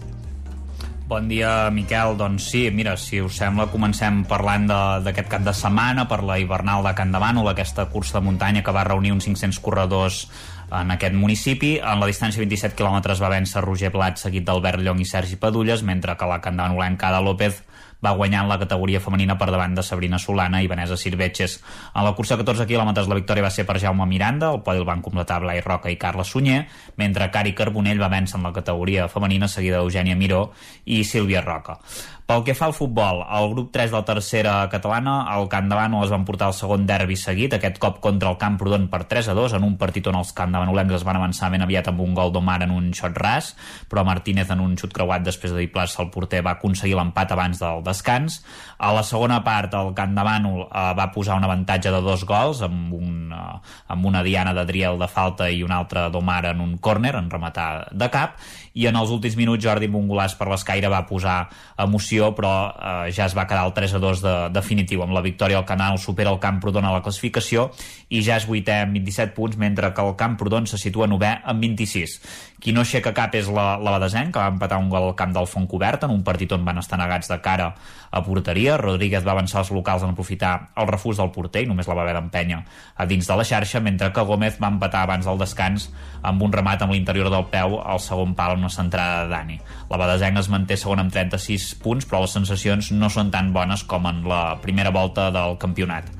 Bon 1.07 1.29
dia, 1.31 1.71
Miquel. 1.71 2.17
Doncs 2.19 2.49
sí, 2.51 2.65
mira, 2.75 2.97
si 2.99 3.21
us 3.23 3.37
sembla, 3.39 3.69
comencem 3.71 4.25
parlant 4.27 4.65
d'aquest 5.07 5.29
cap 5.31 5.45
de 5.47 5.55
setmana 5.55 6.05
per 6.11 6.19
la 6.27 6.37
hivernal 6.43 6.83
de 6.83 6.93
Can 6.99 7.15
de 7.15 7.21
Bànol, 7.23 7.47
aquesta 7.53 7.87
cursa 7.93 8.19
de 8.19 8.25
muntanya 8.27 8.65
que 8.67 8.75
va 8.75 8.83
reunir 8.85 9.15
uns 9.15 9.25
500 9.31 9.63
corredors 9.63 10.25
en 10.70 10.90
aquest 10.90 11.14
municipi. 11.14 11.76
En 11.78 12.02
la 12.02 12.09
distància 12.10 12.43
27 12.43 12.76
quilòmetres 12.78 13.22
va 13.22 13.32
vèncer 13.32 13.62
Roger 13.64 13.93
Plat, 13.94 14.18
seguit 14.20 14.44
d'Albert 14.47 14.82
Llong 14.82 15.01
i 15.01 15.09
Sergi 15.09 15.38
Padulles, 15.40 15.82
mentre 15.86 16.16
que 16.16 16.28
la 16.28 16.40
candanolenca 16.40 17.09
Ada 17.09 17.22
López 17.24 17.62
va 18.05 18.12
guanyar 18.12 18.43
en 18.44 18.48
la 18.48 18.59
categoria 18.59 19.01
femenina 19.01 19.38
per 19.38 19.48
davant 19.51 19.74
de 19.74 19.82
Sabrina 19.82 20.18
Solana 20.18 20.60
i 20.62 20.68
Vanessa 20.68 20.97
Sirvetges. 21.01 21.59
En 21.94 22.05
la 22.05 22.12
cursa 22.14 22.36
de 22.36 22.44
14 22.44 22.66
quilòmetres 22.68 23.09
la 23.09 23.16
victòria 23.18 23.47
va 23.47 23.51
ser 23.51 23.64
per 23.66 23.78
Jaume 23.80 24.06
Miranda, 24.06 24.52
el 24.52 24.62
podi 24.66 24.82
el 24.82 24.88
van 24.88 25.02
completar 25.02 25.40
Blai 25.40 25.62
Roca 25.64 25.90
i 25.90 25.97
Carla 25.97 26.24
Sunyer, 26.24 26.66
mentre 26.97 27.30
Cari 27.32 27.55
Carbonell 27.56 28.02
va 28.02 28.12
vèncer 28.12 28.36
en 28.38 28.44
la 28.47 28.52
categoria 28.52 29.09
femenina 29.09 29.48
seguida 29.48 29.80
d'Eugènia 29.80 30.16
Miró 30.16 30.51
i 30.84 31.02
Sílvia 31.05 31.40
Roca. 31.40 31.80
Pel 32.27 32.43
que 32.43 32.57
fa 32.59 32.66
al 32.66 32.73
futbol, 32.74 33.20
el 33.23 33.53
grup 33.53 33.69
3 33.70 33.93
de 33.93 33.94
la 33.94 34.05
tercera 34.05 34.53
catalana, 34.66 35.28
el 35.36 35.44
Bànol 35.47 36.03
es 36.03 36.11
van 36.11 36.24
portar 36.27 36.48
el 36.51 36.57
segon 36.59 36.82
derbi 36.82 37.15
seguit, 37.15 37.53
aquest 37.55 37.77
cop 37.78 38.01
contra 38.03 38.32
el 38.32 38.39
Camprodon 38.40 38.89
per 38.90 39.05
3 39.07 39.28
a 39.31 39.35
2, 39.39 39.53
en 39.55 39.62
un 39.62 39.77
partit 39.78 40.09
on 40.11 40.19
els 40.19 40.32
Camp 40.35 40.57
es 40.57 41.05
van 41.07 41.16
avançar 41.20 41.53
ben 41.53 41.62
aviat 41.62 41.86
amb 41.86 42.01
un 42.01 42.15
gol 42.15 42.32
d'Omar 42.32 42.65
en 42.65 42.73
un 42.74 42.90
xot 42.93 43.15
ras, 43.15 43.55
però 43.89 44.03
Martínez 44.03 44.51
en 44.51 44.59
un 44.59 44.74
xut 44.77 44.93
creuat 44.93 45.23
després 45.23 45.53
de 45.53 45.61
diplar-se 45.61 46.03
el 46.03 46.11
porter 46.11 46.43
va 46.43 46.57
aconseguir 46.59 46.97
l'empat 46.97 47.31
abans 47.31 47.61
del 47.62 47.85
descans. 47.85 48.43
A 48.78 48.93
la 48.93 49.05
segona 49.07 49.44
part, 49.44 49.73
el 49.74 49.94
Camp 49.94 50.19
eh, 50.19 50.66
va 50.98 51.12
posar 51.15 51.39
un 51.39 51.44
avantatge 51.44 51.94
de 51.94 52.03
dos 52.03 52.27
gols 52.27 52.62
amb, 52.66 52.93
un, 52.93 53.31
eh, 53.31 53.61
amb 53.86 54.05
una 54.05 54.24
diana 54.24 54.53
d'Adriel 54.53 54.98
de 54.98 55.07
falta 55.07 55.48
i 55.48 55.62
una 55.62 55.78
altra 55.78 56.09
d'Omar 56.11 56.44
en 56.47 56.61
un 56.61 56.77
córner, 56.78 57.15
en 57.15 57.31
rematar 57.31 57.86
de 57.93 58.11
cap, 58.11 58.35
i 58.77 58.86
en 58.90 58.97
els 59.01 59.11
últims 59.15 59.39
minuts 59.39 59.65
Jordi 59.65 59.89
golaç 59.89 60.36
per 60.36 60.48
l'escaire 60.51 60.90
va 60.93 61.07
posar 61.09 61.48
emoció, 61.81 62.32
però 62.36 62.53
eh, 62.69 63.12
ja 63.16 63.24
es 63.24 63.35
va 63.36 63.47
quedar 63.48 63.65
el 63.66 63.73
3 63.73 63.94
a 63.97 64.01
2 64.03 64.23
de, 64.23 64.35
definitiu. 64.53 65.03
Amb 65.03 65.16
la 65.16 65.24
victòria 65.24 65.59
el 65.59 65.65
Canal 65.65 65.98
supera 65.98 66.31
el 66.31 66.39
Camprodon 66.39 66.85
a 66.85 66.93
la 66.93 67.03
classificació 67.03 67.70
i 68.09 68.20
ja 68.23 68.36
és 68.36 68.47
vuitè 68.47 68.82
amb 68.85 68.93
27 68.98 69.32
punts, 69.35 69.57
mentre 69.57 69.93
que 69.94 70.05
el 70.05 70.15
Camprodon 70.20 70.69
se 70.69 70.78
situa 70.78 71.09
novè 71.09 71.39
amb 71.44 71.65
26. 71.65 72.20
Qui 72.66 72.72
no 72.74 72.82
aixeca 72.82 73.12
cap 73.14 73.30
és 73.38 73.47
la, 73.47 73.76
la 73.78 73.93
Badesenc, 73.94 74.32
que 74.34 74.43
va 74.43 74.51
empatar 74.51 74.80
un 74.82 74.88
gol 74.90 75.05
al 75.06 75.12
camp 75.14 75.30
del 75.30 75.47
Font 75.47 75.68
Cobert 75.70 76.02
en 76.02 76.10
un 76.10 76.24
partit 76.26 76.51
on 76.51 76.64
van 76.66 76.80
estar 76.80 76.97
negats 76.98 77.30
de 77.30 77.36
cara 77.38 77.68
a 78.10 78.22
porteria. 78.26 78.74
Rodríguez 78.80 79.22
va 79.22 79.36
avançar 79.36 79.60
els 79.60 79.70
locals 79.70 80.02
en 80.02 80.10
aprofitar 80.10 80.72
el 80.74 80.88
refús 80.90 81.20
del 81.20 81.30
porter 81.30 81.62
i 81.62 81.68
només 81.70 81.86
la 81.86 81.94
va 81.94 82.02
haver 82.02 82.16
d'empènyer 82.16 82.59
a 82.98 83.06
dins 83.06 83.30
de 83.30 83.36
la 83.38 83.44
xarxa, 83.47 83.78
mentre 83.86 84.10
que 84.10 84.24
Gómez 84.26 84.59
va 84.59 84.72
empatar 84.74 85.05
abans 85.06 85.30
del 85.30 85.38
descans 85.38 85.86
amb 86.26 86.43
un 86.43 86.59
remat 86.59 86.82
amb 86.82 86.97
l'interior 86.97 87.30
del 87.30 87.47
peu 87.55 87.78
al 87.78 88.02
segon 88.02 88.34
pal 88.34 88.56
amb 88.56 88.66
una 88.66 88.72
centrada 88.80 89.22
de 89.22 89.30
Dani. 89.36 89.60
La 89.86 90.02
Badesenc 90.02 90.43
es 90.43 90.51
manté 90.51 90.74
segon 90.74 91.05
amb 91.05 91.14
36 91.14 91.68
punts, 91.86 92.10
però 92.10 92.24
les 92.24 92.34
sensacions 92.34 92.90
no 92.98 93.14
són 93.14 93.30
tan 93.30 93.55
bones 93.55 93.86
com 93.86 94.10
en 94.10 94.24
la 94.26 94.43
primera 94.59 94.90
volta 94.90 95.30
del 95.30 95.55
campionat. 95.62 96.10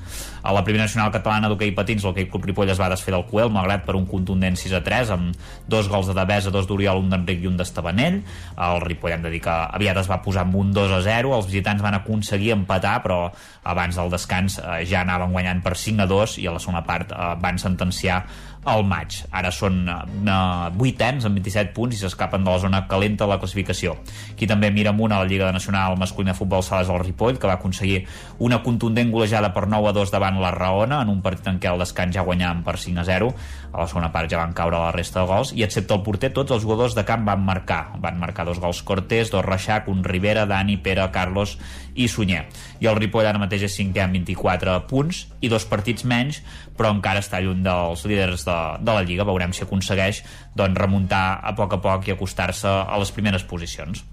A 0.47 0.53
la 0.55 0.61
primera 0.63 0.85
nacional 0.85 1.09
catalana 1.11 1.49
d'hoquei 1.51 1.73
patins, 1.75 2.05
l'hoquei 2.07 2.29
Club 2.31 2.45
Ripoll 2.47 2.69
es 2.71 2.79
va 2.79 2.87
desfer 2.87 3.11
del 3.11 3.25
Coel, 3.27 3.49
malgrat 3.51 3.81
per 3.83 3.97
un 3.99 4.05
contundent 4.07 4.55
6 4.55 4.77
a 4.77 4.79
3, 4.85 5.09
amb 5.11 5.49
dos 5.67 5.89
gols 5.91 6.07
de 6.07 6.15
Devesa, 6.15 6.53
dos 6.55 6.69
d'Oriol, 6.69 7.01
un 7.03 7.09
d'Enric 7.11 7.43
i 7.43 7.49
un 7.49 7.57
d'Estabanell. 7.59 8.21
El 8.55 8.79
Ripoll, 8.85 9.17
hem 9.17 9.25
de 9.25 9.33
dir 9.33 9.41
que 9.43 9.51
aviat 9.51 9.99
es 9.99 10.07
va 10.07 10.21
posar 10.23 10.45
amb 10.45 10.55
un 10.55 10.71
2 10.71 10.93
a 10.95 11.01
0, 11.03 11.33
els 11.35 11.49
visitants 11.51 11.83
van 11.83 11.99
aconseguir 11.99 12.53
empatar, 12.55 12.95
però 13.03 13.19
abans 13.67 13.99
del 13.99 14.13
descans 14.13 14.55
eh, 14.61 14.85
ja 14.87 15.03
anaven 15.03 15.35
guanyant 15.35 15.59
per 15.65 15.75
5 15.75 16.05
a 16.05 16.07
2 16.13 16.37
i 16.39 16.47
a 16.47 16.55
la 16.55 16.63
segona 16.63 16.85
part 16.87 17.11
eh, 17.11 17.33
van 17.43 17.59
sentenciar 17.59 18.21
al 18.65 18.83
maig. 18.87 19.21
Ara 19.31 19.51
són 19.53 19.83
eh, 19.87 20.37
vuitens 20.77 21.27
amb 21.27 21.39
27 21.39 21.73
punts 21.75 21.95
i 21.95 22.01
s'escapen 22.01 22.43
de 22.43 22.51
la 22.51 22.61
zona 22.63 22.83
calenta 22.89 23.25
de 23.25 23.31
la 23.31 23.39
classificació. 23.41 23.97
Qui 24.37 24.49
també 24.49 24.71
mira 24.71 24.91
amunt 24.93 25.13
a 25.13 25.21
la 25.21 25.29
Lliga 25.29 25.51
Nacional 25.55 25.97
Masculina 25.99 26.33
de 26.33 26.39
Futbol 26.39 26.63
Sales 26.63 26.91
del 26.91 27.01
Ripoll, 27.03 27.39
que 27.39 27.47
va 27.49 27.57
aconseguir 27.59 28.05
una 28.39 28.61
contundent 28.63 29.11
golejada 29.11 29.53
per 29.53 29.67
9 29.67 29.91
a 29.91 29.95
2 29.95 30.13
davant 30.13 30.41
la 30.41 30.51
Raona, 30.51 31.01
en 31.01 31.13
un 31.13 31.21
partit 31.21 31.47
en 31.51 31.61
què 31.61 31.71
el 31.71 31.83
descans 31.83 32.15
ja 32.15 32.25
guanyaven 32.27 32.63
per 32.65 32.77
5 32.81 33.03
a 33.03 33.07
0. 33.07 33.31
A 33.73 33.81
la 33.83 33.87
segona 33.89 34.09
part 34.13 34.31
ja 34.31 34.39
van 34.39 34.53
caure 34.57 34.79
la 34.79 34.93
resta 34.95 35.21
de 35.21 35.29
gols, 35.29 35.51
i 35.53 35.63
excepte 35.65 35.93
el 35.93 36.03
porter, 36.05 36.31
tots 36.33 36.53
els 36.55 36.63
jugadors 36.63 36.95
de 36.97 37.03
camp 37.07 37.25
van 37.27 37.43
marcar. 37.45 37.97
Van 38.03 38.17
marcar 38.19 38.45
dos 38.47 38.61
gols 38.63 38.81
Cortés, 38.87 39.31
dos 39.33 39.45
Reixac, 39.45 39.89
un 39.91 40.03
Rivera, 40.05 40.45
Dani, 40.49 40.77
Pere, 40.77 41.05
Carlos 41.11 41.57
i 41.95 42.07
Sunyer. 42.07 42.45
I 42.79 42.89
el 42.89 42.97
Ripoll 42.97 43.27
ara 43.27 43.41
mateix 43.41 43.67
és 43.67 43.77
cinquè 43.77 44.05
amb 44.05 44.17
24 44.17 44.79
punts 44.89 45.25
i 45.41 45.51
dos 45.51 45.67
partits 45.69 46.07
menys, 46.07 46.41
però 46.77 46.93
encara 46.95 47.21
està 47.23 47.41
lluny 47.43 47.61
dels 47.65 48.05
líders 48.07 48.47
de, 48.47 48.57
de 48.81 48.97
la 48.97 49.05
Lliga. 49.05 49.27
Veurem 49.27 49.53
si 49.53 49.65
aconsegueix 49.65 50.23
doncs, 50.55 50.77
remuntar 50.79 51.39
a 51.43 51.53
poc 51.57 51.77
a 51.77 51.81
poc 51.83 52.07
i 52.07 52.15
acostar-se 52.15 52.67
a 52.67 52.99
les 53.01 53.13
primeres 53.13 53.45
posicions. 53.47 54.05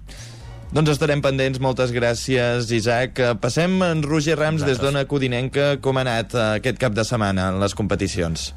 Doncs 0.75 0.95
estarem 0.95 1.21
pendents. 1.23 1.61
Moltes 1.63 1.93
gràcies, 1.95 2.71
Isaac. 2.73 3.21
Passem 3.39 3.77
en 3.85 4.01
Roger 4.03 4.35
Rams 4.39 4.65
des 4.65 4.81
d'Ona 4.81 5.05
Codinenca. 5.07 5.75
Com 5.79 5.95
ha 5.95 6.03
anat 6.03 6.33
eh, 6.35 6.47
aquest 6.59 6.81
cap 6.81 6.95
de 6.97 7.05
setmana 7.07 7.51
en 7.53 7.61
les 7.61 7.77
competicions? 7.77 8.49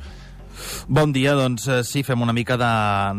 Bon 0.89 1.13
dia, 1.13 1.35
doncs 1.37 1.67
eh, 1.69 1.83
sí, 1.85 2.03
fem 2.03 2.23
una 2.25 2.33
mica 2.33 2.57
de 2.59 2.69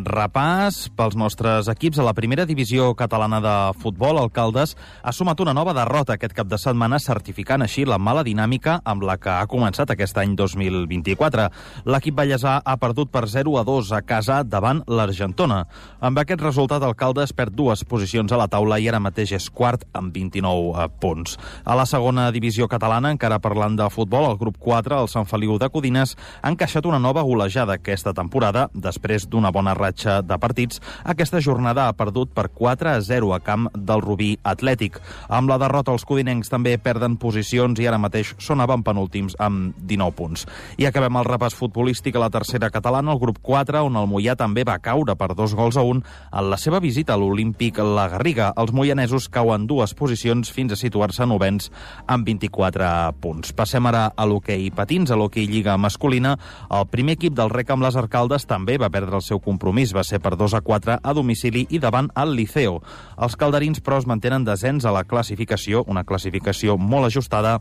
repàs 0.10 0.88
pels 0.98 1.16
nostres 1.20 1.70
equips. 1.72 2.00
A 2.02 2.06
la 2.08 2.16
primera 2.18 2.46
divisió 2.50 2.92
catalana 2.98 3.40
de 3.44 3.56
futbol, 3.80 4.20
el 4.22 4.32
Caldes 4.34 4.76
ha 5.04 5.14
sumat 5.16 5.40
una 5.44 5.54
nova 5.54 5.74
derrota 5.78 6.16
aquest 6.18 6.36
cap 6.38 6.50
de 6.50 6.60
setmana, 6.60 7.00
certificant 7.00 7.64
així 7.64 7.86
la 7.88 8.00
mala 8.02 8.24
dinàmica 8.28 8.80
amb 8.84 9.06
la 9.08 9.18
que 9.22 9.32
ha 9.32 9.48
començat 9.50 9.94
aquest 9.94 10.18
any 10.18 10.36
2024. 10.40 11.48
L'equip 11.90 12.18
ballesà 12.18 12.60
ha 12.66 12.78
perdut 12.82 13.12
per 13.14 13.28
0 13.30 13.56
a 13.62 13.64
2 13.68 13.94
a 13.96 14.02
casa 14.02 14.42
davant 14.44 14.84
l'Argentona. 14.88 15.64
Amb 16.02 16.20
aquest 16.20 16.42
resultat, 16.44 16.84
el 16.84 16.98
Caldes 17.00 17.34
perd 17.38 17.56
dues 17.56 17.86
posicions 17.86 18.32
a 18.32 18.42
la 18.42 18.50
taula 18.52 18.80
i 18.80 18.90
ara 18.90 19.00
mateix 19.04 19.34
és 19.38 19.50
quart 19.50 19.86
amb 19.94 20.14
29 20.16 20.76
eh, 20.76 20.90
punts. 21.00 21.38
A 21.64 21.78
la 21.78 21.86
segona 21.90 22.30
divisió 22.36 22.68
catalana, 22.68 23.14
encara 23.16 23.40
parlant 23.44 23.78
de 23.80 23.88
futbol, 23.94 24.30
el 24.30 24.40
grup 24.42 24.60
4, 24.60 25.00
el 25.00 25.12
Sant 25.12 25.28
Feliu 25.30 25.58
de 25.60 25.70
Codines, 25.70 26.16
ha 26.42 26.52
encaixat 26.52 26.86
una 26.90 27.00
nova 27.00 27.24
golejada 27.30 27.78
aquesta 27.78 28.16
temporada, 28.18 28.68
després 28.74 29.28
d'una 29.30 29.52
bona 29.54 29.76
ratxa 29.78 30.20
de 30.26 30.38
partits, 30.42 30.82
aquesta 31.06 31.42
jornada 31.46 31.88
ha 31.88 31.96
perdut 31.98 32.32
per 32.34 32.48
4 32.56 32.96
a 32.96 33.02
0 33.06 33.34
a 33.36 33.40
camp 33.46 33.68
del 33.76 34.02
Rubí 34.02 34.32
Atlètic. 34.44 34.98
Amb 35.30 35.52
la 35.52 35.60
derrota, 35.62 35.94
els 35.94 36.06
codinencs 36.10 36.50
també 36.50 36.78
perden 36.82 37.20
posicions 37.22 37.78
i 37.80 37.88
ara 37.90 38.02
mateix 38.02 38.34
són 38.42 38.64
avantpenúltims 38.66 39.38
amb 39.40 39.78
19 39.86 40.18
punts. 40.18 40.48
I 40.82 40.88
acabem 40.90 41.20
el 41.20 41.28
repàs 41.28 41.58
futbolístic 41.58 42.18
a 42.18 42.24
la 42.26 42.32
tercera 42.34 42.72
catalana, 42.74 43.14
el 43.14 43.22
grup 43.22 43.42
4, 43.46 43.84
on 43.86 44.00
el 44.00 44.10
Mollà 44.10 44.36
també 44.40 44.66
va 44.66 44.80
caure 44.82 45.16
per 45.20 45.36
dos 45.38 45.54
gols 45.58 45.78
a 45.78 45.86
un 45.86 46.02
en 46.02 46.50
la 46.50 46.58
seva 46.58 46.82
visita 46.82 47.14
a 47.14 47.20
l'Olímpic 47.22 47.78
La 47.84 48.08
Garriga. 48.10 48.50
Els 48.58 48.74
moianesos 48.74 49.30
cauen 49.30 49.68
dues 49.70 49.94
posicions 49.94 50.50
fins 50.54 50.74
a 50.74 50.80
situar-se 50.80 51.28
novens 51.30 51.70
amb 52.08 52.26
24 52.26 53.14
punts. 53.22 53.54
Passem 53.54 53.86
ara 53.90 54.08
a 54.16 54.28
l'hoquei 54.30 54.70
patins, 54.74 55.12
a 55.12 55.20
l'hoquei 55.20 55.48
Lliga 55.50 55.78
masculina. 55.78 56.36
El 56.74 56.88
primer 56.90 57.19
equip 57.20 57.36
del 57.36 57.52
rec 57.52 57.70
amb 57.74 57.84
les 57.84 57.98
arcaldes 58.00 58.48
també 58.48 58.78
va 58.80 58.90
perdre 58.90 59.20
el 59.20 59.26
seu 59.26 59.42
compromís. 59.44 59.92
Va 59.96 60.06
ser 60.08 60.22
per 60.24 60.38
2 60.40 60.56
a 60.56 60.64
4 60.64 61.00
a 61.04 61.14
domicili 61.14 61.66
i 61.70 61.82
davant 61.84 62.08
al 62.16 62.32
Liceo. 62.38 62.80
Els 63.20 63.36
calderins, 63.36 63.84
però, 63.84 64.00
es 64.00 64.08
mantenen 64.08 64.48
descens 64.48 64.88
a 64.88 64.96
la 64.96 65.04
classificació, 65.04 65.84
una 65.92 66.06
classificació 66.08 66.78
molt 66.80 67.12
ajustada 67.12 67.60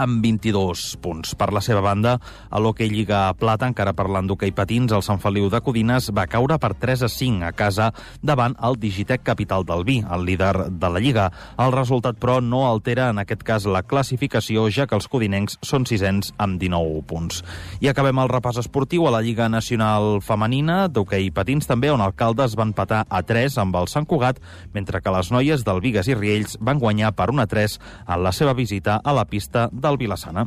amb 0.00 0.22
22 0.24 0.96
punts. 1.04 1.34
Per 1.36 1.50
la 1.52 1.60
seva 1.64 1.82
banda, 1.84 2.16
a 2.48 2.60
l'Hockey 2.60 2.88
Lliga 2.88 3.28
Plata, 3.38 3.68
encara 3.68 3.92
parlant 3.96 4.28
d'hoquei 4.30 4.52
patins, 4.56 4.92
el 4.96 5.04
Sant 5.04 5.20
Feliu 5.20 5.50
de 5.52 5.60
Codines 5.60 6.10
va 6.16 6.26
caure 6.30 6.56
per 6.60 6.72
3 6.80 7.04
a 7.04 7.10
5 7.12 7.44
a 7.46 7.52
casa 7.56 7.90
davant 8.22 8.56
el 8.64 8.78
Digitec 8.80 9.22
Capital 9.26 9.66
del 9.68 9.84
Vi, 9.84 9.98
el 10.08 10.24
líder 10.24 10.70
de 10.70 10.90
la 10.90 11.02
Lliga. 11.02 11.28
El 11.60 11.74
resultat, 11.76 12.16
però, 12.20 12.38
no 12.40 12.64
altera 12.68 13.10
en 13.12 13.20
aquest 13.20 13.44
cas 13.44 13.66
la 13.68 13.82
classificació, 13.82 14.68
ja 14.72 14.86
que 14.88 14.96
els 14.96 15.08
codinencs 15.10 15.58
són 15.66 15.86
sisens 15.88 16.32
amb 16.38 16.60
19 16.60 17.04
punts. 17.10 17.42
I 17.80 17.90
acabem 17.92 18.18
el 18.22 18.32
repàs 18.32 18.60
esportiu 18.62 19.06
a 19.06 19.14
la 19.14 19.22
Lliga 19.24 19.48
Nacional 19.52 20.20
Femenina 20.24 20.86
d'hoquei 20.88 21.30
patins 21.34 21.68
també, 21.68 21.90
on 21.92 22.02
Alcaldes 22.04 22.56
van 22.58 22.72
patar 22.76 23.04
a 23.08 23.22
3 23.26 23.58
amb 23.60 23.76
el 23.80 23.90
Sant 23.92 24.08
Cugat, 24.08 24.40
mentre 24.74 25.00
que 25.00 25.14
les 25.14 25.30
noies 25.34 25.64
del 25.66 25.82
Vigues 25.84 26.08
i 26.08 26.16
Riells 26.16 26.56
van 26.60 26.80
guanyar 26.80 27.12
per 27.16 27.30
1 27.32 27.44
a 27.44 27.48
3 27.50 27.78
en 28.06 28.22
la 28.24 28.32
seva 28.32 28.54
visita 28.54 29.00
a 29.04 29.14
la 29.16 29.26
pista 29.26 29.68
del 29.72 29.89
Vilassana. 29.98 30.46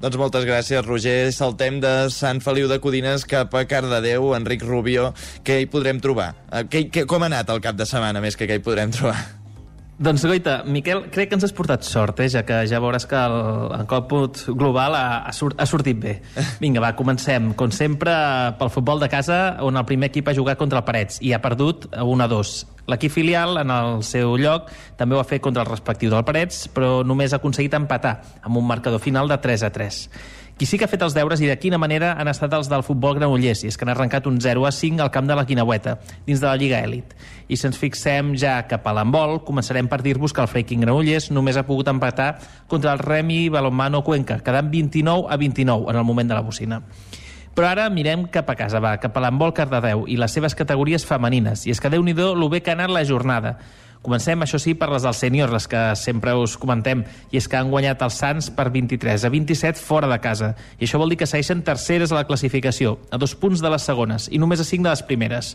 Doncs 0.00 0.16
moltes 0.20 0.44
gràcies, 0.44 0.84
Roger. 0.84 1.32
Saltem 1.32 1.78
de 1.80 2.10
Sant 2.10 2.40
Feliu 2.44 2.68
de 2.68 2.78
Codines 2.82 3.24
cap 3.24 3.54
a 3.54 3.64
Cardedeu. 3.64 4.34
Enric 4.36 4.62
Rubio, 4.66 5.12
què 5.44 5.60
hi 5.62 5.66
podrem 5.70 6.00
trobar? 6.00 6.34
Eh, 6.52 6.64
Què, 6.68 6.88
què, 6.90 7.06
com 7.06 7.22
ha 7.22 7.26
anat 7.32 7.48
el 7.50 7.60
cap 7.64 7.76
de 7.76 7.86
setmana, 7.86 8.20
més 8.20 8.36
que 8.36 8.46
què 8.50 8.58
hi 8.58 8.64
podrem 8.64 8.90
trobar? 8.92 9.43
Doncs, 9.94 10.24
Goita, 10.26 10.64
Miquel, 10.66 11.04
crec 11.14 11.28
que 11.30 11.36
ens 11.38 11.44
has 11.46 11.52
portat 11.54 11.84
sort, 11.86 12.18
eh? 12.18 12.26
ja 12.26 12.40
que 12.42 12.56
ja 12.66 12.80
veuràs 12.82 13.04
que 13.06 13.14
el, 13.14 13.36
el 13.76 13.84
còmput 13.86 14.40
global 14.58 14.96
ha, 14.98 15.30
ha, 15.30 15.66
sortit 15.70 16.00
bé. 16.02 16.16
Vinga, 16.62 16.82
va, 16.82 16.96
comencem. 16.98 17.52
Com 17.54 17.70
sempre, 17.70 18.12
pel 18.58 18.72
futbol 18.74 18.98
de 18.98 19.08
casa, 19.12 19.60
on 19.62 19.78
el 19.78 19.86
primer 19.86 20.10
equip 20.10 20.32
ha 20.32 20.34
jugat 20.34 20.58
contra 20.58 20.82
el 20.82 20.88
Parets 20.88 21.22
i 21.22 21.30
ha 21.30 21.38
perdut 21.44 21.86
1 21.94 22.26
a 22.26 22.30
2. 22.32 22.54
L'equip 22.90 23.14
filial, 23.14 23.54
en 23.62 23.70
el 23.70 24.02
seu 24.04 24.34
lloc, 24.36 24.72
també 24.98 25.14
ho 25.14 25.22
ha 25.22 25.28
fet 25.28 25.44
contra 25.44 25.62
el 25.62 25.70
respectiu 25.70 26.10
del 26.10 26.26
Parets, 26.26 26.66
però 26.74 27.04
només 27.06 27.32
ha 27.32 27.38
aconseguit 27.38 27.78
empatar, 27.78 28.18
amb 28.42 28.58
un 28.58 28.66
marcador 28.66 28.98
final 29.00 29.30
de 29.30 29.38
3 29.46 29.62
a 29.62 29.70
3. 29.78 30.00
Qui 30.54 30.68
sí 30.70 30.78
que 30.78 30.86
ha 30.86 30.90
fet 30.90 31.02
els 31.02 31.16
deures 31.16 31.40
i 31.42 31.48
de 31.50 31.56
quina 31.58 31.80
manera 31.82 32.12
han 32.14 32.28
estat 32.30 32.52
els 32.54 32.68
del 32.70 32.84
futbol 32.86 33.16
granollers, 33.16 33.64
i 33.64 33.72
és 33.72 33.74
que 33.74 33.82
han 33.82 33.90
arrencat 33.90 34.28
un 34.30 34.36
0 34.38 34.68
a 34.68 34.70
5 34.70 35.02
al 35.02 35.10
camp 35.10 35.26
de 35.26 35.34
la 35.34 35.42
Guinaueta, 35.48 35.96
dins 36.28 36.38
de 36.38 36.46
la 36.46 36.54
Lliga 36.54 36.78
Elit. 36.86 37.10
I 37.50 37.58
si 37.58 37.66
ens 37.66 37.80
fixem 37.80 38.36
ja 38.38 38.60
cap 38.70 38.86
a 38.86 38.92
l'handbol, 38.94 39.40
començarem 39.42 39.90
per 39.90 39.98
dir-vos 40.06 40.30
que 40.30 40.44
el 40.44 40.50
Freaking 40.52 40.86
Granollers 40.86 41.32
només 41.34 41.58
ha 41.58 41.66
pogut 41.66 41.90
empatar 41.90 42.36
contra 42.70 42.94
el 42.94 43.02
Remi 43.02 43.48
Balonmano 43.50 44.04
Cuenca, 44.06 44.38
quedant 44.46 44.70
29 44.70 45.26
a 45.26 45.40
29 45.42 45.90
en 45.90 45.98
el 45.98 46.06
moment 46.06 46.30
de 46.30 46.38
la 46.38 46.46
bocina. 46.46 46.84
Però 47.54 47.66
ara 47.70 47.88
mirem 47.90 48.28
cap 48.30 48.48
a 48.50 48.56
casa, 48.58 48.78
va, 48.82 48.96
cap 49.02 49.14
a 49.18 49.24
l'handbol 49.26 49.52
Cardedeu 49.54 50.06
i 50.06 50.14
les 50.18 50.38
seves 50.38 50.54
categories 50.54 51.02
femenines. 51.06 51.66
I 51.66 51.74
és 51.74 51.82
que 51.82 51.90
déu-n'hi-do 51.90 52.32
lo 52.38 52.46
bé 52.50 52.62
que 52.62 52.70
ha 52.70 52.78
anat 52.78 52.94
la 52.94 53.02
jornada. 53.06 53.56
Comencem, 54.04 54.42
això 54.44 54.58
sí, 54.60 54.74
per 54.76 54.90
les 54.92 55.04
dels 55.06 55.16
sèniors, 55.16 55.52
les 55.54 55.64
que 55.64 55.80
sempre 55.96 56.34
us 56.36 56.58
comentem, 56.60 57.06
i 57.32 57.38
és 57.40 57.46
que 57.48 57.56
han 57.56 57.70
guanyat 57.72 58.02
els 58.04 58.18
Sants 58.20 58.50
per 58.52 58.66
23 58.68 59.24
a 59.24 59.30
27 59.32 59.80
fora 59.80 60.10
de 60.10 60.18
casa. 60.20 60.50
I 60.76 60.84
això 60.84 60.98
vol 61.00 61.14
dir 61.14 61.16
que 61.22 61.28
segueixen 61.30 61.62
terceres 61.64 62.12
a 62.12 62.18
la 62.18 62.26
classificació, 62.28 62.98
a 63.08 63.16
dos 63.16 63.32
punts 63.40 63.62
de 63.64 63.70
les 63.72 63.86
segones, 63.88 64.28
i 64.28 64.40
només 64.42 64.60
a 64.60 64.66
cinc 64.68 64.84
de 64.84 64.92
les 64.92 65.02
primeres. 65.08 65.54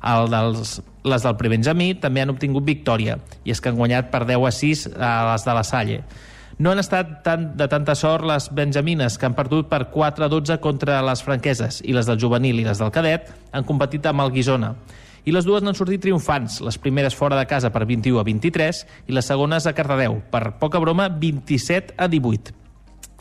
El 0.00 0.32
dels, 0.32 0.78
les 1.04 1.26
del 1.28 1.36
Prebenjamí 1.36 1.90
també 2.00 2.24
han 2.24 2.32
obtingut 2.32 2.64
victòria, 2.64 3.18
i 3.44 3.52
és 3.52 3.60
que 3.60 3.68
han 3.68 3.76
guanyat 3.76 4.08
per 4.08 4.22
10 4.24 4.48
a 4.48 4.54
6 4.62 4.86
a 4.96 5.12
les 5.34 5.44
de 5.44 5.58
la 5.60 5.66
Salle. 5.68 6.00
No 6.56 6.72
han 6.72 6.80
estat 6.80 7.18
tan, 7.24 7.50
de 7.60 7.68
tanta 7.68 7.92
sort 7.96 8.24
les 8.24 8.48
benjamines, 8.48 9.18
que 9.20 9.28
han 9.28 9.36
perdut 9.36 9.68
per 9.68 9.90
4 9.92 10.24
a 10.24 10.32
12 10.32 10.56
contra 10.64 11.02
les 11.04 11.20
franqueses, 11.20 11.82
i 11.84 11.92
les 11.92 12.08
del 12.08 12.20
juvenil 12.20 12.64
i 12.64 12.64
les 12.64 12.80
del 12.80 12.96
cadet 12.96 13.28
han 13.52 13.68
competit 13.68 14.08
amb 14.08 14.24
el 14.24 14.32
Guisona. 14.32 14.72
I 15.24 15.34
les 15.34 15.44
dues 15.44 15.64
n'han 15.64 15.76
sortit 15.76 16.00
triomfants, 16.00 16.60
les 16.64 16.78
primeres 16.80 17.16
fora 17.16 17.38
de 17.38 17.46
casa 17.48 17.70
per 17.74 17.84
21 17.88 18.20
a 18.20 18.24
23 18.24 18.84
i 19.08 19.16
les 19.16 19.26
segones 19.28 19.66
a 19.66 19.74
Cardedeu, 19.76 20.20
per 20.32 20.56
poca 20.60 20.80
broma 20.80 21.10
27 21.12 21.96
a 21.98 22.08
18. 22.08 22.56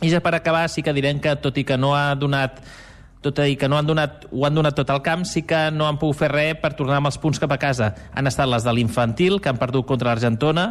I 0.01 0.13
ja 0.13 0.21
per 0.23 0.33
acabar 0.37 0.69
sí 0.71 0.83
que 0.85 0.95
direm 0.95 1.19
que 1.19 1.35
tot 1.43 1.57
i 1.59 1.65
que 1.67 1.77
no 1.77 1.91
ha 1.95 2.13
donat 2.15 2.61
tot 3.19 3.41
i 3.43 3.57
que 3.59 3.67
no 3.67 3.75
han 3.75 3.87
donat, 3.87 4.29
ho 4.31 4.45
han 4.47 4.55
donat 4.55 4.77
tot 4.79 4.89
al 4.93 5.01
camp, 5.03 5.25
sí 5.27 5.43
que 5.43 5.67
no 5.75 5.89
han 5.89 5.99
pogut 5.99 6.21
fer 6.21 6.29
res 6.31 6.61
per 6.61 6.71
tornar 6.79 7.01
amb 7.01 7.11
els 7.11 7.19
punts 7.19 7.41
cap 7.41 7.51
a 7.51 7.59
casa. 7.59 7.91
Han 8.15 8.31
estat 8.31 8.47
les 8.47 8.63
de 8.63 8.71
l'infantil, 8.71 9.41
que 9.43 9.51
han 9.51 9.59
perdut 9.59 9.89
contra 9.89 10.13
l'Argentona, 10.13 10.69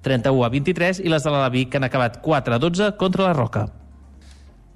31 0.00 0.46
a 0.46 0.48
23, 0.48 1.02
i 1.04 1.12
les 1.12 1.28
de 1.28 1.34
l'Alaví, 1.34 1.66
que 1.68 1.76
han 1.76 1.84
acabat 1.84 2.22
4 2.24 2.56
a 2.56 2.62
12 2.62 2.94
contra 2.96 3.28
la 3.28 3.36
Roca. 3.36 3.66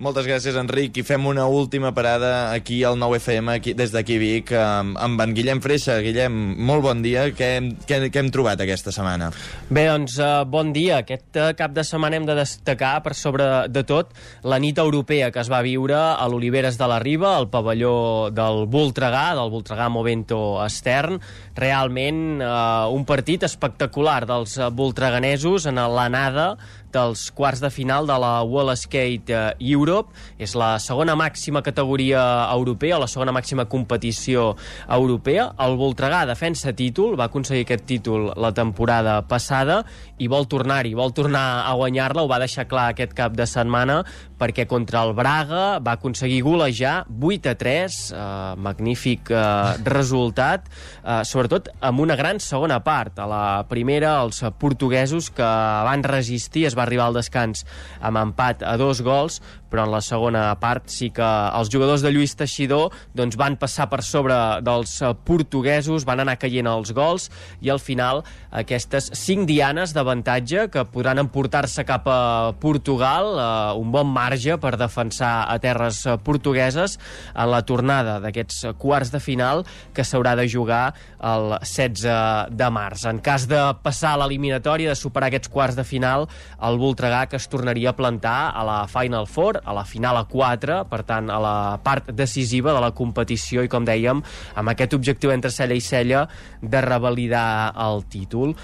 Moltes 0.02 0.26
gràcies, 0.26 0.56
Enric. 0.58 0.96
I 0.98 1.04
fem 1.06 1.22
una 1.30 1.44
última 1.46 1.92
parada 1.94 2.50
aquí 2.50 2.80
al 2.82 2.96
9FM, 2.98 3.52
aquí, 3.54 3.74
des 3.78 3.92
d'aquí 3.94 4.16
Vic, 4.18 4.50
amb, 4.58 4.96
amb 4.98 5.20
en 5.22 5.34
Guillem 5.36 5.60
Freixa. 5.62 6.00
Guillem, 6.02 6.34
molt 6.66 6.82
bon 6.82 6.98
dia. 7.00 7.28
Què, 7.30 7.50
hem- 7.60 7.68
què, 7.86 8.00
què 8.10 8.18
hem 8.24 8.30
trobat 8.34 8.58
aquesta 8.60 8.90
setmana? 8.90 9.28
Bé, 9.70 9.84
doncs, 9.86 10.16
uh, 10.18 10.42
bon 10.50 10.72
dia. 10.74 10.98
Aquest 11.04 11.38
uh, 11.38 11.52
cap 11.54 11.70
de 11.78 11.84
setmana 11.86 12.18
hem 12.18 12.26
de 12.26 12.34
destacar, 12.40 12.96
per 13.06 13.14
sobre 13.14 13.46
de 13.70 13.84
tot, 13.86 14.10
la 14.42 14.58
nit 14.58 14.82
europea 14.82 15.30
que 15.30 15.38
es 15.44 15.48
va 15.48 15.62
viure 15.62 15.94
a 15.94 16.26
l'Oliveres 16.28 16.74
de 16.76 16.90
la 16.90 16.98
Riba, 16.98 17.36
al 17.38 17.46
pavelló 17.54 17.94
del 18.34 18.66
Voltregà, 18.66 19.28
del 19.38 19.54
Voltregà 19.54 19.86
Movento 19.94 20.58
Estern. 20.66 21.20
Realment, 21.54 22.42
uh, 22.42 22.90
un 22.90 23.06
partit 23.06 23.46
espectacular 23.46 24.24
dels 24.26 24.58
voltreganesos 24.74 25.70
en 25.70 25.78
l'anada 25.78 26.56
dels 26.94 27.26
quarts 27.34 27.60
de 27.62 27.70
final 27.74 28.06
de 28.06 28.16
la 28.22 28.32
World 28.42 28.78
Skate 28.78 29.34
eh, 29.34 29.72
Europe. 29.74 30.14
És 30.38 30.54
la 30.58 30.76
segona 30.82 31.16
màxima 31.18 31.62
categoria 31.66 32.22
europea, 32.52 33.00
la 33.02 33.10
segona 33.10 33.34
màxima 33.34 33.66
competició 33.70 34.52
europea. 34.88 35.50
El 35.66 35.76
Voltregà 35.80 36.24
defensa 36.30 36.72
títol, 36.72 37.18
va 37.18 37.28
aconseguir 37.28 37.66
aquest 37.66 37.86
títol 37.90 38.30
la 38.40 38.54
temporada 38.54 39.20
passada 39.28 39.82
i 40.18 40.28
vol 40.30 40.46
tornar-hi, 40.50 40.94
vol 40.94 41.12
tornar 41.14 41.64
a 41.66 41.72
guanyar-la, 41.78 42.22
ho 42.22 42.30
va 42.30 42.38
deixar 42.42 42.66
clar 42.70 42.90
aquest 42.92 43.14
cap 43.16 43.34
de 43.34 43.46
setmana, 43.48 44.02
perquè 44.38 44.66
contra 44.70 45.02
el 45.06 45.14
Braga 45.16 45.80
va 45.82 45.96
aconseguir 45.96 46.42
golejar 46.46 46.94
8 47.08 47.50
a 47.50 47.56
3, 47.58 47.98
eh, 48.12 48.20
magnífic 48.62 49.32
eh, 49.32 49.40
resultat, 49.88 50.68
eh, 51.02 51.22
sobretot 51.26 51.70
amb 51.80 52.04
una 52.04 52.16
gran 52.16 52.40
segona 52.40 52.80
part. 52.84 53.18
A 53.18 53.26
la 53.30 53.44
primera, 53.70 54.16
els 54.22 54.42
portuguesos 54.58 55.30
que 55.34 55.50
van 55.88 56.04
resistir, 56.06 56.66
es 56.68 56.78
va 56.78 56.84
arribar 56.86 57.08
al 57.08 57.18
descans 57.18 57.64
amb 58.00 58.20
empat 58.20 58.62
a 58.62 58.76
dos 58.80 59.02
gols, 59.02 59.40
però 59.74 59.88
en 59.88 59.90
la 59.90 60.02
segona 60.06 60.44
part 60.62 60.86
sí 60.92 61.08
que 61.10 61.26
els 61.58 61.70
jugadors 61.72 62.04
de 62.04 62.12
Lluís 62.14 62.36
Teixidor 62.38 62.92
doncs, 63.18 63.34
van 63.34 63.56
passar 63.58 63.88
per 63.90 64.04
sobre 64.06 64.36
dels 64.62 65.00
portuguesos, 65.26 66.06
van 66.06 66.22
anar 66.22 66.36
caient 66.38 66.68
els 66.70 66.92
gols 66.94 67.26
i 67.64 67.72
al 67.74 67.82
final 67.82 68.22
aquestes 68.54 69.10
cinc 69.18 69.48
dianes 69.50 69.90
d'avantatge 70.04 70.68
que 70.70 70.84
podran 70.92 71.18
emportar-se 71.22 71.84
cap 71.88 72.06
a 72.06 72.52
Portugal, 72.60 73.32
eh, 73.40 73.80
un 73.80 73.90
bon 73.90 74.06
marge 74.12 74.58
per 74.60 74.76
defensar 74.76 75.48
a 75.48 75.56
terres 75.58 76.04
eh, 76.06 76.18
portugueses 76.20 76.98
en 77.32 77.50
la 77.50 77.62
tornada 77.64 78.20
d'aquests 78.20 78.74
quarts 78.78 79.10
de 79.14 79.20
final 79.24 79.64
que 79.96 80.04
s'haurà 80.04 80.34
de 80.36 80.46
jugar 80.48 80.94
el 81.24 81.56
16 81.64 82.52
de 82.52 82.68
març. 82.70 83.06
En 83.08 83.20
cas 83.24 83.48
de 83.48 83.60
passar 83.82 84.14
l'eliminatòria, 84.20 84.92
de 84.92 84.98
superar 84.98 85.30
aquests 85.30 85.48
quarts 85.48 85.78
de 85.78 85.84
final, 85.88 86.28
el 86.60 86.78
Voltregà 86.78 87.24
que 87.30 87.40
es 87.40 87.48
tornaria 87.48 87.94
a 87.94 87.96
plantar 87.96 88.52
a 88.54 88.64
la 88.66 88.78
Final 88.90 89.26
Four, 89.26 89.62
a 89.64 89.72
la 89.72 89.86
final 89.88 90.20
a 90.20 90.26
4, 90.28 90.82
per 90.90 91.02
tant, 91.08 91.30
a 91.30 91.40
la 91.40 91.56
part 91.84 92.10
decisiva 92.12 92.74
de 92.74 92.82
la 92.84 92.92
competició 92.92 93.64
i, 93.64 93.70
com 93.72 93.86
dèiem, 93.86 94.20
amb 94.54 94.74
aquest 94.74 94.94
objectiu 94.94 95.32
entre 95.32 95.52
cella 95.54 95.78
i 95.78 95.84
cella 95.84 96.26
de 96.60 96.84
revalidar 96.84 97.72
el 97.86 98.04
títol. 98.10 98.54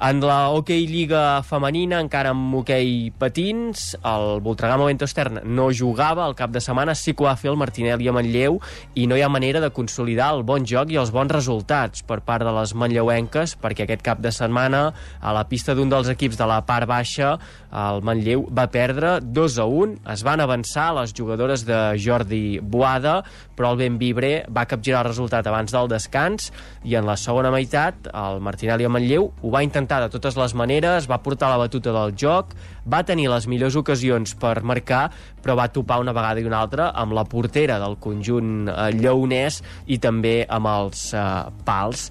En 0.00 0.22
la 0.24 0.48
Hockey 0.48 0.86
Lliga 0.90 1.40
femenina, 1.46 2.00
encara 2.02 2.32
amb 2.34 2.56
hoquei 2.58 3.12
patins, 3.18 3.92
el 4.02 4.40
Voltregà 4.42 4.74
Momento 4.80 5.06
Extern 5.06 5.38
no 5.46 5.68
jugava 5.70 6.26
el 6.26 6.34
cap 6.38 6.50
de 6.50 6.62
setmana, 6.64 6.96
sí 6.98 7.14
que 7.14 7.22
ho 7.22 7.28
va 7.28 7.36
fer 7.38 7.52
el 7.52 7.58
Martinelli 7.60 8.10
a 8.10 8.14
Manlleu 8.16 8.58
i 8.98 9.06
no 9.06 9.14
hi 9.14 9.22
ha 9.22 9.30
manera 9.30 9.62
de 9.62 9.70
consolidar 9.76 10.32
el 10.34 10.42
bon 10.48 10.66
joc 10.66 10.90
i 10.90 10.98
els 10.98 11.12
bons 11.14 11.30
resultats 11.30 12.02
per 12.06 12.18
part 12.26 12.42
de 12.46 12.54
les 12.56 12.74
manlleuenques 12.74 13.54
perquè 13.62 13.86
aquest 13.86 14.02
cap 14.06 14.20
de 14.24 14.34
setmana 14.34 14.88
a 15.20 15.34
la 15.36 15.46
pista 15.48 15.76
d'un 15.78 15.92
dels 15.92 16.10
equips 16.10 16.40
de 16.40 16.50
la 16.50 16.60
part 16.66 16.90
baixa 16.90 17.36
el 17.70 18.02
Manlleu 18.02 18.48
va 18.50 18.66
perdre 18.74 19.18
2 19.22 19.58
a 19.62 19.66
1, 19.70 20.00
es 20.12 20.24
van 20.26 20.42
avançar 20.42 20.90
les 20.96 21.14
jugadores 21.14 21.62
de 21.68 21.78
Jordi 22.02 22.58
Boada, 22.58 23.20
però 23.60 23.74
el 23.74 23.80
Benvibre 23.82 24.46
va 24.48 24.64
capgirar 24.64 25.02
el 25.02 25.10
resultat 25.10 25.44
abans 25.50 25.74
del 25.74 25.90
descans 25.92 26.48
i 26.88 26.94
en 26.96 27.04
la 27.04 27.18
segona 27.20 27.50
meitat 27.52 28.08
el 28.08 28.40
Martinelli 28.40 28.86
a 28.88 28.92
Manlleu 28.92 29.26
ho 29.28 29.50
va 29.52 29.60
intentar 29.66 29.98
de 30.00 30.08
totes 30.08 30.38
les 30.40 30.54
maneres, 30.56 31.10
va 31.10 31.20
portar 31.20 31.50
la 31.52 31.58
batuta 31.60 31.92
del 31.92 32.14
joc, 32.16 32.54
va 32.88 33.02
tenir 33.04 33.28
les 33.28 33.44
millors 33.52 33.76
ocasions 33.76 34.32
per 34.40 34.62
marcar, 34.64 35.10
però 35.44 35.58
va 35.60 35.68
topar 35.68 36.00
una 36.00 36.14
vegada 36.16 36.40
i 36.40 36.48
una 36.48 36.62
altra 36.64 36.88
amb 36.96 37.12
la 37.12 37.26
portera 37.28 37.76
del 37.82 37.98
conjunt 38.00 38.70
eh, 38.70 38.90
lleonès 38.96 39.60
i 39.92 40.00
també 40.00 40.38
amb 40.48 40.70
els 40.70 41.10
eh, 41.12 41.24
pals. 41.66 42.08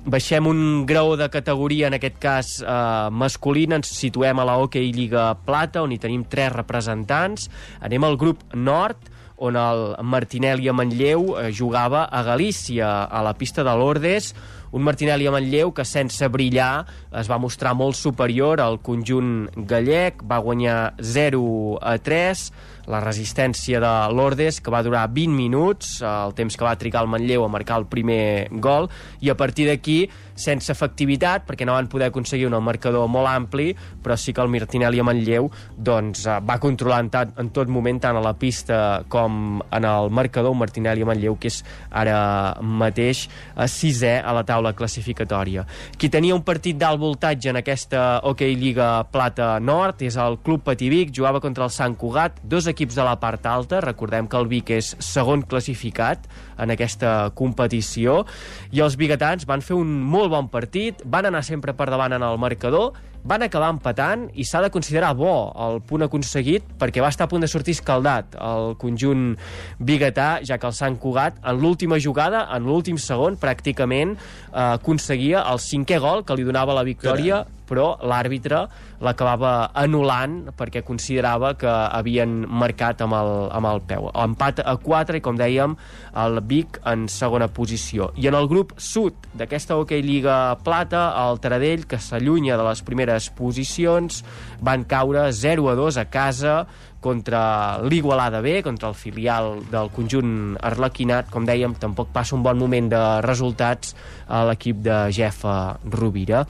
Baixem 0.00 0.46
un 0.48 0.60
grau 0.88 1.14
de 1.16 1.30
categoria, 1.32 1.88
en 1.88 1.96
aquest 1.96 2.20
cas 2.20 2.52
eh, 2.60 3.08
masculina, 3.12 3.80
ens 3.80 3.92
situem 3.96 4.36
a 4.36 4.46
la 4.48 4.58
Hockey 4.60 4.92
Lliga 4.92 5.30
Plata, 5.48 5.80
on 5.84 5.92
hi 5.92 6.00
tenim 6.00 6.26
tres 6.28 6.52
representants. 6.52 7.48
Anem 7.84 8.04
al 8.04 8.20
grup 8.20 8.44
nord, 8.52 9.10
on 9.40 9.56
el 9.56 9.82
Martinelli 10.04 10.68
a 10.68 10.76
Manlleu 10.76 11.34
eh, 11.40 11.50
jugava 11.56 12.04
a 12.04 12.22
Galícia, 12.22 13.04
a 13.04 13.22
la 13.24 13.32
pista 13.34 13.64
de 13.64 13.72
l'Ordes, 13.76 14.34
un 14.70 14.84
Martinelli 14.86 15.26
a 15.26 15.32
Manlleu 15.34 15.72
que 15.74 15.84
sense 15.88 16.28
brillar 16.30 16.84
es 17.18 17.30
va 17.30 17.40
mostrar 17.42 17.72
molt 17.74 17.96
superior 17.98 18.60
al 18.62 18.78
conjunt 18.84 19.48
gallec, 19.66 20.22
va 20.22 20.38
guanyar 20.44 20.92
0 21.00 21.40
a 21.82 21.96
3, 21.98 22.44
la 22.90 23.00
resistència 23.02 23.80
de 23.82 23.94
l'Ordes, 24.14 24.60
que 24.60 24.70
va 24.70 24.84
durar 24.86 25.08
20 25.10 25.34
minuts, 25.34 25.98
el 26.06 26.36
temps 26.38 26.54
que 26.54 26.66
va 26.66 26.76
trigar 26.78 27.02
el 27.02 27.10
Manlleu 27.10 27.46
a 27.46 27.50
marcar 27.50 27.80
el 27.80 27.88
primer 27.90 28.46
gol, 28.62 28.90
i 29.20 29.32
a 29.32 29.38
partir 29.40 29.66
d'aquí, 29.70 30.04
sense 30.40 30.72
efectivitat, 30.72 31.44
perquè 31.48 31.66
no 31.68 31.76
van 31.76 31.90
poder 31.90 32.10
aconseguir 32.10 32.48
un 32.48 32.56
marcador 32.64 33.08
molt 33.10 33.28
ampli, 33.30 33.70
però 34.02 34.16
sí 34.16 34.32
que 34.32 34.42
el 34.42 34.50
Martinelli 34.52 35.00
a 35.00 35.06
Manlleu 35.06 35.50
doncs, 35.76 36.24
eh, 36.26 36.38
va 36.46 36.58
controlar 36.62 37.00
en, 37.04 37.10
tant, 37.12 37.34
en 37.40 37.50
tot 37.54 37.68
moment, 37.68 38.00
tant 38.00 38.16
a 38.16 38.24
la 38.24 38.34
pista 38.38 39.02
com 39.08 39.60
en 39.60 39.86
el 39.86 40.10
marcador, 40.10 40.54
Martinelli 40.56 41.04
a 41.04 41.10
Manlleu, 41.10 41.36
que 41.40 41.50
és 41.52 41.60
ara 41.90 42.56
mateix 42.60 43.26
a 43.54 43.68
sisè 43.70 44.16
a 44.24 44.34
la 44.36 44.44
taula 44.48 44.72
classificatòria. 44.76 45.66
Qui 45.98 46.10
tenia 46.12 46.36
un 46.36 46.44
partit 46.46 46.78
d'alt 46.80 47.00
voltatge 47.00 47.50
en 47.52 47.60
aquesta 47.60 48.20
Hockey 48.24 48.56
Lliga 48.56 48.90
Plata 49.12 49.52
Nord 49.60 50.02
és 50.06 50.16
el 50.20 50.40
Club 50.44 50.64
Pativic, 50.66 51.12
jugava 51.16 51.40
contra 51.42 51.66
el 51.66 51.74
Sant 51.74 51.96
Cugat, 52.00 52.40
dos 52.42 52.68
equips 52.70 52.96
de 52.98 53.06
la 53.06 53.16
part 53.20 53.46
alta, 53.46 53.80
recordem 53.84 54.28
que 54.30 54.38
el 54.40 54.48
Vic 54.50 54.72
és 54.76 54.94
segon 55.04 55.44
classificat 55.46 56.28
en 56.60 56.74
aquesta 56.74 57.30
competició, 57.34 58.24
i 58.70 58.82
els 58.84 58.98
biguetans 59.00 59.46
van 59.48 59.64
fer 59.64 59.78
un 59.78 59.90
molt 60.00 60.30
bon 60.32 60.50
partit, 60.52 61.02
van 61.04 61.28
anar 61.30 61.42
sempre 61.46 61.74
per 61.76 61.88
davant 61.90 62.14
en 62.16 62.26
el 62.26 62.38
marcador, 62.38 62.92
van 63.24 63.44
acabar 63.44 63.70
empatant 63.74 64.28
i 64.34 64.44
s'ha 64.48 64.62
de 64.64 64.70
considerar 64.72 65.12
bo 65.18 65.32
el 65.66 65.80
punt 65.86 66.06
aconseguit 66.06 66.66
perquè 66.80 67.02
va 67.04 67.12
estar 67.12 67.28
a 67.28 67.32
punt 67.32 67.44
de 67.44 67.50
sortir 67.50 67.76
escaldat 67.76 68.36
el 68.40 68.74
conjunt 68.80 69.34
biguetà, 69.78 70.40
ja 70.46 70.58
que 70.58 70.68
el 70.68 70.76
Sant 70.76 70.98
Cugat 71.00 71.40
en 71.44 71.60
l'última 71.60 72.00
jugada, 72.00 72.46
en 72.54 72.68
l'últim 72.68 72.98
segon 72.98 73.38
pràcticament 73.40 74.16
eh, 74.16 74.76
aconseguia 74.80 75.44
el 75.52 75.60
cinquè 75.62 76.00
gol 76.00 76.24
que 76.24 76.36
li 76.36 76.46
donava 76.46 76.76
la 76.76 76.86
victòria 76.86 77.44
Caram 77.44 77.58
però 77.70 77.94
l'àrbitre 78.02 78.64
l'acabava 79.00 79.70
anul·lant 79.78 80.50
perquè 80.58 80.82
considerava 80.84 81.54
que 81.60 81.70
havien 81.70 82.42
marcat 82.44 83.00
amb 83.04 83.16
el, 83.16 83.30
amb 83.56 83.70
el 83.70 83.80
peu. 83.88 84.10
Empat 84.10 84.60
a 84.64 84.74
4 84.82 85.20
i, 85.20 85.22
com 85.24 85.38
dèiem, 85.38 85.76
el 86.20 86.40
Vic 86.50 86.80
en 86.90 87.06
segona 87.12 87.48
posició. 87.48 88.10
I 88.20 88.28
en 88.28 88.36
el 88.36 88.50
grup 88.50 88.74
sud 88.76 89.30
d'aquesta 89.38 89.78
Hockey 89.78 90.04
Lliga 90.04 90.58
Plata, 90.66 91.06
el 91.22 91.40
Taradell, 91.40 91.86
que 91.88 92.00
s'allunya 92.02 92.58
de 92.60 92.66
les 92.66 92.84
primeres 92.84 93.09
posicions, 93.36 94.22
van 94.62 94.86
caure 94.88 95.26
0 95.34 95.68
a 95.72 95.74
2 95.78 96.00
a 96.00 96.06
casa 96.12 96.54
contra 97.00 97.80
l'Igualada 97.82 98.40
B, 98.44 98.60
contra 98.62 98.90
el 98.92 98.94
filial 98.94 99.62
del 99.72 99.90
conjunt 99.96 100.56
arlequinat. 100.60 101.30
Com 101.32 101.48
dèiem, 101.48 101.74
tampoc 101.80 102.12
passa 102.12 102.36
un 102.36 102.44
bon 102.46 102.60
moment 102.60 102.90
de 102.92 103.04
resultats 103.26 103.96
a 104.28 104.44
l'equip 104.50 104.84
de 104.84 105.06
Jefa 105.16 105.80
Rovira 105.88 106.44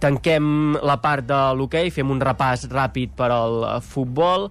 tanquem 0.00 0.78
la 0.82 0.98
part 1.02 1.26
de 1.26 1.38
l'hoquei, 1.58 1.90
fem 1.94 2.10
un 2.10 2.20
repàs 2.22 2.68
ràpid 2.70 3.14
per 3.18 3.30
al 3.34 3.64
futbol. 3.84 4.48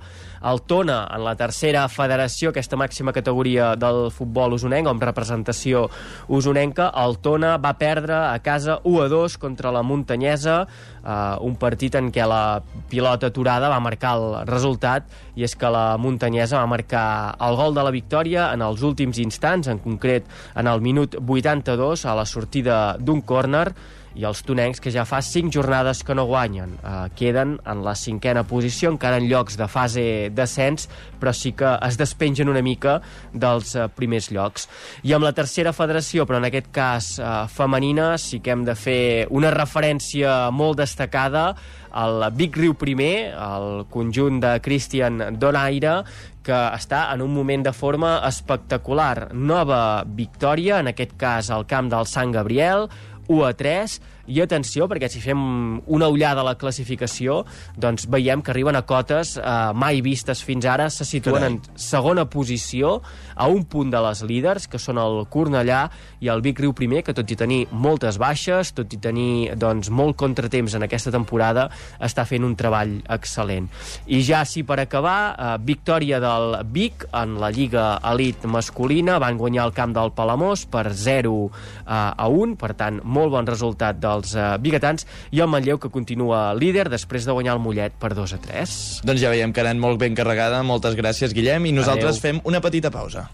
El 0.47 0.61
Tona, 0.69 0.99
en 1.15 1.23
la 1.25 1.33
tercera 1.35 1.87
federació, 1.89 2.51
aquesta 2.51 2.77
màxima 2.77 3.13
categoria 3.15 3.71
del 3.79 4.11
futbol 4.13 4.53
usonenc, 4.53 4.87
amb 4.87 5.01
representació 5.03 5.87
usonenca, 6.29 6.91
el 7.03 7.17
Tona 7.25 7.55
va 7.57 7.73
perdre 7.79 8.15
a 8.19 8.37
casa 8.45 8.77
1 8.83 9.01
a 9.07 9.07
2 9.11 9.37
contra 9.41 9.73
la 9.73 9.81
Muntanyesa, 9.81 10.59
eh, 11.01 11.17
un 11.41 11.57
partit 11.57 11.97
en 11.97 12.11
què 12.13 12.27
la 12.29 12.61
pilota 12.89 13.31
aturada 13.31 13.71
va 13.73 13.81
marcar 13.81 14.13
el 14.19 14.47
resultat, 14.47 15.09
i 15.35 15.43
és 15.43 15.55
que 15.57 15.73
la 15.73 15.97
Muntanyesa 15.97 16.61
va 16.61 16.69
marcar 16.69 17.35
el 17.41 17.57
gol 17.57 17.73
de 17.73 17.83
la 17.83 17.91
victòria 17.91 18.51
en 18.53 18.61
els 18.61 18.83
últims 18.85 19.17
instants, 19.17 19.67
en 19.67 19.79
concret 19.79 20.25
en 20.55 20.67
el 20.67 20.81
minut 20.81 21.17
82, 21.17 22.05
a 22.05 22.15
la 22.15 22.25
sortida 22.25 22.97
d'un 22.99 23.21
córner, 23.21 23.71
i 24.17 24.25
els 24.25 24.41
tonencs 24.45 24.81
que 24.81 24.91
ja 24.93 25.05
fa 25.05 25.21
5 25.21 25.53
jornades 25.53 26.01
que 26.03 26.15
no 26.17 26.25
guanyen. 26.25 26.75
Eh, 26.81 26.95
queden 27.17 27.57
en 27.65 27.83
la 27.85 27.93
cinquena 27.95 28.43
posició, 28.49 28.91
encara 28.91 29.21
en 29.21 29.29
llocs 29.29 29.57
de 29.59 29.67
fase 29.69 30.05
descens, 30.33 30.89
però 31.21 31.33
sí 31.33 31.53
que 31.57 31.77
es 31.87 31.97
despengen 32.01 32.49
una 32.49 32.63
mica 32.65 32.99
dels 33.33 33.75
eh, 33.75 33.87
primers 33.93 34.31
llocs. 34.33 34.67
I 35.03 35.13
amb 35.13 35.27
la 35.27 35.33
tercera 35.37 35.73
federació, 35.73 36.25
però 36.25 36.41
en 36.41 36.49
aquest 36.49 36.71
cas 36.73 37.11
eh, 37.19 37.33
femenina, 37.53 38.15
sí 38.17 38.41
que 38.41 38.55
hem 38.55 38.65
de 38.67 38.75
fer 38.75 39.27
una 39.29 39.53
referència 39.53 40.47
molt 40.51 40.81
destacada 40.81 41.51
al 41.97 42.21
Vic 42.37 42.57
Riu 42.57 42.75
Primer, 42.77 43.33
el 43.33 43.85
conjunt 43.89 44.41
de 44.43 44.57
Christian 44.61 45.39
Donaire, 45.39 46.01
que 46.47 46.57
està 46.77 47.07
en 47.11 47.23
un 47.25 47.33
moment 47.35 47.65
de 47.65 47.73
forma 47.75 48.17
espectacular. 48.27 49.33
Nova 49.33 50.05
victòria, 50.05 50.79
en 50.79 50.93
aquest 50.93 51.17
cas 51.19 51.51
al 51.51 51.67
camp 51.67 51.91
del 51.91 52.07
Sant 52.07 52.31
Gabriel, 52.35 52.87
1 53.27 53.47
a 53.47 53.53
3, 53.53 53.99
i 54.27 54.41
atenció, 54.43 54.87
perquè 54.91 55.09
si 55.11 55.21
fem 55.23 55.39
una 55.87 56.09
ullada 56.11 56.43
a 56.43 56.47
la 56.47 56.55
classificació, 56.59 57.41
doncs 57.79 58.07
veiem 58.11 58.43
que 58.43 58.51
arriben 58.51 58.75
a 58.75 58.83
cotes 58.87 59.35
eh, 59.39 59.55
mai 59.73 60.01
vistes 60.05 60.43
fins 60.43 60.67
ara, 60.67 60.89
se 60.93 61.07
situen 61.07 61.41
Carai. 61.41 61.55
en 61.55 61.79
segona 61.79 62.27
posició, 62.29 63.01
a 63.37 63.47
un 63.47 63.63
punt 63.69 63.91
de 63.93 64.01
les 64.01 64.23
líders, 64.27 64.67
que 64.67 64.79
són 64.81 64.97
el 64.99 65.23
Cornellà 65.31 65.85
i 66.23 66.31
el 66.33 66.41
Vic 66.41 66.59
Riu 66.63 66.73
Primer, 66.75 67.03
que 67.05 67.15
tot 67.15 67.29
i 67.29 67.37
tenir 67.39 67.59
moltes 67.71 68.17
baixes, 68.19 68.73
tot 68.75 68.93
i 68.93 68.99
tenir 69.01 69.55
doncs, 69.59 69.91
molt 69.93 70.17
contratemps 70.19 70.75
en 70.75 70.87
aquesta 70.87 71.13
temporada, 71.13 71.67
està 72.03 72.25
fent 72.27 72.45
un 72.47 72.55
treball 72.57 72.97
excel·lent. 73.13 73.69
I 74.07 74.21
ja, 74.25 74.43
sí, 74.49 74.63
per 74.67 74.79
acabar, 74.81 75.19
eh, 75.37 75.51
victòria 75.63 76.19
del 76.23 76.57
Vic 76.73 77.07
en 77.13 77.37
la 77.41 77.51
Lliga 77.53 77.99
Elit 78.11 78.45
masculina, 78.49 79.19
van 79.21 79.37
guanyar 79.37 79.67
el 79.69 79.75
camp 79.77 79.93
del 79.95 80.13
Palamós 80.17 80.65
per 80.65 80.89
0 80.93 81.35
eh, 81.47 81.91
a 81.93 82.27
1, 82.27 82.57
per 82.57 82.73
tant, 82.79 83.01
molt 83.03 83.31
bon 83.37 83.47
resultat 83.47 84.01
del 84.01 84.16
dels 84.17 84.35
uh, 84.35 84.55
biguetans 84.61 85.07
i 85.31 85.41
el 85.43 85.49
Manlleu 85.51 85.79
que 85.79 85.91
continua 85.93 86.51
líder 86.57 86.89
després 86.91 87.25
de 87.27 87.35
guanyar 87.37 87.55
el 87.57 87.63
Mollet 87.63 87.95
per 88.01 88.13
2 88.17 88.35
a 88.35 88.41
3. 88.43 88.77
Doncs 89.07 89.23
ja 89.23 89.31
veiem 89.33 89.53
que 89.53 89.63
ha 89.63 89.67
anat 89.69 89.81
molt 89.81 90.01
ben 90.01 90.17
carregada. 90.17 90.61
Moltes 90.67 90.97
gràcies, 90.99 91.33
Guillem, 91.37 91.69
i 91.69 91.75
nosaltres 91.75 92.17
Adeu. 92.17 92.25
fem 92.25 92.41
una 92.49 92.61
petita 92.61 92.91
pausa. 92.93 93.29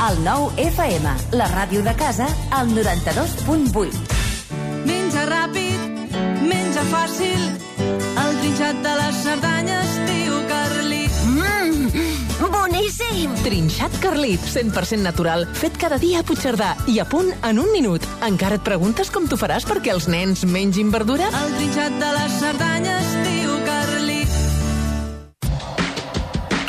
El 0.00 0.22
nou 0.24 0.48
FM, 0.56 1.10
la 1.36 1.46
ràdio 1.50 1.82
de 1.84 1.92
casa, 1.98 2.28
al 2.56 2.70
92.8. 2.72 4.00
Menja 4.88 5.26
ràpid, 5.28 6.14
menja 6.40 6.86
fàcil, 6.88 7.44
el 8.24 8.40
trinxat 8.40 8.80
de 8.86 8.96
les 9.02 9.22
Cerdanyes, 9.26 9.96
tio 10.08 10.29
boníssim! 13.00 13.34
Trinxat 13.44 13.98
Carlit, 14.00 14.40
100% 14.40 15.02
natural, 15.02 15.46
fet 15.54 15.76
cada 15.76 15.98
dia 15.98 16.20
a 16.20 16.24
Puigcerdà 16.24 16.74
i 16.88 16.98
a 17.00 17.04
punt 17.04 17.32
en 17.42 17.58
un 17.58 17.70
minut. 17.72 18.04
Encara 18.26 18.58
et 18.58 18.64
preguntes 18.64 19.10
com 19.10 19.26
t'ho 19.28 19.38
faràs 19.40 19.66
perquè 19.68 19.92
els 19.94 20.08
nens 20.08 20.44
mengin 20.44 20.90
verdura? 20.90 21.30
El 21.30 21.54
trinxat 21.56 21.96
de 22.00 22.10
les 22.16 22.36
Cerdanyes, 22.40 23.14
tio 23.26 23.58
Carlit. 23.66 24.28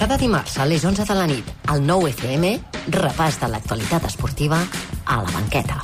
Cada 0.01 0.17
dimarts 0.17 0.57
a 0.57 0.65
les 0.65 0.83
11 0.85 1.05
de 1.05 1.17
la 1.17 1.27
nit, 1.29 1.51
al 1.67 1.83
9 1.85 2.09
FM, 2.15 2.55
repàs 2.89 3.37
de 3.41 3.51
l'actualitat 3.51 4.07
esportiva 4.09 4.63
a 5.05 5.21
la 5.21 5.29
banqueta. 5.29 5.81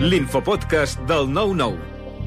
L'infopodcast 0.00 1.00
del 1.10 1.26
9-9 1.30 1.97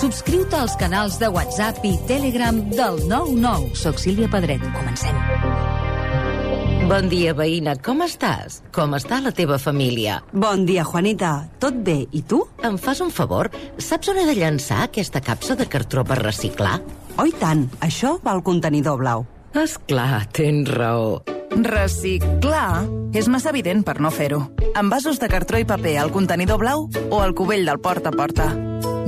Subscriu-te 0.00 0.56
als 0.56 0.72
canals 0.80 1.18
de 1.20 1.28
WhatsApp 1.28 1.82
i 1.84 1.90
Telegram 2.08 2.56
del 2.70 3.02
99. 3.04 3.74
Soc 3.76 3.98
Sílvia 4.00 4.30
Pedret. 4.32 4.62
Comencem. 4.72 5.16
Bon 6.88 7.10
dia, 7.12 7.34
veïna. 7.36 7.74
Com 7.84 8.00
estàs? 8.06 8.62
Com 8.72 8.96
està 8.96 9.18
la 9.20 9.34
teva 9.36 9.58
família? 9.60 10.22
Bon 10.32 10.64
dia, 10.64 10.86
Juanita. 10.88 11.34
Tot 11.60 11.82
bé. 11.84 11.98
I 12.16 12.22
tu? 12.24 12.40
Em 12.64 12.78
fas 12.80 13.02
un 13.04 13.12
favor? 13.12 13.50
Saps 13.76 14.08
on 14.08 14.22
he 14.22 14.24
de 14.24 14.38
llançar 14.40 14.86
aquesta 14.86 15.20
capsa 15.20 15.58
de 15.60 15.68
cartró 15.68 16.06
per 16.08 16.22
reciclar? 16.22 16.78
Oh, 17.18 17.28
i 17.28 17.36
tant. 17.36 17.66
Això 17.84 18.16
va 18.24 18.32
al 18.32 18.40
contenidor 18.46 18.96
blau. 19.04 19.26
És 19.52 19.76
clar, 19.84 20.24
tens 20.32 20.72
raó. 20.72 21.20
Reciclar 21.60 22.86
és 23.12 23.28
massa 23.28 23.52
evident 23.52 23.84
per 23.84 23.98
no 24.00 24.08
fer-ho. 24.08 24.46
Envasos 24.80 25.20
de 25.20 25.28
cartró 25.28 25.60
i 25.60 25.68
paper 25.68 25.98
al 26.00 26.14
contenidor 26.14 26.64
blau 26.64 26.88
o 27.10 27.20
al 27.20 27.36
cubell 27.36 27.68
del 27.68 27.84
porta 27.84 28.08
a 28.08 28.16
porta. 28.16 28.48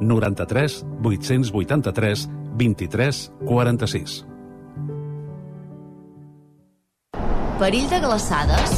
93 0.00 0.84
883 1.02 2.28
23 2.56 3.22
46. 3.46 4.24
Perill 7.60 7.88
de 7.92 8.00
glaçades? 8.00 8.70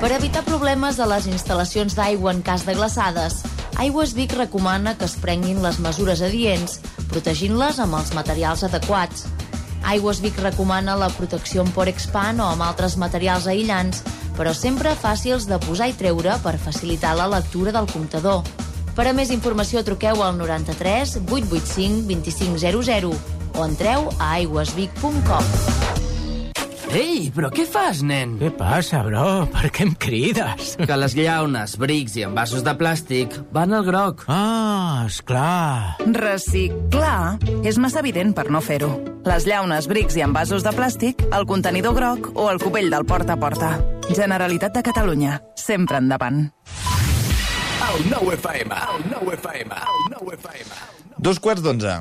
Per 0.00 0.08
evitar 0.14 0.44
problemes 0.46 0.96
a 0.96 1.06
les 1.10 1.26
instal·lacions 1.28 1.96
d'aigua 1.98 2.32
en 2.32 2.40
cas 2.46 2.62
de 2.64 2.72
glaçades, 2.78 3.42
Aigües 3.78 4.14
Vic 4.16 4.32
recomana 4.34 4.96
que 4.98 5.04
es 5.06 5.16
prenguin 5.22 5.60
les 5.62 5.76
mesures 5.78 6.22
adients, 6.24 6.78
protegint-les 7.12 7.76
amb 7.84 7.98
els 7.98 8.14
materials 8.16 8.64
adequats. 8.66 9.26
Aigües 9.86 10.18
Vic 10.24 10.40
recomana 10.42 10.96
la 10.98 11.10
protecció 11.14 11.62
amb 11.62 11.74
Porexpan 11.76 12.40
o 12.42 12.48
amb 12.50 12.64
altres 12.66 12.96
materials 12.98 13.46
aïllants, 13.46 14.02
però 14.38 14.54
sempre 14.54 14.96
fàcils 14.98 15.46
de 15.50 15.60
posar 15.62 15.90
i 15.92 15.94
treure 15.98 16.34
per 16.42 16.56
facilitar 16.58 17.14
la 17.18 17.28
lectura 17.30 17.74
del 17.74 17.86
comptador. 17.92 18.42
Per 18.98 19.06
a 19.06 19.14
més 19.14 19.30
informació 19.30 19.84
truqueu 19.86 20.24
al 20.26 20.34
93 20.40 21.20
885 21.22 22.08
2500 22.10 23.12
o 23.54 23.66
entreu 23.66 24.08
a 24.18 24.32
aigüesvic.com. 24.40 25.86
Ei, 26.88 27.28
però 27.36 27.50
què 27.52 27.66
fas, 27.68 28.00
nen? 28.02 28.32
Què 28.40 28.48
passa, 28.56 29.02
bro? 29.04 29.44
Per 29.52 29.68
què 29.70 29.84
em 29.84 29.92
crides? 30.00 30.72
Que 30.80 30.96
les 30.98 31.14
llaunes, 31.14 31.76
brics 31.78 32.16
i 32.16 32.24
envasos 32.26 32.64
de 32.66 32.74
plàstic 32.80 33.36
van 33.54 33.76
al 33.76 33.84
groc. 33.86 34.24
Ah, 34.26 35.04
esclar. 35.06 36.00
Reciclar 36.18 37.38
és 37.62 37.78
massa 37.78 38.02
evident 38.02 38.34
per 38.34 38.48
no 38.50 38.64
fer-ho. 38.64 38.90
Les 39.28 39.46
llaunes, 39.46 39.86
brics 39.86 40.16
i 40.18 40.26
envasos 40.26 40.66
de 40.66 40.74
plàstic, 40.74 41.22
al 41.30 41.46
contenidor 41.46 41.94
groc 41.94 42.32
o 42.34 42.48
al 42.48 42.58
cubell 42.58 42.90
del 42.90 43.06
porta 43.06 43.36
a 43.36 43.42
porta. 43.46 43.76
Generalitat 44.08 44.74
de 44.74 44.86
Catalunya. 44.90 45.42
Sempre 45.54 46.00
endavant. 46.00 46.48
Dos 51.18 51.40
quarts 51.40 51.62
d'onze. 51.64 51.96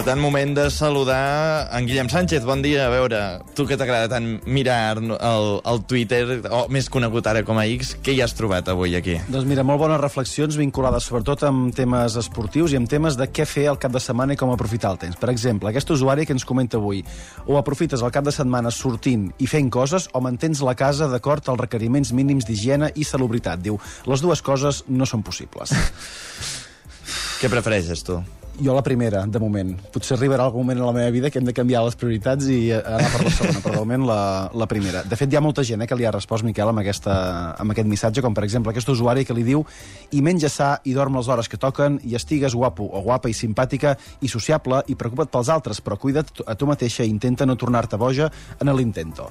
Per 0.00 0.06
tant, 0.06 0.16
moment 0.16 0.54
de 0.56 0.62
saludar 0.72 1.68
en 1.76 1.84
Guillem 1.84 2.08
Sánchez. 2.08 2.46
Bon 2.48 2.62
dia, 2.64 2.86
a 2.86 2.88
veure, 2.88 3.18
tu 3.52 3.66
que 3.68 3.76
t'agrada 3.76 4.08
tant 4.08 4.38
mirar 4.48 4.96
el, 4.96 5.48
el 5.60 5.82
Twitter, 5.84 6.38
o 6.48 6.62
més 6.72 6.88
conegut 6.88 7.28
ara 7.28 7.42
com 7.44 7.60
a 7.60 7.66
X, 7.68 7.90
què 8.00 8.14
hi 8.16 8.22
has 8.24 8.32
trobat 8.38 8.70
avui 8.72 8.96
aquí? 8.96 9.18
Doncs 9.28 9.44
mira, 9.44 9.60
molt 9.60 9.82
bones 9.82 10.00
reflexions 10.00 10.56
vinculades 10.56 11.04
sobretot 11.04 11.44
amb 11.50 11.76
temes 11.76 12.16
esportius 12.16 12.72
i 12.72 12.80
amb 12.80 12.88
temes 12.88 13.20
de 13.20 13.28
què 13.28 13.44
fer 13.44 13.66
el 13.74 13.82
cap 13.84 13.92
de 13.92 14.00
setmana 14.00 14.32
i 14.32 14.40
com 14.40 14.54
aprofitar 14.54 14.94
el 14.96 15.02
temps. 15.04 15.20
Per 15.20 15.28
exemple, 15.34 15.68
aquest 15.68 15.92
usuari 15.92 16.24
que 16.24 16.32
ens 16.32 16.48
comenta 16.48 16.80
avui, 16.80 17.04
o 17.44 17.60
aprofites 17.60 18.00
el 18.00 18.16
cap 18.16 18.24
de 18.24 18.32
setmana 18.32 18.72
sortint 18.72 19.28
i 19.36 19.52
fent 19.52 19.68
coses 19.68 20.08
o 20.16 20.24
mantens 20.24 20.64
la 20.64 20.78
casa 20.80 21.12
d'acord 21.12 21.44
als 21.52 21.60
requeriments 21.66 22.16
mínims 22.16 22.48
d'higiene 22.48 22.94
i 22.96 23.04
salubritat. 23.04 23.60
Diu, 23.68 23.76
les 24.08 24.24
dues 24.24 24.40
coses 24.40 24.80
no 24.88 25.04
són 25.04 25.20
possibles. 25.20 25.76
Què 27.44 27.52
prefereixes, 27.52 28.08
tu? 28.08 28.22
Jo 28.60 28.74
la 28.76 28.82
primera, 28.84 29.22
de 29.24 29.40
moment. 29.40 29.70
Potser 29.94 30.18
arribarà 30.18 30.44
algun 30.44 30.66
moment 30.66 30.82
a 30.82 30.88
la 30.90 30.92
meva 30.92 31.10
vida 31.14 31.30
que 31.32 31.40
hem 31.40 31.46
de 31.48 31.54
canviar 31.56 31.80
les 31.86 31.96
prioritats 31.96 32.48
i 32.52 32.58
eh, 32.68 32.80
anar 32.80 33.08
per 33.14 33.22
la 33.24 33.32
segona, 33.32 33.62
però 33.64 33.72
de 33.78 33.80
moment 33.80 34.04
la, 34.10 34.18
la 34.52 34.66
primera. 34.68 35.00
De 35.08 35.16
fet, 35.16 35.32
hi 35.32 35.38
ha 35.38 35.42
molta 35.44 35.64
gent 35.64 35.80
eh, 35.80 35.88
que 35.88 35.96
li 35.96 36.04
ha 36.04 36.12
respost, 36.12 36.44
Miquel, 36.44 36.68
amb, 36.68 36.82
aquesta, 36.82 37.14
amb 37.62 37.72
aquest 37.72 37.88
missatge, 37.88 38.24
com 38.24 38.36
per 38.36 38.44
exemple 38.44 38.74
aquest 38.74 38.92
usuari 38.92 39.24
que 39.24 39.36
li 39.36 39.46
diu 39.46 39.64
i 40.12 40.20
menja 40.26 40.52
sa 40.52 40.74
i 40.84 40.92
dorm 40.96 41.16
les 41.16 41.32
hores 41.32 41.48
que 41.48 41.60
toquen 41.60 41.96
i 42.04 42.18
estigues 42.18 42.54
guapo 42.58 42.84
o 42.84 43.00
guapa 43.06 43.32
i 43.32 43.36
simpàtica 43.36 43.96
i 44.20 44.28
sociable 44.28 44.82
i 44.92 44.98
preocupa't 44.98 45.32
pels 45.32 45.48
altres, 45.48 45.80
però 45.80 45.96
cuida't 45.96 46.44
a 46.44 46.58
tu 46.58 46.68
mateixa 46.68 47.06
i 47.06 47.12
intenta 47.12 47.48
no 47.48 47.56
tornar-te 47.56 47.96
boja 47.96 48.28
en 48.60 48.76
l'intento. 48.76 49.30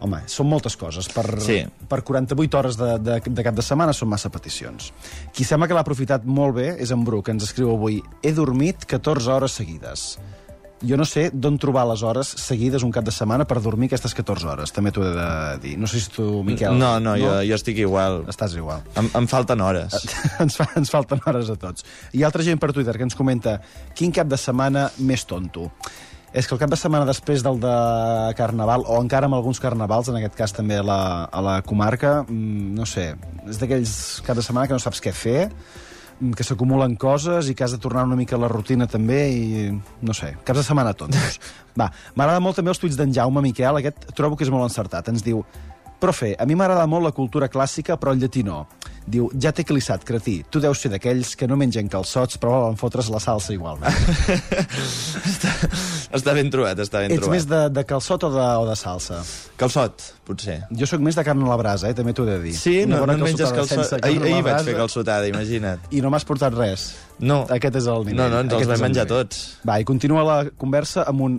Home, 0.00 0.22
són 0.28 0.48
moltes 0.50 0.76
coses. 0.76 1.08
Per, 1.08 1.24
Sí. 1.40 1.62
per 1.88 2.02
48 2.04 2.58
hores 2.58 2.76
de, 2.76 2.98
de, 2.98 3.20
de 3.24 3.44
cap 3.46 3.54
de 3.56 3.62
setmana 3.64 3.92
són 3.96 4.08
massa 4.12 4.28
peticions. 4.30 4.92
Qui 5.32 5.44
sembla 5.44 5.68
que 5.68 5.74
l'ha 5.74 5.84
aprofitat 5.86 6.24
molt 6.24 6.56
bé 6.56 6.72
és 6.82 6.90
en 6.92 7.04
Bru, 7.04 7.22
que 7.22 7.32
ens 7.32 7.44
escriu 7.48 7.72
avui 7.72 8.02
he 8.22 8.32
dormit 8.36 8.84
14 8.84 9.30
hores 9.32 9.52
seguides. 9.56 10.16
Jo 10.84 10.98
no 11.00 11.06
sé 11.08 11.30
d'on 11.32 11.54
trobar 11.56 11.86
les 11.88 12.02
hores 12.04 12.28
seguides 12.36 12.82
un 12.84 12.90
cap 12.92 13.02
de 13.06 13.10
setmana 13.10 13.46
per 13.48 13.62
dormir 13.64 13.88
aquestes 13.88 14.12
14 14.12 14.44
hores, 14.52 14.72
també 14.76 14.90
t'ho 14.92 15.06
he 15.06 15.12
de 15.14 15.28
dir. 15.62 15.72
No 15.80 15.88
sé 15.88 16.02
si 16.04 16.10
tu, 16.12 16.42
Miquel... 16.44 16.76
No, 16.76 16.98
no, 17.00 17.14
jo, 17.16 17.30
jo 17.48 17.56
estic 17.56 17.78
igual. 17.80 18.26
Estàs 18.28 18.58
igual. 18.60 18.82
Em, 19.00 19.08
em 19.16 19.26
falten 19.26 19.62
hores. 19.64 19.96
ens, 20.44 20.58
fa, 20.60 20.66
ens 20.76 20.92
falten 20.92 21.22
hores 21.24 21.48
a 21.48 21.56
tots. 21.56 21.86
Hi 22.12 22.20
ha 22.22 22.28
altra 22.28 22.44
gent 22.44 22.60
per 22.60 22.74
Twitter 22.76 22.92
que 22.98 23.08
ens 23.08 23.16
comenta 23.16 23.56
quin 23.96 24.12
cap 24.12 24.28
de 24.28 24.36
setmana 24.36 24.90
més 24.98 25.24
tonto. 25.24 25.70
És 26.36 26.44
que 26.44 26.52
el 26.52 26.60
cap 26.60 26.68
de 26.68 26.76
setmana 26.76 27.06
després 27.08 27.40
del 27.40 27.56
de 27.62 27.74
Carnaval, 28.36 28.82
o 28.92 28.98
encara 29.00 29.24
amb 29.24 29.38
alguns 29.38 29.56
carnavals, 29.62 30.10
en 30.12 30.18
aquest 30.18 30.34
cas 30.36 30.52
també 30.52 30.76
a 30.76 30.84
la, 30.84 30.98
a 31.32 31.40
la 31.40 31.54
comarca, 31.64 32.26
mm, 32.28 32.74
no 32.76 32.84
sé, 32.84 33.06
és 33.48 33.56
d'aquells 33.62 33.94
cap 34.26 34.36
de 34.36 34.44
setmana 34.44 34.68
que 34.68 34.76
no 34.76 34.82
saps 34.84 35.00
què 35.00 35.14
fer, 35.16 35.46
mm, 35.48 36.34
que 36.36 36.44
s'acumulen 36.44 36.98
coses 37.00 37.48
i 37.48 37.54
que 37.56 37.64
has 37.64 37.72
de 37.72 37.80
tornar 37.80 38.04
una 38.04 38.20
mica 38.20 38.36
a 38.36 38.42
la 38.42 38.52
rutina 38.52 38.84
també 38.84 39.20
i 39.32 39.70
no 40.04 40.12
sé, 40.12 40.34
caps 40.44 40.60
de 40.60 40.66
setmana 40.66 40.92
tontos. 40.92 41.40
Va, 41.80 41.88
m'agrada 42.12 42.44
molt 42.44 42.60
també 42.60 42.74
els 42.74 42.84
tuits 42.84 43.00
d'en 43.00 43.16
Jaume 43.16 43.40
Miquel, 43.40 43.80
aquest 43.80 44.12
trobo 44.12 44.36
que 44.36 44.44
és 44.44 44.52
molt 44.52 44.68
encertat. 44.68 45.08
Ens 45.08 45.24
diu, 45.24 45.40
profe, 46.04 46.34
a 46.36 46.44
mi 46.44 46.52
m'agrada 46.52 46.84
molt 46.84 47.08
la 47.08 47.16
cultura 47.16 47.48
clàssica, 47.48 47.96
però 47.96 48.12
el 48.12 48.20
llatí 48.20 48.44
no. 48.44 48.66
Diu, 49.06 49.28
ja 49.38 49.52
t'he 49.54 49.62
clissat, 49.62 50.02
cretí. 50.02 50.40
Tu 50.50 50.58
deus 50.58 50.80
ser 50.82 50.90
d'aquells 50.90 51.36
que 51.38 51.46
no 51.46 51.54
mengen 51.58 51.86
calçots, 51.90 52.40
però 52.42 52.56
volen 52.56 52.78
fotre's 52.80 53.06
la 53.12 53.20
salsa 53.22 53.52
igualment. 53.54 53.86
Està 56.16 56.32
ben 56.34 56.48
trobat, 56.50 56.78
està 56.82 57.02
ben 57.04 57.12
Ets 57.14 57.20
trobat. 57.20 57.34
més 57.36 57.46
de, 57.50 57.60
de 57.76 57.84
calçot 57.86 58.24
o 58.26 58.30
de, 58.32 58.44
o 58.62 58.66
de 58.68 58.76
salsa? 58.78 59.20
Calçot, 59.60 60.04
potser. 60.26 60.58
Jo 60.74 60.88
sóc 60.90 61.02
més 61.04 61.18
de 61.18 61.24
carn 61.26 61.42
a 61.44 61.50
la 61.50 61.58
brasa, 61.60 61.90
eh? 61.90 61.96
també 61.98 62.14
t'ho 62.16 62.26
he 62.26 62.32
de 62.34 62.38
dir. 62.48 62.54
Sí, 62.58 62.76
Una 62.86 63.02
no, 63.04 63.16
no 63.18 63.28
menges 63.28 63.52
calçot. 63.54 63.96
Ahir, 64.00 64.20
a 64.20 64.24
la 64.24 64.30
ahir 64.32 64.46
vaig 64.46 64.70
fer 64.70 64.76
calçotada, 64.78 65.28
imagina't. 65.30 65.86
I 65.94 66.02
no 66.04 66.10
m'has 66.14 66.26
portat 66.28 66.56
res. 66.56 66.88
No. 67.18 67.44
Aquest 67.52 67.78
és 67.82 67.90
el 67.90 68.06
nivell. 68.08 68.22
No, 68.22 68.30
no, 68.32 68.42
ens 68.46 68.56
els 68.58 68.70
vam 68.70 68.86
menjar 68.88 69.06
tots. 69.10 69.44
Va, 69.66 69.78
i 69.82 69.86
continua 69.88 70.24
la 70.26 70.38
conversa 70.58 71.06
amb 71.10 71.26
un 71.28 71.38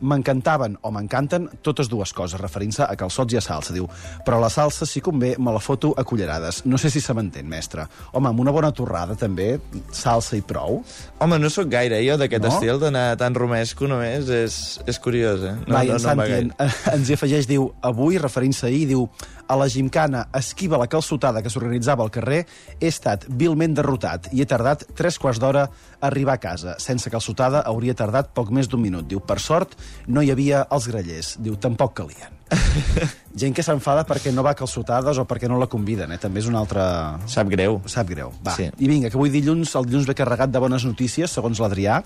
m'encantaven 0.00 0.76
o 0.82 0.90
m'encanten 0.94 1.48
totes 1.62 1.88
dues 1.92 2.12
coses, 2.16 2.40
referint-se 2.40 2.84
a 2.84 2.96
calçots 2.98 3.34
i 3.34 3.40
a 3.40 3.44
salsa. 3.44 3.74
Diu, 3.76 3.88
però 4.26 4.40
la 4.42 4.50
salsa, 4.52 4.86
si 4.86 5.00
convé, 5.04 5.34
me 5.38 5.52
la 5.54 5.62
foto 5.62 5.92
a 5.96 6.04
cullerades. 6.04 6.64
No 6.66 6.78
sé 6.78 6.90
si 6.90 7.00
se 7.00 7.14
m'entén, 7.16 7.48
mestre. 7.48 7.86
Home, 8.12 8.30
amb 8.30 8.40
una 8.40 8.54
bona 8.54 8.72
torrada, 8.76 9.16
també, 9.16 9.56
salsa 9.92 10.36
i 10.36 10.42
prou. 10.46 10.82
Home, 11.20 11.38
no 11.42 11.50
sóc 11.52 11.70
gaire, 11.72 12.00
jo, 12.06 12.18
d'aquest 12.20 12.44
No? 12.46 12.52
estil, 12.52 12.78
d'anar 12.80 13.16
tan 13.16 13.34
romesco 13.34 13.88
només, 13.90 14.28
és, 14.28 14.80
és 14.86 14.98
curiós, 15.02 15.42
eh? 15.42 15.54
No, 15.66 15.74
Va, 15.74 15.84
i 15.84 15.90
en 15.90 15.96
em 15.96 16.02
va 16.02 16.26
Santi 16.26 16.36
en, 16.38 16.52
ens 16.96 17.10
hi 17.10 17.16
afegeix, 17.16 17.48
diu, 17.50 17.70
avui, 17.82 18.18
referint-se 18.22 18.66
ahir, 18.68 18.86
diu, 18.92 19.08
a 19.48 19.56
la 19.56 19.68
gimcana 19.70 20.26
esquiva 20.34 20.78
la 20.80 20.88
calçotada 20.90 21.42
que 21.42 21.50
s'organitzava 21.52 22.04
al 22.04 22.12
carrer, 22.14 22.44
he 22.80 22.90
estat 22.90 23.26
vilment 23.28 23.76
derrotat 23.76 24.30
i 24.32 24.42
he 24.42 24.48
tardat 24.48 24.86
tres 24.98 25.18
quarts 25.22 25.40
d'hora 25.42 25.66
a 25.66 26.06
arribar 26.08 26.36
a 26.36 26.42
casa. 26.42 26.76
Sense 26.82 27.10
calçotada 27.10 27.62
hauria 27.66 27.94
tardat 27.94 28.32
poc 28.34 28.50
més 28.54 28.68
d'un 28.68 28.82
minut. 28.82 29.06
Diu, 29.08 29.20
per 29.20 29.38
sort, 29.42 29.76
no 30.06 30.22
hi 30.22 30.32
havia 30.34 30.66
els 30.70 30.88
grellers. 30.90 31.36
Diu, 31.42 31.56
tampoc 31.60 31.96
calien. 32.02 32.34
Gent 33.40 33.52
que 33.56 33.64
s'enfada 33.66 34.06
perquè 34.08 34.32
no 34.32 34.44
va 34.46 34.54
a 34.54 34.58
calçotades 34.58 35.18
o 35.18 35.26
perquè 35.28 35.50
no 35.50 35.58
la 35.60 35.68
conviden, 35.70 36.14
eh? 36.14 36.20
També 36.22 36.40
és 36.40 36.48
una 36.50 36.62
altra... 36.62 36.86
Sap 37.30 37.50
greu. 37.52 37.80
Sap 37.90 38.08
greu. 38.08 38.32
Va. 38.46 38.54
Sí. 38.56 38.70
I 38.70 38.88
vinga, 38.90 39.10
que 39.10 39.18
avui 39.18 39.32
dilluns, 39.34 39.74
el 39.76 39.88
dilluns 39.88 40.08
ve 40.08 40.16
carregat 40.16 40.52
de 40.54 40.62
bones 40.62 40.86
notícies, 40.88 41.32
segons 41.32 41.60
l'Adrià. 41.62 42.00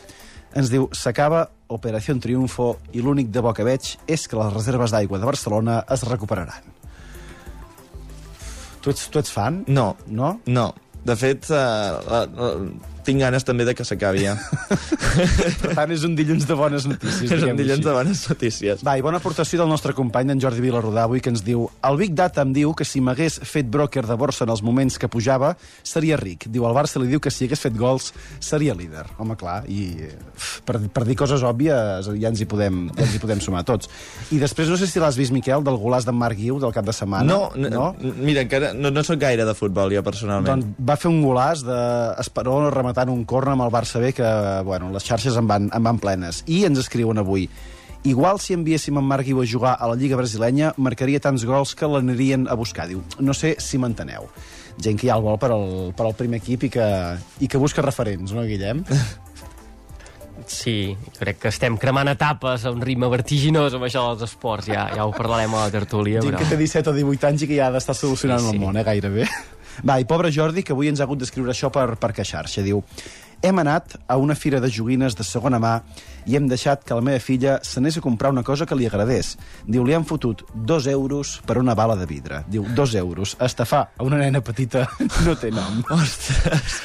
Ens 0.58 0.72
diu, 0.72 0.88
s'acaba 0.96 1.44
Operació 1.70 2.16
Triunfo 2.18 2.72
i 2.90 3.04
l'únic 3.04 3.30
de 3.30 3.42
bo 3.44 3.54
que 3.54 3.66
veig 3.66 3.94
és 4.10 4.26
que 4.26 4.38
les 4.40 4.52
reserves 4.52 4.90
d'aigua 4.90 5.22
de 5.22 5.28
Barcelona 5.28 5.84
es 5.94 6.02
recuperaran. 6.08 6.79
Tu 8.80 8.90
ets, 8.90 9.10
tu 9.10 9.18
ets 9.18 9.30
fan? 9.30 9.64
No. 9.68 9.96
No? 10.06 10.40
No. 10.46 10.70
De 11.04 11.16
fet, 11.16 11.48
uh, 11.50 12.00
uh, 12.08 12.26
uh, 12.36 12.68
tinc 13.06 13.22
ganes 13.22 13.46
també 13.46 13.66
de 13.68 13.74
que 13.76 13.84
s'acabi 13.86 14.24
ja. 14.26 14.36
Per 15.62 15.74
tant, 15.74 15.92
és 15.94 16.04
un 16.06 16.14
dilluns 16.18 16.46
de 16.48 16.56
bones 16.58 16.86
notícies. 16.90 17.30
És 17.30 17.44
un 17.44 17.56
dilluns 17.58 17.78
així. 17.80 17.86
de 17.86 17.94
bones 17.96 18.24
notícies. 18.30 18.84
Va, 18.86 18.96
i 18.98 19.04
bona 19.04 19.20
aportació 19.20 19.60
del 19.62 19.70
nostre 19.70 19.94
company, 19.96 20.32
en 20.34 20.42
Jordi 20.42 20.62
Vilarrodà, 20.64 21.04
avui, 21.08 21.22
que 21.24 21.32
ens 21.32 21.44
diu 21.46 21.66
el 21.86 22.00
Big 22.00 22.14
Data 22.18 22.44
em 22.46 22.54
diu 22.56 22.74
que 22.76 22.86
si 22.88 23.02
m'hagués 23.04 23.40
fet 23.46 23.68
broker 23.70 24.04
de 24.08 24.16
borsa 24.20 24.46
en 24.46 24.54
els 24.54 24.62
moments 24.66 24.98
que 25.00 25.10
pujava, 25.10 25.54
seria 25.82 26.18
ric. 26.20 26.48
Diu, 26.50 26.66
el 26.68 26.76
Barça 26.76 27.02
li 27.02 27.10
diu 27.10 27.22
que 27.22 27.32
si 27.34 27.48
hagués 27.48 27.62
fet 27.62 27.76
gols, 27.78 28.10
seria 28.42 28.76
líder. 28.76 29.06
Home, 29.20 29.36
clar, 29.40 29.62
i 29.70 30.10
per, 30.66 30.78
per 30.92 31.04
dir 31.08 31.16
coses 31.18 31.44
òbvies 31.46 32.10
ja 32.10 32.30
ens 32.30 32.42
hi 32.42 32.48
podem, 32.50 32.86
ja 32.94 33.06
ens 33.06 33.16
hi 33.16 33.22
podem 33.22 33.42
sumar 33.44 33.64
tots. 33.68 33.90
I 34.34 34.40
després, 34.42 34.70
no 34.70 34.78
sé 34.80 34.88
si 34.90 35.02
l'has 35.02 35.18
vist, 35.18 35.34
Miquel, 35.34 35.64
del 35.66 35.78
golàs 35.80 36.06
d'en 36.08 36.16
Marc 36.16 36.38
Guiu 36.40 36.60
del 36.62 36.74
cap 36.74 36.86
de 36.86 36.94
setmana. 36.96 37.26
No, 37.28 37.50
no, 37.56 37.90
mira, 38.18 38.44
encara 38.44 38.72
no, 38.76 38.92
no 38.94 39.04
sóc 39.06 39.20
gaire 39.22 39.46
de 39.48 39.54
futbol, 39.56 39.92
jo, 39.94 40.02
personalment. 40.06 40.50
Doncs 40.50 40.86
va 40.90 40.96
fer 41.00 41.10
un 41.10 41.20
golàs 41.24 41.64
d'Esperó 41.66 42.58
rematant 42.90 43.12
un 43.14 43.24
corn 43.24 43.54
amb 43.54 43.66
el 43.66 43.70
Barça 43.72 44.02
B 44.02 44.12
que, 44.12 44.30
bueno, 44.66 44.90
les 44.90 45.06
xarxes 45.06 45.36
en 45.38 45.46
van, 45.46 45.70
en 45.72 45.84
van 45.86 46.00
plenes. 46.02 46.42
I 46.50 46.64
ens 46.68 46.82
escriuen 46.82 47.22
avui 47.22 47.48
Igual 48.02 48.38
si 48.40 48.54
enviéssim 48.56 48.96
en 48.96 49.04
Marc 49.04 49.26
Guiu 49.26 49.42
a 49.42 49.44
jugar 49.44 49.74
a 49.76 49.86
la 49.90 49.94
Lliga 49.94 50.16
Brasilenya, 50.16 50.72
marcaria 50.80 51.20
tants 51.20 51.44
gols 51.44 51.74
que 51.76 51.84
l'anirien 51.84 52.46
a 52.48 52.56
buscar. 52.56 52.86
Diu, 52.88 53.02
no 53.20 53.34
sé 53.36 53.58
si 53.60 53.76
m'enteneu. 53.76 54.24
Gent 54.80 54.96
que 54.96 55.10
ja 55.10 55.18
el 55.18 55.24
vol 55.26 55.36
per 55.36 55.50
al, 55.52 55.92
per 55.92 56.06
al 56.06 56.16
primer 56.16 56.40
equip 56.40 56.64
i 56.64 56.70
que, 56.72 56.86
i 57.44 57.48
que 57.50 57.60
busca 57.60 57.84
referents, 57.84 58.32
no, 58.32 58.46
Guillem? 58.48 58.84
Sí, 60.50 60.96
crec 61.18 61.36
que 61.38 61.50
estem 61.52 61.76
cremant 61.78 62.08
etapes 62.08 62.64
a 62.64 62.70
un 62.72 62.80
ritme 62.82 63.10
vertiginós 63.12 63.74
amb 63.76 63.84
això 63.86 64.06
dels 64.08 64.24
esports. 64.24 64.70
Ja, 64.72 64.86
ja 64.96 65.04
ho 65.04 65.12
parlarem 65.12 65.52
a 65.54 65.66
la 65.66 65.70
tertúlia. 65.70 66.22
Gent 66.24 66.38
que 66.40 66.48
té 66.48 66.56
17 66.58 66.90
o 66.90 66.94
18 66.96 67.28
anys 67.28 67.44
i 67.44 67.48
que 67.50 67.58
ja 67.58 67.68
ha 67.68 67.74
d'estar 67.74 67.94
solucionant 67.94 68.40
sí, 68.40 68.48
sí. 68.48 68.56
el 68.56 68.64
món, 68.64 68.78
eh, 68.80 68.84
gairebé. 68.86 69.28
Va, 69.86 69.98
i 70.00 70.04
pobre 70.08 70.30
Jordi, 70.34 70.62
que 70.62 70.72
avui 70.76 70.88
ens 70.90 71.00
ha 71.00 71.06
hagut 71.08 71.18
d'escriure 71.22 71.52
això 71.54 71.70
per, 71.72 71.94
per 72.00 72.12
queixar-se. 72.16 72.62
Diu, 72.66 72.82
hem 73.42 73.58
anat 73.62 73.94
a 74.06 74.18
una 74.20 74.34
fira 74.36 74.60
de 74.60 74.68
joguines 74.68 75.14
de 75.16 75.24
segona 75.24 75.56
mà 75.62 75.78
i 76.28 76.36
hem 76.36 76.48
deixat 76.50 76.82
que 76.84 76.94
la 76.94 77.00
meva 77.00 77.22
filla 77.24 77.54
s'anés 77.64 77.96
a 77.96 78.02
comprar 78.04 78.30
una 78.34 78.42
cosa 78.44 78.66
que 78.68 78.76
li 78.76 78.84
agradés. 78.86 79.36
Diu, 79.64 79.84
li 79.86 79.94
han 79.96 80.04
fotut 80.04 80.44
dos 80.54 80.86
euros 80.86 81.38
per 81.48 81.56
una 81.58 81.74
bala 81.74 81.96
de 81.96 82.04
vidre. 82.10 82.42
Diu, 82.52 82.66
dos 82.76 82.94
euros. 82.94 83.36
Estafar 83.40 83.86
a 83.96 84.04
una 84.04 84.18
nena 84.20 84.42
petita 84.44 84.84
no 85.26 85.36
té 85.40 85.50
nom. 85.54 85.80
Ostres. 85.96 86.82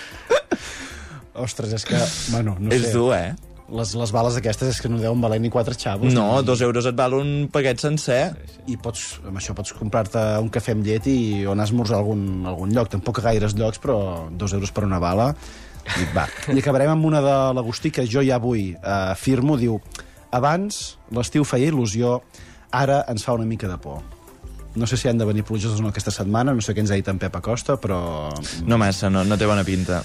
Ostres, 1.35 1.73
és 1.75 1.83
que... 1.83 1.99
Bueno, 2.31 2.55
no 2.59 2.71
És 2.71 2.87
sé. 2.87 2.93
dur, 2.95 3.09
eh? 3.17 3.33
Les, 3.65 3.95
les 3.97 4.11
bales 4.13 4.35
aquestes 4.37 4.75
és 4.75 4.79
que 4.81 4.89
no 4.91 4.99
deuen 5.01 5.21
valer 5.23 5.39
ni 5.41 5.49
quatre 5.49 5.73
xavos. 5.73 6.13
No, 6.13 6.25
ni... 6.37 6.45
dos 6.45 6.61
euros 6.61 6.85
et 6.85 6.97
val 6.97 7.15
un 7.17 7.47
paquet 7.51 7.81
sencer. 7.81 8.19
I 8.69 8.77
pots, 8.81 9.05
amb 9.25 9.39
això 9.41 9.55
pots 9.57 9.73
comprar-te 9.73 10.21
un 10.41 10.51
cafè 10.53 10.75
amb 10.75 10.85
llet 10.85 11.07
i 11.09 11.17
o 11.47 11.55
anar 11.55 11.65
a 11.65 11.71
esmorzar 11.71 11.97
algun, 11.97 12.45
algun 12.45 12.75
lloc. 12.75 12.91
Tampoc 12.93 13.23
a 13.23 13.31
gaires 13.31 13.55
llocs, 13.57 13.81
però 13.81 13.97
dos 14.29 14.53
euros 14.53 14.73
per 14.75 14.85
una 14.85 14.99
bala. 15.01 15.31
I, 15.85 16.05
va. 16.13 16.27
I 16.53 16.59
acabarem 16.61 16.93
amb 16.93 17.09
una 17.09 17.23
de 17.25 17.37
l'Agustí, 17.57 17.89
que 17.93 18.05
jo 18.09 18.21
ja 18.25 18.37
avui 18.37 18.67
eh, 18.75 19.15
firmo. 19.17 19.57
Diu, 19.57 19.79
abans 20.35 20.83
l'estiu 21.15 21.47
feia 21.47 21.71
il·lusió, 21.71 22.19
ara 22.69 23.01
ens 23.09 23.25
fa 23.25 23.33
una 23.33 23.49
mica 23.49 23.71
de 23.71 23.79
por. 23.81 24.03
No 24.75 24.85
sé 24.85 24.99
si 24.99 25.07
han 25.07 25.17
de 25.17 25.25
venir 25.25 25.45
pluges 25.47 25.71
o 25.71 25.81
no 25.81 25.89
aquesta 25.89 26.11
setmana, 26.11 26.53
no 26.53 26.61
sé 26.61 26.75
què 26.75 26.83
ens 26.83 26.91
ha 26.91 26.99
dit 26.99 27.07
en 27.09 27.17
Pep 27.17 27.33
Acosta, 27.39 27.79
però... 27.81 28.29
No 28.67 28.77
massa, 28.77 29.09
no, 29.09 29.23
no 29.23 29.39
té 29.39 29.47
bona 29.47 29.63
pinta. 29.65 30.03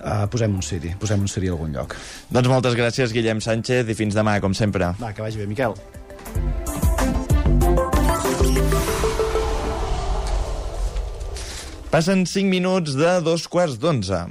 Uh, 0.00 0.24
posem 0.32 0.54
un 0.56 0.64
Siri, 0.64 0.94
posem 1.00 1.20
un 1.20 1.28
Siri 1.28 1.50
a 1.50 1.54
algun 1.56 1.74
lloc. 1.76 1.96
Doncs 2.32 2.48
moltes 2.48 2.76
gràcies, 2.78 3.12
Guillem 3.12 3.42
Sánchez, 3.44 3.88
i 3.88 3.96
fins 3.98 4.16
demà, 4.16 4.38
com 4.40 4.56
sempre. 4.56 4.94
Va, 5.00 5.12
que 5.12 5.24
vagi 5.24 5.42
bé, 5.42 5.48
Miquel. 5.50 5.76
Passen 11.90 12.24
5 12.24 12.48
minuts 12.48 12.94
de 12.96 13.18
dos 13.26 13.48
quarts 13.50 13.76
d'onze. 13.82 14.22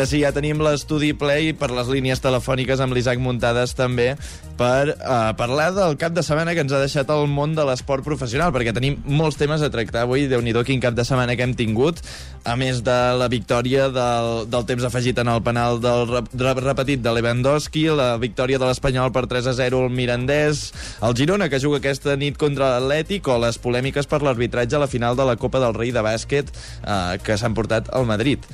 Ara 0.00 0.08
sí, 0.08 0.22
ja 0.24 0.30
tenim 0.32 0.62
l'estudi 0.64 1.10
Play 1.12 1.50
per 1.52 1.68
les 1.76 1.88
línies 1.92 2.22
telefòniques 2.24 2.80
amb 2.80 2.94
l'Isaac 2.96 3.18
Muntades 3.20 3.74
també 3.76 4.14
per 4.56 4.94
uh, 4.94 5.34
parlar 5.36 5.66
del 5.76 5.98
cap 6.00 6.14
de 6.16 6.22
setmana 6.24 6.54
que 6.56 6.62
ens 6.64 6.72
ha 6.72 6.78
deixat 6.80 7.10
el 7.12 7.26
món 7.28 7.52
de 7.52 7.66
l'esport 7.68 8.00
professional, 8.06 8.48
perquè 8.54 8.72
tenim 8.72 8.96
molts 9.04 9.36
temes 9.36 9.60
a 9.60 9.68
tractar 9.68 10.06
avui. 10.06 10.24
déu 10.30 10.40
nhi 10.40 10.54
quin 10.64 10.80
cap 10.80 10.96
de 10.96 11.04
setmana 11.04 11.36
que 11.36 11.44
hem 11.44 11.52
tingut, 11.52 12.00
a 12.48 12.56
més 12.56 12.80
de 12.80 12.96
la 13.20 13.28
victòria 13.28 13.90
del, 13.92 14.48
del 14.48 14.64
temps 14.72 14.88
afegit 14.88 15.20
en 15.20 15.28
el 15.28 15.42
penal 15.44 15.76
del 15.84 16.06
rep, 16.08 16.32
rep- 16.32 16.64
repetit 16.64 17.04
de 17.04 17.12
Lewandowski, 17.12 17.84
la 17.92 18.16
victòria 18.16 18.56
de 18.56 18.72
l'Espanyol 18.72 19.12
per 19.12 19.26
3 19.28 19.52
a 19.52 19.56
0 19.60 19.84
al 19.84 19.92
Mirandès, 19.92 20.64
el 21.04 21.12
Girona, 21.14 21.52
que 21.52 21.60
juga 21.60 21.76
aquesta 21.84 22.16
nit 22.16 22.40
contra 22.40 22.78
l'Atlètic, 22.78 23.28
o 23.28 23.36
les 23.36 23.60
polèmiques 23.60 24.08
per 24.08 24.22
l'arbitratge 24.24 24.80
a 24.80 24.84
la 24.86 24.88
final 24.88 25.12
de 25.12 25.28
la 25.28 25.36
Copa 25.36 25.60
del 25.60 25.76
Rei 25.76 25.92
de 25.92 26.00
bàsquet 26.08 26.48
uh, 26.56 27.20
que 27.20 27.36
s'han 27.36 27.52
portat 27.52 27.92
al 27.92 28.08
Madrid. 28.08 28.48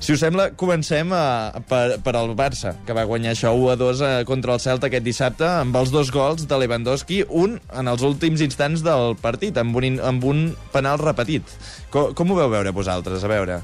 Si 0.00 0.14
us 0.14 0.20
sembla, 0.22 0.48
comencem 0.58 1.12
uh, 1.14 1.54
per, 1.68 1.98
per 2.04 2.14
al 2.18 2.32
Barça, 2.38 2.74
que 2.86 2.94
va 2.96 3.06
guanyar 3.06 3.34
això 3.34 3.52
1 3.54 3.68
a 3.72 3.76
2 3.78 4.02
uh, 4.02 4.08
contra 4.28 4.56
el 4.56 4.62
Celta 4.62 4.90
aquest 4.90 5.06
dissabte, 5.06 5.46
amb 5.46 5.76
els 5.78 5.92
dos 5.94 6.10
gols 6.14 6.46
de 6.48 6.58
Lewandowski, 6.58 7.22
un 7.28 7.58
en 7.70 7.92
els 7.92 8.02
últims 8.06 8.42
instants 8.44 8.82
del 8.86 9.14
partit, 9.22 9.58
amb 9.62 9.78
un, 9.78 10.00
amb 10.02 10.26
un 10.26 10.42
penal 10.74 10.98
repetit. 11.02 11.54
Com, 11.94 12.12
com 12.18 12.34
ho 12.34 12.40
veu 12.40 12.50
veure 12.52 12.74
vosaltres? 12.74 13.22
A 13.22 13.30
veure. 13.30 13.60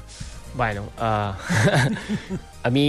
Bueno, 0.55 0.87
uh, 1.01 1.33
a 2.67 2.73
mi 2.73 2.87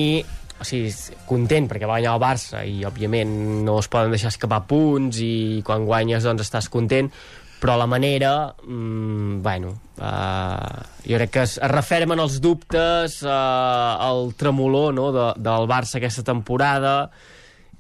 o 0.55 0.67
sigui, 0.67 0.93
content 1.27 1.67
perquè 1.69 1.89
va 1.89 1.97
guanyar 1.97 2.15
el 2.15 2.23
Barça 2.23 2.63
i 2.65 2.85
òbviament 2.87 3.33
no 3.67 3.81
es 3.83 3.89
poden 3.91 4.15
deixar 4.15 4.31
escapar 4.31 4.63
punts 4.71 5.19
i 5.25 5.63
quan 5.67 5.87
guanyes 5.89 6.25
doncs 6.25 6.47
estàs 6.47 6.71
content 6.73 7.11
però 7.65 7.79
la 7.79 7.87
manera, 7.87 8.55
mm, 8.63 9.41
bueno, 9.41 9.71
uh, 9.97 10.83
jo 11.01 11.17
crec 11.17 11.31
que 11.33 11.45
es, 11.47 11.55
es 11.57 11.71
refermen 11.73 12.21
els 12.21 12.35
dubtes, 12.45 13.23
uh, 13.25 13.95
el 14.05 14.35
tremolor 14.37 14.93
no, 14.93 15.07
de, 15.15 15.31
del 15.41 15.65
Barça 15.71 15.97
aquesta 15.97 16.21
temporada 16.29 17.09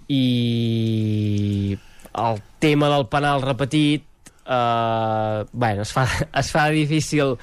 i 0.08 1.76
el 2.16 2.40
tema 2.64 2.88
del 2.94 3.04
penal 3.12 3.44
repetit 3.44 4.08
uh, 4.48 5.44
bueno, 5.52 5.84
es 5.84 5.92
fa, 5.92 6.06
es 6.40 6.48
fa 6.54 6.64
difícil 6.72 7.36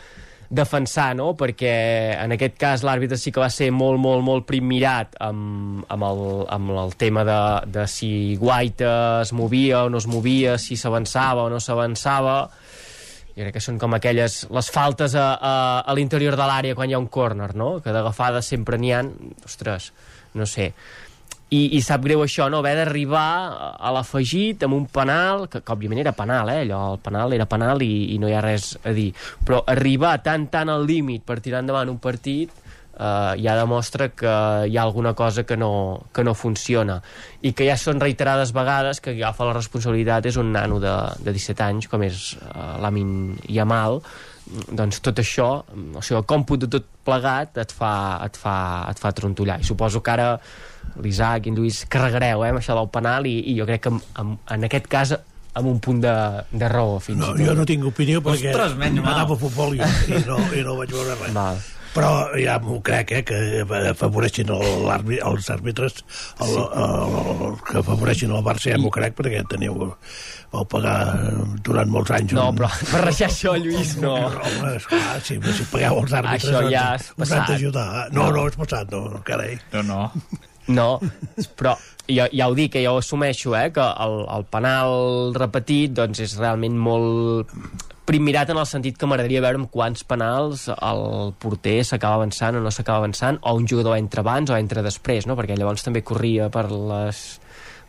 defensar, 0.51 1.15
no? 1.15 1.31
perquè 1.39 1.71
en 2.19 2.35
aquest 2.35 2.57
cas 2.59 2.83
l'àrbitre 2.83 3.15
sí 3.19 3.31
que 3.31 3.39
va 3.39 3.49
ser 3.49 3.69
molt, 3.71 3.99
molt, 4.03 4.19
molt 4.27 4.45
primmirat 4.49 5.15
amb, 5.23 5.85
amb, 5.87 6.07
el, 6.09 6.23
amb 6.51 6.73
el 6.83 6.95
tema 6.99 7.23
de, 7.27 7.39
de 7.71 7.85
si 7.87 8.11
Guaita 8.39 8.93
es 9.23 9.31
movia 9.31 9.85
o 9.85 9.89
no 9.89 10.01
es 10.03 10.09
movia, 10.11 10.57
si 10.59 10.75
s'avançava 10.75 11.47
o 11.47 11.53
no 11.53 11.61
s'avançava 11.63 12.35
jo 13.31 13.45
crec 13.45 13.55
que 13.55 13.63
són 13.63 13.79
com 13.79 13.95
aquelles 13.95 14.41
les 14.51 14.71
faltes 14.75 15.15
a, 15.15 15.29
a, 15.39 15.53
a 15.87 15.95
l'interior 15.95 16.35
de 16.35 16.49
l'àrea 16.49 16.75
quan 16.75 16.91
hi 16.91 16.97
ha 16.97 16.99
un 16.99 17.07
córner, 17.07 17.53
no? 17.55 17.77
que 17.79 17.95
d'agafades 17.95 18.51
sempre 18.51 18.77
n'hi 18.77 18.91
ha 18.91 19.05
ostres, 19.47 19.93
no 20.35 20.49
sé 20.49 20.73
i, 21.51 21.61
i 21.75 21.81
sap 21.83 22.05
greu 22.05 22.21
això, 22.23 22.45
no? 22.49 22.61
haver 22.63 22.77
d'arribar 22.79 23.75
a- 23.75 23.91
l'afegit 23.91 24.63
amb 24.63 24.77
un 24.77 24.85
penal, 24.87 25.47
que, 25.51 25.59
que 25.59 25.73
òbviament 25.75 25.99
era 25.99 26.13
penal, 26.15 26.49
eh? 26.53 26.61
allò, 26.63 26.93
el 26.95 27.01
penal 27.03 27.35
era 27.35 27.47
penal 27.51 27.83
i, 27.83 28.13
i 28.15 28.19
no 28.23 28.29
hi 28.31 28.35
ha 28.37 28.43
res 28.45 28.73
a 28.87 28.93
dir, 28.95 29.09
però 29.45 29.61
arribar 29.67 30.17
tan 30.23 30.47
tan 30.53 30.71
al 30.71 30.87
límit 30.87 31.25
per 31.27 31.41
tirar 31.43 31.59
endavant 31.65 31.91
un 31.91 31.99
partit 31.99 32.53
eh, 32.95 33.33
ja 33.43 33.57
demostra 33.59 34.09
que 34.15 34.31
hi 34.71 34.77
ha 34.79 34.83
alguna 34.87 35.11
cosa 35.13 35.43
que 35.43 35.57
no, 35.59 36.07
que 36.15 36.23
no 36.23 36.33
funciona 36.39 37.01
i 37.43 37.51
que 37.51 37.67
ja 37.67 37.75
són 37.75 37.99
reiterades 37.99 38.55
vegades 38.55 39.03
que 39.03 39.11
agafa 39.17 39.49
la 39.51 39.57
responsabilitat 39.59 40.31
és 40.31 40.39
un 40.39 40.53
nano 40.55 40.79
de, 40.79 40.95
de 41.19 41.35
17 41.35 41.67
anys 41.67 41.91
com 41.91 42.03
és 42.07 42.31
uh, 42.39 42.77
l'Amin 42.79 43.35
Yamal 43.49 43.99
doncs 44.71 44.99
tot 45.03 45.19
això, 45.21 45.47
o 45.63 46.01
sigui, 46.03 46.17
el 46.19 46.25
còmput 46.27 46.65
de 46.65 46.69
tot 46.77 46.87
plegat 47.07 47.57
et 47.61 47.71
fa, 47.71 47.91
et 48.25 48.35
fa, 48.37 48.55
et 48.91 48.99
fa 48.99 49.11
trontollar. 49.15 49.59
I 49.61 49.67
suposo 49.67 50.01
que 50.03 50.11
ara 50.11 50.29
l'Isaac 51.01 51.45
i 51.47 51.51
en 51.53 51.59
Lluís 51.59 51.83
carregareu 51.91 52.43
eh, 52.45 52.49
amb 52.51 52.59
això 52.59 52.75
del 52.77 52.89
penal 52.91 53.27
i, 53.29 53.37
i 53.51 53.57
jo 53.59 53.65
crec 53.69 53.85
que 53.85 53.93
en, 53.93 54.01
en, 54.19 54.33
en 54.57 54.67
aquest 54.67 54.87
cas 54.91 55.13
amb 55.53 55.67
un 55.67 55.79
punt 55.83 55.99
de, 56.03 56.11
de 56.51 56.67
raó 56.71 56.97
fins 57.03 57.19
No, 57.19 57.33
i 57.35 57.41
tot. 57.41 57.47
jo 57.49 57.53
no 57.57 57.65
tinc 57.67 57.85
opinió 57.87 58.21
perquè 58.23 58.51
Ostres, 58.53 58.75
menys 58.79 59.01
mal. 59.01 59.09
m'anava 59.11 59.35
a 59.35 59.39
futbol 59.41 59.75
i, 59.75 59.81
i, 59.83 60.21
no, 60.27 60.37
i 60.55 60.61
no 60.67 60.77
vaig 60.79 60.93
veure 60.95 61.15
res. 61.19 61.33
Val. 61.35 61.59
Però 61.91 62.09
ja 62.39 62.53
m'ho 62.63 62.77
crec, 62.85 63.09
eh, 63.11 63.23
que 63.27 63.37
afavoreixin 63.89 64.47
el- 64.55 64.91
els 65.27 65.49
àrbitres, 65.51 65.97
el, 66.39 66.53
el, 66.55 67.15
el, 67.19 67.57
que 67.67 67.79
afavoreixin 67.81 68.31
el 68.31 68.43
Barça, 68.45 68.69
ja 68.71 68.77
m'ho 68.79 68.91
crec, 68.95 69.17
perquè 69.17 69.41
teniu, 69.51 69.75
vau 70.53 70.63
pagar 70.71 70.95
durant 71.65 71.91
molts 71.91 72.13
anys... 72.15 72.31
No, 72.37 72.45
un- 72.53 72.61
però 72.61 72.69
barrejar 72.93 73.27
això, 73.27 73.57
Lluís, 73.59 73.97
no. 73.99 74.13
Home, 74.29 74.75
esclar, 74.77 75.17
si, 75.25 75.35
si 75.57 75.67
pagueu 75.73 75.99
els 76.05 76.15
àrbitres, 76.21 76.47
Això 76.47 76.63
ja 76.71 76.85
doncs, 76.93 77.03
és 77.03 77.11
us 77.11 77.11
han 77.11 77.25
passat. 77.25 77.49
d'ajudar. 77.51 77.89
No, 78.15 78.29
no, 78.31 78.47
és 78.47 78.55
passat, 78.63 78.95
no, 78.95 79.19
carai. 79.27 79.59
No, 79.73 79.83
no. 79.83 80.01
No, 80.71 81.01
però 81.57 81.71
jo, 82.07 82.27
ja 82.31 82.45
ho 82.47 82.53
dic, 82.55 82.69
que 82.75 82.83
jo 82.85 82.91
ho 82.93 82.99
assumeixo, 83.01 83.55
eh, 83.57 83.71
que 83.73 83.81
el, 84.05 84.13
el 84.31 84.43
penal 84.53 85.33
repetit 85.35 85.91
doncs, 85.97 86.21
és 86.23 86.35
realment 86.37 86.77
molt 86.79 87.49
primirat 88.11 88.49
en 88.51 88.59
el 88.59 88.67
sentit 88.67 88.97
que 88.99 89.07
m'agradaria 89.07 89.43
veure 89.43 89.61
amb 89.61 89.71
quants 89.71 90.03
penals 90.07 90.67
el 90.75 91.05
porter 91.39 91.79
s'acaba 91.87 92.19
avançant 92.19 92.59
o 92.59 92.63
no 92.63 92.73
s'acaba 92.73 93.05
avançant, 93.05 93.39
o 93.41 93.55
un 93.55 93.69
jugador 93.69 93.95
entra 93.97 94.25
abans 94.25 94.51
o 94.51 94.57
entra 94.57 94.83
després, 94.83 95.29
no? 95.29 95.37
perquè 95.39 95.55
llavors 95.55 95.87
també 95.87 96.03
corria 96.03 96.51
per 96.51 96.67
les 96.71 97.23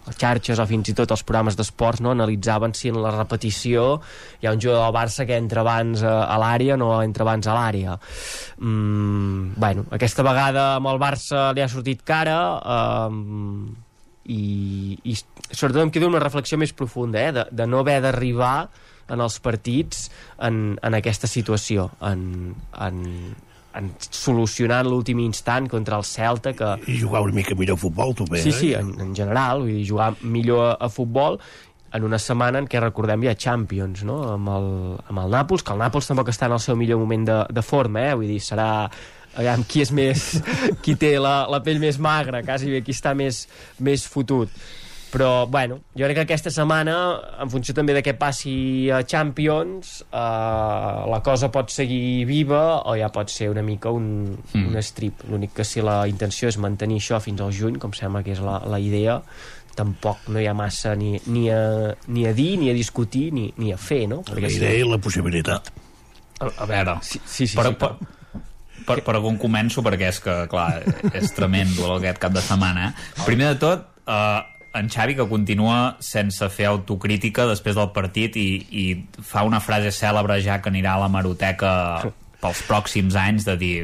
les 0.03 0.19
xarxes 0.19 0.59
o 0.59 0.65
fins 0.67 0.91
i 0.91 0.95
tot 0.99 1.13
els 1.15 1.23
programes 1.23 1.55
d'esports 1.55 2.03
no? 2.03 2.11
analitzaven 2.11 2.75
si 2.75 2.91
en 2.91 2.99
la 3.03 3.13
repetició 3.15 4.01
hi 4.41 4.49
ha 4.49 4.55
un 4.55 4.59
jugador 4.63 4.89
del 4.89 4.97
Barça 4.97 5.27
que 5.29 5.39
entra 5.39 5.63
abans 5.63 6.03
a, 6.03 6.25
a 6.27 6.39
l'àrea 6.43 6.75
no 6.81 6.91
entra 7.05 7.23
abans 7.23 7.47
a 7.47 7.55
l'àrea 7.55 7.95
mm, 8.59 9.55
bueno, 9.63 9.87
aquesta 9.95 10.27
vegada 10.27 10.67
amb 10.81 10.91
el 10.91 10.99
Barça 11.03 11.51
li 11.55 11.63
ha 11.63 11.71
sortit 11.71 12.03
cara 12.03 12.39
um, 13.07 13.71
i, 14.27 14.99
i 15.07 15.15
sobretot 15.15 15.85
em 15.85 15.95
queda 15.95 16.11
una 16.11 16.23
reflexió 16.23 16.59
més 16.59 16.75
profunda 16.75 17.23
eh? 17.23 17.31
de, 17.39 17.47
de 17.55 17.69
no 17.71 17.85
haver 17.87 18.01
d'arribar 18.03 18.57
en 19.13 19.23
els 19.25 19.39
partits 19.45 20.07
en, 20.41 20.79
en 20.83 20.99
aquesta 20.99 21.29
situació 21.31 21.91
en, 22.09 22.55
en, 22.81 23.03
en 23.79 23.91
solucionar 24.11 24.83
en 24.85 24.93
l'últim 24.93 25.21
instant 25.25 25.69
contra 25.73 25.99
el 26.01 26.07
Celta 26.09 26.55
que, 26.57 26.73
I 26.89 27.01
jugar 27.01 27.23
una 27.27 27.37
mica 27.37 27.57
millor 27.59 27.79
a 27.79 27.83
futbol, 27.85 28.15
tu 28.17 28.27
bé, 28.29 28.43
Sí, 28.43 28.51
eh? 28.51 28.59
sí, 28.61 28.73
en, 28.79 28.95
en 29.01 29.15
general, 29.17 29.67
vull 29.67 29.77
dir, 29.77 29.87
jugar 29.89 30.15
millor 30.23 30.67
a, 30.71 30.73
a 30.81 30.91
futbol 30.93 31.39
en 31.93 32.05
una 32.09 32.19
setmana 32.19 32.63
en 32.63 32.69
què 32.73 32.81
recordem 32.81 33.27
ha 33.29 33.35
Champions, 33.37 34.05
no?, 34.09 34.23
amb 34.35 34.49
el, 34.49 34.69
amb 35.13 35.25
el 35.27 35.35
Nàpols, 35.35 35.65
que 35.65 35.75
el 35.75 35.83
Nàpols 35.83 36.09
tampoc 36.09 36.31
està 36.33 36.49
en 36.49 36.57
el 36.57 36.63
seu 36.65 36.79
millor 36.81 37.01
moment 37.03 37.27
de, 37.29 37.41
de 37.53 37.65
forma, 37.65 38.07
eh?, 38.09 38.15
vull 38.17 38.33
dir, 38.33 38.41
serà 38.41 38.69
aviam, 39.37 39.65
qui 39.69 39.85
és 39.85 39.93
més 39.97 40.25
qui 40.85 40.97
té 41.01 41.15
la, 41.21 41.43
la 41.53 41.61
pell 41.65 41.81
més 41.83 42.01
magra, 42.01 42.43
quasi 42.45 42.73
bé 42.73 42.83
qui 42.85 42.97
està 42.97 43.13
més, 43.17 43.47
més 43.81 44.07
fotut 44.09 44.53
però, 45.13 45.47
bueno, 45.47 45.79
jo 45.93 46.07
crec 46.09 46.17
que 46.17 46.25
aquesta 46.25 46.51
setmana, 46.51 46.97
en 47.45 47.51
funció 47.53 47.75
també 47.77 47.93
de 47.93 48.01
què 48.05 48.15
passi 48.17 48.89
a 48.89 49.03
Champions, 49.05 49.99
eh, 50.09 50.19
la 51.13 51.21
cosa 51.25 51.51
pot 51.53 51.71
seguir 51.75 52.25
viva 52.29 52.81
o 52.89 52.97
ja 52.97 53.11
pot 53.13 53.31
ser 53.31 53.51
una 53.53 53.63
mica 53.67 53.93
un, 53.93 54.07
mm. 54.33 54.69
un 54.71 54.81
strip. 54.81 55.27
L'únic 55.29 55.53
que 55.61 55.67
si 55.69 55.85
la 55.85 56.03
intenció 56.09 56.49
és 56.49 56.57
mantenir 56.57 57.03
això 57.03 57.21
fins 57.21 57.45
al 57.45 57.53
juny, 57.53 57.77
com 57.83 57.93
sembla 57.97 58.25
que 58.25 58.33
és 58.33 58.41
la, 58.41 58.57
la 58.73 58.81
idea, 58.81 59.21
tampoc 59.77 60.29
no 60.33 60.41
hi 60.41 60.49
ha 60.49 60.57
massa 60.57 60.95
ni, 60.97 61.15
ni, 61.27 61.47
a, 61.53 61.93
ni 62.09 62.27
a 62.29 62.33
dir, 62.37 62.57
ni 62.61 62.73
a 62.73 62.77
discutir, 62.77 63.29
ni, 63.37 63.51
ni 63.61 63.73
a 63.73 63.79
fer, 63.81 64.07
no? 64.09 64.23
La 64.33 64.49
idea 64.49 64.73
i 64.81 64.89
la 64.89 65.01
possibilitat. 65.03 65.73
A, 66.41 66.49
a 66.49 66.67
veure, 66.69 66.99
sí, 67.05 67.21
sí, 67.25 67.47
sí, 67.47 67.57
per, 67.57 67.69
sí, 67.69 67.77
per, 67.81 68.43
per, 68.89 68.99
per 69.07 69.17
on 69.21 69.39
començo, 69.41 69.85
perquè 69.85 70.11
és 70.11 70.21
que, 70.25 70.37
clar, 70.53 70.83
és 71.13 71.33
tremendo 71.37 71.95
aquest 71.99 72.21
cap 72.23 72.35
de 72.35 72.45
setmana. 72.45 72.91
Eh? 72.91 73.23
Primer 73.27 73.53
de 73.55 73.61
tot, 73.63 73.87
eh, 74.07 74.41
en 74.75 74.89
Xavi, 74.89 75.17
que 75.19 75.29
continua 75.29 75.97
sense 76.01 76.49
fer 76.53 76.71
autocrítica 76.71 77.47
després 77.51 77.77
del 77.77 77.91
partit 77.93 78.39
i, 78.41 78.49
i 78.71 78.87
fa 79.21 79.45
una 79.49 79.61
frase 79.61 79.93
cèlebre 79.93 80.41
ja 80.45 80.61
que 80.63 80.73
anirà 80.73 80.97
a 80.97 81.05
la 81.05 81.13
maroteca 81.13 81.73
pels 82.43 82.63
pròxims 82.67 83.15
anys 83.19 83.45
de 83.47 83.55
dir 83.59 83.77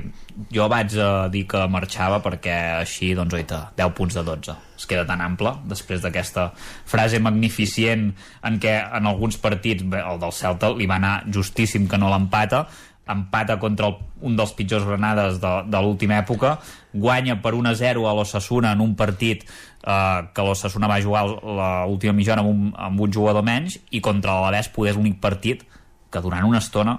jo 0.54 0.66
vaig 0.70 0.94
a 1.02 1.28
dir 1.30 1.44
que 1.50 1.60
marxava 1.70 2.18
perquè 2.22 2.54
així, 2.78 3.12
doncs, 3.14 3.34
oita, 3.34 3.60
10 3.78 3.94
punts 3.94 4.18
de 4.18 4.24
12 4.26 4.56
es 4.78 4.86
queda 4.86 5.04
tan 5.06 5.22
ample 5.22 5.52
després 5.70 6.02
d'aquesta 6.02 6.48
frase 6.86 7.18
magnificent 7.22 8.08
en 8.46 8.58
què 8.62 8.74
en 8.98 9.10
alguns 9.10 9.38
partits, 9.42 9.82
bé, 9.82 10.02
el 10.02 10.20
del 10.22 10.34
Celta 10.34 10.70
li 10.74 10.86
va 10.90 10.98
anar 10.98 11.14
justíssim 11.34 11.88
que 11.90 11.98
no 11.98 12.10
l'empata 12.12 12.66
empata 13.08 13.58
contra 13.58 13.88
el, 13.88 13.96
un 14.28 14.36
dels 14.36 14.52
pitjors 14.56 14.84
granades 14.86 15.40
de, 15.42 15.52
de 15.66 15.80
l'última 15.82 16.18
època, 16.20 16.56
guanya 16.92 17.38
per 17.42 17.54
1-0 17.56 18.04
a 18.04 18.14
l'Ossassuna 18.16 18.72
en 18.76 18.84
un 18.84 18.94
partit 18.98 19.44
eh, 19.44 20.20
que 20.34 20.44
l'Ossassuna 20.44 20.90
va 20.90 21.00
jugar 21.04 21.24
l'última 21.26 22.14
mitja 22.16 22.34
hora 22.34 22.44
amb 22.44 22.52
un, 22.52 22.70
amb 22.76 23.00
un 23.06 23.12
jugador 23.14 23.46
menys 23.46 23.78
i 23.90 24.02
contra 24.04 24.36
l'Alavés 24.36 24.70
poder 24.74 24.92
és 24.92 25.00
l'únic 25.00 25.18
partit 25.22 25.64
que 26.10 26.22
durant 26.24 26.46
una 26.48 26.60
estona 26.62 26.98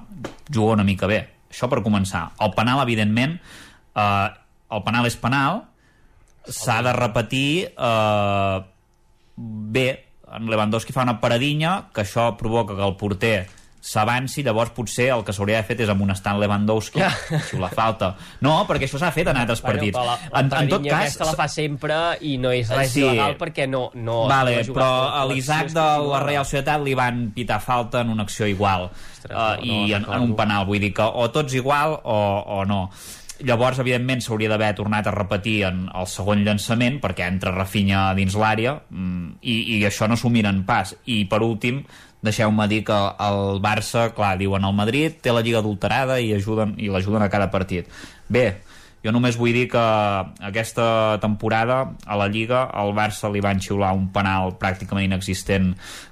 juga 0.49 0.75
una 0.77 0.85
mica 0.85 1.09
bé. 1.09 1.23
Això 1.49 1.69
per 1.69 1.81
començar. 1.85 2.27
El 2.41 2.53
penal, 2.57 2.81
evidentment, 2.83 3.39
eh, 3.97 4.27
el 4.69 4.83
penal 4.85 5.07
és 5.09 5.17
penal, 5.17 5.63
s'ha 6.49 6.81
de 6.85 6.93
repetir 6.93 7.49
eh, 7.73 8.59
bé, 9.37 9.87
en 10.29 10.49
Lewandowski 10.49 10.93
fa 10.93 11.05
una 11.07 11.19
paradinha, 11.21 11.89
que 11.93 12.03
això 12.03 12.31
provoca 12.37 12.77
que 12.77 12.85
el 12.85 12.95
porter 12.99 13.47
s'avanci, 13.81 14.43
llavors 14.43 14.73
potser 14.75 15.07
el 15.13 15.21
que 15.23 15.31
s'hauria 15.33 15.57
d'haver 15.59 15.67
fet 15.69 15.83
és 15.85 15.89
amonestar 15.89 16.33
en 16.35 16.41
Lewandowski 16.41 16.99
Ja. 16.99 17.09
si 17.47 17.57
la 17.57 17.69
falta. 17.71 18.13
No, 18.41 18.65
perquè 18.67 18.89
això 18.89 18.99
s'ha 18.99 19.11
fet 19.15 19.27
en 19.31 19.37
altres 19.39 19.61
partits. 19.63 19.95
Però 19.95 20.03
la, 20.05 20.17
en, 20.39 20.49
en 20.51 20.69
tot 20.69 20.83
cas, 20.83 20.97
aquesta 20.99 21.29
la 21.29 21.35
fa 21.39 21.47
sempre 21.47 21.99
i 22.21 22.37
no 22.37 22.51
és 22.51 22.69
res 22.75 22.91
Sí. 22.91 23.01
il·legal 23.05 23.37
perquè 23.39 23.67
no, 23.69 23.89
no, 23.95 24.25
vale, 24.27 24.57
no 24.67 24.73
però 24.73 24.89
per 25.05 25.21
a 25.21 25.25
l'Isaac 25.31 25.71
de 25.71 25.85
la 26.09 26.19
Real 26.25 26.43
Societat 26.45 26.83
li 26.83 26.93
van 26.97 27.29
pitar 27.35 27.61
falta 27.63 28.01
en 28.01 28.09
una 28.09 28.23
acció 28.27 28.45
igual 28.47 28.89
uh, 28.89 29.31
no, 29.31 29.55
i 29.63 29.69
no 29.69 29.85
en, 29.85 29.93
en 29.93 30.03
recordo. 30.03 30.23
un 30.23 30.35
penal, 30.35 30.65
vull 30.67 30.79
dir 30.83 30.93
que 30.93 31.03
o 31.07 31.29
tots 31.31 31.53
igual 31.55 31.95
o, 32.03 32.19
o 32.59 32.65
no 32.65 32.89
llavors 33.39 33.79
evidentment 33.79 34.19
s'hauria 34.19 34.49
d'haver 34.51 34.73
tornat 34.75 35.07
a 35.07 35.13
repetir 35.15 35.61
en 35.69 35.85
el 35.95 36.07
segon 36.11 36.41
llançament 36.43 36.97
perquè 36.99 37.23
entra 37.31 37.53
Rafinha 37.55 38.09
dins 38.17 38.35
l'àrea 38.35 38.73
mm, 38.89 39.37
i, 39.47 39.55
i 39.77 39.85
això 39.87 40.09
no 40.11 40.17
s'ho 40.19 40.27
miren 40.33 40.65
pas 40.67 40.91
i 41.07 41.21
per 41.31 41.39
últim 41.45 41.79
deixeu-me 42.21 42.67
dir 42.67 42.83
que 42.87 42.97
el 43.25 43.59
Barça, 43.63 44.09
clar, 44.15 44.37
diuen 44.39 44.65
el 44.67 44.73
Madrid 44.75 45.19
té 45.23 45.31
la 45.31 45.41
lliga 45.45 45.59
adulterada 45.63 46.19
i 46.19 46.33
ajuden 46.35 46.75
i 46.77 46.89
l'ajuden 46.91 47.23
a 47.23 47.29
cada 47.31 47.47
partit. 47.51 47.87
Bé, 48.27 48.59
jo 48.99 49.13
només 49.15 49.37
vull 49.39 49.53
dir 49.55 49.69
que 49.71 49.79
aquesta 50.43 51.17
temporada 51.23 51.93
a 52.05 52.17
la 52.19 52.27
Lliga 52.27 52.65
al 52.67 52.91
Barça 52.93 53.29
li 53.31 53.39
van 53.39 53.61
xiular 53.63 53.93
un 53.95 54.09
penal 54.11 54.51
pràcticament 54.59 55.05
inexistent 55.07 55.69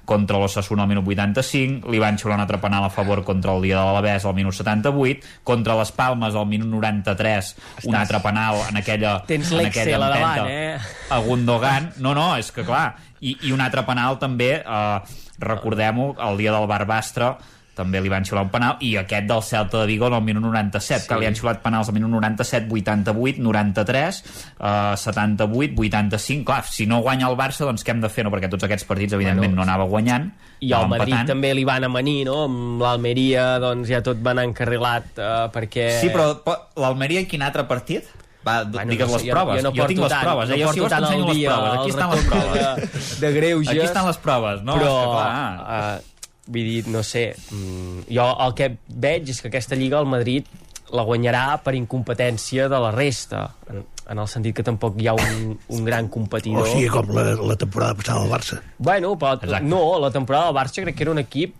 contra 0.08 0.38
l'Ossassuna 0.40 0.86
al 0.86 0.88
minut 0.88 1.04
85, 1.04 1.84
li 1.92 2.00
van 2.00 2.16
xiular 2.16 2.38
un 2.38 2.44
altre 2.46 2.56
penal 2.62 2.86
a 2.86 2.90
favor 2.90 3.20
contra 3.28 3.52
el 3.52 3.62
dia 3.68 3.76
de 3.76 3.84
l'Alavés 3.84 4.24
al 4.24 4.32
minut 4.34 4.56
78, 4.56 5.20
contra 5.44 5.76
les 5.76 5.92
Palmes 5.92 6.34
al 6.34 6.48
minut 6.48 6.72
93, 6.72 7.52
un 7.84 7.92
Estàs- 7.92 8.00
altre 8.00 8.22
penal 8.24 8.62
en 8.70 8.80
aquella 8.80 9.18
Tens 9.28 9.52
en 9.52 9.60
l'Excel 9.60 9.82
aquella 9.92 10.06
a 10.06 10.10
davant, 10.16 10.48
empenta 10.48 10.50
eh? 10.50 11.12
a 11.12 11.18
Gundogan. 11.28 11.92
No, 12.00 12.14
no, 12.16 12.30
és 12.40 12.48
que 12.56 12.64
clar, 12.64 12.94
i, 13.20 13.36
i 13.44 13.52
un 13.52 13.60
altre 13.60 13.84
penal 13.84 14.16
també, 14.18 14.54
eh, 14.64 15.27
recordem-ho, 15.38 16.14
el 16.30 16.36
dia 16.38 16.52
del 16.52 16.66
Barbastre 16.66 17.36
també 17.78 18.00
li 18.02 18.08
van 18.10 18.24
xiular 18.26 18.42
un 18.42 18.48
penal, 18.50 18.72
i 18.82 18.96
aquest 18.98 19.28
del 19.28 19.40
Celta 19.46 19.78
de 19.78 19.86
Vigo 19.86 20.08
en 20.08 20.14
el 20.16 20.22
minut 20.26 20.42
97, 20.42 21.02
Sí. 21.04 21.08
que 21.08 21.18
li 21.20 21.26
han 21.28 21.36
xiulat 21.38 21.60
penals 21.62 21.86
al 21.86 21.94
minut 21.94 22.10
97, 22.10 22.66
88, 22.68 23.38
93, 23.38 24.18
eh, 24.58 24.96
78, 24.96 25.76
85, 25.78 26.44
clar, 26.44 26.64
si 26.64 26.86
no 26.90 26.98
guanya 27.02 27.28
el 27.28 27.36
Barça, 27.36 27.60
doncs 27.64 27.84
què 27.86 27.90
hem 27.94 28.00
de 28.00 28.08
fer, 28.10 28.24
no? 28.24 28.32
Perquè 28.34 28.50
tots 28.50 28.64
aquests 28.66 28.82
partits, 28.84 29.12
evidentment, 29.12 29.52
Bueno, 29.54 29.62
no 29.64 29.70
anava 29.70 29.84
guanyant, 29.86 30.32
i 30.58 30.72
al 30.72 30.88
Madrid 30.88 31.14
empatant. 31.14 31.28
també 31.28 31.54
li 31.54 31.62
van 31.64 31.84
amanir, 31.84 32.24
no? 32.26 32.44
Amb 32.48 32.82
l'Almeria, 32.82 33.60
doncs 33.60 33.86
ja 33.88 34.02
tot 34.02 34.16
va 34.26 34.32
anar 34.32 34.42
encarrilat 34.50 35.04
eh, 35.16 35.48
perquè... 35.54 36.00
Sí, 36.00 36.08
però 36.10 36.42
po- 36.42 36.58
l'Almeria, 36.82 37.22
quin 37.28 37.42
altre 37.42 37.62
partit? 37.70 38.02
Va, 38.48 38.56
bueno, 38.64 38.90
digues 38.90 39.06
no 39.08 39.18
sé, 39.18 39.24
les 39.24 39.28
jo- 39.28 39.34
proves. 39.38 39.56
jo 39.62 39.62
no 39.68 39.74
Jo, 39.76 39.86
tinc 39.92 40.00
les 40.00 40.12
tant- 40.12 40.24
proves. 40.24 40.48
no 40.48 40.54
eh? 40.54 40.58
Jo 40.62 40.72
si 40.72 40.80
porto 40.80 40.80
vols 40.80 40.90
tant 40.92 41.04
al 41.04 41.10
t'ensenyo 41.10 41.26
les 41.28 41.36
dia 41.36 41.50
proves. 41.54 41.72
Aquí 41.72 41.82
el 41.82 41.90
estan 41.90 42.10
les 42.10 42.24
proves. 42.24 42.76
de- 43.18 43.20
de 43.26 43.32
greuges. 43.40 43.68
Aquí 43.74 43.80
estan 43.86 44.06
les 44.06 44.16
proves, 44.28 44.62
no? 44.62 44.74
però, 44.78 44.94
És 44.94 45.04
que, 45.04 45.10
clar, 45.12 45.98
uh, 45.98 46.46
vull 46.48 46.64
dir, 46.72 46.86
no 46.88 47.02
sé, 47.02 47.24
mm, 47.50 48.00
jo 48.16 48.28
el 48.46 48.54
que 48.54 48.70
veig 48.88 49.28
és 49.34 49.42
que 49.42 49.48
aquesta 49.52 49.76
Lliga 49.76 50.00
el 50.00 50.06
Madrid 50.08 50.46
la 50.90 51.02
guanyarà 51.04 51.58
per 51.62 51.74
incompetència 51.76 52.68
de 52.72 52.78
la 52.80 52.90
resta, 52.94 53.42
en, 53.68 53.84
el 54.18 54.28
sentit 54.32 54.54
que 54.56 54.62
tampoc 54.64 54.94
hi 55.02 55.08
ha 55.10 55.12
un, 55.12 55.58
un 55.68 55.84
gran 55.84 56.08
competidor. 56.08 56.62
O 56.64 56.70
sigui, 56.70 56.88
com 56.88 57.10
la, 57.12 57.34
la 57.36 57.56
temporada 57.60 57.92
passada 57.94 58.22
al 58.24 58.30
Barça. 58.32 58.62
Bueno, 58.78 59.10
però 59.20 59.34
Exacte. 59.36 59.66
no, 59.68 59.98
la 60.00 60.10
temporada 60.10 60.46
del 60.46 60.54
Barça 60.56 60.80
crec 60.86 60.96
que 60.96 61.04
era 61.04 61.12
un 61.12 61.18
equip 61.20 61.54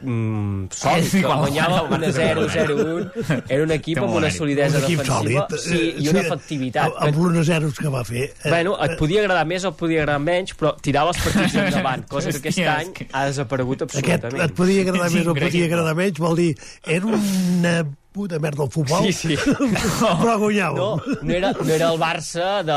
mm, 0.00 0.68
sòlid, 0.70 1.04
Sí, 1.10 1.20
que 1.20 1.26
quan 1.26 1.40
guanyava 1.42 1.80
guanya 1.88 2.04
el 2.04 2.12
Barça 2.12 2.26
1-0, 2.34 3.08
0-1 3.24 3.42
era 3.48 3.62
un 3.64 3.70
equip 3.76 3.98
amb 4.02 4.14
una 4.20 4.30
solidesa 4.30 4.78
un 4.78 4.84
equip 4.84 5.02
defensiva 5.02 5.46
sòlid. 5.48 5.58
sí, 5.64 5.80
i 6.04 6.08
una 6.12 6.20
efectivitat 6.20 6.92
Amb 7.08 7.16
l'1-0 7.18 7.72
que 7.78 7.88
va 7.96 8.04
fer... 8.04 8.24
eh, 8.44 8.48
Bueno, 8.50 8.76
et 8.84 8.96
podia 9.00 9.20
agradar 9.24 9.44
més 9.46 9.64
o 9.64 9.72
et 9.74 9.80
podia 9.80 10.02
agradar 10.04 10.20
menys, 10.20 10.54
però 10.58 10.74
tirava 10.80 11.10
els 11.14 11.22
partits 11.24 11.54
endavant, 11.64 12.06
cosa 12.08 12.30
que 12.30 12.38
aquest 12.42 12.58
Hòstia, 12.58 12.78
any 12.78 13.10
ha 13.12 13.26
desaparegut 13.30 13.82
Aquest 13.88 13.98
absolutament. 13.98 14.44
et 14.50 14.54
podia 14.62 14.80
agradar 14.86 15.06
És 15.10 15.14
més 15.18 15.26
o 15.26 15.34
et 15.36 15.42
podia 15.48 15.66
agradar 15.70 15.94
menys, 15.98 16.18
vol 16.18 16.36
dir, 16.36 16.50
era 16.86 17.06
una 17.06 17.76
puta 18.14 18.38
merda 18.38 18.62
del 18.62 18.70
futbol, 18.70 19.02
Sí, 19.10 19.34
sí. 19.34 19.36
però 20.22 20.36
guanyàvem. 20.38 20.78
No, 20.78 21.18
no 21.26 21.34
era, 21.34 21.50
no 21.58 21.72
era 21.74 21.88
el 21.90 21.98
Barça 21.98 22.60
de, 22.62 22.76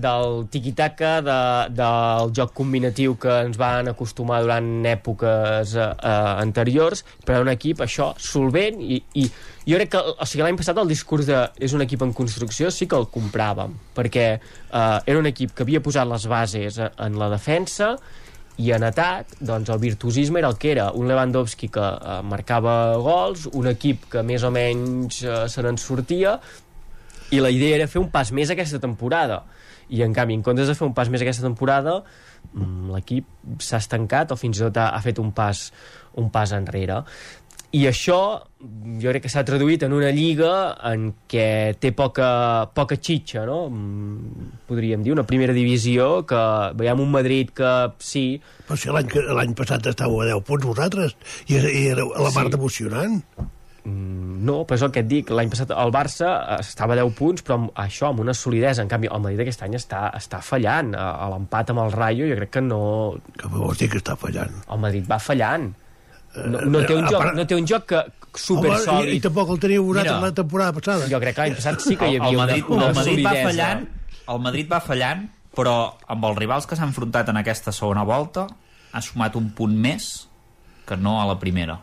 del 0.00 0.46
tiquitaca, 0.48 1.10
de, 1.26 1.36
del 1.76 2.32
joc 2.38 2.54
combinatiu 2.56 3.18
que 3.20 3.34
ens 3.44 3.60
van 3.60 3.92
acostumar 3.92 4.40
durant 4.46 4.70
èpoques 4.88 5.74
eh, 5.76 5.84
eh, 5.92 6.32
anteriors, 6.40 7.04
però 7.20 7.36
era 7.36 7.46
un 7.46 7.52
equip, 7.52 7.84
això, 7.84 8.14
solvent, 8.16 8.80
i, 8.80 9.02
i 9.20 9.26
jo 9.68 9.76
crec 9.76 9.92
que, 9.92 10.00
o 10.00 10.24
sigui, 10.24 10.46
l'any 10.46 10.56
passat 10.56 10.80
el 10.80 10.88
discurs 10.88 11.28
de 11.28 11.42
és 11.60 11.74
un 11.76 11.84
equip 11.84 12.06
en 12.06 12.14
construcció 12.16 12.72
sí 12.72 12.88
que 12.88 12.96
el 12.96 13.10
compràvem, 13.12 13.76
perquè 13.98 14.26
eh, 14.38 14.80
era 15.04 15.20
un 15.20 15.28
equip 15.28 15.52
que 15.52 15.68
havia 15.68 15.84
posat 15.84 16.08
les 16.08 16.24
bases 16.32 16.80
eh, 16.80 16.88
en 17.04 17.20
la 17.20 17.28
defensa, 17.34 17.92
i 18.58 18.72
en 18.74 18.82
atac, 18.88 19.36
doncs 19.38 19.70
el 19.70 19.78
virtuosisme 19.78 20.40
era 20.40 20.48
el 20.50 20.56
que 20.58 20.72
era, 20.72 20.88
un 20.90 21.06
Lewandowski 21.06 21.68
que 21.70 21.84
eh, 21.84 22.16
marcava 22.26 22.96
gols, 23.02 23.46
un 23.54 23.70
equip 23.70 24.08
que 24.10 24.24
més 24.26 24.42
o 24.42 24.50
menys 24.54 25.22
eh, 25.22 25.44
se 25.50 25.62
n'en 25.62 25.78
sortia, 25.78 26.38
i 27.30 27.38
la 27.44 27.52
idea 27.54 27.76
era 27.76 27.86
fer 27.90 28.00
un 28.02 28.08
pas 28.10 28.32
més 28.34 28.50
aquesta 28.50 28.80
temporada. 28.82 29.42
I 29.94 30.02
en 30.04 30.12
canvi, 30.16 30.34
en 30.36 30.42
comptes 30.44 30.68
de 30.68 30.74
fer 30.76 30.88
un 30.88 30.94
pas 30.96 31.08
més 31.12 31.22
aquesta 31.22 31.44
temporada, 31.46 32.00
mm, 32.52 32.90
l'equip 32.96 33.62
s'ha 33.62 33.78
estancat 33.78 34.34
o 34.34 34.36
fins 34.40 34.58
i 34.58 34.66
tot 34.66 34.80
ha, 34.80 34.90
ha 34.96 35.00
fet 35.04 35.20
un 35.22 35.30
pas, 35.36 35.68
un 36.18 36.28
pas 36.34 36.52
enrere. 36.56 37.02
I 37.76 37.82
això 37.84 38.18
jo 39.02 39.10
crec 39.12 39.26
que 39.26 39.28
s'ha 39.28 39.42
traduït 39.44 39.82
en 39.84 39.92
una 39.92 40.08
lliga 40.14 40.52
en 40.88 41.10
què 41.28 41.74
té 41.76 41.90
poca, 41.92 42.28
poca 42.72 42.96
xitxa, 42.96 43.42
no? 43.44 43.66
Mm, 43.68 44.46
Podríem 44.68 45.02
dir, 45.04 45.12
una 45.12 45.26
primera 45.28 45.52
divisió 45.52 46.24
que 46.28 46.40
veiem 46.80 47.00
un 47.04 47.10
Madrid 47.12 47.50
que 47.56 47.72
sí... 48.00 48.40
Però 48.68 48.76
si 48.80 48.88
l'any 48.92 49.52
passat 49.56 49.84
estàveu 49.92 50.22
a 50.24 50.30
10 50.32 50.42
punts 50.48 50.64
vosaltres, 50.70 51.14
i 51.48 51.56
era, 51.60 51.68
i 51.68 51.86
era 51.92 52.04
la 52.08 52.32
part 52.32 52.52
Sí. 52.52 52.58
emocionant. 52.58 53.20
Mm, 53.84 54.26
No, 54.48 54.60
però 54.64 54.76
és 54.78 54.82
el 54.86 54.92
que 54.94 55.00
et 55.02 55.08
dic, 55.10 55.30
l'any 55.34 55.48
passat 55.50 55.72
el 55.74 55.90
Barça 55.92 56.28
eh, 56.54 56.60
estava 56.62 56.94
a 56.94 56.98
10 57.00 57.12
punts, 57.18 57.42
però 57.44 57.56
amb 57.58 57.70
això, 57.82 58.08
amb 58.12 58.20
una 58.22 58.32
solidesa. 58.32 58.80
En 58.84 58.88
canvi, 58.88 59.08
el 59.12 59.20
Madrid 59.20 59.40
aquest 59.44 59.64
any 59.66 59.74
està, 59.76 60.06
està 60.16 60.38
fallant. 60.46 60.92
A, 60.94 61.08
a 61.24 61.28
l'empat 61.32 61.72
amb 61.74 61.82
el 61.84 61.92
Rayo 61.92 62.28
jo 62.30 62.36
crec 62.38 62.52
que 62.56 62.62
no... 62.62 62.80
Que 63.36 63.50
vols 63.50 63.78
dir 63.82 63.88
que 63.92 63.98
està 64.00 64.14
fallant? 64.16 64.54
El 64.70 64.78
Madrid 64.84 65.04
va 65.10 65.18
fallant. 65.18 65.72
No, 66.36 66.60
no, 66.60 66.82
té, 66.86 66.94
un 66.94 67.04
Eh, 67.04 67.08
joc, 67.10 67.18
part- 67.22 67.34
no 67.34 67.46
té 67.46 67.54
un 67.56 67.66
joc 67.66 67.86
que 67.86 68.02
super 68.34 68.70
Home, 68.70 68.80
sòlid. 68.84 69.12
i, 69.12 69.16
I 69.16 69.20
tampoc 69.20 69.48
el 69.50 69.80
vosaltres 69.80 70.12
Mira. 70.12 70.20
la 70.20 70.34
temporada 70.34 70.72
passada. 70.72 71.08
Jo 71.10 71.18
crec 71.20 71.34
que 71.34 71.40
l'any 71.42 71.54
passat 71.56 71.80
sí 71.80 71.96
que 71.96 72.06
hi 72.10 72.16
El- 72.16 72.22
havia 72.22 72.30
el 72.30 72.36
Madrid, 72.36 72.64
una, 72.68 72.76
una 72.76 72.86
el 72.88 72.94
Madrid 72.94 73.24
va 73.26 73.30
solidesa. 73.30 73.48
fallant, 73.48 73.88
el 74.28 74.38
Madrid 74.40 74.72
va 74.72 74.80
fallant, 74.80 75.30
però 75.56 75.94
amb 76.06 76.24
els 76.24 76.36
rivals 76.38 76.66
que 76.66 76.76
s'han 76.76 76.88
enfrontat 76.88 77.28
en 77.30 77.36
aquesta 77.36 77.72
segona 77.72 78.04
volta 78.04 78.46
ha 78.92 79.00
sumat 79.02 79.34
un 79.36 79.50
punt 79.52 79.74
més 79.74 80.28
que 80.86 80.96
no 80.96 81.20
a 81.20 81.26
la 81.26 81.38
primera 81.38 81.80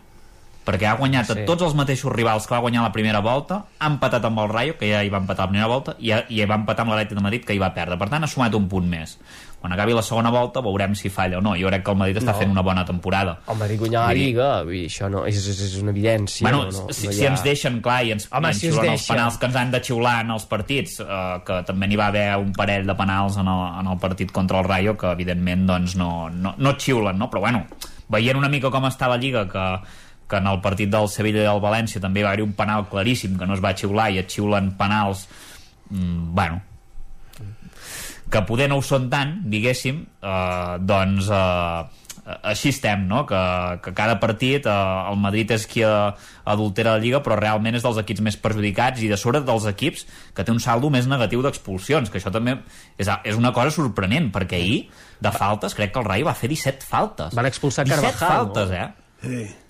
perquè 0.65 0.87
ha 0.89 0.95
guanyat 0.97 1.27
Sí. 1.27 1.31
a 1.41 1.45
tots 1.45 1.61
els 1.61 1.75
mateixos 1.75 2.11
rivals 2.11 2.47
que 2.47 2.53
va 2.55 2.59
guanyar 2.59 2.81
la 2.81 2.91
primera 2.91 3.19
volta, 3.19 3.65
ha 3.77 3.85
empatat 3.87 4.23
amb 4.25 4.39
el 4.39 4.49
Rayo, 4.49 4.77
que 4.79 4.89
ja 4.91 5.03
hi 5.03 5.09
va 5.09 5.19
empatar 5.19 5.45
la 5.45 5.49
primera 5.51 5.67
volta, 5.67 5.95
i, 5.99 6.09
ha, 6.11 6.25
i 6.27 6.43
va 6.45 6.55
empatar 6.55 6.81
amb 6.81 6.91
l'Atlètic 6.93 7.13
de 7.15 7.21
Madrid, 7.21 7.45
que 7.45 7.53
hi 7.53 7.59
va 7.59 7.71
perdre. 7.71 7.99
Per 7.99 8.09
tant, 8.09 8.23
ha 8.23 8.27
sumat 8.27 8.55
un 8.55 8.67
punt 8.67 8.87
més. 8.89 9.19
Quan 9.65 9.73
acabi 9.73 9.95
la 9.97 10.01
segona 10.05 10.29
volta 10.29 10.61
veurem 10.61 10.93
si 10.93 11.09
falla 11.09 11.39
o 11.39 11.41
no. 11.41 11.55
Jo 11.57 11.71
crec 11.71 11.81
que 11.83 11.89
el 11.91 11.97
Madrid 11.97 12.17
està 12.21 12.33
No. 12.35 12.37
fent 12.37 12.51
una 12.53 12.61
bona 12.61 12.83
temporada. 12.85 13.39
El 13.49 13.57
Madrid 13.57 13.79
guanyar 13.79 14.03
la 14.07 14.13
Lliga, 14.13 14.49
vull 14.61 14.73
dir, 14.77 14.83
això 14.91 15.09
no, 15.09 15.23
és, 15.25 15.39
és, 15.41 15.61
és 15.71 15.73
una 15.81 15.89
evidència. 15.89 16.43
bueno, 16.45 16.65
no, 16.69 16.83
no, 16.85 16.93
si, 16.93 17.07
no 17.07 17.11
hi 17.11 17.15
si 17.17 17.25
ha- 17.25 17.31
ens 17.31 17.41
deixen, 17.43 17.81
clar, 17.81 18.03
i 18.05 18.11
ens, 18.13 18.27
Home, 18.31 18.47
i 18.47 18.51
ens 18.53 18.59
si 18.61 18.69
xiulen 18.69 18.91
els 18.91 19.07
penals 19.09 19.37
que 19.41 19.45
ens 19.49 19.55
han 19.55 19.71
de 19.73 19.81
xiular 19.81 20.13
en 20.21 20.31
els 20.37 20.45
partits, 20.45 20.99
eh, 20.99 21.41
que 21.47 21.63
també 21.65 21.87
n'hi 21.89 21.97
va 21.97 22.07
haver 22.13 22.27
un 22.37 22.53
parell 22.53 22.85
de 22.85 22.93
penals 22.95 23.37
en 23.41 23.47
el, 23.47 23.63
en 23.81 23.87
el 23.87 23.97
partit 23.97 24.31
contra 24.31 24.59
el 24.61 24.65
Rayo, 24.69 24.95
que 24.95 25.07
evidentment 25.17 25.65
doncs, 25.65 25.95
no, 25.97 26.29
no, 26.29 26.53
no 26.57 26.75
xiulen, 26.77 27.17
no? 27.17 27.27
però 27.31 27.39
bueno, 27.41 27.65
veient 28.07 28.37
una 28.37 28.49
mica 28.49 28.69
com 28.69 28.85
està 28.85 29.09
la 29.09 29.17
Lliga, 29.17 29.47
que, 29.49 29.65
que 30.29 30.37
en 30.37 30.45
el 30.47 30.61
partit 30.61 30.89
del 30.93 31.09
Sevilla 31.09 31.41
i 31.41 31.49
del 31.49 31.59
València 31.65 31.99
també 31.99 32.21
va 32.23 32.29
haver 32.37 32.43
un 32.45 32.53
penal 32.53 32.85
claríssim 32.87 33.35
que 33.39 33.47
no 33.49 33.55
es 33.57 33.63
va 33.65 33.73
xiular 33.73 34.11
i 34.13 34.19
et 34.21 34.29
xiulen 34.29 34.75
penals 34.77 35.27
mm, 35.89 36.33
bueno 36.35 36.61
que 38.31 38.41
poder 38.47 38.69
no 38.71 38.79
ho 38.79 38.85
són 38.85 39.09
tant, 39.11 39.37
diguéssim, 39.51 40.01
eh, 40.25 40.73
doncs 40.81 41.29
eh, 41.29 42.05
així 42.25 42.71
estem, 42.73 43.05
no? 43.05 43.21
Que, 43.29 43.39
que 43.85 43.93
cada 43.97 44.17
partit 44.21 44.65
eh, 44.65 44.73
el 45.11 45.19
Madrid 45.21 45.51
és 45.53 45.67
qui 45.69 45.83
eh, 45.85 45.93
adultera 46.49 46.95
la 46.95 47.03
Lliga, 47.03 47.21
però 47.25 47.37
realment 47.37 47.77
és 47.77 47.85
dels 47.85 47.99
equips 48.01 48.23
més 48.25 48.39
perjudicats 48.41 49.03
i 49.05 49.11
de 49.11 49.19
sobre 49.21 49.43
dels 49.45 49.67
equips 49.69 50.07
que 50.33 50.45
té 50.45 50.53
un 50.53 50.61
saldo 50.63 50.89
més 50.93 51.09
negatiu 51.11 51.45
d'expulsions, 51.45 52.09
que 52.09 52.21
això 52.21 52.33
també 52.33 52.57
és, 52.97 53.09
és 53.23 53.37
una 53.37 53.53
cosa 53.53 53.73
sorprenent, 53.77 54.31
perquè 54.33 54.61
ahir 54.61 54.79
de 55.21 55.31
faltes, 55.31 55.77
crec 55.77 55.93
que 55.93 56.01
el 56.01 56.09
Rayo 56.09 56.29
va 56.29 56.37
fer 56.37 56.49
17 56.51 56.85
faltes. 56.85 57.37
Van 57.37 57.49
expulsar 57.49 57.85
17 57.85 58.01
Carvajal, 58.01 58.37
faltes, 58.41 58.73
no? 58.73 58.83
eh? 58.83 59.04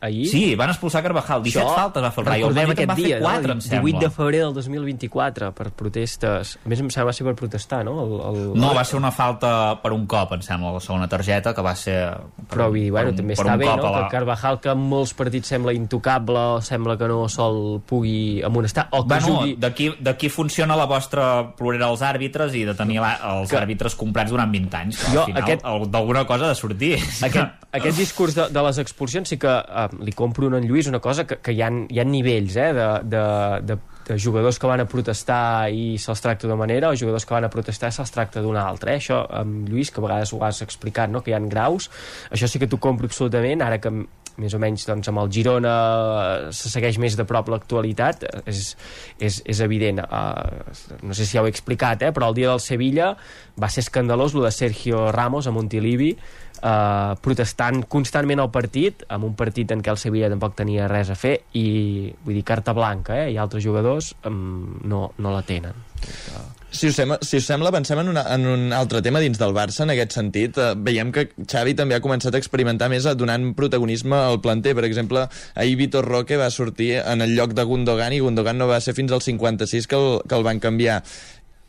Ahir? 0.02 0.28
Sí, 0.30 0.56
van 0.56 0.70
expulsar 0.70 1.02
Carvajal. 1.04 1.42
17 1.44 1.66
Això, 1.66 1.76
faltes 1.76 2.04
va 2.04 2.12
fer 2.12 2.22
el 2.24 2.28
Rayo. 2.30 2.48
El 2.50 2.56
recordem 2.56 2.72
aquest 2.76 3.00
dia, 3.00 3.20
4, 3.20 3.48
no? 3.48 3.54
em 3.54 3.60
18 3.60 3.70
sembla. 3.76 4.00
de 4.00 4.10
febrer 4.10 4.40
del 4.44 4.54
2024 4.54 5.52
per 5.56 5.72
protestes. 5.72 6.58
A 6.66 6.70
més, 6.70 6.80
em 6.84 6.90
sembla 6.90 7.10
va 7.10 7.14
ser 7.14 7.26
per 7.26 7.34
protestar, 7.40 7.84
no? 7.86 7.96
El, 8.04 8.14
el... 8.30 8.40
No, 8.60 8.74
va 8.76 8.84
ser 8.86 8.98
una 9.00 9.12
falta 9.12 9.80
per 9.82 9.92
un 9.96 10.06
cop, 10.10 10.34
em 10.38 10.42
sembla, 10.46 10.74
la 10.76 10.80
segona 10.84 11.08
targeta, 11.10 11.54
que 11.56 11.62
va 11.66 11.74
ser... 11.76 11.98
Per, 12.36 12.48
Però 12.56 12.68
vull 12.70 12.80
dir, 12.84 12.92
bueno, 12.92 13.10
un- 13.14 13.20
també 13.20 13.34
està 13.38 13.56
bé, 13.58 13.66
no? 13.70 13.90
la- 13.92 14.04
Que 14.06 14.12
Carvajal, 14.18 14.60
que 14.62 14.70
en 14.76 14.84
molts 14.92 15.14
partits 15.18 15.48
sembla 15.56 15.74
intocable, 15.74 16.38
o 16.58 16.62
sembla 16.62 16.98
que 16.98 17.08
no 17.10 17.28
sol 17.30 17.82
pugui 17.88 18.42
amonestar, 18.46 18.88
o 18.92 19.04
que 19.04 19.14
Bueno, 19.16 19.28
jugui... 19.40 19.56
d'aquí 19.60 19.92
d'aquí 20.00 20.30
funciona 20.30 20.76
la 20.76 20.86
vostra 20.86 21.56
plorera 21.58 21.88
als 21.88 22.02
àrbitres 22.06 22.54
i 22.56 22.66
de 22.68 22.74
tenir 22.78 23.00
la, 23.02 23.16
els 23.40 23.50
Que- 23.50 23.58
àrbitres 23.60 23.96
comprats 23.96 24.32
durant 24.32 24.52
20 24.52 24.78
anys. 24.78 25.02
Jo, 25.14 25.22
Al 25.26 25.26
final, 25.34 25.44
aquest- 25.44 25.66
d'alguna 25.92 26.26
cosa 26.28 26.46
ha 26.46 26.50
de 26.50 26.56
sortir. 26.56 26.94
aquest, 27.24 27.66
aquest 27.72 27.98
discurs 27.98 28.36
de, 28.36 28.50
de 28.50 28.64
les 28.64 28.78
expulsions 28.78 29.30
sí 29.30 29.38
que 29.38 29.45
eh, 29.50 29.88
li 30.06 30.14
compro 30.16 30.50
a 30.50 30.58
en 30.58 30.68
Lluís 30.68 30.88
una 30.88 31.00
cosa 31.00 31.26
que, 31.28 31.38
que 31.38 31.54
hi, 31.54 31.62
ha, 31.62 31.70
hi 31.90 32.00
ha 32.00 32.06
nivells 32.06 32.56
eh, 32.56 32.72
de, 32.74 32.88
de, 33.04 33.24
de, 33.72 33.78
de 34.10 34.20
jugadors 34.20 34.60
que 34.60 34.68
van 34.68 34.84
a 34.84 34.88
protestar 34.90 35.70
i 35.72 35.96
se'ls 36.02 36.22
tracta 36.22 36.48
d'una 36.48 36.60
manera 36.60 36.90
o 36.90 36.98
jugadors 36.98 37.26
que 37.26 37.34
van 37.36 37.48
a 37.48 37.54
protestar 37.54 37.90
i 37.90 37.96
se'ls 37.96 38.14
tracta 38.14 38.44
d'una 38.44 38.66
altra 38.66 38.94
eh? 38.94 39.00
això 39.02 39.24
amb 39.42 39.70
Lluís, 39.70 39.92
que 39.92 40.02
a 40.02 40.06
vegades 40.08 40.34
ho 40.34 40.44
has 40.46 40.62
explicat 40.66 41.10
no? 41.10 41.22
que 41.22 41.34
hi 41.34 41.38
ha 41.38 41.42
graus, 41.46 41.90
això 42.32 42.50
sí 42.50 42.62
que 42.62 42.70
t'ho 42.70 42.82
compro 42.82 43.10
absolutament, 43.10 43.66
ara 43.66 43.82
que 43.82 43.94
més 44.42 44.56
o 44.56 44.60
menys 44.60 44.86
doncs, 44.88 45.10
amb 45.10 45.22
el 45.24 45.32
Girona 45.32 45.74
eh, 45.74 46.54
se 46.56 46.72
segueix 46.72 47.00
més 47.02 47.16
de 47.18 47.26
prop 47.28 47.50
l'actualitat 47.52 48.26
eh, 48.28 48.42
és, 48.52 48.74
és, 49.20 49.40
és 49.46 49.62
evident 49.64 50.02
uh, 50.04 50.98
no 51.04 51.16
sé 51.16 51.28
si 51.28 51.38
ja 51.38 51.44
ho 51.44 51.50
he 51.50 51.54
explicat 51.54 52.04
eh, 52.04 52.12
però 52.16 52.32
el 52.32 52.40
dia 52.40 52.52
del 52.52 52.64
Sevilla 52.64 53.14
va 53.62 53.72
ser 53.72 53.86
escandalós 53.86 54.36
lo 54.36 54.44
de 54.44 54.52
Sergio 54.52 55.08
Ramos 55.16 55.48
a 55.48 55.56
Montilivi 55.56 56.14
uh, 56.66 57.14
protestant 57.22 57.86
constantment 57.92 58.42
al 58.42 58.52
partit 58.54 59.06
amb 59.14 59.30
un 59.30 59.38
partit 59.38 59.72
en 59.72 59.84
què 59.86 59.94
el 59.94 60.02
Sevilla 60.02 60.32
tampoc 60.34 60.58
tenia 60.58 60.90
res 60.92 61.14
a 61.14 61.20
fer 61.20 61.38
i 61.54 62.12
vull 62.26 62.38
dir 62.40 62.46
carta 62.48 62.74
blanca 62.76 63.22
eh, 63.24 63.32
i 63.36 63.40
altres 63.42 63.64
jugadors 63.64 64.14
um, 64.26 64.82
no, 64.84 65.08
no 65.22 65.34
la 65.36 65.46
tenen 65.46 65.86
Si 66.76 66.90
us, 66.90 66.98
sembla, 66.98 67.16
si 67.24 67.38
us 67.40 67.46
sembla, 67.48 67.70
avancem 67.72 68.02
en, 68.02 68.10
una, 68.12 68.26
en 68.36 68.46
un 68.52 68.74
altre 68.76 69.00
tema 69.02 69.22
dins 69.24 69.40
del 69.40 69.54
Barça, 69.56 69.86
en 69.86 69.94
aquest 69.94 70.12
sentit. 70.18 70.58
Eh, 70.60 70.74
veiem 70.76 71.14
que 71.16 71.30
Xavi 71.38 71.72
també 71.80 71.96
ha 71.96 72.02
començat 72.04 72.36
a 72.36 72.42
experimentar 72.42 72.90
més 72.92 73.08
eh, 73.08 73.14
donant 73.16 73.54
protagonisme 73.56 74.18
al 74.18 74.42
planter. 74.44 74.74
Per 74.76 74.84
exemple, 74.84 75.24
ahir 75.56 75.78
Vitor 75.80 76.04
Roque 76.04 76.36
va 76.42 76.50
sortir 76.52 76.98
en 77.00 77.24
el 77.24 77.32
lloc 77.38 77.56
de 77.56 77.64
Gundogan 77.64 78.18
i 78.18 78.20
Gundogan 78.20 78.60
no 78.60 78.68
va 78.68 78.82
ser 78.84 78.92
fins 78.98 79.16
al 79.16 79.24
56 79.24 79.88
que 79.88 79.96
el, 80.02 80.10
que 80.28 80.36
el 80.36 80.44
van 80.44 80.60
canviar. 80.60 81.00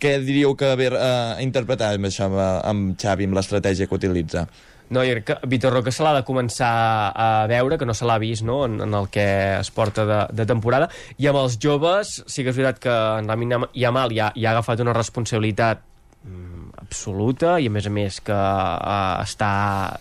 Què 0.03 0.17
diríeu 0.27 0.57
que 0.59 0.73
haver 0.75 0.91
eh, 0.99 1.37
interpretat 1.45 1.95
amb 1.95 2.11
això 2.11 2.27
amb 2.67 2.97
Xavi, 2.99 3.31
amb 3.31 3.39
l'estratègia 3.39 3.87
que 3.87 4.01
utilitza? 4.03 4.49
No, 4.91 5.03
jo 5.03 5.17
crec 5.17 5.27
que 5.27 5.51
Vitor 5.51 5.75
Roque 5.75 5.91
se 5.91 6.05
l'ha 6.07 6.15
de 6.15 6.25
començar 6.27 6.71
a 7.11 7.47
veure, 7.51 7.79
que 7.79 7.89
no 7.89 7.95
se 7.97 8.07
l'ha 8.07 8.21
vist 8.23 8.47
no? 8.47 8.63
en, 8.69 8.79
en 8.85 8.95
el 8.95 9.09
que 9.11 9.27
es 9.59 9.71
porta 9.75 10.07
de, 10.07 10.21
de 10.31 10.47
temporada. 10.47 10.91
I 11.19 11.31
amb 11.33 11.43
els 11.43 11.59
joves, 11.63 12.21
sí 12.27 12.45
que 12.45 12.55
és 12.55 12.59
veritat 12.59 12.83
que 12.83 12.95
en 13.21 13.31
Lamin 13.31 13.67
Yamal 13.75 14.15
ja, 14.15 14.31
ja 14.37 14.53
ha 14.53 14.57
agafat 14.57 14.85
una 14.85 14.95
responsabilitat 14.95 15.83
mm, 16.23 16.67
absoluta 16.87 17.57
i 17.59 17.67
a 17.67 17.73
més 17.73 17.89
a 17.89 17.93
més 17.93 18.21
que 18.25 18.37
uh, 18.37 19.23
està 19.23 19.51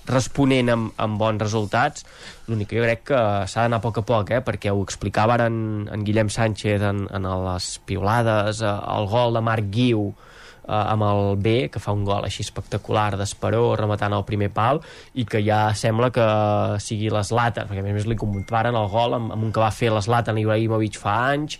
responent 0.09 0.69
amb, 0.73 0.91
amb 1.01 1.17
bons 1.21 1.41
resultats 1.41 2.05
l'únic 2.49 2.69
que 2.69 2.77
jo 2.77 2.85
crec 2.85 3.05
que 3.09 3.21
s'ha 3.49 3.65
d'anar 3.65 3.79
a 3.81 3.85
poc 3.85 4.01
a 4.01 4.05
poc 4.05 4.35
eh? 4.35 4.41
perquè 4.45 4.73
ho 4.73 4.83
explicava 4.85 5.37
ara 5.37 5.49
en, 5.49 5.87
en 5.91 6.05
Guillem 6.05 6.29
Sánchez 6.29 6.85
en, 6.85 7.05
en 7.09 7.29
les 7.47 7.71
piolades 7.89 8.61
eh, 8.61 8.75
el 8.97 9.09
gol 9.09 9.39
de 9.39 9.43
Marc 9.49 9.71
Guiu 9.73 10.11
eh, 10.67 10.73
amb 10.73 11.05
el 11.07 11.37
B, 11.41 11.55
que 11.71 11.81
fa 11.81 11.93
un 11.95 12.03
gol 12.07 12.25
així 12.25 12.43
espectacular 12.45 13.15
d'Esperó, 13.19 13.75
rematant 13.79 14.15
el 14.17 14.25
primer 14.27 14.49
pal 14.53 14.81
i 15.15 15.25
que 15.29 15.41
ja 15.45 15.69
sembla 15.77 16.11
que 16.13 16.25
sigui 16.83 17.11
l'Eslatan, 17.13 17.69
perquè 17.69 17.83
a 17.83 17.85
més 17.85 17.95
a 17.95 17.99
més 17.99 18.09
li 18.09 18.17
comparen 18.19 18.77
el 18.77 18.89
gol 18.91 19.17
amb, 19.17 19.33
amb 19.35 19.47
un 19.47 19.53
que 19.55 19.63
va 19.63 19.71
fer 19.75 19.91
l'Eslatan 19.93 20.39
Ibrahimovic 20.41 20.99
fa 21.01 21.15
anys. 21.33 21.59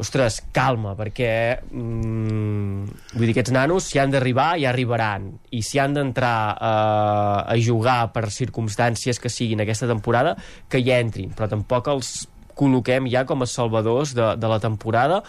Ostres, 0.00 0.40
calma, 0.54 0.96
perquè 0.98 1.32
mm, 1.70 2.98
vull 3.14 3.26
dir, 3.26 3.32
aquests 3.36 3.54
nanos 3.54 3.88
si 3.90 4.00
han 4.02 4.12
d'arribar, 4.14 4.54
ja 4.62 4.72
arribaran. 4.72 5.30
I 5.52 5.62
si 5.66 5.80
han 5.82 5.96
d'entrar 5.96 6.36
eh, 6.56 7.54
a 7.54 7.58
jugar 7.62 8.00
per 8.14 8.28
circumstàncies 8.32 9.20
que 9.22 9.32
siguin 9.32 9.62
aquesta 9.64 9.90
temporada, 9.90 10.36
que 10.68 10.82
hi 10.82 10.92
entrin. 10.96 11.32
Però 11.36 11.48
tampoc 11.50 11.92
els 11.92 12.14
col·loquem 12.58 13.08
ja 13.12 13.24
com 13.28 13.44
a 13.44 13.48
salvadors 13.48 14.12
de, 14.16 14.34
de 14.36 14.50
la 14.50 14.60
temporada 14.60 15.22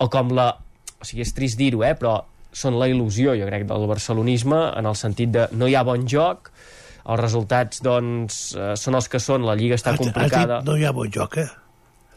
o 0.00 0.08
com 0.12 0.34
la 0.36 0.50
o 1.00 1.06
sigui, 1.08 1.24
és 1.24 1.32
trist 1.36 1.58
dir-ho, 1.60 1.82
eh, 1.86 1.94
però 1.96 2.18
són 2.52 2.78
la 2.80 2.88
il·lusió, 2.90 3.36
jo 3.38 3.46
crec, 3.46 3.66
del 3.68 3.86
barcelonisme 3.90 4.60
en 4.76 4.86
el 4.90 4.96
sentit 4.98 5.30
de 5.30 5.46
no 5.52 5.68
hi 5.70 5.74
ha 5.78 5.82
bon 5.86 6.06
joc, 6.08 6.50
els 7.10 7.20
resultats, 7.20 7.80
doncs, 7.82 8.40
eh, 8.58 8.74
són 8.76 8.94
els 8.98 9.08
que 9.08 9.18
són, 9.22 9.46
la 9.46 9.54
Lliga 9.56 9.74
està 9.78 9.94
Has- 9.94 10.00
has 10.00 10.06
dit 10.06 10.14
complicada. 10.14 10.60
no 10.66 10.76
hi 10.76 10.84
ha 10.84 10.92
bon 10.92 11.10
joc, 11.10 11.38
eh? 11.38 11.48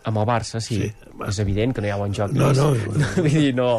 Amb 0.03 0.17
el 0.19 0.25
Barça, 0.27 0.59
sí. 0.59 0.75
sí. 0.81 0.93
És 1.29 1.37
evident 1.39 1.71
que 1.73 1.79
no 1.81 1.87
hi 1.87 1.91
ha 1.93 1.97
bon 1.97 2.11
joc. 2.13 2.33
No, 2.35 2.49
no. 2.57 2.71
vull 3.15 3.29
dir, 3.31 3.53
no, 3.55 3.77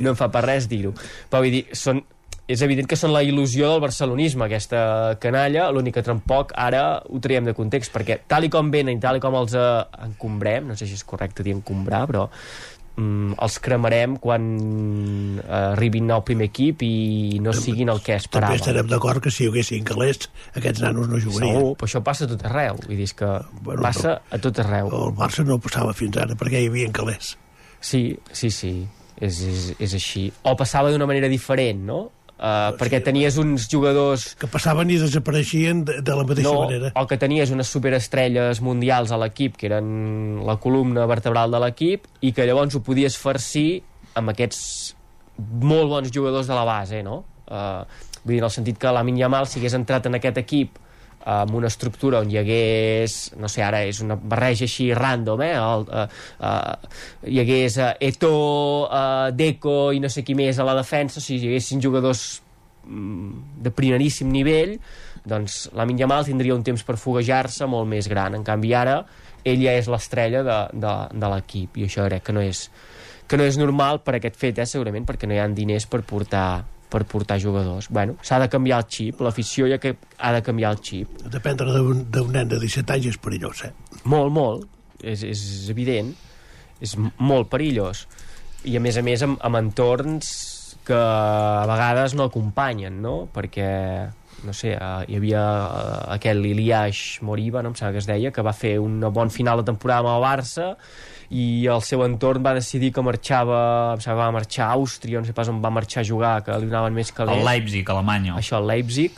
no 0.00 0.10
em 0.14 0.16
fa 0.16 0.30
per 0.32 0.44
res 0.46 0.68
dir-ho. 0.70 0.94
Però 1.28 1.42
vull 1.44 1.52
dir, 1.52 1.66
són, 1.76 2.00
és 2.48 2.62
evident 2.64 2.86
que 2.88 2.96
són 2.96 3.12
la 3.12 3.20
il·lusió 3.26 3.68
del 3.74 3.82
barcelonisme, 3.84 4.46
aquesta 4.46 5.18
canalla, 5.20 5.66
l'únic 5.74 5.98
que 5.98 6.04
tampoc 6.06 6.54
ara 6.56 7.02
ho 7.04 7.20
traiem 7.20 7.44
de 7.50 7.52
context, 7.58 7.92
perquè 7.92 8.20
tal 8.30 8.46
i 8.46 8.50
com 8.54 8.70
venen 8.72 8.96
i 8.96 9.02
tal 9.02 9.18
i 9.18 9.20
com 9.20 9.34
els 9.36 9.52
eh, 9.58 9.66
encombrem, 10.06 10.70
no 10.72 10.76
sé 10.78 10.86
si 10.88 10.94
és 10.96 11.04
correcte 11.04 11.44
dir 11.44 11.52
encombrar, 11.58 12.06
però 12.08 12.28
mm, 12.96 13.36
els 13.44 13.58
cremarem 13.62 14.16
quan 14.22 14.46
eh, 15.40 15.72
arribin 15.72 16.10
al 16.10 16.24
primer 16.26 16.48
equip 16.50 16.82
i 16.86 17.38
no 17.42 17.52
siguin 17.56 17.88
el 17.92 18.00
que 18.02 18.16
També 18.16 18.24
esperàvem. 18.24 18.60
estarem 18.60 18.90
d'acord 18.90 19.22
que 19.22 19.30
si 19.30 19.44
hi 19.44 19.48
haguessin 19.52 19.84
calés, 19.86 20.28
aquests 20.54 20.82
nanos 20.84 21.08
no 21.08 21.20
jugarien. 21.20 21.56
Segur, 21.60 21.72
però 21.76 21.90
això 21.90 22.02
passa 22.02 22.24
a 22.26 22.32
tot 22.32 22.44
arreu. 22.48 22.80
Vull 22.86 22.96
dir, 22.96 23.08
que 23.16 23.30
bueno, 23.62 23.82
passa 23.82 24.20
a 24.30 24.38
tot 24.42 24.58
arreu. 24.64 24.90
El 24.92 25.14
Barça 25.16 25.44
no 25.46 25.58
passava 25.62 25.92
fins 25.96 26.16
ara 26.16 26.34
perquè 26.38 26.62
hi 26.64 26.70
havia 26.72 26.90
calés. 26.92 27.36
Sí, 27.80 28.16
sí, 28.32 28.50
sí, 28.50 28.74
és, 29.20 29.40
és, 29.46 29.72
és 29.78 29.94
així. 29.94 30.26
O 30.44 30.56
passava 30.56 30.90
d'una 30.90 31.06
manera 31.06 31.28
diferent, 31.28 31.84
no? 31.86 32.10
Uh, 32.36 32.74
perquè 32.76 33.00
tenies 33.00 33.38
uns 33.40 33.64
jugadors... 33.72 34.26
Que 34.36 34.48
passaven 34.52 34.90
i 34.92 34.98
desapareixien 35.00 35.80
de, 35.88 36.00
de 36.04 36.16
la 36.18 36.24
mateixa 36.28 36.50
no, 36.50 36.66
manera. 36.66 36.90
o 37.00 37.06
que 37.08 37.16
tenies 37.16 37.52
unes 37.54 37.70
superestrelles 37.72 38.60
mundials 38.60 39.14
a 39.14 39.20
l'equip, 39.22 39.56
que 39.56 39.70
eren 39.70 40.42
la 40.44 40.58
columna 40.60 41.06
vertebral 41.08 41.54
de 41.54 41.62
l'equip, 41.64 42.04
i 42.20 42.34
que 42.36 42.44
llavors 42.44 42.76
ho 42.76 42.82
podies 42.84 43.16
farcir 43.16 43.80
amb 44.20 44.34
aquests 44.34 44.60
molt 45.64 45.88
bons 45.92 46.12
jugadors 46.12 46.48
de 46.48 46.56
la 46.56 46.66
base, 46.68 47.00
no? 47.06 47.22
Uh, 47.46 47.86
vull 48.24 48.34
dir, 48.34 48.42
en 48.42 48.50
el 48.50 48.52
sentit 48.52 48.80
que 48.80 48.92
la 48.92 49.04
Yamal, 49.06 49.48
si 49.48 49.60
hagués 49.60 49.78
entrat 49.78 50.10
en 50.10 50.20
aquest 50.20 50.44
equip 50.44 50.76
amb 51.26 51.54
una 51.58 51.66
estructura 51.66 52.20
on 52.22 52.30
hi 52.30 52.38
hagués, 52.38 53.16
no 53.40 53.50
sé, 53.50 53.64
ara 53.66 53.82
és 53.88 53.98
una 54.04 54.14
barreja 54.16 54.66
així 54.68 54.92
random, 54.94 55.42
eh? 55.42 55.54
El, 55.58 55.86
uh, 55.90 56.04
uh, 56.38 56.98
hi 57.26 57.40
hagués 57.42 57.78
uh, 57.82 57.90
Eto, 57.98 58.32
uh, 58.86 59.32
Deco 59.34 59.90
i 59.90 60.02
no 60.02 60.10
sé 60.12 60.22
qui 60.26 60.36
més 60.38 60.60
a 60.62 60.66
la 60.68 60.76
defensa, 60.78 61.22
si 61.22 61.40
hi 61.40 61.50
haguessin 61.50 61.82
jugadors 61.82 62.22
mm, 62.86 63.60
de 63.66 63.74
primeríssim 63.74 64.30
nivell, 64.30 64.76
doncs 65.26 65.64
la 65.74 65.88
Yamal 65.90 66.28
tindria 66.28 66.54
un 66.54 66.62
temps 66.62 66.86
per 66.86 66.94
foguejar-se 67.02 67.66
molt 67.66 67.90
més 67.90 68.06
gran. 68.06 68.38
En 68.38 68.46
canvi, 68.46 68.70
ara 68.78 69.00
ell 69.46 69.62
ja 69.62 69.74
és 69.78 69.90
l'estrella 69.90 70.44
de, 70.46 70.60
de, 70.78 70.94
de 71.10 71.32
l'equip, 71.32 71.76
i 71.78 71.90
això 71.90 72.06
crec 72.06 72.28
que 72.28 72.34
no 72.34 72.42
és, 72.42 72.68
que 73.26 73.38
no 73.38 73.46
és 73.46 73.58
normal 73.58 74.02
per 74.06 74.16
aquest 74.20 74.38
fet, 74.38 74.62
eh, 74.62 74.66
segurament, 74.70 75.06
perquè 75.06 75.26
no 75.26 75.34
hi 75.34 75.42
ha 75.42 75.50
diners 75.50 75.90
per 75.90 76.04
portar 76.06 76.48
per 76.90 77.04
portar 77.08 77.38
jugadors. 77.42 77.88
Bueno, 77.90 78.16
s'ha 78.22 78.38
de 78.42 78.48
canviar 78.52 78.80
el 78.82 78.88
xip, 78.90 79.22
l'afició 79.24 79.68
ja 79.70 79.78
que 79.82 79.96
ha 80.18 80.32
de 80.36 80.42
canviar 80.46 80.74
el 80.76 80.82
xip. 80.84 81.18
Dependre 81.32 81.72
d'un 81.74 82.32
nen 82.32 82.52
de 82.52 82.60
17 82.62 82.96
anys 82.96 83.10
és 83.14 83.18
perillós, 83.22 83.64
eh? 83.66 83.72
Molt, 84.04 84.32
molt, 84.34 84.68
és, 85.02 85.24
és 85.26 85.42
evident, 85.72 86.12
és 86.80 86.96
molt 87.18 87.50
perillós. 87.52 88.06
I 88.66 88.76
a 88.78 88.82
més 88.82 88.98
a 88.98 89.04
més 89.06 89.22
amb, 89.26 89.40
amb 89.46 89.60
entorns 89.60 90.30
que 90.86 90.96
a 90.96 91.66
vegades 91.66 92.14
no 92.14 92.28
acompanyen, 92.30 93.00
no? 93.02 93.26
Perquè 93.34 93.70
no 94.44 94.52
sé, 94.54 94.74
eh, 94.76 95.04
hi 95.08 95.18
havia 95.18 95.42
eh, 95.42 95.98
aquell 96.16 96.44
Iliash 96.44 97.22
Moriba, 97.26 97.62
no 97.62 97.72
em 97.72 97.76
sembla 97.78 97.96
que 97.96 98.02
es 98.04 98.08
deia, 98.08 98.32
que 98.32 98.44
va 98.44 98.54
fer 98.56 98.76
un 98.82 99.00
bon 99.12 99.32
final 99.32 99.62
de 99.62 99.70
temporada 99.72 100.06
amb 100.06 100.18
el 100.18 100.24
Barça 100.26 100.74
i 101.30 101.66
el 101.66 101.80
seu 101.82 102.04
entorn 102.04 102.44
va 102.44 102.52
decidir 102.54 102.92
que 102.94 103.02
marxava, 103.02 103.94
em 103.94 104.00
sembla 104.00 104.20
que 104.20 104.26
va 104.26 104.32
marxar 104.38 104.66
a 104.68 104.74
Àustria, 104.76 105.18
no 105.20 105.26
sé 105.26 105.32
pas 105.34 105.48
on 105.50 105.58
va 105.64 105.70
marxar 105.74 106.02
a 106.04 106.06
jugar, 106.06 106.34
que 106.46 106.54
li 106.58 106.66
donaven 106.70 106.94
més 106.94 107.10
calés. 107.12 107.36
El 107.38 107.44
Leipzig, 107.44 107.88
Alemanya. 107.90 108.36
Això, 108.38 108.60
el 108.62 108.66
Leipzig, 108.70 109.12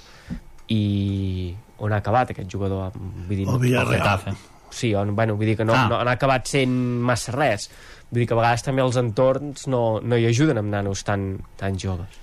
i 0.69 1.55
on 1.79 1.93
ha 1.93 2.01
acabat 2.03 2.33
aquest 2.35 2.49
jugador? 2.51 2.93
Vull 2.97 3.37
dir, 3.37 3.47
El 3.49 3.59
Villarreal. 3.63 4.37
Sí, 4.71 4.91
on, 4.95 5.15
bueno, 5.17 5.35
vull 5.37 5.47
dir 5.49 5.57
que 5.57 5.65
no, 5.65 5.73
Ah. 5.75 5.87
no, 5.89 6.03
no 6.05 6.11
ha 6.11 6.15
acabat 6.19 6.47
sent 6.47 6.73
massa 7.01 7.33
res. 7.33 7.71
Vull 8.09 8.23
dir 8.23 8.29
que 8.29 8.37
a 8.37 8.41
vegades 8.41 8.65
també 8.65 8.81
els 8.81 8.97
entorns 8.97 9.67
no, 9.69 9.83
no 10.01 10.17
hi 10.17 10.25
ajuden 10.31 10.63
amb 10.63 10.73
nanos 10.73 11.05
tan, 11.05 11.35
tan 11.61 11.77
joves. 11.81 12.17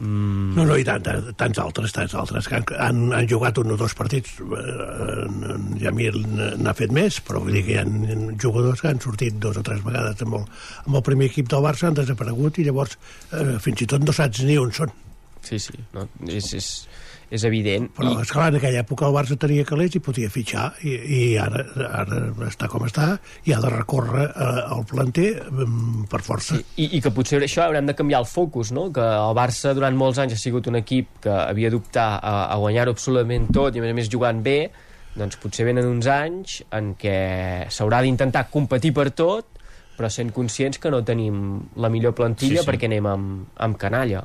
Mm. 0.00 0.54
No, 0.56 0.64
no, 0.64 0.76
i 0.80 0.84
tant, 0.86 1.02
tant, 1.04 1.26
tants 1.36 1.58
altres, 1.60 1.92
tants 1.92 2.14
altres, 2.16 2.46
que 2.48 2.56
han, 2.56 2.64
han, 2.80 3.02
han 3.18 3.28
jugat 3.28 3.60
un 3.60 3.74
o 3.74 3.76
dos 3.76 3.92
partits. 3.98 4.38
Eh, 4.40 5.26
en 5.52 5.74
Jamil 5.82 6.16
n'ha 6.62 6.74
fet 6.78 6.94
més, 6.96 7.20
però 7.26 7.42
vull 7.44 7.58
dir 7.58 7.66
que 7.66 7.76
hi 7.76 7.78
ha 7.82 7.84
jugadors 8.40 8.80
que 8.80 8.88
han 8.94 9.02
sortit 9.04 9.36
dos 9.42 9.60
o 9.60 9.66
tres 9.66 9.84
vegades 9.84 10.24
amb 10.24 10.40
el, 10.40 10.48
amb 10.86 11.00
el 11.02 11.04
primer 11.10 11.28
equip 11.28 11.52
del 11.52 11.66
Barça, 11.68 11.90
han 11.90 12.00
desaparegut 12.00 12.62
i 12.62 12.66
llavors 12.70 12.96
eh, 13.36 13.58
fins 13.60 13.84
i 13.84 13.90
tot 13.92 14.06
no 14.06 14.16
saps 14.16 14.40
ni 14.48 14.56
on 14.60 14.72
són. 14.76 14.96
Sí, 15.44 15.60
sí, 15.60 15.76
no, 15.92 16.06
és, 16.28 16.52
és, 16.56 16.70
és 17.30 17.44
evident. 17.46 17.86
Però, 17.94 18.10
I... 18.10 18.24
esclar, 18.24 18.48
en 18.50 18.58
aquella 18.58 18.82
època 18.82 19.06
el 19.06 19.14
Barça 19.14 19.36
tenia 19.40 19.64
calés 19.68 19.94
i 19.94 20.02
podia 20.02 20.30
fitxar, 20.32 20.66
i, 20.82 20.96
i 20.98 21.20
ara, 21.40 21.62
ara 22.02 22.20
està 22.48 22.68
com 22.70 22.84
està, 22.88 23.12
i 23.46 23.54
ha 23.54 23.60
de 23.62 23.70
recórrer 23.72 24.26
eh, 24.28 24.50
al 24.74 24.84
planter 24.90 25.28
mm, 25.46 26.08
per 26.10 26.22
força. 26.26 26.58
Sí. 26.58 26.66
I, 26.84 26.88
I 26.98 27.02
que 27.04 27.14
potser 27.14 27.40
això 27.46 27.64
haurem 27.68 27.86
de 27.88 27.94
canviar 27.98 28.24
el 28.24 28.28
focus, 28.28 28.74
no? 28.76 28.88
Que 28.94 29.04
el 29.04 29.34
Barça 29.38 29.74
durant 29.78 29.96
molts 29.96 30.18
anys 30.22 30.34
ha 30.36 30.40
sigut 30.42 30.66
un 30.70 30.80
equip 30.82 31.20
que 31.24 31.32
havia 31.32 31.70
d'optar 31.72 32.08
a, 32.18 32.34
a 32.50 32.58
guanyar-ho 32.60 32.96
absolutament 32.96 33.48
tot 33.54 33.76
i 33.76 33.82
a 33.82 33.86
més 33.86 33.94
a 33.94 34.00
més 34.00 34.10
jugant 34.10 34.42
bé, 34.42 34.58
doncs 35.14 35.38
potser 35.42 35.66
venen 35.66 35.88
uns 35.90 36.06
anys 36.10 36.60
en 36.74 36.92
què 36.98 37.16
s'haurà 37.70 38.02
d'intentar 38.02 38.48
competir 38.50 38.92
per 38.96 39.08
tot, 39.14 39.46
però 39.96 40.08
sent 40.10 40.30
conscients 40.32 40.78
que 40.80 40.90
no 40.90 41.02
tenim 41.04 41.40
la 41.76 41.90
millor 41.92 42.14
plantilla 42.16 42.60
Sí, 42.60 42.64
sí. 42.64 42.68
perquè 42.68 42.88
anem 42.88 43.06
amb, 43.10 43.48
amb 43.60 43.78
canalla. 43.78 44.22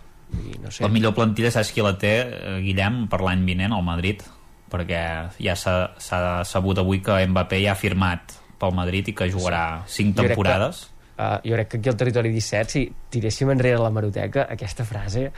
I 0.54 0.58
no 0.64 0.72
sé. 0.72 0.84
La 0.84 0.90
millor 0.90 1.14
plantilla, 1.18 1.52
saps 1.52 1.72
qui 1.72 1.82
la 1.86 1.94
té, 1.98 2.16
eh, 2.22 2.58
Guillem, 2.64 3.08
per 3.12 3.22
l'any 3.22 3.46
vinent 3.46 3.74
al 3.74 3.84
Madrid? 3.84 4.24
Perquè 4.72 5.02
ja 5.40 5.56
s'ha 5.56 6.44
sabut 6.44 6.78
avui 6.82 7.00
que 7.02 7.20
Mbappé 7.28 7.62
ja 7.64 7.72
ha 7.74 7.80
firmat 7.80 8.34
pel 8.60 8.74
Madrid 8.74 9.08
i 9.08 9.14
que 9.14 9.28
jugarà 9.32 9.84
cinc 9.88 10.16
Jo 10.16 10.24
crec 10.24 10.30
que- 10.30 10.36
temporades. 10.36 10.90
Uh, 11.18 11.40
jo 11.48 11.54
crec 11.56 11.70
que 11.70 11.78
aquí 11.78 11.88
al 11.88 11.96
Territori 11.96 12.30
17, 12.30 12.70
si 12.70 12.82
tiréssim 13.10 13.48
enrere 13.50 13.78
la 13.80 13.90
maroteca, 13.90 14.48
aquesta 14.52 14.84
frase 14.84 15.30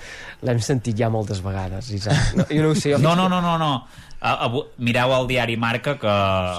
l'hem 0.42 0.58
sentit 0.60 0.98
ja 0.98 1.08
moltes 1.14 1.38
vegades, 1.46 1.92
Isaac. 1.94 2.34
No, 2.36 2.46
jo 2.50 2.64
no 2.64 2.70
ho 2.72 2.76
sé. 2.76 2.94
jo 2.96 2.98
No, 2.98 3.16
no, 3.16 3.28
no, 3.30 3.42
no, 3.42 3.58
no. 3.62 3.86
A, 4.20 4.32
a, 4.48 4.50
mireu 4.82 5.14
el 5.14 5.28
diari 5.30 5.56
Marca 5.62 5.94
que 6.02 6.16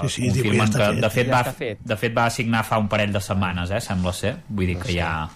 Sí, 0.07 0.13
sí, 0.13 0.29
confirmen 0.29 0.71
ja 0.71 0.77
que 0.77 0.93
fet. 0.93 1.01
de 1.03 1.09
fet, 1.09 1.27
Ja 1.27 1.33
va, 1.35 1.51
fet. 1.51 1.79
de 1.83 1.97
fet 1.97 2.15
va 2.17 2.29
signar 2.29 2.63
fa 2.63 2.77
un 2.79 2.87
parell 2.87 3.11
de 3.11 3.19
setmanes, 3.19 3.71
eh, 3.71 3.81
sembla 3.81 4.13
ser. 4.13 4.37
Vull 4.47 4.67
dir 4.71 4.77
que 4.79 4.93
ja 4.95 5.27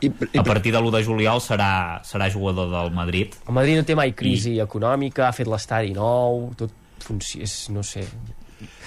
I, 0.00 0.10
i, 0.10 0.38
a 0.38 0.44
partir 0.44 0.72
de 0.74 0.80
l'1 0.80 0.92
de 0.92 1.02
juliol 1.06 1.40
serà, 1.40 2.00
serà 2.04 2.28
jugador 2.32 2.68
del 2.72 2.90
Madrid. 2.96 3.36
El 3.48 3.56
Madrid 3.56 3.80
no 3.80 3.86
té 3.88 3.96
mai 3.98 4.12
crisi 4.16 4.56
I... 4.56 4.64
econòmica, 4.64 5.28
ha 5.28 5.36
fet 5.36 5.48
l'estadi 5.48 5.94
nou, 5.96 6.50
tot 6.58 6.74
funciona, 7.06 7.48
no 7.76 7.84
sé. 7.86 8.04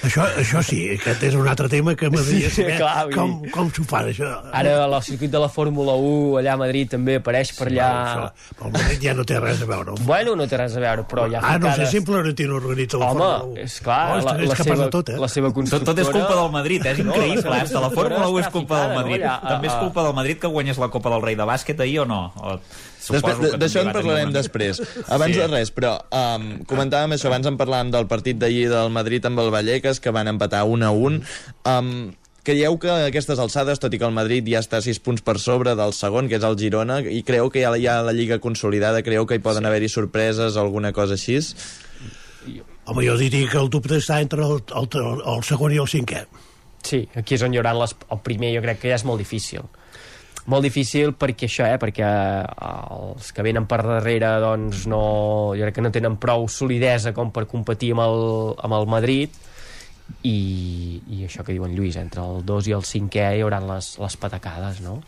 Això, 0.01 0.23
això 0.39 0.61
sí, 0.63 0.77
aquest 0.95 1.21
és 1.27 1.35
un 1.35 1.45
altre 1.51 1.67
tema 1.69 1.91
que 1.99 2.07
m'agradaria 2.09 2.47
Sí, 2.49 2.61
saber 2.63 2.77
clar, 2.79 3.03
com, 3.13 3.33
com 3.53 3.67
s'ho 3.75 3.83
fan, 3.85 4.07
això. 4.09 4.29
Ara 4.55 4.71
el 4.85 4.95
circuit 5.05 5.29
de 5.29 5.41
la 5.43 5.49
Fórmula 5.51 5.93
1 5.99 6.39
allà 6.39 6.53
a 6.55 6.57
Madrid 6.61 6.89
també 6.95 7.17
apareix 7.19 7.51
per 7.57 7.67
allà... 7.67 7.89
Això, 8.07 8.63
el 8.65 8.71
Madrid 8.73 9.03
ja 9.03 9.13
no 9.13 9.25
té 9.27 9.37
res 9.43 9.61
a 9.61 9.67
veure. 9.69 9.93
Bueno, 10.07 10.33
no 10.39 10.47
té 10.49 10.57
res 10.57 10.77
a 10.79 10.81
veure, 10.81 11.03
però 11.11 11.27
ja 11.29 11.43
Ah, 11.43 11.57
no 11.61 11.73
sé 11.75 11.85
si 11.91 11.99
en 11.99 12.07
Florentino 12.07 12.55
organitza 12.57 12.97
la 12.97 13.11
Home, 13.11 13.19
Fórmula 13.19 13.43
1. 13.59 13.65
és 13.67 13.77
clar, 13.85 13.99
Oh, 14.09 14.21
la, 14.25 14.35
és 14.39 14.49
la, 14.49 14.55
seva, 14.63 14.89
tot, 14.89 15.09
eh? 15.13 15.17
la 15.19 15.27
seva 15.35 15.51
Tot, 15.51 15.55
constructora... 15.59 15.91
tot 15.93 16.01
és 16.05 16.13
culpa 16.17 16.35
del 16.41 16.51
Madrid, 16.57 16.85
eh? 16.85 16.91
és 16.95 17.03
No, 17.05 17.13
increïble. 17.13 17.49
la 17.51 17.59
eh? 17.59 17.67
De 17.69 17.83
la 17.85 17.91
Fórmula 17.99 18.29
1 18.29 18.39
és 18.39 18.47
culpa 18.55 18.79
del 18.87 18.95
Madrid. 18.95 19.19
no? 19.21 19.33
Allà, 19.35 19.49
També 19.53 19.67
és 19.67 19.77
culpa 19.83 20.07
del 20.07 20.13
Madrid 20.23 20.39
que 20.39 20.47
guanyés 20.55 20.79
la 20.81 20.89
Copa 20.89 21.09
del 21.13 21.21
Rei 21.27 21.35
de 21.35 21.45
bàsquet 21.51 21.83
ahir 21.85 21.99
o 21.99 22.05
no? 22.09 22.21
O, 22.39 22.55
Després, 23.09 23.57
D'això 23.59 23.83
en 23.85 23.91
parlarem 23.95 24.31
després. 24.33 24.81
Abans 25.07 25.33
Sí. 25.35 25.39
de 25.41 25.47
res, 25.47 25.71
però 25.73 25.95
um, 26.11 26.47
comentàvem 26.69 27.15
això, 27.15 27.27
abans 27.31 27.47
en 27.49 27.57
parlàvem 27.57 27.91
del 27.91 28.07
partit 28.07 28.37
d'ahir 28.37 28.69
del 28.69 28.89
Madrid 28.93 29.25
amb 29.25 29.39
el 29.39 29.51
Vallecas, 29.53 29.99
que 29.99 30.11
van 30.15 30.27
empatar 30.27 30.63
1 30.69 30.85
a 30.85 30.91
1. 30.91 31.21
Um, 31.65 31.91
creieu 32.43 32.77
que 32.81 32.89
a 32.89 33.05
aquestes 33.09 33.39
alçades, 33.39 33.79
tot 33.81 33.93
i 33.93 33.99
que 33.99 34.05
el 34.07 34.15
Madrid 34.15 34.47
ja 34.49 34.61
està 34.63 34.81
6 34.81 34.99
punts 35.05 35.21
per 35.21 35.37
sobre 35.39 35.75
del 35.75 35.93
segon, 35.93 36.29
que 36.29 36.39
és 36.39 36.43
el 36.47 36.57
Girona, 36.57 37.01
i 37.01 37.21
creu 37.27 37.49
que 37.49 37.61
ja 37.61 37.73
hi 37.77 37.87
ha 37.87 38.01
la 38.01 38.13
Lliga 38.13 38.39
consolidada, 38.39 39.03
creu 39.05 39.25
que 39.27 39.35
hi 39.37 39.43
poden 39.43 39.63
sí. 39.65 39.67
haver-hi 39.69 39.89
sorpreses, 39.89 40.57
alguna 40.57 40.93
cosa 40.93 41.13
així? 41.17 41.39
Home, 42.89 43.03
jo 43.05 43.17
diria 43.19 43.49
que 43.51 43.59
el 43.59 43.69
dubte 43.69 43.99
està 43.99 44.19
entre 44.23 44.41
el, 44.45 44.63
el, 44.73 44.87
el, 44.97 45.19
el 45.35 45.43
segon 45.45 45.75
i 45.75 45.77
el 45.77 45.89
cinquè. 45.91 46.23
Sí, 46.85 47.03
aquí 47.19 47.35
és 47.35 47.43
on 47.45 47.53
hi 47.53 47.59
haurà 47.59 47.73
les, 47.77 47.93
el 48.09 48.21
primer, 48.25 48.53
jo 48.55 48.61
crec 48.63 48.79
que 48.81 48.89
ja 48.89 48.97
és 48.97 49.03
molt 49.05 49.19
difícil. 49.21 49.67
Molt 50.49 50.65
difícil 50.65 51.13
perquè 51.19 51.45
això, 51.45 51.67
eh, 51.69 51.77
perquè 51.81 52.07
els 52.95 53.29
que 53.35 53.45
venen 53.45 53.67
per 53.69 53.83
darrere 53.85 54.31
doncs 54.41 54.87
no, 54.89 55.03
jo 55.57 55.67
crec 55.67 55.77
que 55.77 55.85
no 55.85 55.93
tenen 55.93 56.17
prou 56.21 56.47
solidesa 56.49 57.13
com 57.13 57.29
per 57.35 57.45
competir 57.49 57.91
amb 57.93 58.05
el, 58.07 58.25
amb 58.65 58.79
el 58.79 58.89
Madrid 58.89 59.37
i, 60.25 60.99
i 61.05 61.21
això 61.27 61.45
que 61.45 61.53
diuen 61.53 61.75
Lluís, 61.77 61.99
entre 62.01 62.25
el 62.25 62.41
2 62.47 62.71
i 62.71 62.75
el 62.77 62.85
5è 62.87 63.29
hi 63.37 63.43
haurà 63.45 63.61
les, 63.67 63.93
les 64.01 64.17
patacades, 64.19 64.81
no? 64.85 64.99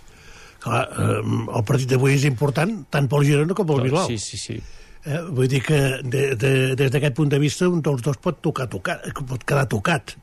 Clar, 0.62 0.84
eh, 0.94 1.18
el 1.58 1.66
partit 1.66 1.90
d'avui 1.90 2.14
és 2.20 2.28
important 2.30 2.78
tant 2.94 3.10
pel 3.10 3.26
Girona 3.26 3.58
com 3.58 3.68
pel 3.68 3.82
Bilbao. 3.88 4.06
Sí, 4.12 4.20
sí, 4.22 4.38
sí. 4.38 4.60
Eh, 5.02 5.24
vull 5.34 5.50
dir 5.50 5.64
que 5.66 5.80
de, 6.06 6.36
de, 6.38 6.52
des 6.78 6.92
d'aquest 6.94 7.16
punt 7.18 7.32
de 7.34 7.40
vista 7.42 7.70
un 7.70 7.82
dels 7.82 8.04
dos 8.06 8.20
pot 8.22 8.38
tocar, 8.46 8.68
tocar 8.70 9.00
pot 9.26 9.42
quedar 9.42 9.66
tocat. 9.72 10.14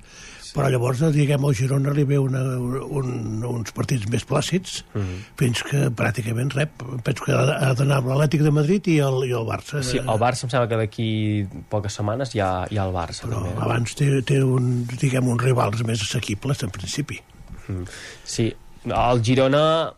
Però 0.55 0.69
llavors, 0.73 1.01
diguem, 1.15 1.45
al 1.45 1.55
Girona 1.55 1.93
li 1.97 2.05
ve 2.09 2.19
una, 2.19 2.41
un, 2.59 3.43
uns 3.45 3.73
partits 3.77 4.07
més 4.13 4.25
plàcids, 4.27 4.83
Mhm. 4.95 5.19
fins 5.37 5.63
que 5.63 5.91
pràcticament 5.91 6.53
rep. 6.55 6.83
Penso 7.05 7.25
que 7.25 7.33
ha 7.33 7.69
ha 7.69 7.75
d'anar 7.75 7.99
amb 7.99 8.09
l'Atlètic 8.09 8.43
de 8.43 8.51
Madrid 8.51 8.87
i 8.89 8.99
el, 8.99 9.25
i 9.29 9.33
el 9.33 9.47
Barça. 9.49 9.83
Sí, 9.83 9.99
el 9.99 10.19
Barça 10.23 10.45
em 10.45 10.51
sembla 10.51 10.69
que 10.69 10.77
d'aquí 10.81 11.47
poques 11.69 11.93
setmanes 11.93 12.35
hi 12.35 12.41
ha, 12.41 12.67
hi 12.71 12.79
ha 12.79 12.85
el 12.89 12.93
Barça. 12.95 13.27
Però 13.29 13.43
també. 13.45 13.61
abans 13.63 13.95
té, 13.95 14.23
té 14.23 14.43
un, 14.43 14.87
diguem, 14.87 15.29
uns 15.29 15.43
rivals 15.43 15.83
més 15.85 16.01
assequibles, 16.03 16.63
en 16.63 16.71
principi. 16.71 17.21
Mm. 17.69 17.85
Sí, 18.25 18.53
el 18.87 19.23
Girona 19.25 19.93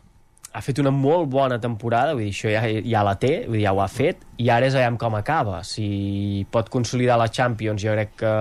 ha 0.51 0.61
fet 0.63 0.81
una 0.83 0.91
molt 0.91 1.29
bona 1.31 1.57
temporada, 1.63 2.15
vull 2.17 2.27
dir, 2.27 2.33
això 2.33 2.51
ja, 2.51 2.61
ja 2.67 3.03
la 3.07 3.15
té, 3.19 3.31
vull 3.45 3.59
dir, 3.59 3.65
ja 3.65 3.73
ho 3.75 3.79
ha 3.83 3.87
fet, 3.91 4.25
i 4.43 4.49
ara 4.51 4.67
és 4.67 4.75
veiem 4.75 4.97
com 4.99 5.15
acaba. 5.15 5.61
Si 5.67 6.45
pot 6.51 6.67
consolidar 6.73 7.17
la 7.21 7.29
Champions, 7.31 7.83
jo 7.83 7.95
crec 7.95 8.17
que 8.19 8.33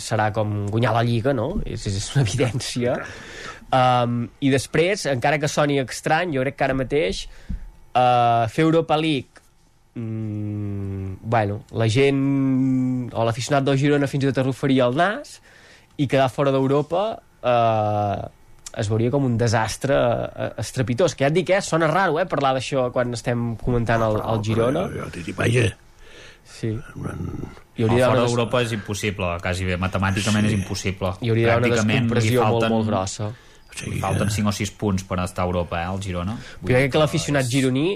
serà 0.00 0.30
com 0.32 0.62
guanyar 0.72 0.94
la 0.96 1.04
Lliga, 1.04 1.36
no? 1.36 1.54
És, 1.68 1.84
és 1.90 2.08
una 2.14 2.24
evidència. 2.24 2.96
Um, 3.72 4.24
I 4.40 4.52
després, 4.52 5.06
encara 5.12 5.40
que 5.40 5.50
soni 5.50 5.78
estrany, 5.82 6.32
jo 6.36 6.44
crec 6.44 6.56
que 6.56 6.68
ara 6.68 6.76
mateix 6.76 7.26
uh, 7.28 8.48
fer 8.52 8.64
Europa 8.64 8.96
League 9.00 9.44
mm, 9.94 11.20
bueno, 11.22 11.62
la 11.72 11.88
gent 11.88 13.10
o 13.12 13.24
l'aficionat 13.24 13.64
del 13.64 13.78
Girona 13.80 14.08
fins 14.08 14.24
i 14.24 14.30
tot 14.30 14.40
arrufaria 14.42 14.88
el 14.88 14.96
nas 14.96 15.38
i 16.00 16.08
quedar 16.08 16.30
fora 16.32 16.52
d'Europa 16.54 17.02
eh, 17.44 18.22
es 18.78 18.88
veuria 18.88 19.10
com 19.10 19.24
un 19.28 19.36
desastre 19.38 19.94
eh, 19.96 20.50
estrepitós, 20.62 21.14
que 21.14 21.24
ja 21.26 21.28
et 21.30 21.34
dic, 21.36 21.50
eh, 21.50 21.60
sona 21.62 21.86
raro 21.90 22.18
eh, 22.20 22.26
parlar 22.26 22.54
d'això 22.56 22.90
quan 22.94 23.12
estem 23.12 23.54
comentant 23.60 24.02
el, 24.06 24.20
el 24.22 24.42
Girona. 24.44 24.86
Jo, 24.88 25.04
jo 25.04 25.10
t'he 25.14 25.24
dit, 25.28 25.36
vaja, 25.36 25.70
Sí. 26.52 26.72
I 27.78 27.84
hauria 27.86 28.08
fora 28.10 28.24
d'Europa 28.26 28.60
és 28.64 28.72
impossible, 28.74 29.28
quasi 29.40 29.64
bé. 29.64 29.76
Matemàticament 29.80 30.44
sí. 30.46 30.50
és 30.52 30.56
impossible. 30.58 31.12
Hi 31.22 31.30
hauria 31.30 31.52
d'haver 31.54 31.70
una 31.70 31.78
descompressió 31.86 32.40
molt, 32.42 32.48
falten- 32.50 32.72
molt 32.74 32.88
grossa. 32.90 33.28
Li 33.86 34.00
falten 34.02 34.28
5 34.34 34.50
o 34.50 34.52
6 34.52 34.72
punts 34.76 35.04
per 35.08 35.20
estar 35.22 35.44
a 35.44 35.46
Europa, 35.48 35.78
eh, 35.80 35.86
el 35.94 36.00
Girona. 36.02 36.34
Però 36.60 36.74
jo 36.74 36.80
crec 36.82 36.92
que 36.92 37.00
l'aficionat 37.00 37.46
gironí 37.48 37.86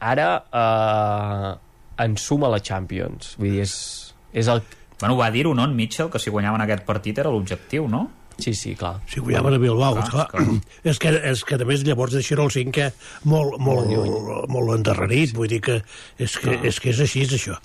ara 0.00 0.28
eh, 0.62 1.50
ensuma 2.06 2.48
la 2.48 2.60
Champions. 2.64 3.34
Vull 3.42 3.50
dir, 3.58 3.66
és, 3.66 3.74
és 4.32 4.48
el... 4.48 4.62
Bueno, 5.00 5.16
va 5.18 5.28
dir-ho, 5.34 5.52
no, 5.56 5.64
en 5.68 5.74
Mitchell, 5.76 6.08
que 6.12 6.18
si 6.22 6.30
guanyaven 6.32 6.62
aquest 6.64 6.86
partit 6.88 7.18
era 7.18 7.30
l'objectiu, 7.32 7.86
no? 7.88 8.06
Sí, 8.42 8.54
sí, 8.56 8.74
clar. 8.78 8.96
Si 9.10 9.20
guanyaven 9.20 9.56
a 9.56 9.60
Bilbao, 9.62 9.98
Clar, 9.98 10.08
clar, 10.10 10.28
clar. 10.32 10.46
És, 10.90 11.00
que, 11.02 11.12
és 11.32 11.44
que 11.46 11.58
a 11.60 11.68
més 11.68 11.84
llavors 11.86 12.16
deixarà 12.16 12.46
el 12.46 12.54
cinquè 12.54 12.90
molt, 13.30 13.58
molt, 13.60 13.90
molt, 13.90 14.48
molt 14.52 14.74
endarrerit, 14.78 15.34
vull 15.36 15.50
dir 15.50 15.60
que 15.64 15.80
és, 16.18 16.38
que, 16.40 16.56
és 16.66 16.80
que 16.80 16.94
és 16.94 17.04
així, 17.04 17.26
és 17.28 17.36
això. 17.36 17.58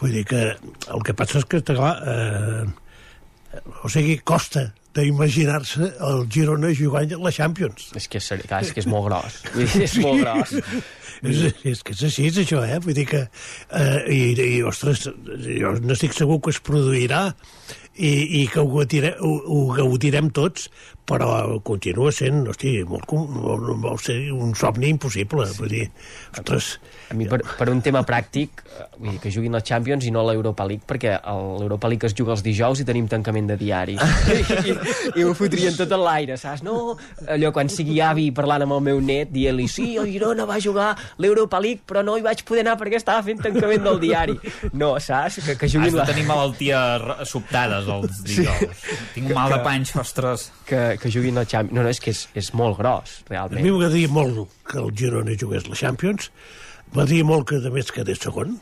Vull 0.00 0.14
dir 0.14 0.24
que 0.30 0.46
el 0.54 1.04
que 1.06 1.16
passa 1.18 1.40
és 1.42 1.48
que, 1.50 1.62
clar, 1.66 1.92
eh, 2.06 3.60
o 3.82 3.90
sigui, 3.92 4.18
costa 4.26 4.68
d'imaginar-se 4.94 5.88
el 6.06 6.26
Girona 6.30 6.70
jugant 6.76 7.16
la 7.22 7.32
Champions. 7.34 7.88
És 7.98 8.06
que 8.10 8.20
és, 8.22 8.28
clar, 8.46 8.62
és, 8.62 8.70
que 8.74 8.82
és 8.84 8.88
molt 8.90 9.08
gros. 9.08 9.40
És 9.86 9.96
molt 10.02 10.22
gros. 10.22 10.54
És, 11.24 11.40
és 11.66 11.82
que 11.82 11.94
és 11.96 12.02
així, 12.10 12.28
és 12.30 12.40
això, 12.44 12.62
eh? 12.66 12.78
Vull 12.84 12.96
dir 12.96 13.06
que... 13.10 13.24
Eh, 13.74 13.98
i, 14.12 14.20
I, 14.34 14.62
ostres, 14.66 15.06
jo 15.08 15.74
n'estic 15.82 16.14
segur 16.16 16.40
que 16.44 16.54
es 16.54 16.60
produirà 16.62 17.24
i, 17.96 18.42
i 18.42 18.46
que 18.50 18.62
ho, 18.62 18.68
gaudirem, 18.70 19.16
ho, 19.20 19.34
ho 19.46 19.60
gaudirem 19.76 20.30
tots, 20.34 20.68
però 21.04 21.60
continua 21.62 22.08
sent, 22.16 22.46
hosti, 22.48 22.78
molt, 22.88 23.10
molt, 23.12 23.74
molt, 23.76 24.00
ser 24.00 24.16
un 24.32 24.54
somni 24.56 24.88
impossible. 24.94 25.44
Vull 25.58 25.72
dir, 25.76 25.86
ostres... 26.32 26.78
A 27.12 27.14
mi, 27.14 27.26
per, 27.28 27.42
per 27.58 27.66
un 27.68 27.82
tema 27.84 28.00
pràctic, 28.08 28.62
eh, 28.64 28.86
vull 28.96 29.10
dir, 29.12 29.18
que 29.20 29.28
juguin 29.30 29.52
la 29.52 29.60
Champions 29.60 30.06
i 30.08 30.10
no 30.14 30.22
l'Europa 30.24 30.64
League, 30.64 30.86
perquè 30.88 31.18
l'Europa 31.60 31.90
League 31.92 32.08
es 32.08 32.14
juga 32.16 32.32
els 32.32 32.40
dijous 32.42 32.80
i 32.80 32.86
tenim 32.88 33.04
tancament 33.12 33.50
de 33.52 33.58
diari. 33.60 33.98
I, 34.64 34.72
i 35.20 35.26
ho 35.28 35.34
fotrien 35.36 35.76
tot 35.76 35.92
en 35.92 36.00
l'aire, 36.00 36.38
saps? 36.40 36.64
No, 36.64 36.94
allò, 37.28 37.52
quan 37.52 37.68
sigui 37.68 37.98
avi 38.00 38.30
parlant 38.34 38.64
amb 38.64 38.78
el 38.78 38.82
meu 38.88 39.02
net, 39.04 39.28
dient-li, 39.34 39.68
sí, 39.68 39.90
el 40.00 40.08
Girona 40.14 40.48
va 40.48 40.56
jugar 40.64 40.94
l'Europa 41.20 41.60
League, 41.60 41.84
però 41.86 42.00
no 42.06 42.16
hi 42.16 42.24
vaig 42.24 42.40
poder 42.48 42.64
anar 42.64 42.78
perquè 42.80 42.96
estava 43.02 43.20
fent 43.28 43.44
tancament 43.44 43.84
del 43.84 44.00
diari. 44.02 44.38
No, 44.72 44.94
saps? 44.96 45.42
Que, 45.44 45.58
que 45.60 45.68
Has 45.68 45.76
juguin 45.76 45.92
de 45.92 46.00
la... 46.00 46.08
tenir 46.08 46.24
malalties 46.32 47.04
r- 47.04 47.28
sobtades 47.28 47.92
els 47.98 48.24
dijous. 48.24 48.88
Tinc 49.12 49.28
mal 49.36 49.52
de 49.52 49.60
panxa, 49.68 50.00
ostres. 50.00 50.48
Que, 50.64 50.93
que 51.00 51.10
juguin 51.12 51.34
la 51.40 51.46
Champions. 51.46 51.76
No, 51.76 51.82
no, 51.86 51.92
és 51.92 52.00
que 52.02 52.12
és, 52.14 52.26
és 52.34 52.52
molt 52.56 52.78
gros, 52.78 53.16
A 53.24 53.32
realment. 53.32 53.62
mi 53.62 53.72
m'agradaria 53.72 54.08
molt 54.12 54.52
que 54.68 54.78
el 54.82 54.92
Girona 54.96 55.36
jugués 55.40 55.66
la 55.70 55.78
Champions, 55.78 56.30
m'agradaria 56.92 57.24
molt 57.28 57.48
que, 57.50 57.60
a 57.60 57.74
més, 57.74 57.92
quedés 57.94 58.22
segon, 58.22 58.58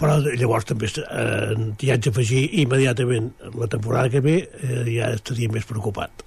però 0.00 0.16
llavors 0.24 0.66
també 0.66 0.88
eh, 0.90 1.54
hi 1.78 1.90
haig 1.94 2.02
d'afegir 2.08 2.42
immediatament 2.64 3.28
la 3.54 3.68
temporada 3.70 4.10
que 4.10 4.22
ve 4.24 4.36
eh, 4.42 4.80
ja 4.88 5.12
estaria 5.14 5.50
més 5.52 5.66
preocupat. 5.68 6.24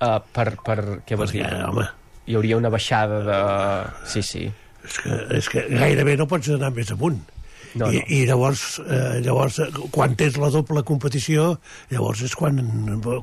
Uh, 0.00 0.18
per, 0.34 0.50
per, 0.66 0.76
què 1.06 1.16
vols 1.16 1.30
Perquè, 1.30 1.46
dir? 1.46 1.62
home. 1.70 1.86
Hi 2.26 2.34
hauria 2.36 2.58
una 2.58 2.72
baixada 2.74 3.20
de... 3.24 3.38
Sí, 4.10 4.22
sí. 4.26 4.42
És 4.86 4.98
que, 5.02 5.20
és 5.38 5.48
que 5.50 5.62
gairebé 5.70 6.16
no 6.18 6.26
pots 6.30 6.50
anar 6.52 6.72
més 6.74 6.90
amunt. 6.94 7.22
No, 7.76 7.90
I, 7.92 8.00
no. 8.00 8.04
I 8.08 8.20
llavors, 8.28 8.64
eh, 8.82 9.20
llavors, 9.24 9.58
eh, 9.62 9.68
quan 9.94 10.16
tens 10.18 10.38
la 10.40 10.48
doble 10.54 10.82
competició, 10.86 11.48
llavors 11.92 12.22
és 12.26 12.34
quan, 12.38 12.60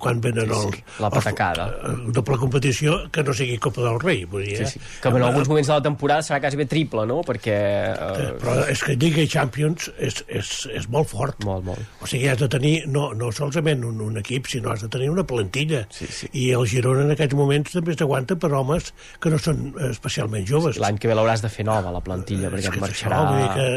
quan 0.02 0.22
venen 0.24 0.50
Sí, 0.50 0.58
els... 0.60 0.78
sí, 0.78 0.84
la 1.04 1.10
patacada. 1.14 1.68
Els, 1.90 2.04
eh, 2.08 2.14
doble 2.20 2.38
competició 2.42 2.98
que 3.14 3.24
no 3.26 3.34
sigui 3.36 3.58
Copa 3.64 3.82
del 3.86 4.00
Rei, 4.04 4.24
vull 4.30 4.46
dir, 4.46 4.58
Sí, 4.62 4.64
eh? 4.64 4.72
sí. 4.76 4.80
Que 5.02 5.10
en 5.10 5.24
alguns 5.24 5.50
moments 5.50 5.68
de 5.72 5.74
la 5.78 5.84
temporada 5.86 6.24
serà 6.26 6.40
quasi 6.44 6.60
bé 6.60 6.68
triple, 6.70 7.06
no? 7.10 7.22
Perquè... 7.26 7.58
Eh, 7.60 8.12
Uh, 8.14 8.34
Però 8.40 8.54
és 8.70 8.82
que 8.84 8.94
Lliga 9.00 9.24
i 9.24 9.28
Champions 9.30 9.88
és, 9.98 10.18
és, 10.28 10.50
és 10.76 10.86
molt 10.92 11.08
fort. 11.10 11.40
Molt, 11.48 11.64
molt. 11.66 11.80
O 12.04 12.08
sigui, 12.10 12.28
has 12.30 12.40
de 12.42 12.48
tenir 12.52 12.74
no, 12.92 13.08
no 13.18 13.30
solament 13.34 13.84
un, 13.88 14.00
un 14.04 14.18
equip, 14.22 14.48
sinó 14.52 14.72
has 14.74 14.84
de 14.86 14.90
tenir 14.92 15.10
una 15.12 15.24
plantilla. 15.28 15.84
Sí, 15.94 16.08
sí. 16.12 16.30
I 16.40 16.50
el 16.58 16.66
Girona 16.70 17.04
en 17.08 17.14
aquests 17.16 17.36
moments 17.38 17.74
també 17.76 17.96
s'aguanta 17.98 18.38
per 18.40 18.52
homes 18.56 18.92
que 19.24 19.32
no 19.34 19.40
són 19.42 19.72
eh, 19.74 19.90
especialment 19.94 20.46
joves. 20.50 20.78
L'any 20.84 21.00
que 21.02 21.10
ve 21.10 21.18
l'hauràs 21.18 21.44
de 21.46 21.52
fer 21.54 21.66
nova, 21.68 21.94
la 21.96 22.04
plantilla, 22.06 22.52
perquè 22.54 22.74
marxarà... 22.84 23.22
Dir 23.34 23.50
que, 23.56 23.68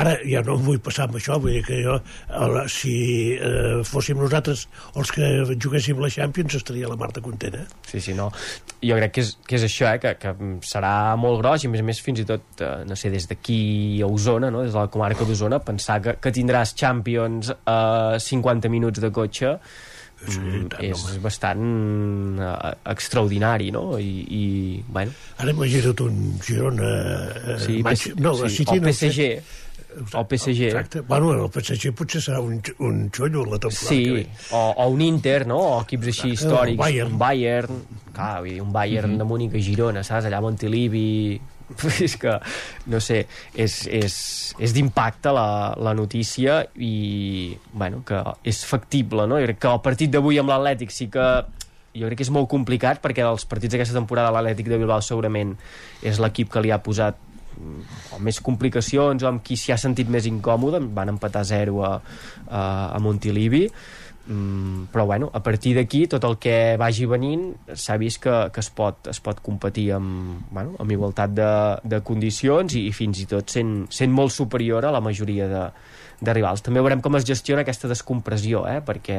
ara 0.00 0.13
ja 0.28 0.42
no 0.46 0.56
em 0.58 0.64
vull 0.66 0.80
passar 0.84 1.06
amb 1.08 1.18
això, 1.18 1.38
vull 1.42 1.56
dir 1.56 1.62
que 1.66 1.80
jo, 1.84 1.96
el, 2.40 2.58
si 2.72 2.94
eh, 3.36 3.82
fóssim 3.88 4.18
nosaltres 4.20 4.66
els 4.96 5.12
que 5.14 5.30
juguéssim 5.60 6.00
la 6.02 6.10
Champions, 6.12 6.56
estaria 6.60 6.88
la 6.90 6.96
Marta 7.00 7.22
contenta. 7.24 7.64
Sí, 7.90 8.00
sí, 8.00 8.14
no. 8.18 8.30
Jo 8.84 8.98
crec 9.00 9.14
que 9.16 9.24
és, 9.24 9.32
que 9.46 9.56
és 9.58 9.66
això, 9.68 9.88
eh, 9.94 10.00
que, 10.02 10.14
que 10.20 10.34
serà 10.66 10.94
molt 11.20 11.40
gros 11.42 11.64
i, 11.64 11.70
a 11.70 11.74
més 11.74 11.82
a 11.84 11.88
més, 11.88 12.02
fins 12.04 12.20
i 12.22 12.28
tot, 12.28 12.44
eh, 12.60 12.74
no 12.88 12.98
sé, 12.98 13.10
des 13.14 13.26
d'aquí 13.30 14.02
a 14.04 14.10
Osona, 14.10 14.50
no? 14.54 14.62
des 14.66 14.72
de 14.74 14.78
la 14.80 14.90
comarca 14.92 15.24
d'Osona, 15.28 15.62
pensar 15.64 16.00
que, 16.04 16.16
que 16.20 16.34
tindràs 16.34 16.74
Champions 16.78 17.52
a 17.66 17.80
50 18.20 18.70
minuts 18.72 19.02
de 19.02 19.10
cotxe 19.14 19.58
Sí, 20.24 20.38
tant, 20.72 20.80
és 20.80 21.00
home. 21.04 21.18
bastant 21.20 21.64
eh, 22.40 22.70
extraordinari, 22.88 23.66
no? 23.74 23.98
I, 24.00 24.12
i 24.32 24.44
bueno, 24.88 25.12
Ara 25.42 25.52
imagina't 25.52 26.00
un 26.00 26.38
Girona... 26.40 26.92
Eh, 27.34 27.58
sí, 27.60 27.82
Manx- 27.84 28.14
no, 28.16 28.32
sí, 28.46 28.48
City 28.62 28.78
o 28.78 28.80
no 28.80 28.88
PSG, 29.94 30.16
o 30.18 30.24
PSG, 30.28 30.62
Exacte. 30.68 31.00
Bueno, 31.08 31.32
el 31.32 31.50
PSG 31.50 31.92
potser 31.96 32.20
serà 32.24 32.40
un, 32.42 32.60
un 32.84 33.10
xollo 33.14 33.44
la 33.46 33.58
temporada 33.58 33.88
que 33.88 33.94
Sí, 33.94 34.10
ve. 34.10 34.26
o, 34.50 34.62
o 34.76 34.88
un 34.88 35.00
Inter, 35.00 35.46
no? 35.46 35.58
O 35.58 35.80
equips 35.82 36.06
així 36.12 36.32
històrics. 36.34 36.76
un 36.78 36.84
Bayern. 36.84 37.12
Un 37.12 37.18
Bayern. 37.18 37.82
Clar, 38.14 38.40
vull 38.42 38.50
dir, 38.52 38.60
un 38.62 38.72
Bayern 38.72 39.12
Mhm. 39.12 39.18
de 39.18 39.24
Múnich 39.24 39.54
a 39.54 39.62
Girona, 39.62 40.02
saps? 40.04 40.26
Allà 40.26 40.38
a 40.38 40.40
Montilivi... 40.44 41.40
és 42.04 42.12
que, 42.20 42.28
no 42.92 42.98
sé, 43.00 43.22
és, 43.56 43.86
és, 43.88 44.14
és 44.60 44.72
d'impacte 44.76 45.32
la, 45.32 45.74
la 45.80 45.94
notícia 45.96 46.58
i, 46.76 47.56
bueno, 47.72 48.02
que 48.04 48.18
és 48.44 48.60
factible, 48.68 49.24
no? 49.26 49.38
Jo 49.40 49.46
crec 49.48 49.58
que 49.62 49.70
el 49.72 49.80
partit 49.80 50.12
d'avui 50.12 50.36
amb 50.38 50.52
l'Atlètic 50.52 50.92
sí 50.92 51.08
que 51.08 51.24
jo 51.96 52.04
crec 52.10 52.18
que 52.20 52.26
és 52.26 52.30
molt 52.34 52.50
complicat 52.52 53.00
perquè 53.00 53.24
els 53.24 53.46
partits 53.48 53.72
d'aquesta 53.72 53.96
temporada 53.96 54.30
l'Atlètic 54.36 54.68
de 54.68 54.76
Bilbao 54.76 55.00
segurament 55.00 55.54
és 56.02 56.20
l'equip 56.20 56.52
que 56.52 56.60
li 56.60 56.70
ha 56.70 56.82
posat 56.84 57.16
mm, 57.16 57.33
o 58.14 58.20
més 58.22 58.40
complicacions 58.44 59.22
o 59.22 59.30
amb 59.30 59.44
qui 59.44 59.58
s'hi 59.58 59.74
ha 59.74 59.80
sentit 59.80 60.10
més 60.10 60.26
incòmode 60.30 60.82
van 60.94 61.14
empatar 61.14 61.44
0 61.48 61.84
a, 61.84 61.92
a, 62.48 62.64
a 62.96 63.02
Montilivi 63.02 63.68
Mm, 64.26 64.86
però 64.90 65.04
bueno, 65.04 65.28
a 65.34 65.42
partir 65.42 65.74
d'aquí 65.76 66.06
tot 66.08 66.24
el 66.24 66.38
que 66.40 66.78
vagi 66.80 67.04
venint 67.04 67.42
s'ha 67.76 67.98
vist 68.00 68.22
que, 68.24 68.32
que 68.54 68.62
es, 68.62 68.70
pot, 68.72 69.10
es 69.12 69.20
pot 69.20 69.42
competir 69.44 69.90
amb, 69.98 70.46
bueno, 70.48 70.72
amb 70.80 70.94
igualtat 70.94 71.34
de, 71.36 71.48
de 71.84 72.00
condicions 72.00 72.72
i, 72.72 72.86
i 72.88 72.92
fins 72.96 73.20
i 73.20 73.26
tot 73.28 73.52
sent, 73.52 73.74
sent 73.92 74.14
molt 74.16 74.32
superior 74.32 74.88
a 74.88 74.94
la 74.94 75.02
majoria 75.04 75.48
de, 75.50 75.66
de 76.24 76.36
rivals. 76.38 76.64
També 76.64 76.80
veurem 76.80 77.04
com 77.04 77.20
es 77.20 77.28
gestiona 77.28 77.66
aquesta 77.66 77.90
descompressió, 77.90 78.64
eh? 78.64 78.80
perquè 78.80 79.18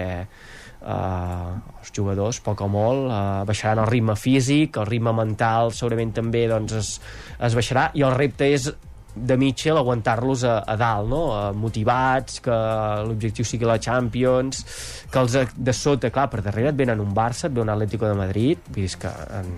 eh, 0.86 1.52
els 1.82 1.92
jugadors, 1.96 2.40
poc 2.46 2.62
o 2.62 2.68
molt, 2.70 3.10
eh, 3.12 3.44
baixaran 3.50 3.84
el 3.86 3.92
ritme 3.92 4.16
físic, 4.16 4.78
el 4.78 4.86
ritme 4.90 5.14
mental 5.14 5.74
segurament 5.74 6.14
també 6.14 6.48
doncs, 6.52 6.74
es, 6.80 6.96
es 7.40 7.56
baixarà, 7.58 7.90
i 7.98 8.04
el 8.06 8.14
repte 8.16 8.48
és 8.54 8.72
de 9.16 9.38
Mitchell 9.40 9.78
aguantar-los 9.80 10.42
a, 10.44 10.58
a 10.68 10.74
dalt, 10.76 11.08
no? 11.08 11.22
Eh, 11.32 11.54
motivats, 11.56 12.42
que 12.44 12.56
l'objectiu 13.08 13.46
sigui 13.48 13.64
la 13.70 13.78
Champions, 13.80 14.60
que 15.12 15.22
els 15.22 15.38
de 15.56 15.74
sota, 15.74 16.10
clar, 16.12 16.26
per 16.34 16.42
darrere 16.44 16.74
et 16.74 16.76
venen 16.82 17.00
un 17.00 17.14
Barça, 17.16 17.48
et 17.48 17.56
ve 17.56 17.62
un 17.64 17.72
Atlético 17.72 18.10
de 18.10 18.18
Madrid, 18.20 18.60
vull 18.68 18.84
dir 18.84 18.98
que, 19.00 19.14
en, 19.40 19.54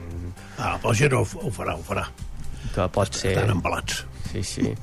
Ah, 0.60 0.76
el 0.84 0.94
Giro 0.96 1.24
ho, 1.24 1.28
ho 1.48 1.50
farà, 1.52 1.74
ho 1.74 1.82
farà. 1.88 2.06
que 2.76 2.86
pot 2.94 3.10
ser... 3.18 3.32
Estan 3.34 3.50
embalats. 3.56 4.04
Sí, 4.32 4.44
sí. 4.44 4.76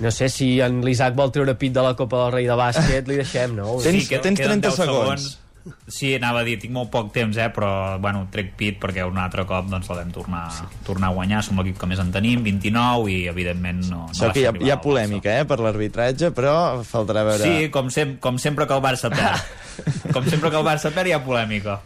No 0.00 0.10
sé 0.12 0.28
si 0.28 0.60
en 0.60 0.82
l'Isaac 0.84 1.14
vol 1.16 1.32
treure 1.32 1.54
pit 1.58 1.72
de 1.72 1.82
la 1.82 1.94
Copa 1.96 2.20
del 2.26 2.32
Rei 2.36 2.46
de 2.46 2.54
bàsquet, 2.60 3.08
li 3.08 3.16
deixem, 3.22 3.54
no? 3.56 3.78
Tens, 3.82 4.02
Sí, 4.04 4.08
que- 4.12 4.18
tens 4.22 4.38
queden 4.38 4.60
30 4.60 4.68
10 4.68 4.76
segons. 4.84 5.28
Sí, 5.86 6.14
anava 6.16 6.42
a 6.42 6.46
dir, 6.46 6.58
tinc 6.62 6.72
molt 6.74 6.90
poc 6.92 7.10
temps, 7.14 7.36
eh, 7.36 7.48
però 7.54 7.98
bueno, 8.02 8.26
trec 8.32 8.54
pit 8.58 8.78
perquè 8.82 9.04
un 9.08 9.18
altre 9.20 9.44
cop 9.48 9.68
doncs, 9.70 9.88
la 9.90 10.00
vam 10.00 10.14
tornar, 10.14 10.44
sí. 10.54 10.68
tornar 10.86 11.10
a 11.12 11.16
guanyar. 11.18 11.42
Som 11.46 11.60
l'equip 11.60 11.78
que 11.80 11.90
més 11.90 12.00
en 12.02 12.12
tenim, 12.14 12.42
29, 12.46 13.10
i 13.12 13.18
evidentment 13.32 13.84
no, 13.88 14.06
no 14.08 14.32
que 14.32 14.44
hi 14.44 14.48
ha, 14.48 14.54
hi 14.54 14.72
ha 14.72 14.80
polèmica, 14.82 15.38
eh, 15.40 15.46
per 15.48 15.60
l'arbitratge, 15.64 16.32
però 16.36 16.56
faltarà 16.86 17.26
veure... 17.28 17.44
Sí, 17.44 17.70
com, 17.74 17.92
sem 17.94 18.16
com 18.22 18.40
sempre 18.42 18.66
que 18.68 18.76
el 18.76 18.84
Barça 18.84 19.12
perd. 19.12 19.54
com 20.14 20.26
sempre 20.26 20.50
que 20.50 20.58
el 20.58 20.66
Barça 20.66 20.92
perd 20.94 21.12
hi 21.12 21.16
ha 21.16 21.22
polèmica. 21.24 21.80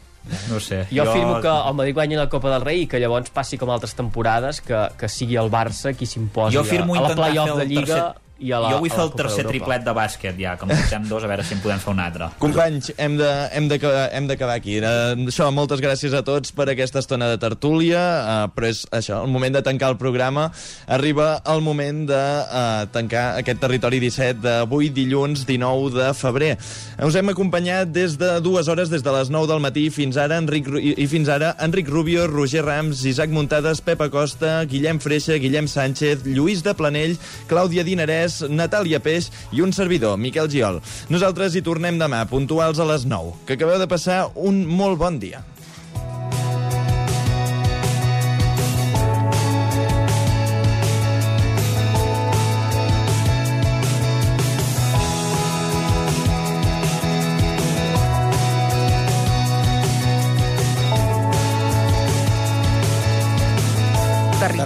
No 0.49 0.61
sé. 0.63 0.85
Jo, 0.91 1.03
jo 1.03 1.11
afirmo 1.11 1.41
que 1.43 1.51
el 1.51 1.75
Madrid 1.75 1.95
guanyi 1.95 2.17
la 2.17 2.29
Copa 2.31 2.51
del 2.53 2.63
Rei 2.63 2.85
i 2.85 2.89
que 2.91 3.01
llavors 3.03 3.33
passi 3.35 3.59
com 3.59 3.73
altres 3.75 3.97
temporades, 3.99 4.61
que, 4.63 4.85
que 4.99 5.11
sigui 5.11 5.39
el 5.41 5.51
Barça 5.51 5.97
qui 5.99 6.07
s'imposi 6.07 6.61
a, 6.61 6.63
a 6.63 7.07
la 7.09 7.15
play-off 7.17 7.57
de 7.59 7.67
Lliga 7.67 7.87
tercer- 7.97 8.22
i 8.43 8.53
a 8.53 8.59
la 8.63 8.71
jo 8.75 8.79
vull 8.83 8.91
fer 8.91 9.05
el 9.07 9.13
tercer 9.19 9.45
triplet 9.49 9.85
de 9.87 9.93
bàsquet 9.97 10.39
ja, 10.41 10.57
que 10.59 10.67
en 10.67 10.73
portem 10.75 11.09
dos, 11.09 11.25
a 11.25 11.31
veure 11.31 11.45
si 11.47 11.55
en 11.55 11.61
podem 11.65 11.79
fer 11.83 11.93
un 11.95 12.01
altre. 12.03 12.29
Companys, 12.43 12.93
hem 12.99 13.17
de- 13.21 13.49
hem 13.53 13.69
d'acabar 13.71 14.09
hem 14.13 14.27
d'acabar 14.27 14.57
aquí. 14.59 14.77
Eh, 14.79 15.15
això, 15.31 15.51
moltes 15.53 15.81
gràcies 15.81 16.13
a 16.15 16.23
tots 16.27 16.53
per 16.53 16.69
aquesta 16.69 16.99
estona 16.99 17.29
de 17.31 17.39
tertúlia, 17.39 18.01
eh, 18.01 18.49
però 18.55 18.67
és 18.69 18.85
això, 18.91 19.23
el 19.25 19.31
moment 19.31 19.55
de 19.55 19.63
tancar 19.63 19.91
el 19.91 19.97
programa. 19.97 20.51
Arriba 20.87 21.43
el 21.47 21.61
moment 21.63 22.07
de 22.09 22.15
eh, 22.19 22.87
tancar 22.93 23.39
aquest 23.39 23.61
territori 23.61 24.01
17 24.01 24.41
d'avui, 24.43 24.91
dilluns 24.91 25.47
19 25.47 25.93
de 25.95 26.13
febrer. 26.15 26.57
Us 27.05 27.15
hem 27.19 27.29
acompanyat 27.33 27.93
des 27.93 28.17
de 28.19 28.41
dues 28.41 28.69
hores, 28.69 28.91
des 28.91 29.03
de 29.03 29.13
les 29.13 29.31
9 29.31 29.47
del 29.51 29.61
matí 29.61 29.89
fins 29.91 30.17
ara, 30.17 30.39
Enric, 30.43 30.67
i 30.81 30.95
i 31.03 31.07
fins 31.07 31.29
ara 31.29 31.55
Enric 31.61 31.89
Rubio, 31.89 32.27
Roger 32.27 32.65
Rams, 32.65 33.05
Isaac 33.05 33.31
Muntades, 33.31 33.81
Pep 33.81 34.01
Acosta, 34.01 34.65
Guillem 34.65 34.99
Freixa, 35.01 35.35
Guillem 35.43 35.67
Sánchez, 35.69 36.25
Lluís 36.25 36.63
de 36.63 36.75
Planell, 36.75 37.17
Clàudia 37.51 37.85
Dinarès, 37.85 38.32
Natàlia 38.49 39.03
Peix 39.05 39.31
i 39.53 39.63
un 39.65 39.75
servidor, 39.77 40.17
Miquel 40.19 40.49
Giol. 40.53 40.81
Nosaltres 41.13 41.55
hi 41.55 41.63
tornem 41.67 42.01
demà, 42.01 42.25
puntuals 42.31 42.81
a 42.81 42.89
les 42.89 43.07
9. 43.09 43.37
Que 43.47 43.59
acabeu 43.59 43.79
de 43.83 43.91
passar 43.91 44.25
un 44.35 44.65
molt 44.67 45.01
bon 45.03 45.21
dia. 45.23 45.45